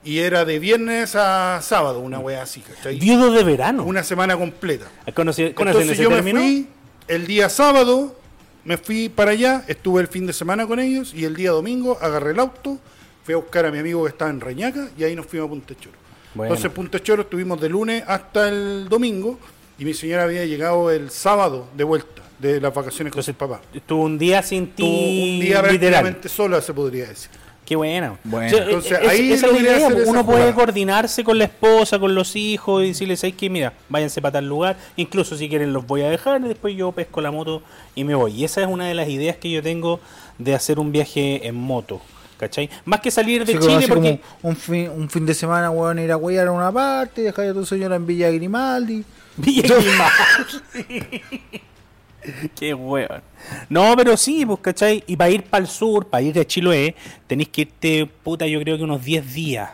y 0.02 0.18
era 0.18 0.44
de 0.44 0.58
viernes 0.58 1.14
a 1.14 1.60
sábado, 1.62 2.00
una 2.00 2.18
wea 2.18 2.42
así, 2.42 2.60
¿cachai? 2.60 2.98
Viudo 2.98 3.30
de 3.30 3.44
verano. 3.44 3.84
Una 3.84 4.02
semana 4.02 4.36
completa. 4.36 4.86
¿Conoce- 5.14 5.54
¿Conocen 5.54 5.82
Entonces 5.82 5.90
ese 5.92 6.02
yo 6.02 6.10
me 6.10 6.22
fui 6.22 6.68
el 7.08 7.26
día 7.26 7.48
sábado, 7.48 8.16
me 8.64 8.76
fui 8.78 9.08
para 9.08 9.32
allá, 9.32 9.64
estuve 9.68 10.00
el 10.00 10.08
fin 10.08 10.26
de 10.26 10.32
semana 10.32 10.66
con 10.66 10.80
ellos 10.80 11.12
y 11.14 11.24
el 11.24 11.36
día 11.36 11.50
domingo 11.50 11.98
agarré 12.00 12.30
el 12.32 12.40
auto, 12.40 12.78
fui 13.24 13.34
a 13.34 13.36
buscar 13.36 13.66
a 13.66 13.70
mi 13.70 13.78
amigo 13.78 14.02
que 14.04 14.08
estaba 14.10 14.30
en 14.30 14.40
Reñaca 14.40 14.88
y 14.98 15.04
ahí 15.04 15.14
nos 15.14 15.26
fuimos 15.26 15.46
a 15.46 15.50
Punta 15.50 15.74
Choro. 15.78 15.96
Bueno. 16.34 16.54
Entonces 16.54 16.72
Punta 16.74 17.02
Choro 17.02 17.22
estuvimos 17.22 17.60
de 17.60 17.68
lunes 17.68 18.02
hasta 18.06 18.48
el 18.48 18.88
domingo 18.88 19.38
y 19.80 19.84
mi 19.84 19.94
señora 19.94 20.22
había 20.24 20.44
llegado 20.44 20.90
el 20.90 21.10
sábado 21.10 21.66
de 21.76 21.82
vuelta 21.84 22.22
de 22.38 22.60
las 22.60 22.72
vacaciones 22.72 23.12
con 23.12 23.22
sus 23.22 23.34
papás. 23.34 23.60
Estuvo 23.74 24.04
un 24.04 24.16
día 24.18 24.42
sin 24.42 24.68
ti. 24.68 24.82
Estuvo 24.82 25.32
un 25.34 25.40
día 25.40 25.62
prácticamente 25.62 26.28
sola, 26.28 26.60
se 26.60 26.72
podría 26.72 27.08
decir. 27.08 27.30
Qué 27.66 27.76
buena. 27.76 28.18
Bueno. 28.24 28.56
Entonces, 28.58 28.98
es- 29.00 29.08
ahí 29.08 29.32
esa 29.32 29.46
es 29.46 29.52
la 29.52 29.58
idea, 29.60 29.88
pues, 29.90 30.08
Uno 30.08 30.24
puede 30.26 30.38
jugada. 30.40 30.54
coordinarse 30.54 31.22
con 31.22 31.38
la 31.38 31.44
esposa, 31.44 31.98
con 31.98 32.14
los 32.14 32.34
hijos 32.34 32.82
y 32.82 32.88
decirles, 32.88 33.20
¿sabes 33.20 33.36
qué? 33.36 33.48
Mira, 33.48 33.72
váyanse 33.88 34.20
para 34.20 34.32
tal 34.32 34.48
lugar. 34.48 34.76
Incluso 34.96 35.36
si 35.36 35.48
quieren 35.48 35.72
los 35.72 35.86
voy 35.86 36.02
a 36.02 36.10
dejar 36.10 36.40
y 36.44 36.48
después 36.48 36.76
yo 36.76 36.90
pesco 36.92 37.20
la 37.20 37.30
moto 37.30 37.62
y 37.94 38.02
me 38.04 38.14
voy. 38.14 38.32
Y 38.32 38.44
esa 38.44 38.60
es 38.60 38.66
una 38.66 38.86
de 38.88 38.94
las 38.94 39.08
ideas 39.08 39.36
que 39.36 39.50
yo 39.50 39.62
tengo 39.62 40.00
de 40.38 40.54
hacer 40.54 40.78
un 40.78 40.90
viaje 40.92 41.46
en 41.46 41.54
moto. 41.54 42.00
¿Cachai? 42.38 42.70
Más 42.86 43.00
que 43.00 43.10
salir 43.10 43.44
de 43.44 43.58
Chile 43.58 43.84
porque... 43.86 44.18
como 44.42 44.50
un 44.50 44.56
fin, 44.56 44.88
un 44.88 45.10
fin 45.10 45.26
de 45.26 45.34
semana, 45.34 45.70
weón, 45.70 45.98
ir 45.98 46.10
a 46.10 46.16
huear 46.16 46.48
a 46.48 46.52
una 46.52 46.72
parte, 46.72 47.20
dejar 47.20 47.48
a 47.48 47.52
tu 47.52 47.66
señora 47.66 47.96
en 47.96 48.06
Villa 48.06 48.30
Grimaldi. 48.30 49.04
Qué 52.54 52.74
weón. 52.74 53.22
No, 53.68 53.94
pero 53.96 54.16
sí, 54.16 54.44
pues, 54.44 54.60
¿cachai? 54.60 55.02
Y 55.06 55.16
para 55.16 55.30
ir 55.30 55.44
para 55.44 55.62
el 55.62 55.68
sur, 55.68 56.06
para 56.06 56.22
ir 56.22 56.34
de 56.34 56.46
Chiloé, 56.46 56.94
tenéis 57.26 57.48
que 57.48 57.62
irte, 57.62 58.10
puta, 58.22 58.46
yo 58.46 58.60
creo 58.60 58.76
que 58.76 58.84
unos 58.84 59.04
10 59.04 59.34
días. 59.34 59.70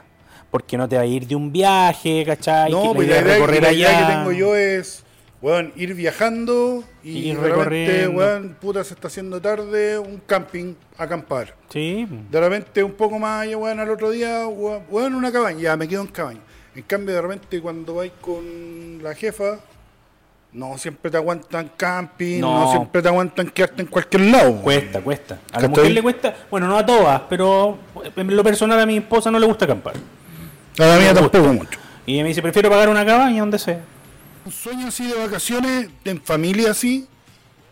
Porque 0.51 0.77
no 0.77 0.89
te 0.89 0.97
va 0.97 1.03
a 1.03 1.07
ir 1.07 1.27
de 1.27 1.35
un 1.35 1.53
viaje, 1.53 2.25
¿cachai? 2.25 2.71
No, 2.71 2.95
pues 2.95 3.09
la 3.09 3.21
idea, 3.21 3.35
recorrer 3.35 3.63
la 3.63 3.73
idea 3.73 3.89
allá. 3.89 4.07
que 4.07 4.13
tengo 4.15 4.33
yo 4.33 4.57
es, 4.57 5.03
weón, 5.43 5.73
ir 5.77 5.95
viajando 5.95 6.85
y, 7.03 7.31
Ir 7.31 7.41
de 7.41 7.49
repente, 7.49 8.09
weón, 8.09 8.57
puta, 8.61 8.85
se 8.85 8.95
está 8.95 9.09
haciendo 9.09 9.41
tarde, 9.41 9.99
un 9.99 10.23
camping, 10.25 10.75
acampar. 10.97 11.55
Sí, 11.69 12.07
De 12.31 12.41
repente 12.41 12.83
un 12.83 12.93
poco 12.93 13.19
más 13.19 13.43
allá, 13.43 13.59
weón, 13.59 13.81
al 13.81 13.91
otro 13.91 14.11
día, 14.11 14.47
weón, 14.47 15.15
una 15.15 15.33
cabaña, 15.33 15.61
ya 15.61 15.77
me 15.77 15.89
quedo 15.89 16.03
en 16.03 16.09
cabaña. 16.09 16.41
En 16.77 16.83
cambio, 16.83 17.15
de 17.15 17.23
repente 17.23 17.61
cuando 17.61 17.95
vais 17.95 18.13
con 18.21 19.03
la 19.03 19.15
jefa, 19.15 19.59
no 20.53 20.77
siempre 20.79 21.11
te 21.11 21.17
aguantan 21.17 21.71
camping, 21.77 22.41
no, 22.41 22.65
No. 22.65 22.71
siempre 22.71 23.01
te 23.03 23.09
aguantan 23.09 23.49
quedarte 23.51 23.83
en 23.83 23.89
cualquier 23.89 24.23
lado. 24.23 24.61
cuesta, 24.63 25.01
cuesta. 25.01 25.39
A 25.53 25.61
la 25.61 25.69
mujer 25.69 25.91
le 25.91 26.03
cuesta, 26.03 26.35
bueno, 26.51 26.67
no 26.69 26.77
a 26.77 26.85
todas, 26.85 27.23
pero 27.31 27.79
en 28.15 28.37
lo 28.37 28.45
personal 28.45 28.79
a 28.81 28.87
mi 28.87 28.99
esposa 28.99 29.31
no 29.31 29.39
le 29.39 29.47
gusta 29.47 29.65
acampar. 29.65 29.95
A 30.79 30.83
la 30.85 30.97
mía 30.99 31.15
Me 31.15 31.21
gusta. 31.21 31.31
tampoco 31.39 31.53
mucho. 31.55 31.79
Y 32.05 32.23
me 32.23 32.29
dice, 32.29 32.43
prefiero 32.43 32.69
pagar 32.71 32.89
una 32.91 33.05
cabaña 33.07 33.41
donde 33.41 33.59
sea. 33.59 33.81
Un 34.45 34.53
sueño 34.53 34.89
así 34.89 35.07
de 35.07 35.15
vacaciones, 35.15 35.89
en 36.05 36.21
familia 36.23 36.71
así, 36.71 37.07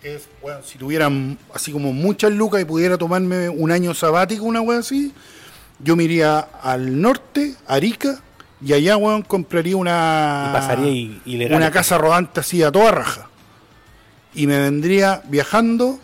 es, 0.02 0.28
bueno, 0.42 0.60
si 0.64 0.76
tuvieran 0.78 1.38
así 1.54 1.72
como 1.72 1.92
muchas 1.92 2.32
lucas 2.32 2.60
y 2.60 2.64
pudiera 2.64 2.98
tomarme 2.98 3.48
un 3.48 3.70
año 3.70 3.94
sabático, 3.94 4.44
una 4.44 4.60
wea 4.60 4.80
así, 4.80 5.12
yo 5.78 5.94
me 5.94 6.04
iría 6.04 6.38
al 6.40 7.00
norte, 7.00 7.54
Arica, 7.66 8.18
y 8.64 8.72
allá, 8.72 8.96
weón, 8.96 9.22
compraría 9.22 9.76
una... 9.76 10.46
Y 10.48 10.52
pasaría 10.52 11.20
ilegal. 11.24 11.56
Una 11.58 11.70
casa 11.70 11.98
rodante 11.98 12.40
así 12.40 12.62
a 12.62 12.72
toda 12.72 12.90
raja. 12.90 13.28
Y 14.34 14.46
me 14.46 14.58
vendría 14.58 15.22
viajando 15.28 15.98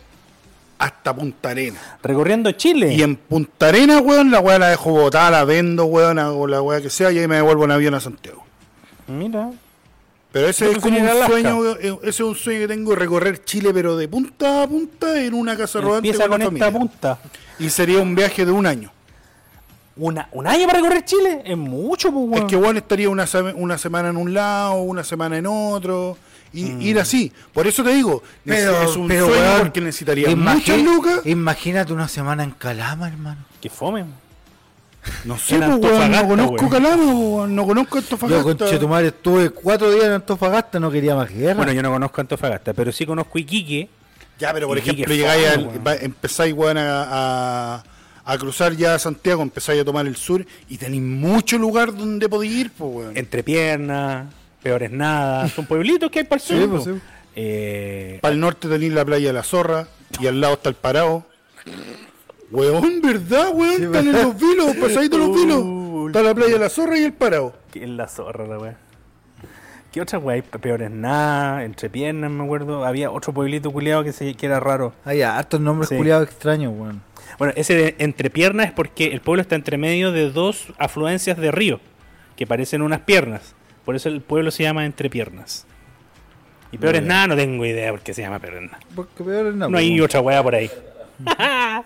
hasta 0.79 1.15
Punta 1.15 1.51
Arena. 1.51 1.81
Recorriendo 2.03 2.53
Chile. 2.53 2.95
Y 2.95 3.03
en 3.03 3.17
Punta 3.17 3.69
Arena, 3.69 3.99
weón, 3.99 4.31
la 4.31 4.41
weá 4.41 4.59
la 4.59 4.69
dejo 4.69 4.91
botada, 4.93 5.31
la 5.31 5.45
vendo, 5.45 5.85
weón, 5.87 6.19
hago 6.19 6.47
la 6.47 6.63
weá 6.63 6.81
que 6.81 6.91
sea, 6.91 7.11
y 7.13 7.19
ahí 7.19 7.27
me 7.29 7.37
devuelvo 7.37 7.65
en 7.65 7.71
avión 7.73 7.95
a 7.95 8.01
Santiago. 8.01 8.45
Mira. 9.07 9.51
Pero 10.33 10.47
ese 10.49 10.67
Yo 10.67 10.73
es 10.73 10.79
como 10.79 10.97
un 10.99 11.07
Alaska. 11.09 11.27
sueño, 11.27 11.73
eh, 11.77 11.99
ese 12.03 12.09
es 12.09 12.21
un 12.21 12.37
sueño 12.37 12.61
que 12.61 12.69
tengo, 12.69 12.95
recorrer 12.95 13.43
Chile, 13.45 13.71
pero 13.75 13.97
de 13.97 14.07
punta 14.07 14.63
a 14.63 14.69
punta 14.69 15.21
en 15.21 15.35
una 15.35 15.57
casa 15.57 15.81
rodante 15.81 16.09
Empieza 16.09 16.29
con 16.29 16.41
con 16.41 16.55
esta 16.55 16.67
familia. 16.67 16.79
punta. 16.79 17.19
Y 17.59 17.69
sería 17.69 17.99
un 17.99 18.15
viaje 18.15 18.47
de 18.47 18.53
un 18.53 18.65
año. 18.65 18.93
Una, 20.03 20.28
¿Un 20.32 20.46
año 20.46 20.66
para 20.66 20.78
recorrer 20.80 21.05
Chile? 21.05 21.42
Es 21.44 21.57
mucho, 21.59 22.11
pues, 22.11 22.24
Es 22.24 22.30
weón. 22.32 22.46
que 22.46 22.57
bueno 22.57 22.78
estaría 22.78 23.11
una, 23.11 23.26
una 23.55 23.76
semana 23.76 24.09
en 24.09 24.16
un 24.16 24.32
lado, 24.32 24.74
una 24.80 25.05
semana 25.05 25.36
en 25.36 25.46
otro, 25.46 26.16
y 26.55 26.64
Mm. 26.64 26.80
ir 26.80 26.98
así. 26.98 27.30
Por 27.53 27.66
eso 27.66 27.84
te 27.84 27.90
digo, 27.92 28.22
Pero, 28.44 28.82
es 28.82 28.96
un 28.96 29.07
pero, 29.09 29.26
sueño 29.26 29.42
weón, 29.42 29.59
porque 29.61 29.80
necesitaría 29.82 30.34
muchas 30.34 30.80
lucas. 30.82 31.20
Imagínate 31.26 31.92
una 31.92 32.09
semana 32.09 32.42
en 32.44 32.53
Calama, 32.53 33.09
hermano. 33.09 33.44
Que 33.61 33.68
fome. 33.68 34.05
No 35.24 35.36
sé, 35.38 35.57
pues, 35.59 35.68
weón, 35.68 35.68
no 35.70 35.74
Antofagasta, 35.86 36.28
conozco 36.28 36.55
weón. 36.55 36.68
Calama, 36.70 37.05
weón, 37.12 37.55
no 37.57 37.66
conozco 37.66 37.94
Yo 37.96 38.01
Antofagasta. 38.03 38.42
con 38.42 38.57
Chetumare 38.70 39.07
estuve 39.09 39.51
cuatro 39.51 39.90
días 39.90 40.05
en 40.07 40.12
Antofagasta, 40.12 40.80
no 40.80 40.90
quería 40.90 41.14
más 41.14 41.28
guerra. 41.30 41.55
Bueno, 41.57 41.72
yo 41.72 41.82
no 41.82 41.90
conozco 41.90 42.20
Antofagasta, 42.22 42.72
pero 42.72 42.90
sí 42.90 43.05
conozco 43.05 43.38
Iquique. 43.38 43.88
Ya, 44.38 44.55
pero 44.55 44.66
por 44.66 44.78
ejemplo, 44.78 45.14
llegáis 45.14 45.59
va- 45.86 45.96
empezáis 45.96 46.55
weón, 46.55 46.78
a, 46.78 47.74
a- 47.76 47.82
a 48.25 48.39
cruzar 48.39 48.75
ya 48.77 48.95
a 48.95 48.99
Santiago, 48.99 49.43
empezáis 49.43 49.81
a 49.81 49.85
tomar 49.85 50.07
el 50.07 50.16
sur 50.16 50.45
y 50.68 50.77
tenéis 50.77 51.03
mucho 51.03 51.59
lugar 51.59 51.95
donde 51.97 52.29
podéis 52.29 52.53
ir, 52.53 52.71
pues, 52.77 52.91
weón. 52.95 53.16
Entre 53.16 53.43
piernas, 53.43 54.27
peores 54.62 54.91
nada. 54.91 55.49
Son 55.49 55.66
pueblitos 55.66 56.11
que 56.11 56.21
hay 56.21 56.25
para 56.25 56.41
el 56.41 56.47
sur. 56.47 56.57
Sí, 56.59 56.66
pues, 56.68 56.85
sí. 56.85 56.91
Eh, 57.37 58.18
Para 58.21 58.35
el 58.35 58.41
norte 58.41 58.68
tenéis 58.68 58.93
la 58.93 59.05
playa 59.05 59.29
de 59.29 59.33
la 59.33 59.43
Zorra 59.45 59.87
y 60.21 60.27
al 60.27 60.41
lado 60.41 60.55
está 60.55 60.68
el 60.68 60.75
Parado. 60.75 61.25
Weón, 62.51 63.01
¿verdad, 63.01 63.51
weón? 63.55 63.85
Están 63.85 64.07
en 64.09 64.12
los 64.12 64.37
vilos, 64.37 64.77
pasadito 64.77 65.16
los 65.18 65.33
vilos. 65.35 66.09
Está 66.09 66.23
la 66.23 66.35
playa 66.35 66.55
de 66.55 66.59
la 66.59 66.68
Zorra 66.68 66.99
y 66.99 67.05
el 67.05 67.12
Parado. 67.12 67.55
que 67.73 67.85
es 67.85 67.89
la 67.89 68.09
zorra, 68.09 68.47
la 68.47 68.59
weá. 68.59 68.77
¿Qué 69.93 70.01
otra 70.01 70.18
weá? 70.18 70.35
hay? 70.35 70.43
Peores 70.43 70.91
nada, 70.91 71.64
entre 71.64 71.89
piernas, 71.91 72.31
me 72.31 72.43
acuerdo. 72.45 72.85
Había 72.85 73.11
otro 73.12 73.33
pueblito 73.33 73.71
culiado 73.71 74.03
que, 74.03 74.12
se, 74.12 74.35
que 74.35 74.47
era 74.47 74.59
raro. 74.59 74.93
Hay 75.05 75.23
hartos 75.23 75.61
nombres 75.61 75.89
Sí. 75.89 75.97
culiados 75.97 76.27
extraños, 76.29 76.73
weón. 76.77 77.01
Bueno, 77.41 77.55
ese 77.57 77.74
de 77.74 77.95
entre 78.01 78.28
piernas 78.28 78.66
es 78.66 78.72
porque 78.72 79.07
el 79.07 79.22
pueblo 79.22 79.41
está 79.41 79.55
entre 79.55 79.78
medio 79.78 80.12
de 80.12 80.30
dos 80.30 80.74
afluencias 80.76 81.38
de 81.38 81.51
río 81.51 81.80
que 82.36 82.47
parecen 82.47 82.82
unas 82.82 83.01
piernas. 83.01 83.55
Por 83.86 83.97
eso 83.97 84.11
el 84.11 84.20
pueblo 84.20 84.51
se 84.51 84.64
llama 84.64 84.84
entre 84.84 85.09
piernas. 85.09 85.66
Y 86.70 86.76
peores 86.76 87.03
nada, 87.03 87.28
no 87.28 87.36
tengo 87.36 87.64
idea 87.64 87.93
por 87.93 88.01
qué 88.01 88.12
se 88.12 88.20
llama 88.20 88.41
peores 88.41 88.64
nada. 88.64 88.78
Porque 88.95 89.24
peor 89.24 89.47
es 89.47 89.55
nada, 89.55 89.70
No 89.70 89.78
hay 89.78 89.99
otra 90.03 90.20
weá 90.20 90.43
por 90.43 90.55
ahí. 90.55 90.70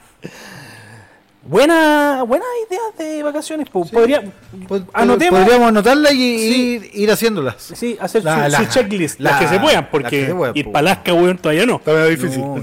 buena, 1.46 2.22
buena 2.24 2.44
idea 2.68 2.80
de 2.98 3.22
vacaciones. 3.22 3.68
po. 3.68 3.84
Podría, 3.86 4.22
Pod- 4.68 4.86
anotemos. 4.92 5.40
Podríamos 5.40 5.68
anotarla 5.68 6.12
y 6.12 6.16
Sí. 6.16 6.74
ir, 6.82 6.90
ir 6.94 7.10
haciéndolas. 7.10 7.56
Sí, 7.74 7.96
hacer 8.00 8.24
La- 8.24 8.44
su, 8.46 8.50
la- 8.50 8.58
su 8.58 8.64
checklist, 8.66 9.20
la- 9.20 9.30
las 9.32 9.40
que 9.40 9.48
se 9.48 9.60
puedan, 9.60 9.88
porque 9.90 10.10
que 10.10 10.26
se 10.26 10.58
ir 10.58 10.64
po. 10.66 10.72
para 10.72 10.90
Alaska, 10.90 11.14
weón, 11.14 11.38
todavía 11.38 11.66
no. 11.66 11.80
Medio 11.84 12.06
difícil. 12.08 12.40
No. 12.44 12.62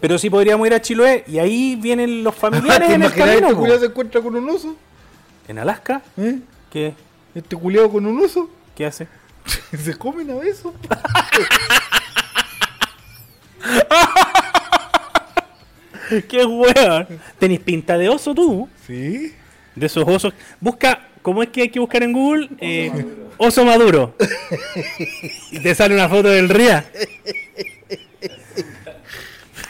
Pero 0.00 0.18
sí 0.18 0.30
podríamos 0.30 0.66
ir 0.66 0.74
a 0.74 0.80
Chiloé 0.80 1.24
y 1.26 1.38
ahí 1.38 1.76
vienen 1.76 2.22
los 2.24 2.34
familiares 2.34 2.88
¿Te 2.88 2.94
en 2.94 3.02
el 3.02 3.12
camino. 3.12 3.48
este 3.48 3.54
culiado 3.54 3.80
se 3.80 3.86
encuentra 3.86 4.20
con 4.20 4.34
un 4.36 4.48
oso? 4.50 4.76
¿En 5.46 5.58
Alaska? 5.58 6.02
¿Eh? 6.16 6.38
¿Qué? 6.72 6.94
Este 7.34 7.56
culiado 7.56 7.90
con 7.90 8.06
un 8.06 8.22
oso. 8.24 8.48
¿Qué 8.74 8.86
hace? 8.86 9.06
se 9.84 9.94
comen 9.96 10.30
a 10.30 10.34
besos. 10.34 10.72
¡Qué 16.28 16.44
weón! 16.44 17.06
¿Tenís 17.38 17.60
pinta 17.60 17.98
de 17.98 18.08
oso 18.08 18.34
tú? 18.34 18.68
Sí. 18.86 19.32
De 19.74 19.86
esos 19.86 20.04
osos. 20.06 20.34
Busca, 20.60 21.08
¿cómo 21.22 21.42
es 21.42 21.50
que 21.50 21.62
hay 21.62 21.68
que 21.68 21.80
buscar 21.80 22.02
en 22.02 22.12
Google? 22.12 22.48
Eh, 22.60 22.90
oso 23.36 23.64
maduro. 23.64 24.14
y 25.52 25.58
te 25.60 25.74
sale 25.74 25.94
una 25.94 26.08
foto 26.08 26.28
del 26.28 26.48
ría. 26.48 26.84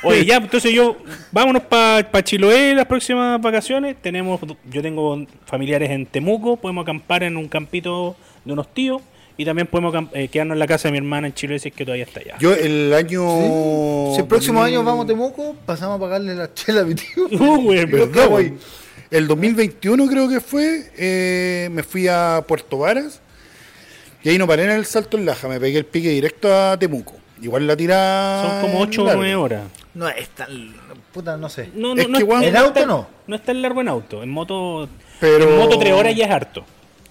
Oye, 0.03 0.25
ya, 0.25 0.37
entonces 0.37 0.73
yo, 0.73 0.97
vámonos 1.33 1.63
para 1.63 2.23
Chiloé 2.23 2.75
las 2.75 2.87
próximas 2.87 3.41
vacaciones. 3.41 3.97
Tenemos, 4.01 4.41
yo 4.71 4.81
tengo 4.81 5.27
familiares 5.45 5.91
en 5.91 6.07
Temuco, 6.07 6.57
podemos 6.57 6.83
acampar 6.83 7.25
en 7.25 7.37
un 7.37 7.49
campito 7.49 8.17
de 8.45 8.53
unos 8.53 8.73
tíos 8.73 9.03
y 9.39 9.45
también 9.47 9.67
podemos 9.69 9.95
eh, 10.13 10.29
quedarnos 10.29 10.57
en 10.57 10.59
la 10.59 10.67
casa 10.67 10.89
de 10.89 10.93
mi 10.93 10.99
hermana 10.99 11.29
en 11.29 11.33
Chiloé 11.33 11.59
si 11.59 11.69
es 11.69 11.75
que 11.75 11.85
todavía 11.87 12.05
está 12.05 12.21
allá. 12.21 12.37
Yo 12.41 12.53
el 12.53 12.93
año. 12.93 13.23
Si 14.15 14.21
el 14.21 14.27
próximo 14.27 14.61
2000 14.61 14.77
año 14.79 14.85
vamos 14.85 15.05
a 15.05 15.09
Temuco, 15.09 15.57
pasamos 15.65 15.97
a 15.97 16.01
pagarle 16.01 16.35
la 16.35 16.53
chela 16.53 16.81
a 16.83 16.85
mi 16.85 16.95
tío. 16.95 17.27
Uh, 17.41 17.63
güey, 17.63 17.87
¿Verdad, 17.87 18.29
güey? 18.29 18.53
El 19.11 19.27
2021 19.27 20.07
creo 20.09 20.29
que 20.29 20.41
fue, 20.41 20.91
eh, 20.99 21.69
me 21.73 21.83
fui 21.83 22.07
a 22.09 22.45
Puerto 22.47 22.77
Varas 22.79 23.23
y 24.23 24.29
ahí 24.29 24.37
no 24.39 24.47
paré 24.47 24.65
en 24.65 24.71
el 24.73 24.85
salto 24.85 25.17
en 25.17 25.25
Laja, 25.25 25.49
me 25.49 25.59
pegué 25.59 25.79
el 25.79 25.87
pique 25.87 26.11
directo 26.11 26.55
a 26.55 26.77
Temuco. 26.79 27.15
Igual 27.41 27.67
la 27.69 27.77
tirada. 27.77 28.61
Son 28.61 28.61
como 28.71 28.81
8 28.83 29.03
o 29.03 29.05
larga. 29.07 29.17
9 29.21 29.37
horas. 29.37 29.63
No 29.95 30.09
es 30.09 30.29
tan. 30.31 30.75
Puta, 31.13 31.37
no 31.37 31.49
sé. 31.49 31.71
No, 31.75 31.95
no, 31.95 32.03
Es 32.03 32.09
no 32.09 32.19
que, 32.19 32.25
weón, 32.25 32.43
¿En 32.43 32.53
no 32.53 32.59
auto 32.59 32.81
está- 32.81 32.87
no? 32.87 33.09
No 33.29 33.37
es 33.37 33.43
tan 33.45 33.63
largo 33.63 33.81
en 33.81 33.89
auto. 33.89 34.23
En 34.25 34.29
moto, 34.31 34.89
Pero- 35.21 35.49
en 35.49 35.57
moto 35.59 35.79
3 35.79 35.93
horas 35.93 36.15
ya 36.17 36.25
es 36.27 36.31
harto. 36.33 36.65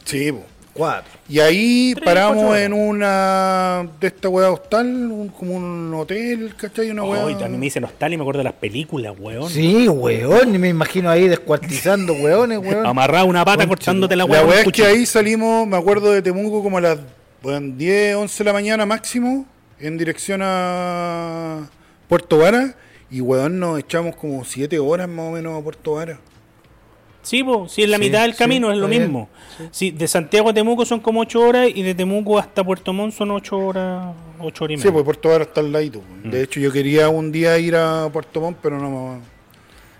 Sí, 0.04 0.32
po. 0.34 0.46
Cuatro. 0.78 1.12
Y 1.28 1.40
ahí 1.40 1.94
Tres, 1.96 2.06
paramos 2.06 2.56
en 2.58 2.72
una 2.74 3.90
de 4.00 4.08
esta 4.08 4.30
weá 4.30 4.52
hostal, 4.52 4.86
un- 4.88 5.30
como 5.30 5.56
un 5.56 5.94
hotel, 5.96 6.54
¿cachai? 6.56 6.92
Una 6.92 7.04
weá. 7.04 7.26
Hoy 7.26 7.34
también 7.34 7.60
me 7.60 7.66
dicen 7.66 7.84
hostal 7.84 8.14
y 8.14 8.18
me 8.18 8.22
acuerdo 8.24 8.38
de 8.40 8.44
las 8.46 8.54
películas, 8.54 9.14
weón. 9.20 9.50
Sí, 9.50 9.88
weón. 9.88 10.54
Y 10.54 10.58
me 10.58 10.70
imagino 10.70 11.10
ahí 11.10 11.28
descuartizando 11.28 12.14
weones, 12.22 12.60
weón. 12.60 12.86
Amarrado 12.86 13.26
una 13.26 13.44
pata 13.44 13.68
cortándote 13.68 14.16
la 14.16 14.26
La 14.26 14.32
weá. 14.32 14.40
con 14.42 14.50
weá 14.50 14.60
es 14.60 14.64
que 14.66 14.72
cuchillo. 14.72 14.88
ahí 14.88 15.06
salimos, 15.06 15.68
me 15.68 15.78
acuerdo 15.78 16.12
de 16.12 16.22
Temuco 16.22 16.62
como 16.64 16.78
a 16.78 16.82
las 16.82 17.00
weón, 17.44 17.78
10, 17.78 18.16
11 18.16 18.38
de 18.38 18.44
la 18.46 18.54
mañana 18.54 18.86
máximo, 18.86 19.46
en 19.80 19.98
dirección 19.98 20.42
a 20.44 21.68
Puerto 22.08 22.38
Vara. 22.40 22.76
Y 23.10 23.22
weón, 23.22 23.60
nos 23.60 23.80
echamos 23.80 24.16
como 24.16 24.44
7 24.44 24.80
horas 24.80 25.08
más 25.08 25.28
o 25.28 25.32
menos 25.32 25.58
a 25.60 25.64
Puerto 25.64 25.94
Vara. 25.94 26.20
Sí, 27.28 27.44
po, 27.44 27.68
si 27.68 27.84
es 27.84 27.90
la 27.90 27.98
Sí, 27.98 28.04
mitad 28.04 28.22
del 28.22 28.32
sí, 28.34 28.38
camino, 28.38 28.72
es 28.72 28.78
lo 28.78 28.88
bien. 28.88 29.04
mismo. 29.04 29.28
Sí, 29.72 29.92
de 29.92 30.08
Santiago 30.08 30.50
a 30.50 30.54
Temuco 30.54 30.86
son 30.86 31.00
como 31.02 31.20
8 31.22 31.42
horas 31.42 31.68
y 31.74 31.82
de 31.82 31.94
Temuco 31.94 32.40
hasta 32.40 32.64
Puerto 32.64 32.94
Montt 32.94 33.14
son 33.14 33.32
8 33.32 33.58
horas, 33.58 34.16
8 34.40 34.64
horas 34.64 34.74
y 34.74 34.78
Sí, 34.78 34.84
media. 34.88 34.94
pues 34.94 35.04
Puerto 35.04 35.30
Vara 35.30 35.44
está 35.44 35.60
al 35.62 35.72
ladito. 35.72 36.02
Mm. 36.24 36.30
De 36.30 36.44
hecho, 36.44 36.60
yo 36.60 36.72
quería 36.72 37.10
un 37.10 37.32
día 37.32 37.58
ir 37.60 37.76
a 37.76 38.10
Puerto 38.14 38.40
Montt, 38.40 38.60
pero 38.62 38.80
no 38.80 38.90
me. 39.16 39.20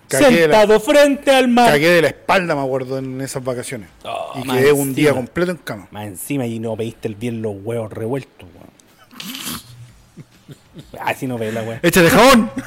Cagué 0.08 0.24
de, 0.24 0.48
la, 0.48 0.60
Sentado 0.60 0.80
frente 0.80 1.30
al 1.30 1.48
mar. 1.48 1.70
cagué 1.70 1.90
de 1.90 2.00
la 2.00 2.08
espalda, 2.08 2.54
me 2.54 2.62
acuerdo, 2.62 2.96
en 2.98 3.20
esas 3.20 3.44
vacaciones. 3.44 3.90
Oh, 4.04 4.32
y 4.42 4.48
quedé 4.48 4.72
un 4.72 4.94
día 4.94 5.12
completo 5.12 5.50
en 5.50 5.58
cama. 5.58 5.86
Más 5.90 6.06
encima 6.06 6.46
y 6.46 6.58
no 6.58 6.74
pediste 6.76 7.08
el 7.08 7.14
bien 7.14 7.42
los 7.42 7.54
huevos 7.62 7.92
revueltos, 7.92 8.48
weón. 8.54 8.68
Así 11.00 11.26
no 11.26 11.38
ve 11.38 11.50
la 11.52 11.62
weá. 11.62 11.80
Échate 11.82 12.10
jabón. 12.10 12.50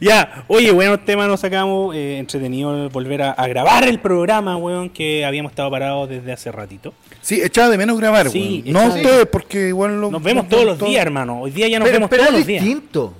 Ya, 0.00 0.44
oye, 0.48 0.72
buenos 0.72 1.04
temas 1.04 1.28
nos 1.28 1.40
sacamos. 1.40 1.94
eh, 1.94 2.18
entretenido 2.18 2.88
volver 2.90 3.22
a, 3.22 3.32
a 3.32 3.46
grabar 3.46 3.84
el 3.86 4.00
programa, 4.00 4.56
weón, 4.56 4.88
que 4.88 5.24
habíamos 5.24 5.52
estado 5.52 5.70
parados 5.70 6.08
desde 6.08 6.32
hace 6.32 6.50
ratito. 6.50 6.94
Sí, 7.20 7.40
echaba 7.42 7.68
de 7.68 7.78
menos 7.78 7.98
grabar, 7.98 8.30
Sí, 8.30 8.62
weón. 8.64 8.72
No 8.72 8.80
de- 8.94 9.02
ustedes, 9.02 9.26
porque 9.26 9.68
igual 9.68 10.00
lo- 10.00 10.10
Nos 10.10 10.22
vemos 10.22 10.48
todos 10.48 10.64
los 10.64 10.78
días, 10.78 11.02
hermano. 11.04 11.42
Hoy 11.42 11.50
día 11.50 11.68
ya 11.68 11.78
nos 11.78 11.86
Pero, 11.86 11.96
vemos 11.98 12.10
pero 12.10 12.22
todos 12.22 12.32
es 12.34 12.38
los 12.40 12.46
días. 12.46 12.64
distinto. 12.64 13.14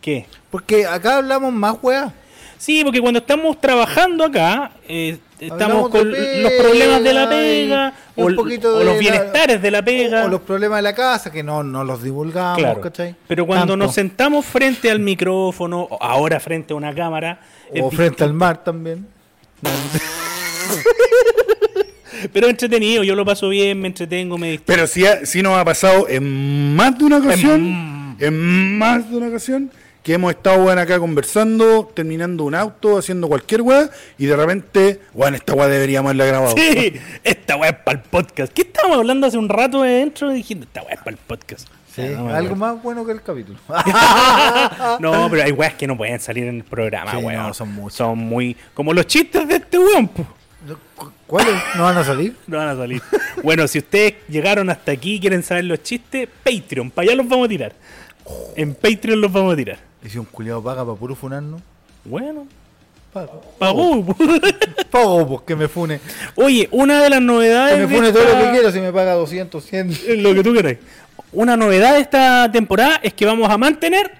¿Qué? 0.00 0.26
Porque 0.50 0.86
acá 0.86 1.18
hablamos 1.18 1.52
más 1.52 1.76
weá. 1.82 2.12
Sí, 2.58 2.82
porque 2.84 3.00
cuando 3.00 3.20
estamos 3.20 3.60
trabajando 3.60 4.24
acá, 4.24 4.72
eh, 4.88 5.16
estamos 5.38 5.62
Hablamos 5.62 5.88
con 5.90 6.10
los 6.10 6.52
problemas 6.58 7.04
de 7.04 7.12
la 7.14 7.28
pega 7.28 7.92
o, 8.16 8.28
el- 8.28 8.34
poquito 8.34 8.74
o 8.74 8.78
de 8.80 8.84
los 8.84 8.94
la- 8.94 9.00
bienestares 9.00 9.62
de 9.62 9.70
la 9.70 9.84
pega. 9.84 10.24
O, 10.24 10.26
o 10.26 10.28
los 10.28 10.40
problemas 10.40 10.78
de 10.78 10.82
la 10.82 10.92
casa 10.94 11.30
que 11.30 11.44
no, 11.44 11.62
no 11.62 11.84
los 11.84 12.02
divulgamos, 12.02 12.58
Claro. 12.58 12.80
¿cachai? 12.80 13.14
Pero 13.28 13.46
cuando 13.46 13.74
Tanto. 13.74 13.76
nos 13.86 13.94
sentamos 13.94 14.44
frente 14.44 14.90
al 14.90 14.98
micrófono, 14.98 15.86
ahora 16.00 16.40
frente 16.40 16.72
a 16.72 16.76
una 16.76 16.92
cámara, 16.94 17.40
O 17.80 17.90
frente 17.92 18.24
al 18.24 18.34
mar 18.34 18.64
también. 18.64 19.06
pero 22.32 22.48
entretenido, 22.48 23.04
yo 23.04 23.14
lo 23.14 23.24
paso 23.24 23.48
bien, 23.48 23.80
me 23.80 23.86
entretengo, 23.88 24.36
me 24.38 24.50
distraigo. 24.52 24.66
Pero 24.66 24.86
sí, 24.88 25.06
ha- 25.06 25.24
sí 25.24 25.40
nos 25.42 25.56
ha 25.56 25.64
pasado 25.64 26.08
en 26.08 26.74
más 26.74 26.98
de 26.98 27.04
una 27.04 27.18
ocasión, 27.18 28.16
en 28.18 28.78
más 28.78 29.08
de 29.08 29.16
una 29.16 29.28
ocasión, 29.28 29.70
que 30.08 30.14
hemos 30.14 30.30
estado 30.30 30.64
weón, 30.64 30.78
acá 30.78 30.98
conversando, 30.98 31.92
terminando 31.92 32.44
un 32.44 32.54
auto, 32.54 32.96
haciendo 32.96 33.28
cualquier 33.28 33.60
weá, 33.60 33.90
y 34.16 34.24
de 34.24 34.34
repente, 34.36 35.02
bueno, 35.12 35.36
esta 35.36 35.52
weá 35.52 35.68
deberíamos 35.68 36.08
haberla 36.08 36.24
grabado. 36.24 36.54
Sí, 36.56 36.94
esta 37.24 37.56
weá 37.56 37.68
es 37.72 37.76
para 37.76 37.98
el 37.98 38.04
podcast. 38.04 38.50
¿Qué 38.54 38.62
estábamos 38.62 38.96
hablando 38.96 39.26
hace 39.26 39.36
un 39.36 39.50
rato 39.50 39.82
de 39.82 39.90
dentro? 39.90 40.30
Diciendo, 40.30 40.64
esta 40.64 40.80
weá 40.80 40.94
es 40.94 40.98
para 41.00 41.10
el 41.10 41.18
podcast. 41.18 41.68
Sí, 41.94 42.04
No, 42.16 42.24
me 42.24 42.32
algo 42.32 42.56
más 42.56 42.82
bueno 42.82 43.04
que 43.04 43.12
el 43.12 43.20
capítulo. 43.20 43.58
No, 44.98 45.28
pero 45.28 45.42
hay 45.42 45.52
weas 45.52 45.74
que 45.74 45.86
no 45.86 45.94
pueden 45.94 46.18
salir 46.20 46.44
en 46.46 46.56
el 46.56 46.64
programa, 46.64 47.10
Sí, 47.10 47.16
weón. 47.18 47.42
no, 47.48 47.52
son 47.52 47.70
muchas. 47.74 47.98
Son 47.98 48.16
muy. 48.18 48.56
Como 48.72 48.94
los 48.94 49.06
chistes 49.06 49.46
de 49.46 49.56
este 49.56 49.78
weón, 49.78 50.08
po. 50.08 50.26
¿Cuáles 51.26 51.54
no 51.76 51.82
van 51.82 51.98
a 51.98 52.04
salir? 52.04 52.34
No 52.46 52.56
van 52.56 52.68
a 52.68 52.76
salir. 52.76 53.02
bueno, 53.42 53.68
si 53.68 53.76
ustedes 53.80 54.14
llegaron 54.26 54.70
hasta 54.70 54.90
aquí 54.90 55.16
y 55.16 55.20
quieren 55.20 55.42
saber 55.42 55.64
los 55.64 55.82
chistes, 55.82 56.30
Patreon, 56.42 56.90
para 56.90 57.08
allá 57.08 57.16
los 57.16 57.28
vamos 57.28 57.44
a 57.44 57.48
tirar. 57.50 57.72
En 58.56 58.74
Patreon 58.74 59.20
los 59.20 59.30
vamos 59.30 59.52
a 59.52 59.56
tirar. 59.56 59.87
Y 60.08 60.10
si 60.10 60.16
un 60.18 60.24
culiado 60.24 60.62
paga 60.62 60.86
para 60.86 60.96
puro 60.96 61.14
funarnos, 61.14 61.60
Bueno, 62.02 62.46
paga. 63.12 63.28
pagó. 63.58 64.02
po. 64.06 64.16
Pago, 64.90 65.28
pues 65.28 65.40
que 65.42 65.54
me 65.54 65.68
fune. 65.68 66.00
Oye, 66.34 66.66
una 66.72 67.02
de 67.02 67.10
las 67.10 67.20
novedades. 67.20 67.74
Que 67.76 67.86
me 67.86 67.94
fune 67.94 68.10
todo 68.10 68.24
lo 68.24 68.42
que 68.42 68.50
quiera 68.52 68.72
si 68.72 68.80
me 68.80 68.90
paga 68.90 69.12
200, 69.12 69.62
100. 69.62 70.22
Lo 70.22 70.32
que 70.32 70.42
tú 70.42 70.54
queráis. 70.54 70.78
Una 71.30 71.58
novedad 71.58 71.92
de 71.92 72.00
esta 72.00 72.50
temporada 72.50 73.00
es 73.02 73.12
que 73.12 73.26
vamos 73.26 73.50
a 73.50 73.58
mantener 73.58 74.10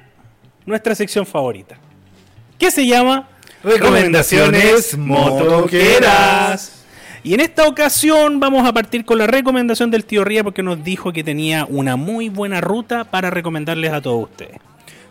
nuestra 0.66 0.95
sección 0.95 1.24
favorita. 1.24 1.78
Que 2.59 2.70
se 2.70 2.86
llama 2.86 3.26
Recomendaciones 3.64 4.95
motoqueras. 4.99 6.84
Y 7.24 7.32
en 7.32 7.41
esta 7.41 7.66
ocasión 7.66 8.41
vamos 8.41 8.68
a 8.68 8.74
partir 8.74 9.07
con 9.07 9.16
la 9.16 9.26
recomendación 9.26 9.91
del 9.91 10.05
tío 10.05 10.22
Ría 10.22 10.45
porque 10.45 10.62
nos 10.62 10.84
dijo 10.84 11.14
que 11.14 11.24
tenía 11.24 11.64
una 11.66 11.97
muy 11.97 12.28
buena 12.28 12.61
ruta 12.61 13.05
para 13.05 13.30
recomendarles 13.30 13.91
a 13.91 14.03
todos 14.03 14.24
ustedes. 14.24 14.59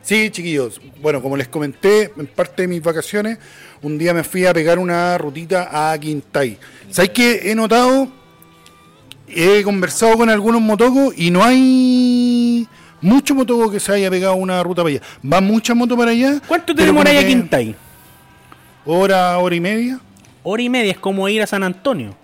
Sí, 0.07 0.29
chiquillos. 0.31 0.79
Bueno, 1.01 1.21
como 1.21 1.35
les 1.35 1.49
comenté, 1.49 2.13
en 2.17 2.27
parte 2.27 2.61
de 2.61 2.69
mis 2.69 2.81
vacaciones, 2.81 3.39
un 3.81 3.97
día 3.97 4.13
me 4.13 4.23
fui 4.23 4.45
a 4.45 4.53
pegar 4.53 4.79
una 4.79 5.17
rutita 5.17 5.91
a 5.91 5.97
Quintay. 5.99 6.57
¿Sabes 6.89 7.09
qué 7.09 7.51
he 7.51 7.53
notado? 7.55 8.07
He 9.27 9.61
conversado 9.63 10.15
con 10.17 10.29
algunos 10.29 10.61
motocos 10.61 11.13
y 11.17 11.29
no 11.29 11.43
hay 11.43 12.65
mucho 13.01 13.35
motoco 13.35 13.69
que 13.69 13.81
se 13.81 13.91
haya 13.91 14.09
pegado 14.09 14.35
una 14.35 14.63
ruta 14.63 14.81
para 14.81 14.95
allá. 14.95 15.01
Va 15.29 15.41
mucha 15.41 15.73
moto 15.75 15.97
para 15.97 16.11
allá. 16.11 16.39
¿Cuánto 16.47 16.73
te 16.73 16.85
demoráis 16.85 17.17
a 17.17 17.21
que 17.23 17.27
Quintay? 17.27 17.75
Hora, 18.85 19.37
hora 19.39 19.55
y 19.55 19.59
media. 19.59 19.99
Hora 20.43 20.61
y 20.63 20.69
media, 20.69 20.91
es 20.93 20.99
como 20.99 21.27
ir 21.27 21.41
a 21.41 21.47
San 21.47 21.63
Antonio. 21.63 22.15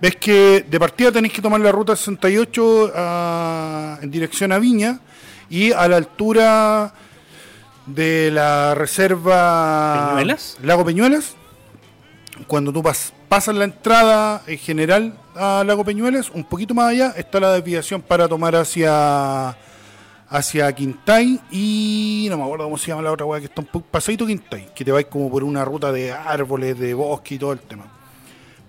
Ves 0.00 0.16
que 0.16 0.64
de 0.66 0.80
partida 0.80 1.12
tenéis 1.12 1.34
que 1.34 1.42
tomar 1.42 1.60
la 1.60 1.70
ruta 1.70 1.94
68 1.94 2.92
a- 2.94 3.98
en 4.00 4.10
dirección 4.10 4.52
a 4.52 4.58
Viña 4.58 5.00
y 5.50 5.72
a 5.72 5.86
la 5.86 5.96
altura 5.96 6.94
de 7.86 8.30
la 8.32 8.74
reserva 8.74 10.08
¿Peñuelas? 10.10 10.58
Lago 10.62 10.84
Peñuelas. 10.84 11.34
Cuando 12.46 12.72
tú 12.72 12.82
pas- 12.82 13.12
pasas 13.28 13.54
la 13.54 13.64
entrada 13.64 14.42
en 14.46 14.58
general 14.58 15.18
a 15.34 15.64
Lago 15.66 15.84
Peñuelas, 15.84 16.30
un 16.30 16.44
poquito 16.44 16.74
más 16.74 16.90
allá 16.90 17.14
está 17.16 17.40
la 17.40 17.52
desviación 17.52 18.02
para 18.02 18.28
tomar 18.28 18.54
hacia 18.56 19.56
hacia 20.28 20.72
Quintay 20.74 21.38
y 21.52 22.26
no 22.28 22.36
me 22.36 22.42
acuerdo 22.42 22.64
cómo 22.64 22.76
se 22.76 22.88
llama 22.88 23.02
la 23.02 23.12
otra 23.12 23.24
weá 23.26 23.38
que 23.38 23.46
está 23.46 23.60
un 23.60 23.68
poco 23.68 23.86
pasadito 23.90 24.26
Quintay, 24.26 24.70
que 24.74 24.84
te 24.84 24.90
vais 24.90 25.06
como 25.06 25.30
por 25.30 25.44
una 25.44 25.64
ruta 25.64 25.92
de 25.92 26.12
árboles, 26.12 26.76
de 26.78 26.94
bosque 26.94 27.36
y 27.36 27.38
todo 27.38 27.52
el 27.52 27.60
tema. 27.60 27.84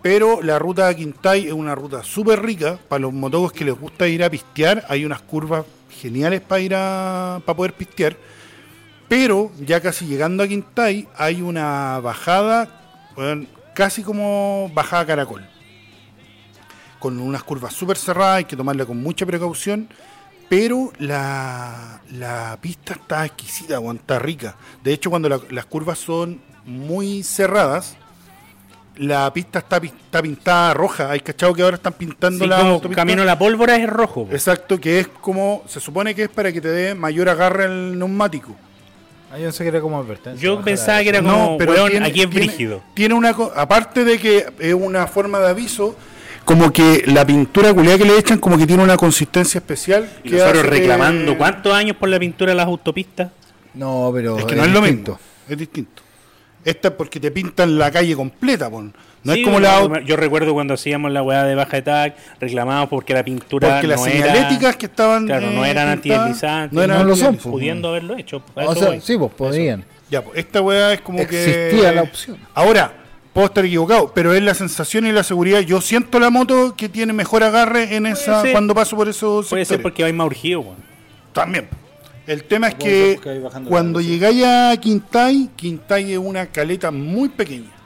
Pero 0.03 0.41
la 0.43 0.59
ruta 0.59 0.87
de 0.87 0.95
Quintay 0.95 1.47
es 1.47 1.53
una 1.53 1.73
ruta 1.73 2.03
súper 2.03 2.41
rica 2.43 2.77
para 2.87 2.99
los 2.99 3.11
motocos 3.11 3.51
que 3.51 3.65
les 3.65 3.77
gusta 3.77 4.07
ir 4.07 4.23
a 4.23 4.29
pistear. 4.29 4.85
Hay 4.87 5.03
unas 5.03 5.21
curvas 5.23 5.65
geniales 5.89 6.39
para 6.41 6.61
ir 6.61 6.75
a 6.75 7.41
para 7.43 7.57
poder 7.57 7.73
pistear. 7.73 8.15
Pero 9.07 9.51
ya 9.59 9.79
casi 9.81 10.05
llegando 10.05 10.43
a 10.43 10.47
Quintay 10.47 11.07
hay 11.17 11.41
una 11.41 11.99
bajada, 11.99 12.67
casi 13.73 14.03
como 14.03 14.69
bajada 14.73 15.05
caracol. 15.05 15.47
Con 16.99 17.19
unas 17.19 17.43
curvas 17.43 17.73
súper 17.73 17.97
cerradas, 17.97 18.37
hay 18.37 18.45
que 18.45 18.55
tomarla 18.57 18.85
con 18.85 19.01
mucha 19.01 19.25
precaución. 19.25 19.87
Pero 20.49 20.91
la, 20.97 22.01
la 22.11 22.57
pista 22.61 22.93
está 22.93 23.25
exquisita, 23.25 23.79
weón, 23.79 23.97
está 23.97 24.17
rica. 24.17 24.55
De 24.83 24.93
hecho, 24.93 25.09
cuando 25.09 25.27
la- 25.29 25.41
las 25.51 25.65
curvas 25.65 25.99
son 25.99 26.41
muy 26.65 27.21
cerradas, 27.23 27.97
la 28.95 29.31
pista 29.33 29.59
está, 29.59 29.77
está 29.77 30.21
pintada 30.21 30.73
roja. 30.73 31.11
Hay 31.11 31.19
cachado 31.19 31.53
que 31.53 31.61
ahora 31.61 31.75
están 31.75 31.93
pintando 31.93 32.45
Sí, 32.45 32.49
la 32.49 32.57
como 32.59 32.71
autopista. 32.71 33.01
camino 33.01 33.21
a 33.21 33.25
la 33.25 33.37
pólvora 33.37 33.75
es 33.75 33.87
rojo. 33.89 34.25
po. 34.25 34.31
Exacto, 34.33 34.79
que 34.79 35.01
es 35.01 35.07
como, 35.07 35.63
se 35.67 35.79
supone 35.81 36.15
que 36.15 36.23
es 36.23 36.29
para 36.29 36.51
que 36.51 36.61
te 36.61 36.69
dé 36.69 36.95
mayor 36.95 37.27
agarre 37.29 37.65
al 37.65 37.99
neumático. 37.99 38.55
Ah, 39.31 39.37
yo 39.37 39.43
pensé 39.45 39.63
que 39.63 39.69
era 39.69 39.81
como 39.81 39.97
advertencia. 39.99 40.41
Yo 40.41 40.61
pensaba 40.61 41.01
que 41.03 41.09
era 41.09 41.21
como, 41.21 41.57
pero 41.57 41.73
weón, 41.73 41.89
tiene- 41.91 42.05
aquí 42.07 42.21
es 42.21 42.29
tiene- 42.29 42.45
brígido. 42.47 42.81
Tiene 42.93 43.13
una, 43.13 43.33
co- 43.33 43.51
aparte 43.55 44.03
de 44.05 44.17
que 44.17 44.45
es 44.59 44.73
una 44.73 45.05
forma 45.07 45.39
de 45.39 45.49
aviso, 45.49 45.95
como 46.45 46.71
que 46.71 47.03
la 47.07 47.25
pintura 47.25 47.73
culiada 47.73 47.97
que 47.97 48.05
le 48.05 48.17
echan, 48.17 48.39
como 48.39 48.57
que 48.57 48.65
tiene 48.65 48.83
una 48.83 48.95
consistencia 48.95 49.57
especial. 49.59 50.09
Y 50.23 50.29
que 50.29 50.35
nosotros 50.37 50.59
hace 50.63 50.71
que- 50.71 50.77
reclamando 50.79 51.37
cuántos 51.37 51.73
años 51.73 51.97
por 51.97 52.07
la 52.07 52.19
pintura 52.19 52.51
de 52.51 52.55
las 52.55 52.67
autopistas. 52.67 53.31
No, 53.73 54.11
pero. 54.13 54.37
es 54.39 54.45
que 54.45 54.55
no 54.55 54.63
es 54.63 54.71
lo 54.71 54.81
mismo, 54.81 55.19
es 55.49 55.57
distinto. 55.57 56.01
Esta 56.63 56.87
es 56.89 56.93
porque 56.95 57.19
te 57.19 57.29
pintan 57.31 57.77
la 57.77 57.91
calle 57.91 58.15
completa, 58.15 58.69
pon. 58.69 58.93
No 59.27 59.33
Sí, 59.33 59.41
es 59.41 59.45
como 59.45 59.59
la 59.59 60.01
Yo 60.05 60.15
recuerdo 60.15 60.53
cuando 60.53 60.73
hacíamos 60.73 61.11
la 61.11 61.21
weá 61.21 61.43
de 61.43 61.55
baja 61.55 61.77
de 61.77 61.81
tag, 61.83 62.15
reclamábamos 62.39 62.89
porque 62.89 63.13
la 63.13 63.23
pintura 63.23 63.73
porque 63.73 63.87
las 63.87 63.99
no 63.99 64.07
era... 64.07 64.33
señaléticas 64.33 64.75
que 64.77 64.85
estaban 64.87 65.25
Claro, 65.25 65.51
no 65.51 65.65
eh, 65.65 65.69
eran 65.69 65.89
antideslizantes. 65.89 66.73
no 66.73 66.81
eran 66.81 66.99
No 66.99 67.03
lo 67.03 67.15
son, 67.15 67.35
pues. 67.35 67.47
Pudiendo 67.47 67.89
haberlo 67.89 68.17
hecho. 68.17 68.41
a 68.55 68.65
O 68.65 68.75
sea, 68.75 68.87
voy. 68.87 69.01
sí, 69.01 69.17
pues 69.17 69.31
podrían. 69.33 69.85
Ya, 70.09 70.23
pues 70.23 70.37
esta 70.37 70.61
weá 70.61 70.93
es 70.93 71.01
como 71.01 71.27
que. 71.27 71.67
Existía 71.67 71.91
la 71.91 72.03
opción. 72.03 72.37
Ahora, 72.53 72.93
puedo 73.33 73.47
estar 73.47 73.65
equivocado, 73.65 74.11
pero 74.15 74.33
es 74.33 74.41
la 74.41 74.53
sensación 74.53 75.05
y 75.05 75.11
la 75.11 75.23
seguridad. 75.23 75.59
Yo 75.59 75.81
siento 75.81 76.19
la 76.19 76.29
moto 76.29 76.75
que 76.75 76.89
tiene 76.89 77.13
mejor 77.13 77.43
agarre 77.43 77.95
en 77.95 78.05
esa 78.05 78.41
ser. 78.41 78.51
cuando 78.51 78.73
paso 78.73 78.95
por 78.95 79.09
esos 79.09 79.47
Puede 79.47 79.65
ser 79.65 79.81
porque 79.81 80.03
vais 80.03 80.15
más 80.15 80.27
urgido, 80.27 80.61
weón. 80.61 80.77
También. 81.33 81.67
El 82.25 82.43
tema 82.43 82.67
es 82.67 82.75
que 82.75 83.19
cuando 83.67 84.01
llegáis 84.01 84.43
a 84.43 84.75
Quintay, 84.77 85.49
Quintay 85.55 86.13
es 86.13 86.17
una 86.17 86.47
caleta 86.47 86.91
muy 86.91 87.29
pequeña. 87.29 87.76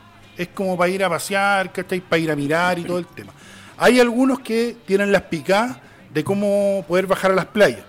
Es 0.41 0.49
como 0.49 0.75
para 0.77 0.89
ir 0.89 1.03
a 1.03 1.09
pasear, 1.09 1.71
¿cachai? 1.71 1.99
Para 2.01 2.19
ir 2.19 2.31
a 2.31 2.35
mirar 2.35 2.79
y 2.79 2.83
todo 2.83 2.97
el 2.97 3.05
tema. 3.05 3.31
Hay 3.77 3.99
algunos 3.99 4.39
que 4.39 4.75
tienen 4.85 5.11
las 5.11 5.23
picadas 5.23 5.77
de 6.13 6.23
cómo 6.23 6.83
poder 6.87 7.05
bajar 7.07 7.31
a 7.31 7.35
las 7.35 7.45
playas. 7.45 7.81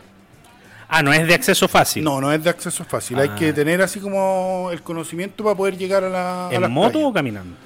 Ah, 0.88 1.02
no 1.02 1.12
es 1.12 1.26
de 1.26 1.32
acceso 1.34 1.66
fácil. 1.68 2.04
No, 2.04 2.20
no 2.20 2.30
es 2.32 2.44
de 2.44 2.50
acceso 2.50 2.84
fácil. 2.84 3.18
Hay 3.18 3.30
Ah. 3.32 3.36
que 3.36 3.52
tener 3.54 3.80
así 3.80 3.98
como 4.00 4.68
el 4.70 4.82
conocimiento 4.82 5.42
para 5.42 5.56
poder 5.56 5.76
llegar 5.78 6.04
a 6.04 6.08
la. 6.10 6.48
a 6.48 6.52
¿En 6.54 6.60
las 6.60 6.70
moto 6.70 6.92
playas. 6.92 7.08
o 7.08 7.12
caminando? 7.14 7.56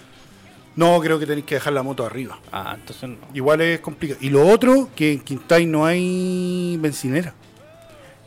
No, 0.77 1.01
creo 1.01 1.19
que 1.19 1.27
tenéis 1.27 1.47
que 1.47 1.55
dejar 1.57 1.73
la 1.73 1.83
moto 1.83 2.05
arriba. 2.07 2.39
Ah, 2.53 2.75
entonces 2.79 3.09
no. 3.09 3.17
Igual 3.35 3.63
es 3.63 3.81
complicado. 3.81 4.21
Y 4.23 4.29
lo 4.31 4.47
otro, 4.47 4.91
que 4.95 5.15
en 5.15 5.21
Quintay 5.21 5.67
no 5.67 5.85
hay 5.87 6.77
bencinera. 6.79 7.35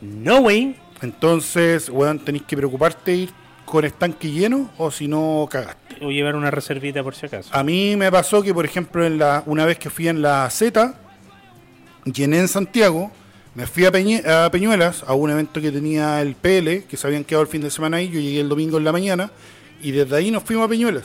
No, 0.00 0.40
wey. 0.40 0.76
Entonces, 1.00 1.88
weón, 1.88 2.18
tenéis 2.18 2.44
que 2.44 2.56
preocuparte 2.56 3.10
de 3.12 3.16
ir 3.16 3.30
con 3.70 3.84
estanque 3.84 4.30
lleno 4.30 4.70
o 4.78 4.90
si 4.90 5.06
no 5.08 5.46
cagaste. 5.50 6.04
O 6.04 6.10
llevar 6.10 6.34
una 6.34 6.50
reservita 6.50 7.02
por 7.02 7.14
si 7.14 7.26
acaso. 7.26 7.48
A 7.52 7.62
mí 7.62 7.94
me 7.96 8.10
pasó 8.10 8.42
que, 8.42 8.52
por 8.52 8.64
ejemplo, 8.64 9.04
en 9.06 9.18
la, 9.18 9.42
una 9.46 9.64
vez 9.64 9.78
que 9.78 9.90
fui 9.90 10.08
en 10.08 10.20
la 10.22 10.48
Z, 10.50 10.94
llené 12.04 12.40
en 12.40 12.48
Santiago, 12.48 13.10
me 13.54 13.66
fui 13.66 13.84
a, 13.84 13.92
Peñe- 13.92 14.26
a 14.26 14.50
Peñuelas, 14.50 15.04
a 15.06 15.14
un 15.14 15.30
evento 15.30 15.60
que 15.60 15.70
tenía 15.70 16.20
el 16.20 16.34
PL, 16.34 16.84
que 16.84 16.96
se 16.96 17.06
habían 17.06 17.24
quedado 17.24 17.42
el 17.42 17.48
fin 17.48 17.62
de 17.62 17.70
semana 17.70 17.98
ahí, 17.98 18.08
yo 18.08 18.18
llegué 18.20 18.40
el 18.40 18.48
domingo 18.48 18.78
en 18.78 18.84
la 18.84 18.92
mañana, 18.92 19.30
y 19.82 19.92
desde 19.92 20.16
ahí 20.16 20.30
nos 20.30 20.42
fuimos 20.42 20.66
a 20.66 20.68
Peñuelas. 20.68 21.04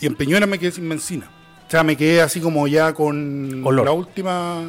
Y 0.00 0.06
en 0.06 0.14
Peñuelas 0.14 0.48
me 0.48 0.58
quedé 0.58 0.72
sin 0.72 0.88
benzina. 0.88 1.30
O 1.66 1.70
sea, 1.70 1.82
me 1.82 1.96
quedé 1.96 2.20
así 2.22 2.40
como 2.40 2.66
ya 2.68 2.92
con 2.92 3.62
Olor. 3.66 3.84
la 3.84 3.92
última... 3.92 4.62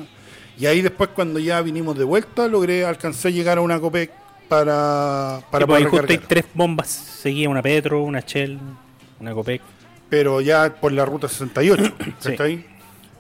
Y 0.58 0.66
ahí 0.68 0.82
después 0.82 1.10
cuando 1.14 1.38
ya 1.40 1.62
vinimos 1.62 1.98
de 1.98 2.06
vuelta, 2.06 2.48
logré, 2.48 2.86
alcancé 2.86 3.28
a 3.28 3.32
llegar 3.32 3.58
a 3.58 3.62
una 3.62 3.80
COPEC 3.80 4.10
para, 4.48 5.42
para 5.52 5.66
Sí, 5.66 5.68
pues 5.68 5.78
ahí 5.84 5.90
justo 5.90 6.08
hay 6.12 6.18
tres 6.20 6.46
bombas. 6.54 6.88
Seguía 6.90 7.50
una 7.50 7.62
Petro, 7.62 8.04
una 8.04 8.20
Shell, 8.22 8.60
una 9.20 9.34
Copec. 9.34 9.62
pero 10.10 10.42
ya 10.42 10.74
por 10.80 10.92
la 10.92 11.06
ruta 11.06 11.28
68. 11.28 11.84
Sí. 12.20 12.30
¿cachai? 12.32 12.66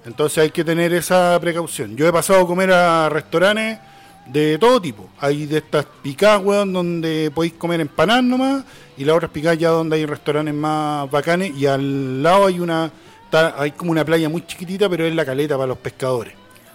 Entonces 0.05 0.37
hay 0.37 0.51
que 0.51 0.63
tener 0.63 0.93
esa 0.93 1.37
precaución. 1.41 1.95
Yo 1.95 2.07
he 2.07 2.11
pasado 2.13 2.41
a 2.41 2.47
comer 2.47 2.71
a 2.71 3.09
restaurantes 3.09 3.79
de 4.27 4.57
todo 4.59 4.79
tipo. 4.81 5.09
Hay 5.19 5.45
de 5.47 5.57
estas 5.57 5.85
picadas, 6.03 6.41
weón, 6.43 6.71
donde 6.73 7.31
podéis 7.33 7.53
comer 7.53 7.79
empanadas 7.81 8.23
nomás, 8.23 8.63
y 8.97 9.03
las 9.05 9.15
otras 9.15 9.31
picadas 9.31 9.57
ya 9.57 9.69
donde 9.69 9.95
hay 9.97 10.05
restaurantes 10.05 10.53
más 10.53 11.09
bacanes, 11.09 11.55
y 11.57 11.65
al 11.65 12.21
lado 12.23 12.45
hay 12.47 12.59
una 12.59 12.91
está- 13.25 13.55
hay 13.59 13.71
como 13.71 13.91
una 13.91 14.05
playa 14.05 14.29
muy 14.29 14.45
chiquitita, 14.45 14.87
pero 14.89 15.05
es 15.05 15.13
la 15.15 15.25
caleta 15.25 15.55
para 15.55 15.67
los 15.67 15.77
pescadores. 15.79 16.33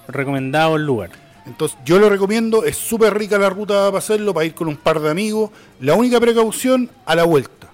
Recomendado 0.09 0.75
el 0.77 0.85
lugar. 0.85 1.11
Entonces 1.47 1.79
yo 1.85 1.99
lo 1.99 2.09
recomiendo, 2.09 2.65
es 2.65 2.77
súper 2.77 3.17
rica 3.17 3.39
la 3.39 3.51
ruta 3.51 3.87
para 3.87 3.99
hacerlo, 3.99 4.35
para 4.35 4.47
ir 4.47 4.55
con 4.55 4.69
un 4.69 4.77
par 4.77 5.01
de 5.01 5.11
amigos. 5.11 5.51
La 5.81 5.95
única 5.95 6.21
precaución, 6.21 6.91
a 7.07 7.15
la 7.15 7.25
vuelta. 7.25 7.69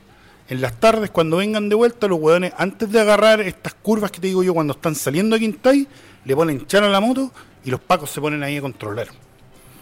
En 0.48 0.60
las 0.60 0.78
tardes, 0.78 1.10
cuando 1.10 1.38
vengan 1.38 1.68
de 1.68 1.74
vuelta, 1.74 2.06
los 2.06 2.20
hueones, 2.20 2.52
antes 2.56 2.90
de 2.92 3.00
agarrar 3.00 3.40
estas 3.40 3.74
curvas 3.74 4.10
que 4.12 4.20
te 4.20 4.28
digo 4.28 4.44
yo, 4.44 4.54
cuando 4.54 4.74
están 4.74 4.94
saliendo 4.94 5.34
a 5.34 5.38
Quintay, 5.38 5.86
le 6.24 6.36
ponen 6.36 6.66
char 6.66 6.84
a 6.84 6.88
la 6.88 7.00
moto 7.00 7.32
y 7.64 7.70
los 7.70 7.80
pacos 7.80 8.10
se 8.10 8.20
ponen 8.20 8.42
ahí 8.44 8.56
a 8.56 8.60
controlar. 8.60 9.08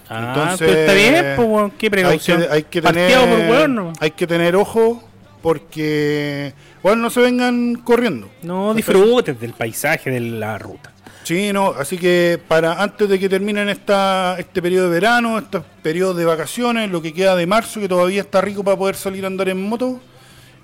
Ah, 0.09 0.32
Entonces, 0.35 0.69
pero 0.69 0.81
está 0.81 0.93
bien, 0.94 1.36
pues, 1.36 1.73
qué 1.78 1.86
Hay 1.86 1.90
precaución. 1.90 2.43
que, 2.43 2.48
hay 2.51 2.62
que 2.65 2.82
tener, 2.82 3.48
por 3.48 3.69
no. 3.69 3.93
hay 4.01 4.11
que 4.11 4.27
tener 4.27 4.56
ojo 4.56 5.02
porque, 5.43 6.55
bueno, 6.82 7.02
no 7.02 7.11
se 7.11 7.20
vengan 7.20 7.77
corriendo. 7.77 8.31
No, 8.43 8.73
disfrutes 8.73 9.39
del 9.39 9.52
paisaje 9.52 10.11
de 10.11 10.20
la 10.20 10.56
ruta. 10.59 10.93
Sí, 11.24 11.52
no, 11.52 11.68
así 11.70 11.96
que 11.98 12.38
para 12.46 12.80
antes 12.82 13.09
de 13.09 13.18
que 13.18 13.28
terminen 13.28 13.68
esta, 13.70 14.36
este 14.38 14.60
periodo 14.62 14.90
de 14.90 14.94
verano, 15.01 15.38
este 15.38 15.60
periodo 15.82 16.14
de 16.14 16.24
vacaciones, 16.26 16.90
lo 16.90 17.01
que 17.02 17.12
queda 17.14 17.34
de 17.34 17.46
marzo, 17.46 17.80
que 17.80 17.88
todavía 17.88 18.20
está 18.20 18.40
rico 18.42 18.62
para 18.62 18.76
poder 18.76 18.94
salir 18.94 19.24
a 19.24 19.28
andar 19.28 19.48
en 19.48 19.60
moto, 19.62 20.01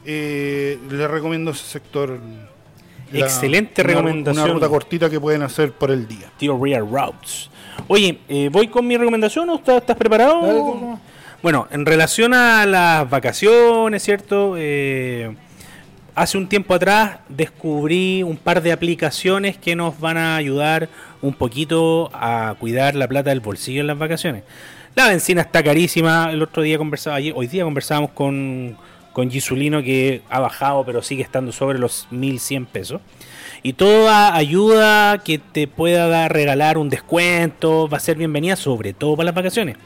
eh, 0.04 0.78
les 0.90 1.10
recomiendo 1.10 1.50
ese 1.50 1.64
sector. 1.64 2.18
Excelente 3.12 3.82
una- 3.82 3.88
recomendación. 3.92 4.44
Una 4.44 4.54
ruta 4.54 4.68
cortita 4.68 5.10
que 5.10 5.18
pueden 5.18 5.42
hacer 5.42 5.72
por 5.72 5.90
el 5.90 6.06
día. 6.06 6.30
Theoria 6.38 6.78
Routes. 6.80 7.50
Oye, 7.88 8.18
eh, 8.28 8.48
¿voy 8.52 8.68
con 8.68 8.86
mi 8.86 8.96
recomendación 8.96 9.48
o 9.50 9.56
estás, 9.56 9.78
estás 9.78 9.96
preparado? 9.96 10.42
Dale. 10.42 10.98
Bueno, 11.42 11.66
en 11.70 11.86
relación 11.86 12.34
a 12.34 12.66
las 12.66 13.08
vacaciones, 13.08 14.02
¿cierto? 14.02 14.54
Eh, 14.58 15.34
hace 16.14 16.38
un 16.38 16.48
tiempo 16.48 16.74
atrás 16.74 17.18
descubrí 17.28 18.22
un 18.22 18.36
par 18.36 18.62
de 18.62 18.72
aplicaciones 18.72 19.56
que 19.56 19.76
nos 19.76 19.98
van 20.00 20.16
a 20.16 20.36
ayudar 20.36 20.88
un 21.22 21.34
poquito 21.34 22.10
a 22.12 22.54
cuidar 22.58 22.94
la 22.94 23.08
plata 23.08 23.30
del 23.30 23.40
bolsillo 23.40 23.80
en 23.80 23.86
las 23.86 23.98
vacaciones. 23.98 24.44
La 24.94 25.08
benzina 25.08 25.42
está 25.42 25.62
carísima. 25.62 26.30
El 26.32 26.42
otro 26.42 26.62
día 26.62 26.78
conversaba, 26.78 27.18
hoy 27.34 27.46
día 27.46 27.64
conversábamos 27.64 28.10
con, 28.10 28.76
con 29.12 29.30
Gisulino 29.30 29.82
que 29.82 30.22
ha 30.28 30.40
bajado, 30.40 30.84
pero 30.84 31.02
sigue 31.02 31.22
estando 31.22 31.52
sobre 31.52 31.78
los 31.78 32.08
1100 32.10 32.66
pesos. 32.66 33.00
Y 33.62 33.74
toda 33.74 34.34
ayuda 34.34 35.18
que 35.18 35.38
te 35.38 35.68
pueda 35.68 36.08
dar, 36.08 36.32
regalar 36.32 36.78
un 36.78 36.88
descuento, 36.88 37.88
va 37.88 37.98
a 37.98 38.00
ser 38.00 38.16
bienvenida, 38.16 38.56
sobre 38.56 38.92
todo 38.92 39.16
para 39.16 39.26
las 39.26 39.34
vacaciones. 39.34 39.76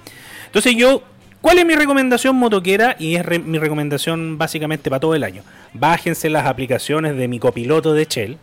Entonces 0.46 0.76
yo, 0.76 1.02
¿cuál 1.44 1.58
es 1.58 1.66
mi 1.66 1.74
recomendación 1.74 2.36
motoquera? 2.36 2.96
Y 2.98 3.16
es 3.16 3.26
re- 3.26 3.38
mi 3.38 3.58
recomendación 3.58 4.38
básicamente 4.38 4.88
para 4.88 5.00
todo 5.00 5.14
el 5.14 5.22
año. 5.24 5.42
Bájense 5.74 6.30
las 6.30 6.46
aplicaciones 6.46 7.16
de 7.18 7.28
mi 7.28 7.38
copiloto 7.38 7.92
de 7.92 8.06
Shell 8.06 8.38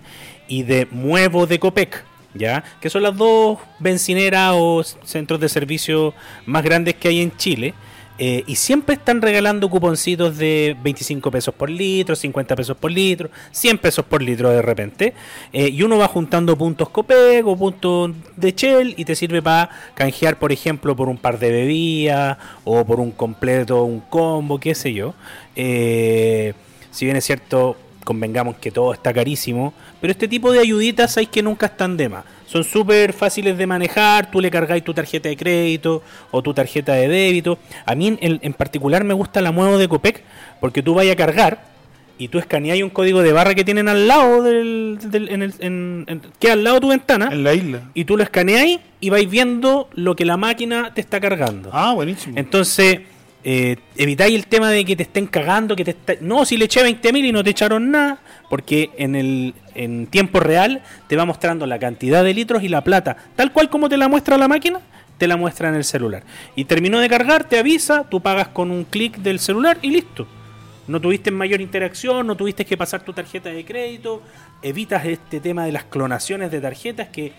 y 0.48 0.62
de 0.62 0.88
Muevo 0.92 1.48
de 1.48 1.58
Copec, 1.58 2.04
¿ya? 2.36 2.64
Que 2.80 2.92
son 2.92 3.02
las 3.02 3.18
dos 3.18 3.58
bencineras 3.80 4.52
o 4.54 4.84
centros 4.84 5.40
de 5.40 5.50
servicio 5.50 6.14
más 6.46 6.64
grandes 6.64 6.94
que 6.94 7.08
hay 7.08 7.22
en 7.22 7.36
Chile. 7.38 7.74
Eh, 8.24 8.44
y 8.46 8.56
siempre 8.56 8.94
están 8.94 9.20
regalando 9.20 9.68
cuponcitos 9.68 10.38
de 10.38 10.78
25 10.84 11.32
pesos 11.32 11.56
por 11.56 11.72
litro, 11.72 12.16
50 12.16 12.56
pesos 12.56 12.78
por 12.78 12.92
litro, 12.92 13.32
100 13.50 13.80
pesos 13.80 14.06
por 14.06 14.22
litro 14.22 14.52
de 14.52 14.62
repente. 14.62 15.16
eh, 15.52 15.70
y 15.70 15.82
uno 15.82 15.98
va 15.98 16.08
juntando 16.08 16.56
puntos 16.56 16.90
Copec 16.90 17.48
o 17.48 17.58
puntos 17.58 18.12
de 18.36 18.52
Shell 18.52 18.94
y 18.96 19.06
te 19.06 19.16
sirve 19.16 19.42
para 19.42 19.72
canjear, 19.96 20.38
por 20.38 20.52
ejemplo, 20.52 20.96
por 20.96 21.10
un 21.10 21.18
par 21.18 21.40
de 21.40 21.50
bebidas 21.52 22.38
o 22.64 22.86
por 22.86 23.00
un 23.00 23.10
completo, 23.10 23.84
un 23.86 24.02
combo, 24.02 24.60
qué 24.60 24.76
sé 24.76 24.94
yo. 24.94 25.16
Eh, 25.56 26.54
si 26.92 27.06
bien 27.06 27.18
es 27.18 27.26
cierto, 27.26 27.76
convengamos 28.04 28.56
que 28.58 28.72
todo 28.72 28.94
está 28.94 29.14
carísimo, 29.14 29.74
pero 30.00 30.12
este 30.12 30.28
tipo 30.28 30.52
de 30.52 30.60
ayuditas 30.60 31.18
hay 31.18 31.28
que 31.28 31.42
nunca 31.44 31.68
están 31.68 31.98
de 31.98 32.10
más. 32.10 32.24
Son 32.48 32.64
súper 32.64 33.14
fáciles 33.14 33.58
de 33.58 33.66
manejar, 33.68 34.30
tú 34.32 34.42
le 34.42 34.52
cargáis 34.52 34.84
tu 34.84 34.94
tarjeta 34.94 35.30
de 35.30 35.38
crédito 35.38 36.02
o 36.32 36.42
tu 36.42 36.54
tarjeta 36.54 36.94
de 36.94 37.08
débito. 37.08 37.58
A 37.86 37.96
mí 37.96 38.08
en, 38.20 38.40
en 38.42 38.54
particular 38.54 39.04
me 39.04 39.14
gusta 39.14 39.40
la 39.42 39.52
Muevo 39.52 39.78
de 39.78 39.88
Copec 39.88 40.24
porque 40.60 40.84
tú 40.84 40.94
vayas 40.94 41.14
a 41.14 41.18
cargar 41.18 41.72
y 42.18 42.28
tú 42.28 42.38
escaneáis 42.40 42.84
un 42.84 42.90
código 42.92 43.22
de 43.24 43.32
barra 43.34 43.56
que 43.56 43.64
tienen 43.64 43.88
al 43.88 44.08
lado 44.08 44.44
del, 44.44 44.98
del- 45.02 45.30
en 45.30 45.42
el, 45.44 45.54
en- 45.60 46.22
al 46.52 46.64
lado 46.64 46.76
de 46.76 46.82
tu 46.82 46.88
ventana 46.90 47.30
En 47.32 47.44
la 47.44 47.54
isla. 47.54 47.82
y 47.94 48.06
tú 48.06 48.18
lo 48.18 48.24
escaneáis 48.24 48.80
y 49.00 49.10
vais 49.10 49.28
viendo 49.30 49.90
lo 49.96 50.16
que 50.16 50.26
la 50.26 50.38
máquina 50.38 50.94
te 50.94 51.02
está 51.02 51.20
cargando. 51.20 51.70
Ah, 51.74 51.94
buenísimo. 51.94 52.38
Entonces, 52.38 53.00
eh, 53.44 53.78
evitáis 53.96 54.36
el 54.36 54.46
tema 54.48 54.70
de 54.70 54.86
que 54.86 54.96
te 54.96 55.04
estén 55.04 55.28
cagando, 55.28 55.76
que 55.76 55.84
te 55.84 55.92
está- 55.92 56.14
No, 56.22 56.46
si 56.46 56.58
le 56.58 56.66
eché 56.66 56.84
20.000 56.84 57.26
y 57.26 57.32
no 57.32 57.44
te 57.44 57.50
echaron 57.52 57.90
nada, 57.92 58.20
porque 58.50 58.90
en 58.98 59.16
el 59.16 59.54
en 59.74 60.06
tiempo 60.08 60.40
real 60.40 60.82
te 61.08 61.16
va 61.16 61.26
mostrando 61.26 61.66
la 61.66 61.80
cantidad 61.80 62.24
de 62.24 62.34
litros 62.34 62.62
y 62.64 62.68
la 62.70 62.84
plata, 62.84 63.16
tal 63.36 63.52
cual 63.52 63.70
como 63.70 63.88
te 63.90 63.98
la 63.98 64.08
muestra 64.10 64.38
la 64.38 64.48
máquina, 64.48 64.80
te 65.18 65.28
la 65.28 65.38
muestra 65.38 65.70
en 65.70 65.76
el 65.76 65.84
celular. 65.84 66.24
Y 66.56 66.66
terminó 66.66 67.00
de 67.00 67.08
cargar, 67.10 67.46
te 67.48 67.58
avisa, 67.58 68.04
tú 68.10 68.22
pagas 68.22 68.50
con 68.50 68.70
un 68.72 68.84
clic 68.84 69.18
del 69.18 69.40
celular 69.40 69.78
y 69.82 69.92
listo. 69.92 70.28
No 70.88 71.00
tuviste 71.00 71.32
mayor 71.32 71.62
interacción, 71.62 72.28
no 72.28 72.36
tuviste 72.36 72.66
que 72.66 72.76
pasar 72.76 73.04
tu 73.04 73.14
tarjeta 73.14 73.50
de 73.50 73.64
crédito, 73.64 74.22
evitas 74.62 75.06
este 75.06 75.40
tema 75.40 75.66
de 75.66 75.72
las 75.72 75.86
clonaciones 75.86 76.52
de 76.52 76.60
tarjetas 76.60 77.08
que 77.10 77.32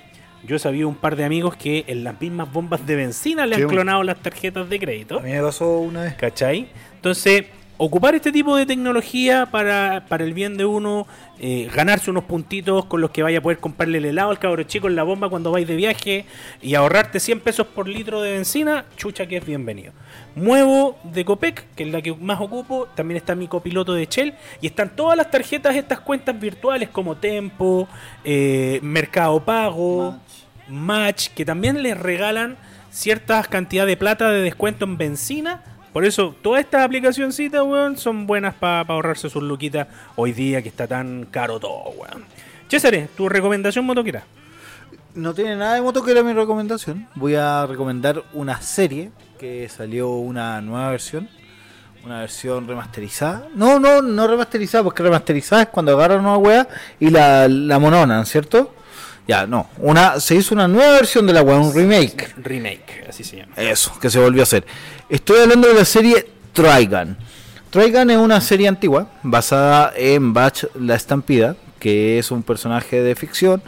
yo 0.46 0.58
sabía 0.58 0.86
un 0.86 0.94
par 0.94 1.16
de 1.16 1.24
amigos 1.24 1.56
que 1.56 1.84
en 1.86 2.04
las 2.04 2.20
mismas 2.20 2.52
bombas 2.52 2.86
de 2.86 2.96
benzina 2.96 3.46
le 3.46 3.56
han 3.56 3.68
clonado 3.68 4.02
las 4.02 4.18
tarjetas 4.18 4.68
de 4.68 4.78
crédito. 4.78 5.18
A 5.18 5.22
mí 5.22 5.30
me 5.30 5.40
pasó 5.40 5.78
una 5.78 6.02
vez. 6.02 6.14
¿Cachai? 6.14 6.68
Entonces, 6.96 7.44
ocupar 7.84 8.14
este 8.14 8.30
tipo 8.30 8.54
de 8.54 8.64
tecnología 8.64 9.46
para, 9.46 10.04
para 10.08 10.22
el 10.22 10.34
bien 10.34 10.56
de 10.56 10.64
uno, 10.64 11.04
eh, 11.40 11.68
ganarse 11.74 12.12
unos 12.12 12.22
puntitos 12.22 12.84
con 12.84 13.00
los 13.00 13.10
que 13.10 13.24
vaya 13.24 13.38
a 13.38 13.40
poder 13.40 13.58
comprarle 13.58 13.98
el 13.98 14.04
helado 14.04 14.30
al 14.30 14.38
cabro 14.38 14.62
chico 14.62 14.86
en 14.86 14.94
la 14.94 15.02
bomba 15.02 15.28
cuando 15.28 15.50
vais 15.50 15.66
de 15.66 15.74
viaje 15.74 16.24
y 16.60 16.76
ahorrarte 16.76 17.18
100 17.18 17.40
pesos 17.40 17.66
por 17.66 17.88
litro 17.88 18.22
de 18.22 18.34
benzina, 18.34 18.84
chucha 18.96 19.26
que 19.26 19.38
es 19.38 19.44
bienvenido. 19.44 19.92
Muevo 20.36 20.96
de 21.02 21.24
Copec, 21.24 21.74
que 21.74 21.82
es 21.82 21.90
la 21.90 22.00
que 22.00 22.14
más 22.14 22.40
ocupo, 22.40 22.86
también 22.94 23.16
está 23.16 23.34
mi 23.34 23.48
copiloto 23.48 23.94
de 23.94 24.06
Shell 24.06 24.34
y 24.60 24.68
están 24.68 24.94
todas 24.94 25.16
las 25.16 25.32
tarjetas, 25.32 25.74
estas 25.74 25.98
cuentas 25.98 26.38
virtuales 26.38 26.88
como 26.88 27.16
Tempo, 27.16 27.88
eh, 28.22 28.78
Mercado 28.84 29.44
Pago, 29.44 30.14
Match, 30.68 31.30
que 31.30 31.44
también 31.44 31.82
les 31.82 31.98
regalan 31.98 32.56
ciertas 32.92 33.48
cantidades 33.48 33.90
de 33.90 33.96
plata 33.96 34.30
de 34.30 34.42
descuento 34.42 34.84
en 34.84 34.96
benzina. 34.98 35.64
Por 35.92 36.06
eso, 36.06 36.34
todas 36.40 36.60
estas 36.60 36.84
aplicacioncitas, 36.84 37.62
weón, 37.62 37.98
son 37.98 38.26
buenas 38.26 38.54
para 38.54 38.80
ahorrarse 38.80 39.28
sus 39.28 39.42
luquitas 39.42 39.88
hoy 40.16 40.32
día 40.32 40.62
que 40.62 40.68
está 40.70 40.86
tan 40.86 41.26
caro 41.26 41.60
todo, 41.60 41.90
weón. 41.90 42.24
César, 42.68 42.94
tu 43.14 43.28
recomendación 43.28 43.84
motoquera. 43.84 44.24
No 45.14 45.34
tiene 45.34 45.56
nada 45.56 45.74
de 45.74 45.82
moto 45.82 46.02
que 46.02 46.12
era 46.12 46.22
mi 46.22 46.32
recomendación. 46.32 47.06
Voy 47.16 47.34
a 47.34 47.66
recomendar 47.66 48.24
una 48.32 48.62
serie 48.62 49.10
que 49.38 49.68
salió 49.68 50.12
una 50.12 50.62
nueva 50.62 50.88
versión. 50.90 51.28
Una 52.02 52.20
versión 52.20 52.66
remasterizada. 52.66 53.48
No, 53.54 53.78
no, 53.78 54.00
no 54.00 54.26
remasterizada, 54.26 54.82
porque 54.82 55.02
remasterizada 55.02 55.62
es 55.62 55.68
cuando 55.68 55.92
agarran 55.92 56.20
una 56.20 56.38
wea 56.38 56.66
y 56.98 57.10
la, 57.10 57.46
la 57.46 57.78
mononan, 57.78 58.24
¿cierto? 58.24 58.74
Ya, 59.26 59.46
no. 59.46 59.68
Una, 59.78 60.20
se 60.20 60.34
hizo 60.34 60.54
una 60.54 60.68
nueva 60.68 60.92
versión 60.92 61.26
de 61.26 61.32
la 61.32 61.42
wea, 61.42 61.56
un 61.56 61.74
remake. 61.74 62.34
Remake, 62.36 63.06
así 63.08 63.24
se 63.24 63.38
llama. 63.38 63.54
Eso, 63.56 63.92
que 64.00 64.10
se 64.10 64.18
volvió 64.18 64.42
a 64.42 64.44
hacer. 64.44 64.64
Estoy 65.08 65.40
hablando 65.40 65.68
de 65.68 65.74
la 65.74 65.84
serie 65.84 66.26
Trigun. 66.52 67.16
Trigun 67.70 68.10
es 68.10 68.18
una 68.18 68.40
serie 68.40 68.68
antigua 68.68 69.08
basada 69.22 69.92
en 69.96 70.34
Batch 70.34 70.64
la 70.74 70.94
Estampida, 70.94 71.56
que 71.78 72.18
es 72.18 72.30
un 72.30 72.42
personaje 72.42 73.00
de 73.02 73.14
ficción 73.14 73.62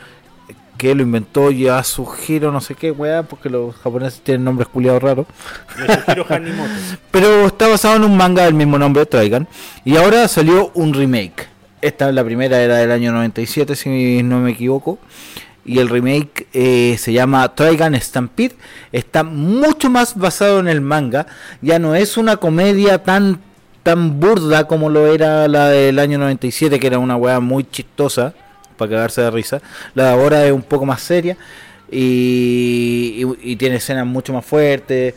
que 0.76 0.94
lo 0.94 1.02
inventó 1.02 1.50
Yasuhiro 1.50 2.50
no 2.50 2.60
sé 2.60 2.74
qué, 2.74 2.90
weá, 2.90 3.22
porque 3.22 3.48
los 3.48 3.76
japoneses 3.76 4.20
tienen 4.20 4.44
nombres 4.44 4.68
culiados 4.68 5.02
raros. 5.02 5.26
Pero 7.10 7.46
está 7.46 7.68
basado 7.68 7.96
en 7.96 8.04
un 8.04 8.16
manga 8.16 8.44
del 8.44 8.54
mismo 8.54 8.78
nombre, 8.78 9.06
Trigun. 9.06 9.46
Y 9.84 9.96
ahora 9.96 10.26
salió 10.28 10.72
un 10.74 10.92
remake. 10.92 11.53
Esta, 11.84 12.10
la 12.12 12.24
primera 12.24 12.62
era 12.62 12.78
del 12.78 12.90
año 12.90 13.12
97, 13.12 13.76
si 13.76 14.22
no 14.22 14.40
me 14.40 14.52
equivoco. 14.52 14.98
Y 15.66 15.80
el 15.80 15.90
remake 15.90 16.46
eh, 16.54 16.96
se 16.98 17.12
llama 17.12 17.54
Trigun 17.54 17.94
Stampede. 18.00 18.54
Está 18.90 19.22
mucho 19.22 19.90
más 19.90 20.16
basado 20.16 20.60
en 20.60 20.68
el 20.68 20.80
manga. 20.80 21.26
Ya 21.60 21.78
no 21.78 21.94
es 21.94 22.16
una 22.16 22.38
comedia 22.38 23.02
tan, 23.02 23.38
tan 23.82 24.18
burda 24.18 24.66
como 24.66 24.88
lo 24.88 25.12
era 25.12 25.46
la 25.46 25.68
del 25.68 25.98
año 25.98 26.16
97, 26.16 26.80
que 26.80 26.86
era 26.86 26.98
una 26.98 27.16
weá 27.16 27.38
muy 27.40 27.64
chistosa, 27.64 28.32
para 28.78 28.92
cagarse 28.92 29.20
de 29.20 29.30
risa. 29.30 29.60
La 29.94 30.04
de 30.04 30.10
ahora 30.12 30.46
es 30.46 30.52
un 30.52 30.62
poco 30.62 30.86
más 30.86 31.02
seria. 31.02 31.36
Y, 31.90 33.22
y- 33.42 33.52
y 33.52 33.56
tiene 33.56 33.76
escenas 33.76 34.06
mucho 34.06 34.32
más 34.32 34.44
fuertes. 34.44 35.14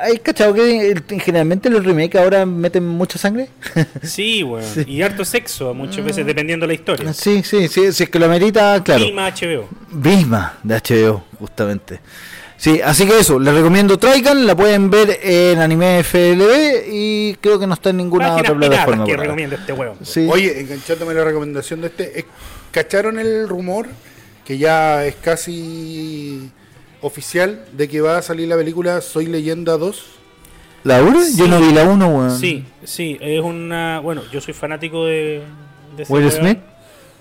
¿Hay 0.00 0.18
cachado 0.18 0.52
que 0.54 1.00
generalmente 1.20 1.70
los 1.70 1.84
remakes 1.84 2.20
ahora 2.20 2.44
meten 2.44 2.86
mucha 2.86 3.18
sangre? 3.18 3.48
Sí, 4.02 4.42
weón. 4.42 4.64
Y 4.86 5.02
harto 5.02 5.24
sexo, 5.24 5.72
muchas 5.74 6.04
veces, 6.04 6.26
dependiendo 6.26 6.64
de 6.64 6.68
la 6.68 6.74
historia. 6.74 7.12
sí, 7.12 7.42
sí, 7.44 7.68
sí, 7.68 7.92
si 7.92 8.02
es 8.04 8.08
que 8.10 8.18
lo 8.18 8.26
amerita, 8.26 8.82
claro. 8.84 9.04
Prima 9.04 9.28
HBO. 9.30 9.68
Bisma 9.90 10.58
de 10.62 10.74
HBO, 10.76 11.24
justamente. 11.38 12.00
Sí, 12.56 12.80
así 12.80 13.06
que 13.06 13.18
eso, 13.18 13.40
les 13.40 13.52
recomiendo 13.54 13.98
Traigan, 13.98 14.46
la 14.46 14.54
pueden 14.54 14.88
ver 14.88 15.18
en 15.22 15.58
Anime 15.58 16.04
FLB 16.04 16.84
y 16.92 17.34
creo 17.40 17.58
que 17.58 17.66
no 17.66 17.74
está 17.74 17.90
en 17.90 17.96
ninguna 17.96 18.28
Páginas 18.36 18.50
otra 18.52 18.68
plataforma. 18.68 19.04
que 19.04 19.16
recomienda 19.16 19.56
este. 19.56 19.74
Sí. 20.04 20.28
Oye, 20.30 20.60
enganchándome 20.60 21.12
la 21.14 21.24
recomendación 21.24 21.80
de 21.80 21.88
este, 21.88 22.20
eh, 22.20 22.24
¿cacharon 22.70 23.18
el 23.18 23.48
rumor 23.48 23.88
que 24.44 24.58
ya 24.58 25.04
es 25.06 25.14
casi 25.16 26.50
oficial 27.00 27.64
de 27.72 27.88
que 27.88 28.00
va 28.00 28.18
a 28.18 28.22
salir 28.22 28.48
la 28.48 28.56
película 28.56 29.00
Soy 29.00 29.26
Leyenda 29.26 29.76
2? 29.76 30.06
¿La 30.84 31.02
1? 31.02 31.20
Yo 31.36 31.46
no 31.46 31.60
vi 31.60 31.72
la 31.72 31.84
1, 31.84 32.08
weón. 32.08 32.38
Sí, 32.38 32.64
sí, 32.84 33.16
es 33.20 33.40
una. 33.40 34.00
Bueno, 34.00 34.22
yo 34.32 34.40
soy 34.40 34.54
fanático 34.54 35.04
de. 35.06 35.42
de 35.96 36.04
Will. 36.08 36.30
Smith. 36.30 36.58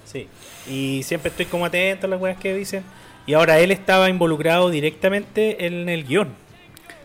Sí. 0.06 0.28
Y 0.68 1.04
siempre 1.04 1.30
estoy 1.30 1.46
como 1.46 1.66
atento 1.66 2.08
a 2.08 2.10
las 2.10 2.20
weas 2.20 2.38
que 2.38 2.56
dicen. 2.56 2.84
Y 3.28 3.34
ahora 3.34 3.60
él 3.60 3.72
estaba 3.72 4.10
involucrado 4.10 4.72
directamente 4.72 5.68
en 5.68 5.90
el 5.90 6.06
guion. 6.06 6.30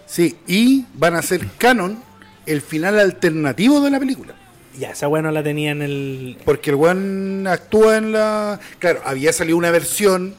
Sí, 0.06 0.36
y 0.46 0.86
van 0.94 1.14
a 1.14 1.18
hacer 1.18 1.46
canon 1.58 2.02
el 2.46 2.62
final 2.62 2.98
alternativo 2.98 3.80
de 3.80 3.90
la 3.90 3.98
película. 3.98 4.34
Ya, 4.78 4.90
esa 4.90 5.08
wea 5.08 5.22
no 5.22 5.30
la 5.30 5.42
tenía 5.42 5.70
en 5.70 5.82
el. 5.82 6.38
Porque 6.44 6.70
el 6.70 6.76
weón 6.76 7.46
actúa 7.46 7.96
en 7.96 8.12
la. 8.12 8.60
Claro, 8.78 9.00
había 9.04 9.32
salido 9.32 9.56
una 9.56 9.70
versión. 9.70 10.34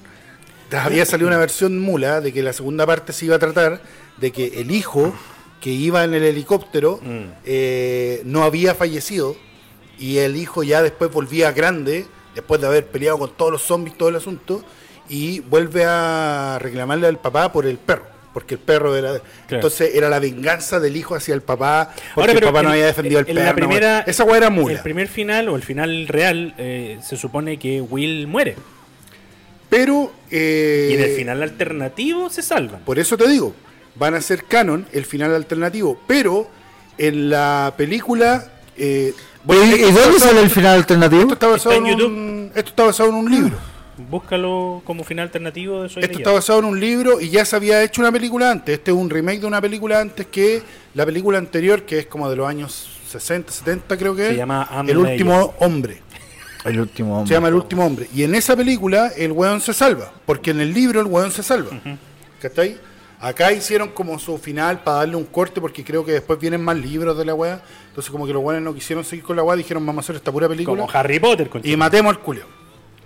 Había 0.71 1.05
salido 1.05 1.27
una 1.29 1.37
versión 1.37 1.79
mula 1.79 2.19
de 2.21 2.33
que 2.33 2.43
la 2.43 2.51
segunda 2.53 2.85
parte 2.85 3.13
se 3.13 3.25
iba 3.25 3.37
a 3.37 3.39
tratar 3.39 3.81
de 4.17 4.31
que 4.31 4.59
el 4.59 4.71
hijo 4.71 5.13
que 5.61 5.69
iba 5.71 6.03
en 6.03 6.13
el 6.13 6.23
helicóptero 6.23 6.99
Mm. 7.01 7.31
eh, 7.45 8.21
no 8.25 8.43
había 8.43 8.75
fallecido 8.75 9.35
y 9.97 10.17
el 10.17 10.35
hijo 10.35 10.63
ya 10.63 10.81
después 10.83 11.09
volvía 11.11 11.51
grande, 11.51 12.05
después 12.35 12.59
de 12.61 12.67
haber 12.67 12.85
peleado 12.87 13.17
con 13.17 13.31
todos 13.35 13.51
los 13.51 13.61
zombies, 13.63 13.97
todo 13.97 14.09
el 14.09 14.17
asunto, 14.17 14.63
y 15.09 15.39
vuelve 15.39 15.85
a 15.85 16.59
reclamarle 16.61 17.07
al 17.07 17.17
papá 17.17 17.51
por 17.51 17.65
el 17.65 17.77
perro. 17.77 18.05
Porque 18.37 18.53
el 18.53 18.59
perro 18.59 18.95
era. 18.95 19.19
Entonces 19.49 19.95
era 19.95 20.09
la 20.09 20.19
venganza 20.19 20.79
del 20.79 20.95
hijo 20.95 21.15
hacia 21.15 21.33
el 21.33 21.41
papá. 21.41 21.89
Porque 21.91 22.11
Ahora, 22.21 22.31
el 22.33 22.37
pero 22.37 22.47
papá 22.53 22.61
no 22.61 22.69
había 22.69 22.85
defendido 22.85 23.17
al 23.17 23.27
en 23.27 23.33
perro. 23.33 23.45
la 23.45 23.49
no, 23.51 23.55
primera, 23.55 23.99
esa 24.01 24.23
weá 24.25 24.37
era 24.37 24.51
mula. 24.51 24.75
El 24.75 24.81
primer 24.81 25.07
final 25.07 25.49
o 25.49 25.55
el 25.55 25.63
final 25.63 26.07
real 26.07 26.53
eh, 26.59 26.99
se 27.01 27.17
supone 27.17 27.57
que 27.57 27.81
Will 27.81 28.27
muere. 28.27 28.53
Pero. 29.71 30.11
eh, 30.29 30.89
y 30.91 30.93
en 30.93 31.01
el 31.01 31.15
final 31.15 31.41
alternativo 31.41 32.29
se 32.29 32.43
salvan. 32.43 32.81
Por 32.81 32.99
eso 32.99 33.17
te 33.17 33.27
digo, 33.27 33.55
van 33.95 34.13
a 34.13 34.21
ser 34.21 34.43
canon 34.43 34.85
el 34.93 35.05
final 35.05 35.33
alternativo, 35.33 35.99
pero 36.05 36.47
en 36.99 37.31
la 37.31 37.73
película... 37.75 38.51
eh, 38.77 39.15
bueno, 39.45 39.63
¿Y, 39.75 39.79
dónde 39.91 40.19
sale 40.19 40.41
el 40.41 40.51
final 40.51 40.75
alternativo? 40.75 41.21
Esto 41.23 41.33
está, 41.33 41.47
basado 41.47 41.71
Está 41.73 41.87
en 41.89 41.99
en 41.99 42.05
un, 42.05 42.51
esto 42.53 42.69
está 42.69 42.83
basado 42.83 43.09
en 43.09 43.15
un 43.15 43.31
libro. 43.31 43.57
Búscalo 43.97 44.81
como 44.85 45.03
final 45.03 45.23
alternativo 45.27 45.83
de 45.83 45.89
Soy 45.89 46.03
Esto 46.03 46.17
está 46.19 46.31
basado 46.31 46.59
en 46.59 46.65
un 46.65 46.79
libro 46.79 47.19
y 47.19 47.29
ya 47.29 47.43
se 47.45 47.55
había 47.55 47.83
hecho 47.83 48.01
una 48.01 48.11
película 48.11 48.51
antes. 48.51 48.77
Este 48.77 48.91
es 48.91 48.97
un 48.97 49.09
remake 49.09 49.39
de 49.41 49.47
una 49.47 49.59
película 49.61 49.99
antes 49.99 50.27
que 50.27 50.61
la 50.93 51.05
película 51.05 51.37
anterior, 51.37 51.83
que 51.83 51.99
es 51.99 52.05
como 52.05 52.29
de 52.29 52.35
los 52.35 52.47
años 52.47 52.87
60, 53.09 53.51
70 53.51 53.97
creo 53.97 54.15
que 54.15 54.23
Se 54.23 54.31
es. 54.31 54.37
llama 54.37 54.67
I'm 54.71 54.89
El 54.89 54.97
último 54.97 55.53
hombre. 55.59 56.01
El 56.65 56.79
último 56.79 57.17
hombre. 57.17 57.27
Se 57.27 57.33
llama 57.33 57.47
El 57.47 57.55
último 57.55 57.85
hombre. 57.85 58.07
Y 58.13 58.23
en 58.23 58.35
esa 58.35 58.55
película 58.55 59.11
el 59.17 59.31
weón 59.31 59.61
se 59.61 59.73
salva. 59.73 60.11
Porque 60.25 60.51
en 60.51 60.59
el 60.59 60.73
libro 60.73 60.99
el 61.01 61.07
weón 61.07 61.31
se 61.31 61.41
salva. 61.43 61.71
¿Cachai? 62.41 62.77
Acá 63.19 63.51
hicieron 63.51 63.89
como 63.89 64.19
su 64.19 64.37
final 64.37 64.83
para 64.83 64.97
darle 64.97 65.15
un 65.15 65.25
corte 65.25 65.59
porque 65.59 65.83
creo 65.83 66.05
que 66.05 66.11
después 66.11 66.39
vienen 66.39 66.61
más 66.61 66.77
libros 66.77 67.17
de 67.17 67.25
la 67.25 67.33
weá. 67.33 67.61
Entonces 67.89 68.11
como 68.11 68.27
que 68.27 68.33
los 68.33 68.43
weones 68.43 68.63
no 68.63 68.75
quisieron 68.75 69.03
seguir 69.03 69.25
con 69.25 69.35
la 69.35 69.43
weá, 69.43 69.55
dijeron 69.55 69.83
vamos 69.85 70.03
a 70.03 70.05
hacer 70.05 70.17
esta 70.17 70.31
pura 70.31 70.47
película. 70.47 70.81
Como 70.85 70.91
Harry 70.91 71.19
Potter. 71.19 71.49
Y 71.63 71.75
matemos 71.75 72.15
al 72.15 72.21
culio. 72.21 72.45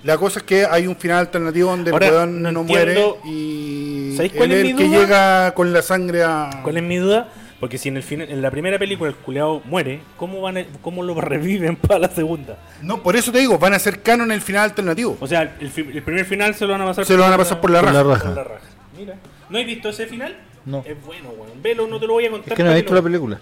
La 0.04 0.18
cosa 0.18 0.40
es 0.40 0.46
que 0.46 0.66
hay 0.66 0.88
un 0.88 0.96
final 0.96 1.20
alternativo 1.20 1.70
donde 1.70 1.92
Ahora, 1.92 2.08
el 2.08 2.14
weón 2.14 2.42
no 2.42 2.52
no, 2.52 2.64
muere 2.64 3.00
y 3.24 4.14
¿Sabéis 4.16 4.32
él 4.34 4.38
cuál 4.38 4.52
es 4.52 4.66
el 4.66 4.76
que 4.76 4.90
llega 4.90 5.54
con 5.54 5.72
la 5.74 5.82
sangre 5.82 6.24
a... 6.24 6.50
¿Cuál 6.64 6.78
es 6.78 6.84
mi 6.84 6.98
duda? 6.98 7.30
Porque 7.60 7.78
si 7.78 7.90
en 7.90 7.98
el 7.98 8.02
final, 8.04 8.28
en 8.32 8.42
la 8.42 8.50
primera 8.50 8.80
película 8.80 9.12
el 9.12 9.16
culeado 9.16 9.62
muere, 9.66 10.02
¿cómo 10.18 10.42
van 10.42 10.58
a- 10.58 10.66
cómo 10.82 11.04
lo 11.04 11.14
reviven 11.22 11.76
para 11.76 12.00
la 12.00 12.10
segunda? 12.10 12.58
No, 12.82 13.04
por 13.04 13.16
eso 13.16 13.32
te 13.32 13.38
digo, 13.38 13.60
van 13.60 13.74
a 13.74 13.76
hacer 13.76 14.02
canon 14.02 14.32
el 14.32 14.42
final 14.42 14.64
alternativo. 14.64 15.16
O 15.20 15.28
sea, 15.28 15.56
el, 15.60 15.70
fi- 15.70 15.82
el 15.94 16.02
primer 16.02 16.26
final 16.26 16.56
se 16.56 16.66
lo 16.66 16.72
van 16.72 16.82
a 16.82 16.86
pasar 16.86 17.06
Se 17.06 17.16
lo 17.16 17.22
van 17.22 17.34
a 17.34 17.38
pasar 17.38 17.62
por 17.62 17.70
la 17.70 17.82
Por 17.82 17.94
la 17.94 18.02
raja. 18.02 18.14
raja. 18.14 18.26
por 18.28 18.36
la 18.38 18.44
raja. 18.44 18.66
Mira. 18.98 19.16
¿No 19.50 19.60
has 19.60 19.66
visto 19.66 19.90
ese 19.90 20.08
final? 20.08 20.36
No. 20.66 20.84
Es 20.88 20.96
bueno, 21.06 21.30
weón. 21.38 21.62
Velo, 21.62 21.86
no 21.88 22.00
te 22.00 22.08
lo 22.08 22.14
voy 22.14 22.26
a 22.26 22.32
contar. 22.32 22.54
Es 22.54 22.58
que 22.58 22.64
no 22.64 22.70
para 22.70 22.78
visto 22.80 22.96
la 22.96 23.02
película. 23.04 23.40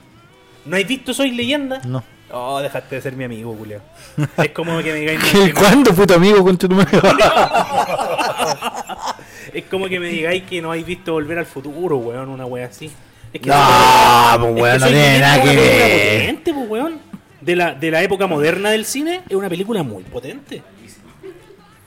¿No 0.65 0.75
has 0.75 0.85
visto 0.87 1.13
Soy 1.13 1.31
Leyenda? 1.31 1.81
No. 1.85 2.03
Oh, 2.31 2.59
dejaste 2.59 2.95
de 2.95 3.01
ser 3.01 3.13
mi 3.13 3.23
amigo, 3.23 3.55
culiao. 3.55 3.81
Es 4.37 4.49
como 4.51 4.77
que 4.83 4.91
me 4.93 4.99
digáis. 4.99 5.19
no, 5.19 5.27
¿Y 5.27 5.31
que 5.47 5.53
no- 5.53 5.59
cuándo 5.59 5.93
fue 5.93 6.05
tu 6.07 6.13
amigo 6.13 6.43
con 6.43 6.57
tu 6.57 6.67
número? 6.67 6.89
es 9.53 9.63
como 9.65 9.87
que 9.87 9.99
me 9.99 10.07
digáis 10.09 10.43
que 10.43 10.61
no 10.61 10.69
habéis 10.71 10.85
visto 10.85 11.13
Volver 11.13 11.39
al 11.39 11.45
Futuro, 11.45 11.97
weón, 11.97 12.29
una 12.29 12.45
wea 12.45 12.67
así. 12.67 12.91
Es 13.33 13.41
que 13.41 13.49
No, 13.49 13.55
pues, 13.55 14.49
es 14.49 14.53
que 14.55 14.61
weón, 14.61 14.79
no 14.79 14.87
tiene 14.87 15.19
nada 15.19 15.35
es 15.37 15.41
que 15.41 15.49
una 15.49 15.55
película 15.59 15.85
ver. 15.87 16.19
potente, 16.19 16.53
pues, 16.53 16.69
weón. 16.69 16.99
De 17.41 17.55
la, 17.55 17.73
de 17.73 17.91
la 17.91 18.03
época 18.03 18.27
moderna 18.27 18.69
del 18.71 18.85
cine, 18.85 19.21
es 19.29 19.35
una 19.35 19.49
película 19.49 19.81
muy 19.81 20.03
potente. 20.03 20.61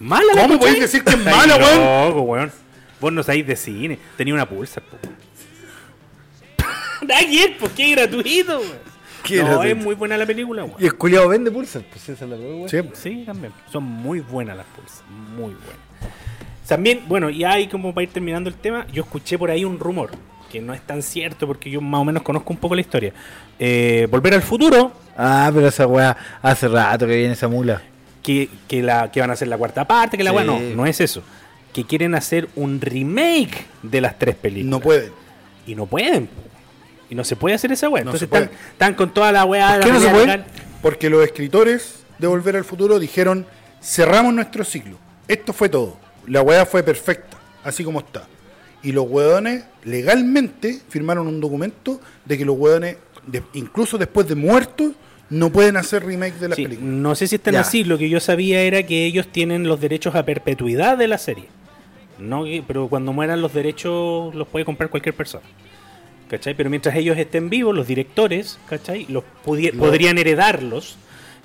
Mala 0.00 0.34
la 0.34 0.42
¿Cómo 0.42 0.58
podéis 0.58 0.80
decir 0.80 1.04
que 1.04 1.10
es 1.12 1.18
mala, 1.24 1.56
weón? 1.56 2.08
loco, 2.08 2.20
weón? 2.22 2.52
Vos 3.00 3.12
no 3.12 3.22
sabéis 3.22 3.46
de 3.46 3.54
cine. 3.56 3.98
Tenía 4.16 4.34
una 4.34 4.48
pulsa, 4.48 4.80
po, 4.80 4.96
weón. 5.04 5.16
Ayer, 7.16 7.56
pues 7.58 7.72
qué 7.76 7.90
gratuito, 7.92 8.58
weón. 8.58 8.91
No, 9.30 9.62
es 9.62 9.76
muy 9.76 9.94
buena 9.94 10.16
la 10.16 10.26
película, 10.26 10.64
weón. 10.64 10.76
y 10.78 10.84
el 10.86 10.94
culiado 10.94 11.28
vende 11.28 11.50
pulsas. 11.50 11.82
Pues 11.90 12.08
esa 12.08 12.24
es 12.24 12.30
la 12.30 12.36
weá. 12.36 12.68
Sí. 12.68 12.78
Sí, 12.94 13.22
también. 13.26 13.52
Son 13.70 13.82
muy 13.82 14.20
buenas 14.20 14.56
las 14.56 14.66
pulsas. 14.66 15.02
Muy 15.36 15.54
buenas. 15.54 15.82
También, 16.66 17.00
bueno, 17.08 17.28
ya 17.28 17.52
hay 17.52 17.66
como 17.68 17.92
para 17.92 18.04
ir 18.04 18.10
terminando 18.10 18.48
el 18.48 18.56
tema, 18.56 18.86
yo 18.92 19.02
escuché 19.02 19.36
por 19.36 19.50
ahí 19.50 19.64
un 19.64 19.78
rumor, 19.78 20.10
que 20.50 20.60
no 20.60 20.72
es 20.72 20.80
tan 20.80 21.02
cierto 21.02 21.46
porque 21.46 21.70
yo 21.70 21.80
más 21.80 22.00
o 22.00 22.04
menos 22.04 22.22
conozco 22.22 22.52
un 22.52 22.58
poco 22.58 22.74
la 22.74 22.80
historia. 22.80 23.12
Eh, 23.58 24.06
Volver 24.10 24.34
al 24.34 24.42
futuro 24.42 24.92
Ah, 25.16 25.50
pero 25.52 25.68
esa 25.68 25.86
weá 25.86 26.16
hace 26.40 26.68
rato 26.68 27.06
que 27.06 27.16
viene 27.16 27.34
esa 27.34 27.48
mula. 27.48 27.82
Que, 28.22 28.48
que, 28.68 28.82
la, 28.82 29.10
que 29.10 29.20
van 29.20 29.28
a 29.30 29.32
hacer 29.34 29.48
la 29.48 29.58
cuarta 29.58 29.86
parte, 29.86 30.16
que 30.16 30.24
la 30.24 30.30
Sí. 30.30 30.36
weá 30.36 30.44
no, 30.44 30.58
no 30.60 30.86
es 30.86 31.00
eso. 31.00 31.22
Que 31.74 31.84
quieren 31.84 32.14
hacer 32.14 32.48
un 32.54 32.80
remake 32.80 33.66
de 33.82 34.00
las 34.00 34.18
tres 34.18 34.34
películas. 34.36 34.70
No 34.70 34.80
pueden. 34.80 35.12
Y 35.66 35.74
no 35.74 35.86
pueden. 35.86 36.28
Y 37.12 37.14
no 37.14 37.24
se 37.24 37.36
puede 37.36 37.54
hacer 37.54 37.70
esa 37.70 37.90
weá. 37.90 38.02
No 38.04 38.10
Entonces 38.14 38.48
están, 38.72 38.94
con 38.94 39.12
toda 39.12 39.30
la 39.32 39.44
weá. 39.44 39.72
de 39.74 39.78
la 39.80 39.84
qué 39.84 39.92
no 39.92 40.00
se 40.00 40.08
puede? 40.08 40.44
Porque 40.80 41.10
los 41.10 41.22
escritores 41.22 42.04
de 42.18 42.26
Volver 42.26 42.56
al 42.56 42.64
Futuro 42.64 42.98
dijeron, 42.98 43.44
cerramos 43.82 44.32
nuestro 44.32 44.64
ciclo. 44.64 44.96
Esto 45.28 45.52
fue 45.52 45.68
todo. 45.68 45.98
La 46.26 46.40
weá 46.40 46.64
fue 46.64 46.82
perfecta, 46.82 47.36
así 47.64 47.84
como 47.84 47.98
está. 48.00 48.26
Y 48.82 48.92
los 48.92 49.04
weones 49.06 49.64
legalmente 49.84 50.80
firmaron 50.88 51.26
un 51.26 51.38
documento 51.38 52.00
de 52.24 52.38
que 52.38 52.46
los 52.46 52.56
weones, 52.56 52.96
de- 53.26 53.42
incluso 53.52 53.98
después 53.98 54.26
de 54.26 54.34
muertos, 54.34 54.92
no 55.28 55.50
pueden 55.50 55.76
hacer 55.76 56.06
remake 56.06 56.38
de 56.38 56.48
las 56.48 56.56
Sí, 56.56 56.62
películas. 56.62 56.90
no 56.94 57.14
sé 57.14 57.26
si 57.26 57.34
están 57.34 57.52
Ya. 57.52 57.60
así. 57.60 57.84
Lo 57.84 57.98
que 57.98 58.08
yo 58.08 58.20
sabía 58.20 58.62
era 58.62 58.84
que 58.84 59.04
ellos 59.04 59.28
tienen 59.30 59.64
los 59.64 59.82
derechos 59.82 60.14
a 60.14 60.24
perpetuidad 60.24 60.96
de 60.96 61.08
la 61.08 61.18
serie. 61.18 61.44
No, 62.18 62.44
pero 62.66 62.88
cuando 62.88 63.12
mueran 63.12 63.42
los 63.42 63.52
derechos 63.52 64.34
los 64.34 64.48
puede 64.48 64.64
comprar 64.64 64.88
cualquier 64.88 65.14
persona. 65.14 65.44
¿Cachai? 66.32 66.54
Pero 66.54 66.70
mientras 66.70 66.96
ellos 66.96 67.18
estén 67.18 67.50
vivos, 67.50 67.74
los 67.76 67.86
directores, 67.86 68.58
¿cachai? 68.68 69.04
Los 69.10 69.22
Lo- 69.44 69.78
podrían 69.78 70.16
heredarlos. 70.16 70.96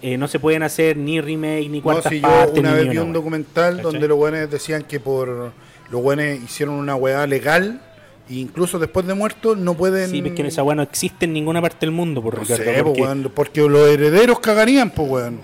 Eh, 0.01 0.17
no 0.17 0.27
se 0.29 0.39
pueden 0.39 0.63
hacer 0.63 0.95
ni 0.95 1.19
remake, 1.19 1.67
ni 1.69 1.79
No, 1.79 1.83
cuartas 1.83 2.09
si 2.11 2.21
yo 2.21 2.27
partes, 2.27 2.57
una 2.59 2.69
ni 2.71 2.75
vez 2.77 2.85
ni 2.85 2.91
vi 2.91 2.97
un 2.99 3.11
documental 3.11 3.77
¿Cachai? 3.77 3.83
donde 3.91 4.07
los 4.07 4.17
weones 4.17 4.49
decían 4.49 4.83
que 4.83 4.99
por 5.01 5.51
los 5.91 6.01
weones 6.01 6.41
hicieron 6.41 6.75
una 6.75 6.95
weá 6.95 7.27
legal 7.27 7.81
e 8.29 8.35
incluso 8.35 8.79
después 8.79 9.05
de 9.07 9.13
muertos 9.13 9.57
no 9.57 9.73
pueden... 9.73 10.09
Sí, 10.09 10.23
es 10.25 10.31
que 10.33 10.47
esa 10.47 10.63
weá 10.63 10.75
no 10.75 10.83
existe 10.83 11.25
en 11.25 11.33
ninguna 11.33 11.61
parte 11.61 11.79
del 11.85 11.91
mundo, 11.91 12.21
por 12.21 12.35
No 12.35 12.41
Ricardo. 12.43 12.63
sé, 12.63 12.77
po, 12.77 12.83
porque, 12.85 13.01
weón, 13.01 13.31
porque 13.35 13.61
los 13.61 13.89
herederos 13.89 14.39
cagarían, 14.39 14.89
pues 14.91 15.09
weón. 15.09 15.41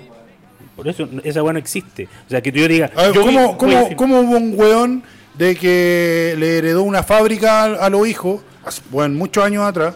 por 0.78 0.88
eso 0.88 1.10
esa 1.26 1.44
weá 1.44 1.52
no 1.54 1.60
existe. 1.60 2.08
O 2.28 2.30
sea, 2.30 2.42
que 2.42 2.52
tú 2.52 2.60
yo 2.60 2.68
digas. 2.70 2.92
A 2.96 3.04
ver, 3.08 3.14
yo 3.14 3.22
¿cómo, 3.26 3.40
voy 3.42 3.52
a 3.54 3.58
cómo- 3.58 3.72
decir- 3.74 3.96
cómo 3.98 4.20
hubo 4.22 4.38
un 4.38 4.54
weón 4.56 5.04
de 5.38 5.56
que 5.56 6.36
le 6.38 6.60
heredó 6.60 6.84
una 6.84 7.04
fábrica 7.04 7.64
a, 7.64 7.86
a 7.86 7.90
los 7.90 8.08
hijos, 8.08 8.42
hace- 8.66 8.82
weón, 8.92 9.16
muchos 9.16 9.44
años 9.44 9.64
atrás, 9.64 9.96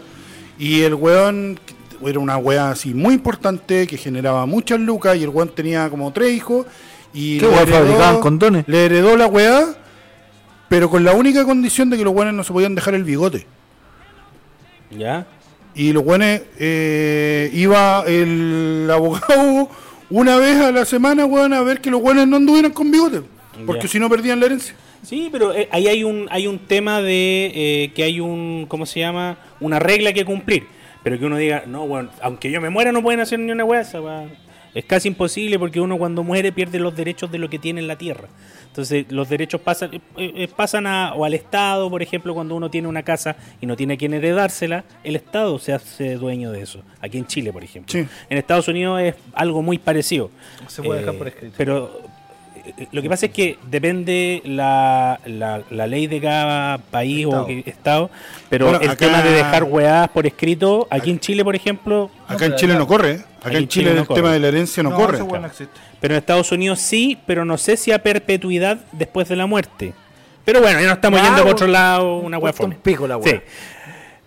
y 0.58 0.82
el 0.82 0.94
weón 0.94 1.58
era 2.04 2.18
una 2.20 2.36
weá 2.36 2.70
así 2.70 2.94
muy 2.94 3.14
importante 3.14 3.86
que 3.86 3.96
generaba 3.96 4.46
muchas 4.46 4.78
lucas 4.80 5.16
y 5.16 5.22
el 5.24 5.30
weón 5.30 5.48
tenía 5.48 5.88
como 5.90 6.12
tres 6.12 6.32
hijos 6.36 6.66
y 7.12 7.38
¿Qué 7.38 7.46
le 7.46 7.52
weá 7.52 7.66
fabricaban 7.66 8.20
condones? 8.20 8.64
Le 8.68 8.84
heredó 8.84 9.16
la 9.16 9.26
weá, 9.26 9.66
pero 10.68 10.88
con 10.90 11.02
la 11.04 11.12
única 11.12 11.44
condición 11.44 11.90
de 11.90 11.96
que 11.96 12.04
los 12.04 12.14
weones 12.14 12.34
no 12.34 12.44
se 12.44 12.52
podían 12.52 12.74
dejar 12.74 12.94
el 12.94 13.04
bigote. 13.04 13.46
¿Ya? 14.90 15.26
Y 15.74 15.92
los 15.92 16.02
weones 16.04 16.42
eh, 16.58 17.50
iba 17.52 18.02
el 18.06 18.88
abogado 18.92 19.68
una 20.10 20.36
vez 20.36 20.56
a 20.60 20.72
la 20.72 20.84
semana, 20.84 21.24
weón, 21.26 21.52
a 21.52 21.60
ver 21.62 21.80
que 21.80 21.90
los 21.90 22.00
weones 22.02 22.26
no 22.26 22.36
anduvieran 22.36 22.72
con 22.72 22.90
bigote. 22.90 23.22
Porque 23.66 23.88
si 23.88 23.98
no 23.98 24.08
perdían 24.08 24.38
la 24.40 24.46
herencia. 24.46 24.74
Sí, 25.02 25.28
pero 25.30 25.54
eh, 25.54 25.68
ahí 25.70 25.88
hay 25.88 26.04
un 26.04 26.26
hay 26.30 26.46
un 26.46 26.58
tema 26.58 27.00
de 27.00 27.52
eh, 27.54 27.92
que 27.94 28.02
hay 28.02 28.20
un 28.20 28.66
¿cómo 28.68 28.86
se 28.86 29.00
llama? 29.00 29.38
Una 29.60 29.78
regla 29.78 30.12
que 30.12 30.24
cumplir, 30.24 30.66
pero 31.02 31.18
que 31.18 31.24
uno 31.24 31.36
diga, 31.36 31.64
no, 31.66 31.86
bueno, 31.86 32.10
aunque 32.20 32.50
yo 32.50 32.60
me 32.60 32.70
muera 32.70 32.92
no 32.92 33.02
pueden 33.02 33.20
hacer 33.20 33.38
ni 33.38 33.52
una 33.52 33.64
hueá, 33.64 33.84
es 34.74 34.84
casi 34.84 35.08
imposible 35.08 35.58
porque 35.58 35.80
uno 35.80 35.98
cuando 35.98 36.22
muere 36.22 36.52
pierde 36.52 36.78
los 36.78 36.94
derechos 36.94 37.32
de 37.32 37.38
lo 37.38 37.48
que 37.48 37.58
tiene 37.58 37.80
en 37.80 37.88
la 37.88 37.96
tierra. 37.96 38.28
Entonces, 38.66 39.06
los 39.10 39.28
derechos 39.28 39.60
pasan 39.60 39.90
eh, 40.16 40.48
pasan 40.54 40.86
a, 40.86 41.14
o 41.14 41.24
al 41.24 41.34
Estado, 41.34 41.90
por 41.90 42.02
ejemplo, 42.02 42.34
cuando 42.34 42.54
uno 42.54 42.70
tiene 42.70 42.86
una 42.86 43.02
casa 43.02 43.36
y 43.60 43.66
no 43.66 43.76
tiene 43.76 43.94
a 43.94 43.96
quien 43.96 44.14
heredársela, 44.14 44.84
el 45.02 45.16
Estado 45.16 45.58
se 45.58 45.72
hace 45.72 46.14
dueño 46.14 46.52
de 46.52 46.62
eso. 46.62 46.82
Aquí 47.00 47.18
en 47.18 47.26
Chile, 47.26 47.52
por 47.52 47.64
ejemplo. 47.64 47.92
Sí. 47.92 48.06
En 48.30 48.38
Estados 48.38 48.68
Unidos 48.68 49.00
es 49.00 49.14
algo 49.32 49.62
muy 49.62 49.78
parecido. 49.78 50.30
Se 50.68 50.82
puede 50.82 51.00
dejar 51.00 51.14
por 51.16 51.28
escrito. 51.28 51.54
Pero 51.56 52.02
lo 52.92 53.02
que 53.02 53.08
pasa 53.08 53.26
es 53.26 53.32
que 53.32 53.58
depende 53.70 54.42
la, 54.44 55.20
la, 55.26 55.62
la 55.70 55.86
ley 55.86 56.06
de 56.06 56.20
cada 56.20 56.78
país 56.78 57.24
Estado. 57.26 57.42
o 57.42 57.46
que- 57.46 57.62
estado, 57.66 58.10
pero 58.48 58.66
Bueno, 58.66 58.80
el 58.80 58.90
acá- 58.90 59.06
tema 59.06 59.22
de 59.22 59.30
dejar 59.32 59.64
weadas 59.64 60.08
por 60.10 60.26
escrito, 60.26 60.86
aquí 60.90 61.10
en 61.10 61.20
Chile, 61.20 61.44
por 61.44 61.54
ejemplo, 61.56 62.10
Acá 62.26 62.46
en 62.46 62.56
Chile 62.56 62.74
no 62.74 62.86
corre. 62.86 63.10
¿eh? 63.12 63.24
Acá 63.40 63.58
en 63.58 63.68
Chile 63.68 63.90
Chile 63.90 63.94
no 63.94 64.00
el 64.02 64.06
corre. 64.06 64.20
tema 64.20 64.32
de 64.32 64.38
la 64.40 64.48
herencia 64.48 64.82
no, 64.82 64.94
corre. 64.94 65.18
pero 66.00 66.14
en 66.14 66.18
Estados 66.18 66.50
Unidos 66.52 66.78
sí, 66.80 67.18
pero 67.26 67.44
no 67.44 67.56
sé 67.58 67.76
si 67.76 67.92
a 67.92 68.02
perpetuidad 68.02 68.78
después 68.92 69.28
de 69.28 69.36
la 69.36 69.46
muerte. 69.46 69.94
Pero 70.44 70.60
bueno, 70.60 70.80
ya 70.80 70.86
no 70.86 70.92
estamos 70.94 71.20
yendo 71.22 71.42
por 71.42 71.52
otro 71.52 71.66
lado, 71.66 72.16
una 72.18 72.38
wea 72.38 72.52
Cuesta 72.52 72.64
un 72.64 72.72
pico 72.74 73.06
la 73.06 73.16
wea. 73.18 73.34
Sí. 73.34 73.40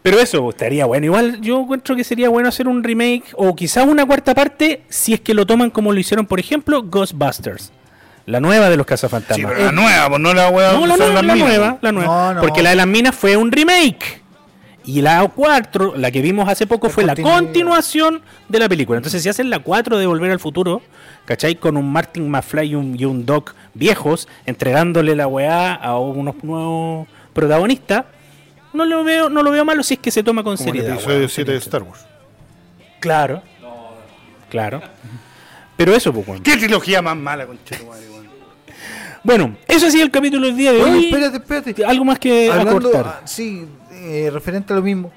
Pero 0.04 0.20
eso 0.20 0.50
estaría 0.50 0.86
bueno. 0.86 1.06
Igual 1.06 1.42
yo 1.42 1.60
encuentro 1.62 1.96
que 1.96 2.04
sería 2.04 2.28
bueno 2.30 2.50
hacer 2.50 2.68
un 2.68 2.84
remake 2.84 3.26
o 3.36 3.56
quizás 3.56 3.86
una 3.86 4.04
cuarta 4.06 4.34
parte 4.34 4.82
si 4.90 5.14
es 5.14 5.20
que 5.22 5.34
lo 5.36 5.46
toman 5.46 5.70
como 5.70 5.94
lo 5.94 6.00
hicieron, 6.00 6.26
por 6.26 6.40
ejemplo, 6.40 6.82
Ghostbusters. 6.82 7.72
La 8.26 8.40
nueva 8.40 8.70
de 8.70 8.78
los 8.78 8.86
Sí, 8.86 8.90
cazafantasmas. 8.90 9.52
pero 9.52 9.66
la 9.66 9.72
nueva, 9.72 10.10
pues 10.10 10.20
no 10.22 10.34
la 10.34 10.50
weá. 10.50 10.74
No, 10.74 10.86
la, 10.86 10.98
nueva, 10.98 11.22
la 11.22 11.36
nueva, 11.36 11.78
la 11.82 11.92
nueva. 11.92 12.08
No, 12.08 12.34
no. 12.36 12.42
Porque 12.42 12.62
la 12.62 12.70
de 12.72 12.76
las 12.76 12.88
minas 12.88 13.16
fue 13.16 13.36
un 13.36 13.52
remake. 13.52 14.22
Y 14.84 15.02
la 15.02 15.28
4, 15.28 15.94
la 15.96 16.10
que 16.10 16.22
vimos 16.22 16.50
hace 16.50 16.66
poco, 16.66 16.88
La 16.88 16.94
fue 16.94 17.04
la 17.04 17.16
continuación 17.16 18.22
de 18.50 18.60
la 18.60 18.68
película. 18.68 18.98
Entonces, 18.98 19.22
si 19.22 19.30
hacen 19.30 19.50
la 19.52 19.60
4 19.60 19.98
de 20.00 20.08
Volver 20.08 20.32
al 20.32 20.40
Futuro, 20.40 20.82
¿cachai? 21.26 21.56
Con 21.56 21.78
un 21.78 21.92
Martin 21.92 22.30
McFly 22.30 22.70
y 22.70 22.76
un, 22.76 23.00
y 23.00 23.06
un 23.06 23.26
Doc 23.28 23.54
viejos, 23.76 24.28
entregándole 24.48 25.16
la 25.16 25.28
weá 25.28 25.74
a 25.76 26.00
unos 26.00 26.44
nuevos 26.44 27.08
protagonistas, 27.34 28.06
no 28.74 28.86
lo 28.86 29.04
veo, 29.04 29.30
no 29.30 29.44
lo 29.44 29.52
veo 29.52 29.64
malo 29.66 29.84
si 29.84 29.96
es 29.96 30.00
que 30.00 30.10
se 30.10 30.24
toma 30.24 30.44
con 30.44 30.58
Como 30.58 30.68
el 30.70 30.74
seriedad. 30.76 30.96
episodio 30.96 31.18
weón. 31.18 31.30
7 31.30 31.52
de 31.52 31.58
Star 31.60 31.84
Wars. 31.84 32.06
Claro. 33.00 33.44
Claro. 34.50 34.82
Pero 35.78 35.96
eso, 35.96 36.12
pues. 36.12 36.42
¿Qué 36.42 36.58
trilogía 36.58 37.02
más 37.04 37.16
mala, 37.18 37.46
conchetumadre, 37.46 38.02
weón? 38.10 38.11
Bueno, 39.24 39.56
eso 39.68 39.86
ha 39.88 39.92
sido 39.92 40.04
el 40.04 40.12
capítulo 40.12 40.48
del 40.48 40.58
día 40.58 40.72
de 40.74 40.82
Oye, 40.82 40.92
hoy. 40.92 41.06
espérate, 41.06 41.38
espérate. 41.38 41.86
Algo 41.86 42.06
más 42.06 42.18
que 42.20 42.50
Hablando, 42.50 42.72
acortar. 42.72 43.06
ah, 43.08 43.22
sí, 43.28 43.66
eh, 43.92 44.30
referente 44.34 44.74
a 44.74 44.78
lo 44.78 44.82
mismo. 44.82 45.12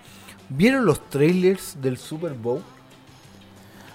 ¿Vieron 0.50 0.84
los 0.84 1.08
trailers 1.08 1.80
del 1.80 1.96
Super 1.96 2.32
Bowl? 2.32 2.62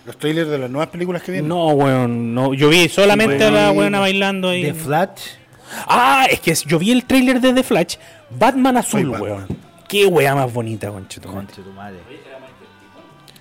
Los 0.06 0.18
trailers 0.18 0.50
de 0.50 0.58
las 0.58 0.70
nuevas 0.70 0.90
películas 0.90 1.22
que 1.22 1.32
vienen. 1.32 1.48
No, 1.50 1.68
weón, 1.70 2.34
no. 2.34 2.54
Yo 2.56 2.70
vi 2.70 2.90
solamente 2.90 3.44
a 3.44 3.52
la 3.52 3.72
weona 3.72 4.00
bailando 4.00 4.50
ahí. 4.50 4.64
De 4.64 4.74
Flash. 4.74 5.22
Ah, 5.88 6.26
es 6.30 6.40
que 6.40 6.56
yo 6.56 6.80
vi 6.80 6.92
el 6.92 7.06
tráiler 7.06 7.40
de 7.40 7.54
The 7.54 7.62
Flash. 7.64 7.98
Batman 8.32 8.78
azul, 8.78 9.12
Batman. 9.12 9.22
weón. 9.22 9.48
Qué 9.88 10.08
wea 10.08 10.34
más 10.34 10.52
bonita, 10.52 10.90
conchetumare. 10.90 11.46
Conche 11.48 11.62
tu 11.62 11.72
madre. 11.72 12.00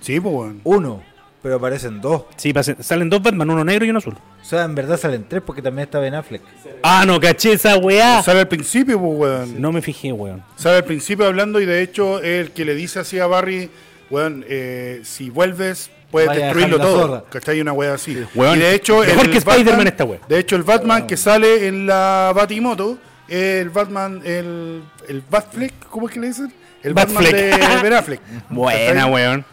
Sí, 0.01 0.19
pues, 0.19 0.33
weón. 0.35 0.61
Uno, 0.63 1.01
pero 1.41 1.55
aparecen 1.55 2.01
dos. 2.01 2.23
Sí, 2.35 2.53
pasen- 2.53 2.81
salen 2.81 3.09
dos 3.09 3.21
Batman, 3.21 3.49
uno 3.49 3.63
negro 3.63 3.85
y 3.85 3.89
uno 3.89 3.99
azul. 3.99 4.15
O 4.41 4.45
sea, 4.45 4.63
en 4.63 4.75
verdad 4.75 4.97
salen 4.97 5.25
tres 5.27 5.41
porque 5.45 5.61
también 5.61 5.85
está 5.85 5.99
Ben 5.99 6.15
Affleck. 6.15 6.41
Ah, 6.83 7.03
no, 7.05 7.19
caché 7.19 7.53
esa 7.53 7.77
weá. 7.77 8.21
Sale 8.23 8.41
al 8.41 8.47
principio, 8.47 8.99
pues, 8.99 9.17
weón. 9.19 9.61
No 9.61 9.71
me 9.71 9.81
fijé, 9.81 10.11
weón. 10.11 10.43
Sale 10.55 10.77
al 10.77 10.85
principio 10.85 11.25
hablando 11.25 11.59
y 11.61 11.65
de 11.65 11.81
hecho 11.81 12.19
es 12.19 12.45
el 12.47 12.51
que 12.51 12.65
le 12.65 12.75
dice 12.75 12.99
así 12.99 13.19
a 13.19 13.27
Barry, 13.27 13.69
weón, 14.09 14.43
eh, 14.49 15.01
si 15.03 15.29
vuelves 15.29 15.89
puedes 16.11 16.27
Vaya 16.29 16.45
destruirlo 16.45 16.79
todo. 16.79 17.25
¿Cachai? 17.29 17.61
Una 17.61 17.71
wea 17.73 17.93
así. 17.93 18.17
Weón, 18.33 18.57
y 18.57 18.61
de 18.61 18.73
hecho, 18.73 18.99
mejor 19.01 19.25
el 19.25 19.31
que 19.31 19.37
Spider-Man 19.37 19.87
esta 19.87 20.03
wea. 20.05 20.19
De 20.27 20.39
hecho, 20.39 20.55
el 20.55 20.63
Batman 20.63 21.05
que 21.05 21.15
sale 21.17 21.67
en 21.67 21.85
la 21.85 22.31
Batimoto, 22.35 22.97
el 23.27 23.69
Batman, 23.69 24.19
el, 24.25 24.81
el 25.07 25.23
Batfleck, 25.29 25.87
¿cómo 25.89 26.07
es 26.07 26.13
que 26.15 26.19
le 26.19 26.27
dicen? 26.27 26.51
El 26.81 26.93
Batman 26.95 27.23
Batfleck. 27.23 27.59
de 27.59 27.81
Ben 27.83 27.93
Affleck. 27.93 28.21
Buena, 28.49 28.93
¿Cachai? 28.93 29.11
weón. 29.13 29.45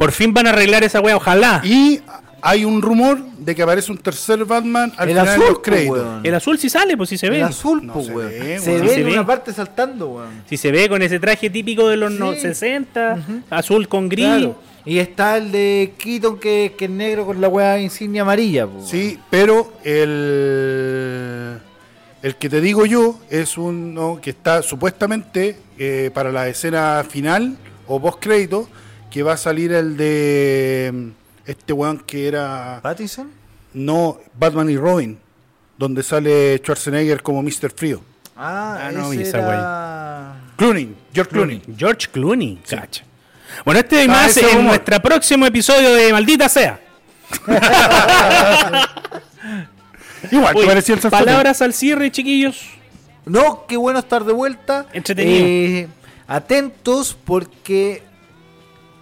Por 0.00 0.12
fin 0.12 0.32
van 0.32 0.46
a 0.46 0.50
arreglar 0.50 0.82
esa 0.82 0.98
weá, 1.00 1.14
ojalá. 1.16 1.60
Y 1.62 2.00
hay 2.40 2.64
un 2.64 2.80
rumor 2.80 3.18
de 3.36 3.54
que 3.54 3.60
aparece 3.62 3.92
un 3.92 3.98
tercer 3.98 4.42
Batman 4.46 4.90
al 4.96 5.10
El 5.10 5.14
final 5.14 5.28
azul, 5.28 5.40
de 5.42 5.46
los 5.50 5.56
po, 5.58 5.62
créditos. 5.62 5.98
weón. 5.98 6.20
El 6.26 6.34
azul 6.34 6.58
sí 6.58 6.70
sale, 6.70 6.96
pues 6.96 7.10
sí 7.10 7.18
se 7.18 7.26
El 7.26 7.32
ve. 7.32 7.42
azul, 7.42 7.86
No 7.86 7.92
po, 7.92 8.02
se 8.02 8.12
weón. 8.14 8.30
ve, 8.30 8.58
Se 8.58 8.70
weón. 8.70 8.80
ve 8.82 8.88
Sí 8.88 8.94
se 8.94 9.00
en 9.02 9.06
ve. 9.08 9.12
una 9.12 9.26
parte 9.26 9.52
saltando, 9.52 10.08
weón. 10.08 10.42
Si 10.48 10.56
se 10.56 10.72
ve 10.72 10.88
con 10.88 11.02
ese 11.02 11.20
traje 11.20 11.50
típico 11.50 11.86
de 11.86 11.98
los 11.98 12.10
no- 12.12 12.32
Sí. 12.32 12.40
60, 12.40 13.18
azul 13.50 13.88
con 13.88 14.08
gris. 14.08 14.24
Claro. 14.24 14.56
Y 14.86 14.98
está 15.00 15.36
el 15.36 15.52
de 15.52 15.92
Keaton 15.98 16.38
que, 16.40 16.74
que 16.78 16.86
es 16.86 16.90
negro 16.90 17.26
con 17.26 17.38
la 17.38 17.48
weá 17.48 17.78
insignia 17.78 18.22
amarilla, 18.22 18.66
po. 18.66 18.82
Sí, 18.82 19.18
pero 19.28 19.74
el, 19.84 21.58
el 22.22 22.36
que 22.36 22.48
te 22.48 22.62
digo 22.62 22.86
yo 22.86 23.18
es 23.28 23.58
uno 23.58 24.18
que 24.22 24.30
está 24.30 24.62
supuestamente 24.62 25.58
eh, 25.78 26.10
para 26.14 26.32
la 26.32 26.48
escena 26.48 27.04
final 27.08 27.58
o 27.86 28.00
post 28.00 28.18
crédito 28.20 28.68
que 29.10 29.22
va 29.22 29.32
a 29.34 29.36
salir 29.36 29.72
el 29.72 29.96
de 29.96 30.90
mm, 30.92 31.08
este 31.46 31.72
weón 31.72 31.98
que 31.98 32.28
era 32.28 32.80
¿Pattinson? 32.82 33.30
no 33.74 34.18
Batman 34.38 34.70
y 34.70 34.76
Robin, 34.76 35.18
donde 35.78 36.02
sale 36.02 36.58
Schwarzenegger 36.58 37.22
como 37.22 37.42
Mr. 37.42 37.70
Frío. 37.74 38.02
Ah, 38.36 38.78
Ah, 38.86 38.90
no, 38.92 39.12
ese 39.12 39.22
esa 39.22 39.38
era... 39.38 40.34
Clooney, 40.56 40.94
George 41.12 41.30
Clooney. 41.30 41.62
George 41.76 42.08
Clooney. 42.10 42.60
Cacha. 42.68 43.04
Bueno, 43.64 43.80
este 43.80 44.04
y 44.04 44.08
Ah, 44.08 44.12
más 44.12 44.36
en 44.36 44.64
nuestro 44.64 45.00
próximo 45.00 45.44
episodio 45.46 45.94
de 45.94 46.12
Maldita 46.12 46.48
Sea. 46.48 46.80
Igual, 50.30 50.54
parecía 50.66 50.94
el 50.94 51.00
palabras 51.00 51.62
al 51.62 51.72
cierre, 51.72 52.10
chiquillos. 52.10 52.60
No, 53.24 53.64
qué 53.66 53.76
bueno 53.76 53.98
estar 53.98 54.24
de 54.24 54.32
vuelta. 54.32 54.86
Entretenido. 54.92 55.46
Eh, 55.46 55.88
atentos 56.26 57.16
porque, 57.24 58.02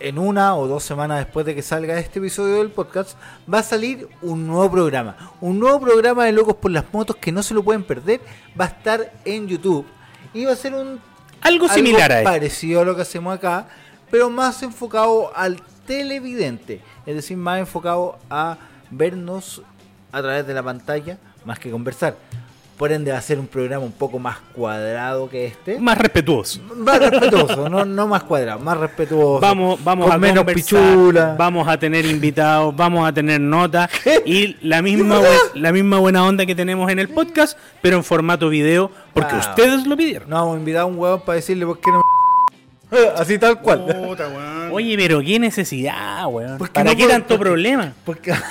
en 0.00 0.18
una 0.18 0.56
o 0.56 0.66
dos 0.66 0.84
semanas 0.84 1.18
después 1.18 1.44
de 1.46 1.54
que 1.54 1.62
salga 1.62 1.98
este 1.98 2.18
episodio 2.18 2.56
del 2.56 2.70
podcast, 2.70 3.16
va 3.52 3.58
a 3.58 3.62
salir 3.62 4.08
un 4.22 4.46
nuevo 4.46 4.70
programa. 4.70 5.16
Un 5.40 5.58
nuevo 5.58 5.80
programa 5.80 6.24
de 6.24 6.32
Locos 6.32 6.56
por 6.56 6.70
las 6.70 6.84
Motos 6.92 7.16
que 7.16 7.32
no 7.32 7.42
se 7.42 7.54
lo 7.54 7.62
pueden 7.62 7.84
perder. 7.84 8.20
Va 8.58 8.66
a 8.66 8.68
estar 8.68 9.12
en 9.24 9.48
YouTube. 9.48 9.86
Y 10.34 10.44
va 10.44 10.52
a 10.52 10.56
ser 10.56 10.74
un 10.74 11.00
Algo 11.40 11.68
similar 11.68 12.12
a 12.12 12.18
esto. 12.18 12.30
parecido 12.30 12.80
a 12.80 12.84
lo 12.84 12.94
que 12.94 13.02
hacemos 13.02 13.34
acá, 13.34 13.66
pero 14.10 14.30
más 14.30 14.62
enfocado 14.62 15.32
al 15.34 15.60
televidente. 15.86 16.80
Es 17.06 17.14
decir, 17.14 17.36
más 17.36 17.58
enfocado 17.58 18.18
a 18.30 18.58
vernos 18.90 19.62
a 20.12 20.22
través 20.22 20.46
de 20.46 20.54
la 20.54 20.62
pantalla, 20.62 21.18
más 21.44 21.58
que 21.58 21.70
conversar. 21.70 22.16
Por 22.78 22.92
ende, 22.92 23.10
va 23.10 23.18
a 23.18 23.22
ser 23.22 23.40
un 23.40 23.48
programa 23.48 23.84
un 23.84 23.90
poco 23.90 24.20
más 24.20 24.36
cuadrado 24.55 25.28
que 25.28 25.46
este. 25.46 25.80
Más 25.80 25.98
respetuoso. 25.98 26.60
Más 26.76 27.00
respetuoso, 27.00 27.68
no, 27.68 27.84
no 27.84 28.06
más 28.06 28.22
cuadrado, 28.22 28.60
más 28.60 28.76
respetuoso. 28.78 29.40
Vamos, 29.40 29.82
vamos 29.82 30.06
con 30.06 30.14
a 30.14 30.18
menos 30.18 30.44
conversar, 30.44 30.78
pichula. 30.80 31.34
vamos 31.36 31.66
a 31.66 31.76
tener 31.76 32.06
invitados, 32.06 32.76
vamos 32.76 33.09
a 33.09 33.12
tener 33.12 33.40
notas 33.40 33.90
y 34.24 34.56
la 34.62 34.80
misma, 34.80 35.20
la 35.55 35.72
misma 35.72 35.98
buena 35.98 36.24
onda 36.24 36.46
que 36.46 36.55
tenemos 36.55 36.88
en 36.92 37.00
el 37.00 37.09
podcast, 37.09 37.59
pero 37.82 37.96
en 37.96 38.05
formato 38.05 38.48
video, 38.48 38.92
porque 39.12 39.34
Ah. 39.34 39.38
ustedes 39.50 39.84
lo 39.86 39.96
pidieron. 39.96 40.30
No 40.30 40.36
vamos 40.36 40.55
a 40.55 40.59
invitar 40.60 40.82
a 40.82 40.86
un 40.86 40.96
huevón 40.98 41.22
para 41.22 41.34
decirle 41.34 41.66
por 41.66 41.80
qué 41.80 41.90
no 41.90 41.98
me... 41.98 42.02
Así 43.18 43.38
tal 43.38 43.60
cual. 43.60 43.84
Puta. 43.86 44.28
Oye, 44.70 44.96
pero 44.96 45.20
qué 45.20 45.38
necesidad, 45.40 46.26
weón. 46.28 46.59
¿Por 46.59 46.68
qué 46.68 46.74
¿Para 46.74 46.90
no 46.92 46.96
qué 46.96 47.05
puedo- 47.05 47.10
tanto 47.18 47.36
problema? 47.38 47.92
Porque... 48.05 48.32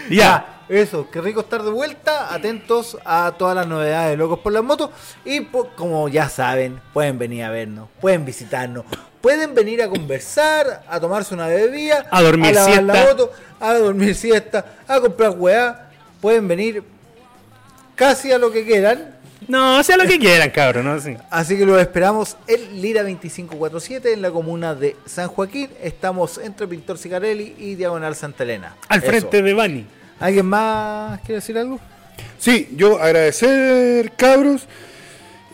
Ya. 0.10 0.50
Eso, 0.70 1.10
qué 1.12 1.20
rico 1.22 1.42
estar 1.42 1.62
de 1.62 1.70
vuelta. 1.70 2.34
Atentos 2.34 2.98
a 3.06 3.34
todas 3.38 3.56
las 3.56 3.68
novedades 3.68 4.12
de 4.12 4.18
Locos 4.18 4.40
por 4.40 4.54
las 4.54 4.64
Motos. 4.64 4.90
Y 5.26 5.46
como 5.76 6.08
ya 6.08 6.30
saben, 6.30 6.82
pueden 6.94 7.20
venir 7.20 7.44
a 7.44 7.50
vernos, 7.50 7.90
pueden 8.00 8.24
visitarnos, 8.26 8.86
pueden 9.22 9.54
venir 9.54 9.84
a 9.84 9.90
conversar, 9.90 10.84
a 10.88 11.00
tomarse 11.00 11.34
una 11.34 11.48
bebida, 11.48 12.08
A 12.10 12.22
dormir 12.22 12.56
lavar 12.56 12.82
la 12.84 12.94
siesta. 12.94 13.10
moto, 13.12 13.32
a 13.60 13.74
dormir 13.74 14.16
siesta, 14.16 14.66
a 14.88 15.00
comprar 15.02 15.32
weá. 15.32 15.90
Pueden 16.22 16.48
venir 16.48 16.82
casi 17.96 18.32
a 18.32 18.38
lo 18.38 18.50
que 18.50 18.66
quieran. 18.66 19.18
No, 19.48 19.84
sea 19.84 19.98
lo 19.98 20.06
que 20.06 20.20
quieran, 20.20 20.50
cabrón, 20.50 20.86
no 20.86 21.00
Sí. 21.00 21.16
Así 21.30 21.58
que 21.58 21.66
los 21.66 21.80
esperamos 21.82 22.38
en 22.48 22.82
Lira 22.82 23.02
2547 23.04 24.14
en 24.14 24.22
la 24.22 24.32
comuna 24.32 24.76
de 24.76 24.96
San 25.06 25.28
Joaquín. 25.28 25.70
Estamos 25.82 26.38
entre 26.38 26.68
Pintor 26.68 26.98
Cicarelli 26.98 27.56
y 27.58 27.76
Diagonal 27.76 28.16
Santa 28.16 28.44
Elena. 28.44 28.76
Al 28.88 29.00
Eso. 29.00 29.08
frente 29.08 29.42
de 29.42 29.54
Bani. 29.54 29.86
¿Alguien 30.20 30.46
más 30.46 31.20
quiere 31.22 31.36
decir 31.36 31.58
algo? 31.58 31.80
Sí, 32.38 32.70
yo 32.76 33.02
agradecer, 33.02 34.12
cabros, 34.16 34.68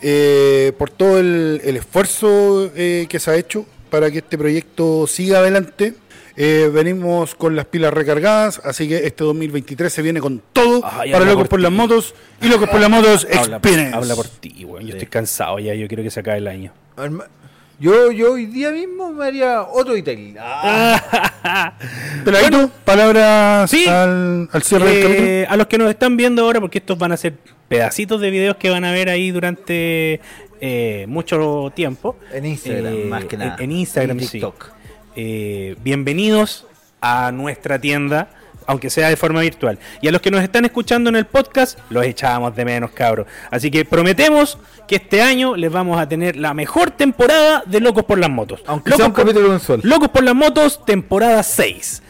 eh, 0.02 0.72
por 0.78 0.90
todo 0.90 1.18
el, 1.18 1.60
el 1.64 1.76
esfuerzo 1.76 2.70
eh, 2.74 3.06
que 3.08 3.18
se 3.18 3.30
ha 3.30 3.36
hecho 3.36 3.66
para 3.90 4.10
que 4.10 4.18
este 4.18 4.38
proyecto 4.38 5.06
siga 5.06 5.38
adelante. 5.38 5.94
Eh, 6.42 6.70
venimos 6.72 7.34
con 7.34 7.54
las 7.54 7.66
pilas 7.66 7.92
recargadas, 7.92 8.62
así 8.64 8.88
que 8.88 8.96
este 9.06 9.24
2023 9.24 9.92
se 9.92 10.00
viene 10.00 10.20
con 10.20 10.40
todo 10.54 10.80
para 10.80 11.20
Locos 11.26 11.42
por 11.42 11.48
por 11.48 11.60
las 11.60 11.70
motos 11.70 12.14
y 12.40 12.48
Locos 12.48 12.70
por 12.70 12.80
las 12.80 12.88
Motos 12.88 13.26
Experience. 13.28 13.94
habla 13.94 14.14
por 14.16 14.26
ti, 14.26 14.64
weón. 14.64 14.86
Yo 14.86 14.94
estoy 14.94 15.08
cansado 15.08 15.58
ya, 15.58 15.74
yo 15.74 15.86
quiero 15.86 16.02
que 16.02 16.10
se 16.10 16.20
acabe 16.20 16.38
el 16.38 16.48
año. 16.48 16.72
Yo, 17.78 18.10
yo 18.10 18.32
hoy 18.32 18.46
día 18.46 18.70
mismo 18.70 19.10
me 19.12 19.26
haría 19.26 19.62
otro 19.62 19.92
detalle. 19.94 20.34
Ah, 20.38 21.74
Peladito, 22.24 22.70
palabras 22.86 23.70
Sí. 23.70 23.86
al, 23.86 24.48
al 24.50 24.62
cierre 24.62 24.84
del 24.90 25.02
capítulo. 25.02 25.26
Eh, 25.28 25.46
a 25.48 25.56
los 25.58 25.66
que 25.66 25.76
nos 25.78 25.90
están 25.90 26.16
viendo 26.16 26.42
ahora, 26.42 26.60
porque 26.60 26.78
estos 26.78 26.96
van 26.98 27.12
a 27.12 27.16
ser 27.18 27.34
pedacitos 27.68 28.18
de 28.20 28.30
videos 28.30 28.56
que 28.56 28.70
van 28.70 28.84
a 28.84 28.92
ver 28.92 29.08
ahí 29.10 29.30
durante 29.30 30.20
eh, 30.60 31.04
mucho 31.08 31.70
tiempo. 31.74 32.16
En 32.32 32.46
Instagram, 32.46 32.94
Eh, 32.94 33.04
más 33.08 33.24
que 33.26 33.36
nada. 33.36 33.56
En, 33.58 33.64
en 33.70 33.72
Instagram, 33.78 34.18
Y 34.20 34.24
sí. 34.24 34.40
Eh, 35.22 35.76
bienvenidos 35.82 36.64
a 37.02 37.30
nuestra 37.30 37.78
tienda, 37.78 38.30
aunque 38.66 38.88
sea 38.88 39.10
de 39.10 39.18
forma 39.18 39.42
virtual. 39.42 39.78
Y 40.00 40.08
a 40.08 40.12
los 40.12 40.22
que 40.22 40.30
nos 40.30 40.42
están 40.42 40.64
escuchando 40.64 41.10
en 41.10 41.16
el 41.16 41.26
podcast, 41.26 41.78
los 41.90 42.06
echábamos 42.06 42.56
de 42.56 42.64
menos, 42.64 42.90
cabros. 42.92 43.26
Así 43.50 43.70
que 43.70 43.84
prometemos 43.84 44.56
que 44.88 44.96
este 44.96 45.20
año 45.20 45.56
les 45.56 45.70
vamos 45.70 46.00
a 46.00 46.08
tener 46.08 46.36
la 46.36 46.54
mejor 46.54 46.90
temporada 46.92 47.62
de 47.66 47.80
Locos 47.80 48.04
por 48.04 48.18
las 48.18 48.30
Motos. 48.30 48.62
Aunque 48.66 48.88
Locos 48.92 48.96
sea 48.96 49.06
un 49.08 49.12
por- 49.12 49.24
capítulo 49.26 49.50
mensual. 49.50 49.80
Locos 49.82 50.08
por 50.08 50.22
las 50.24 50.34
Motos, 50.34 50.82
temporada 50.86 51.42
6. 51.42 52.02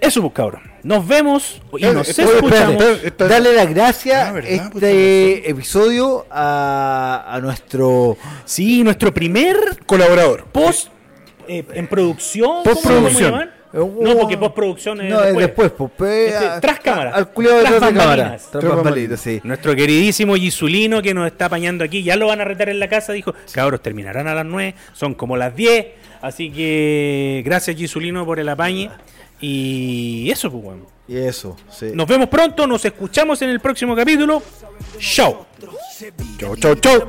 Eso, 0.00 0.20
pues, 0.20 0.34
cabrón. 0.34 0.62
Nos 0.84 1.08
vemos 1.08 1.60
y 1.76 1.84
Eh, 1.86 1.92
nos 1.92 2.08
espérate, 2.08 2.36
escuchamos. 2.36 2.72
espérate. 2.74 3.06
Esta- 3.08 3.26
Dale 3.26 3.52
las 3.52 3.68
gracias 3.74 4.28
Ah. 4.28 4.32
Pues, 4.32 4.44
este 4.48 5.50
episodio 5.50 6.24
a, 6.30 7.24
a 7.26 7.40
nuestro 7.40 8.16
Sí, 8.44 8.84
nuestro 8.84 9.12
primer 9.12 9.56
Colaborador. 9.86 10.44
post 10.52 10.90
eh, 11.48 11.64
en 11.74 11.86
producción. 11.88 12.48
¿cómo 12.62 12.64
Postproducción. 12.64 13.42
Eh, 13.42 13.78
No, 13.78 14.16
porque 14.18 14.38
postproducción 14.38 15.00
es 15.00 15.10
No, 15.10 15.18
es 15.20 15.24
después. 15.36 15.46
después, 15.46 15.72
pues, 15.76 15.90
pe- 15.98 16.26
Este, 16.28 16.46
a- 16.46 16.60
tras 16.60 16.78
cámara. 16.80 17.10
Al 17.12 17.32
Tras 17.32 17.72
detrás 17.72 17.92
de. 17.92 18.38
Tras 18.50 18.50
Tras 18.50 18.64
bambalinas, 18.76 19.20
sí. 19.20 19.40
Nuestro 19.42 19.74
queridísimo 19.74 20.36
Gisulino 20.36 21.02
que 21.02 21.12
nos 21.12 21.26
está 21.26 21.46
apañando 21.46 21.82
aquí, 21.82 22.02
ya 22.04 22.14
lo 22.16 22.28
van 22.28 22.40
a 22.40 22.44
retar 22.44 22.68
en 22.68 22.78
la 22.78 22.88
casa, 22.88 23.12
dijo, 23.12 23.34
cabros, 23.52 23.82
terminarán 23.82 24.28
a 24.28 24.34
las 24.34 24.46
9, 24.46 24.74
son 24.92 25.14
como 25.14 25.36
las 25.36 25.56
10, 25.56 25.86
así 26.22 26.50
que 26.52 27.42
gracias 27.44 27.76
Gisulino 27.76 28.24
por 28.24 28.38
el 28.38 28.48
apañe. 28.48 28.90
Y 29.40 30.30
eso, 30.30 30.50
pues, 30.52 30.62
bueno. 30.62 30.93
Y 31.06 31.18
eso, 31.18 31.56
sí. 31.70 31.92
Nos 31.94 32.06
vemos 32.06 32.28
pronto, 32.28 32.66
nos 32.66 32.84
escuchamos 32.84 33.40
en 33.42 33.50
el 33.50 33.60
próximo 33.60 33.94
capítulo. 33.94 34.42
Chao. 34.98 35.46
Chau, 36.38 36.56
chau, 36.56 36.74
chau. 36.76 37.08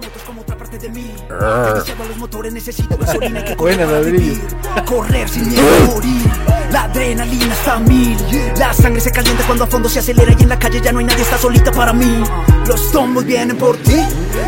Buena, 3.57 3.99
vivir. 3.99 4.41
Correr 4.85 5.29
sin 5.29 5.49
miedo 5.49 5.67
a 5.67 5.85
morir. 5.85 6.31
La 6.71 6.83
adrenalina 6.83 7.53
está 7.53 7.75
a 7.75 7.79
mil. 7.79 8.17
La 8.57 8.73
sangre 8.73 8.99
se 8.99 9.11
calienta 9.11 9.45
cuando 9.45 9.63
a 9.63 9.67
fondo 9.67 9.87
se 9.87 9.99
acelera 9.99 10.35
y 10.37 10.43
en 10.43 10.49
la 10.49 10.59
calle 10.59 10.81
ya 10.81 10.91
no 10.91 10.99
hay 10.99 11.05
nadie, 11.05 11.21
está 11.23 11.37
solita 11.37 11.71
para 11.71 11.93
mí. 11.93 12.21
Los 12.67 12.91
tombos 12.91 13.23
vienen 13.23 13.57
por 13.57 13.77
ti. 13.77 14.01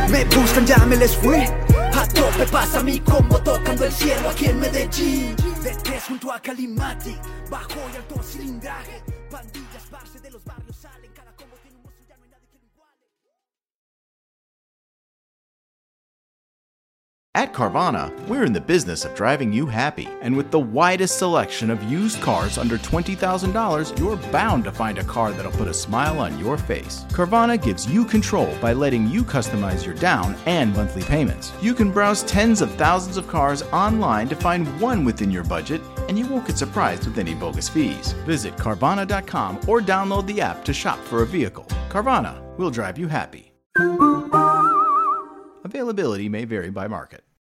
Me 0.09 0.25
buscan, 0.25 0.65
ya 0.65 0.77
me 0.85 0.97
les 0.97 1.15
fui. 1.15 1.37
A 1.37 2.07
tope 2.09 2.45
pasa 2.51 2.83
mi 2.83 2.99
combo 2.99 3.37
tocando 3.39 3.85
el 3.85 3.91
cielo 3.91 4.29
aquí 4.29 4.47
en 4.47 4.59
Medellín. 4.59 5.35
De 5.63 5.75
tres 5.83 6.03
junto 6.07 6.31
a 6.31 6.39
Calimati. 6.41 7.15
Bajo 7.49 7.79
y 7.93 7.95
alto 7.95 8.21
cilindraje. 8.21 9.16
bandidos 9.37 9.76
At 17.37 17.53
Carvana, 17.53 18.11
we're 18.27 18.45
in 18.45 18.51
the 18.51 18.59
business 18.59 19.05
of 19.05 19.13
driving 19.13 19.53
you 19.53 19.67
happy. 19.67 20.09
And 20.23 20.35
with 20.35 20.49
the 20.49 20.59
widest 20.59 21.19
selection 21.19 21.69
of 21.69 21.83
used 21.83 22.19
cars 22.19 22.57
under 22.57 22.79
$20,000, 22.79 23.99
you're 23.99 24.17
bound 24.31 24.63
to 24.63 24.71
find 24.71 24.97
a 24.97 25.03
car 25.03 25.31
that'll 25.31 25.51
put 25.51 25.67
a 25.67 25.73
smile 25.73 26.17
on 26.17 26.39
your 26.39 26.57
face. 26.57 27.05
Carvana 27.09 27.61
gives 27.61 27.87
you 27.87 28.05
control 28.05 28.51
by 28.59 28.73
letting 28.73 29.07
you 29.07 29.21
customize 29.21 29.85
your 29.85 29.93
down 29.93 30.35
and 30.47 30.75
monthly 30.75 31.03
payments. 31.03 31.53
You 31.61 31.75
can 31.75 31.91
browse 31.91 32.23
tens 32.23 32.59
of 32.61 32.73
thousands 32.73 33.17
of 33.17 33.27
cars 33.27 33.61
online 33.71 34.27
to 34.29 34.35
find 34.35 34.81
one 34.81 35.05
within 35.05 35.29
your 35.29 35.43
budget, 35.43 35.83
and 36.09 36.17
you 36.17 36.25
won't 36.25 36.47
get 36.47 36.57
surprised 36.57 37.05
with 37.05 37.19
any 37.19 37.35
bogus 37.35 37.69
fees. 37.69 38.13
Visit 38.25 38.55
Carvana.com 38.55 39.57
or 39.67 39.79
download 39.79 40.25
the 40.25 40.41
app 40.41 40.65
to 40.65 40.73
shop 40.73 40.97
for 41.03 41.21
a 41.21 41.27
vehicle. 41.27 41.65
Carvana, 41.87 42.41
will 42.57 42.71
drive 42.71 42.97
you 42.97 43.07
happy. 43.07 43.53
Availability 45.63 46.29
may 46.29 46.43
vary 46.43 46.71
by 46.71 46.87
market. 46.87 47.26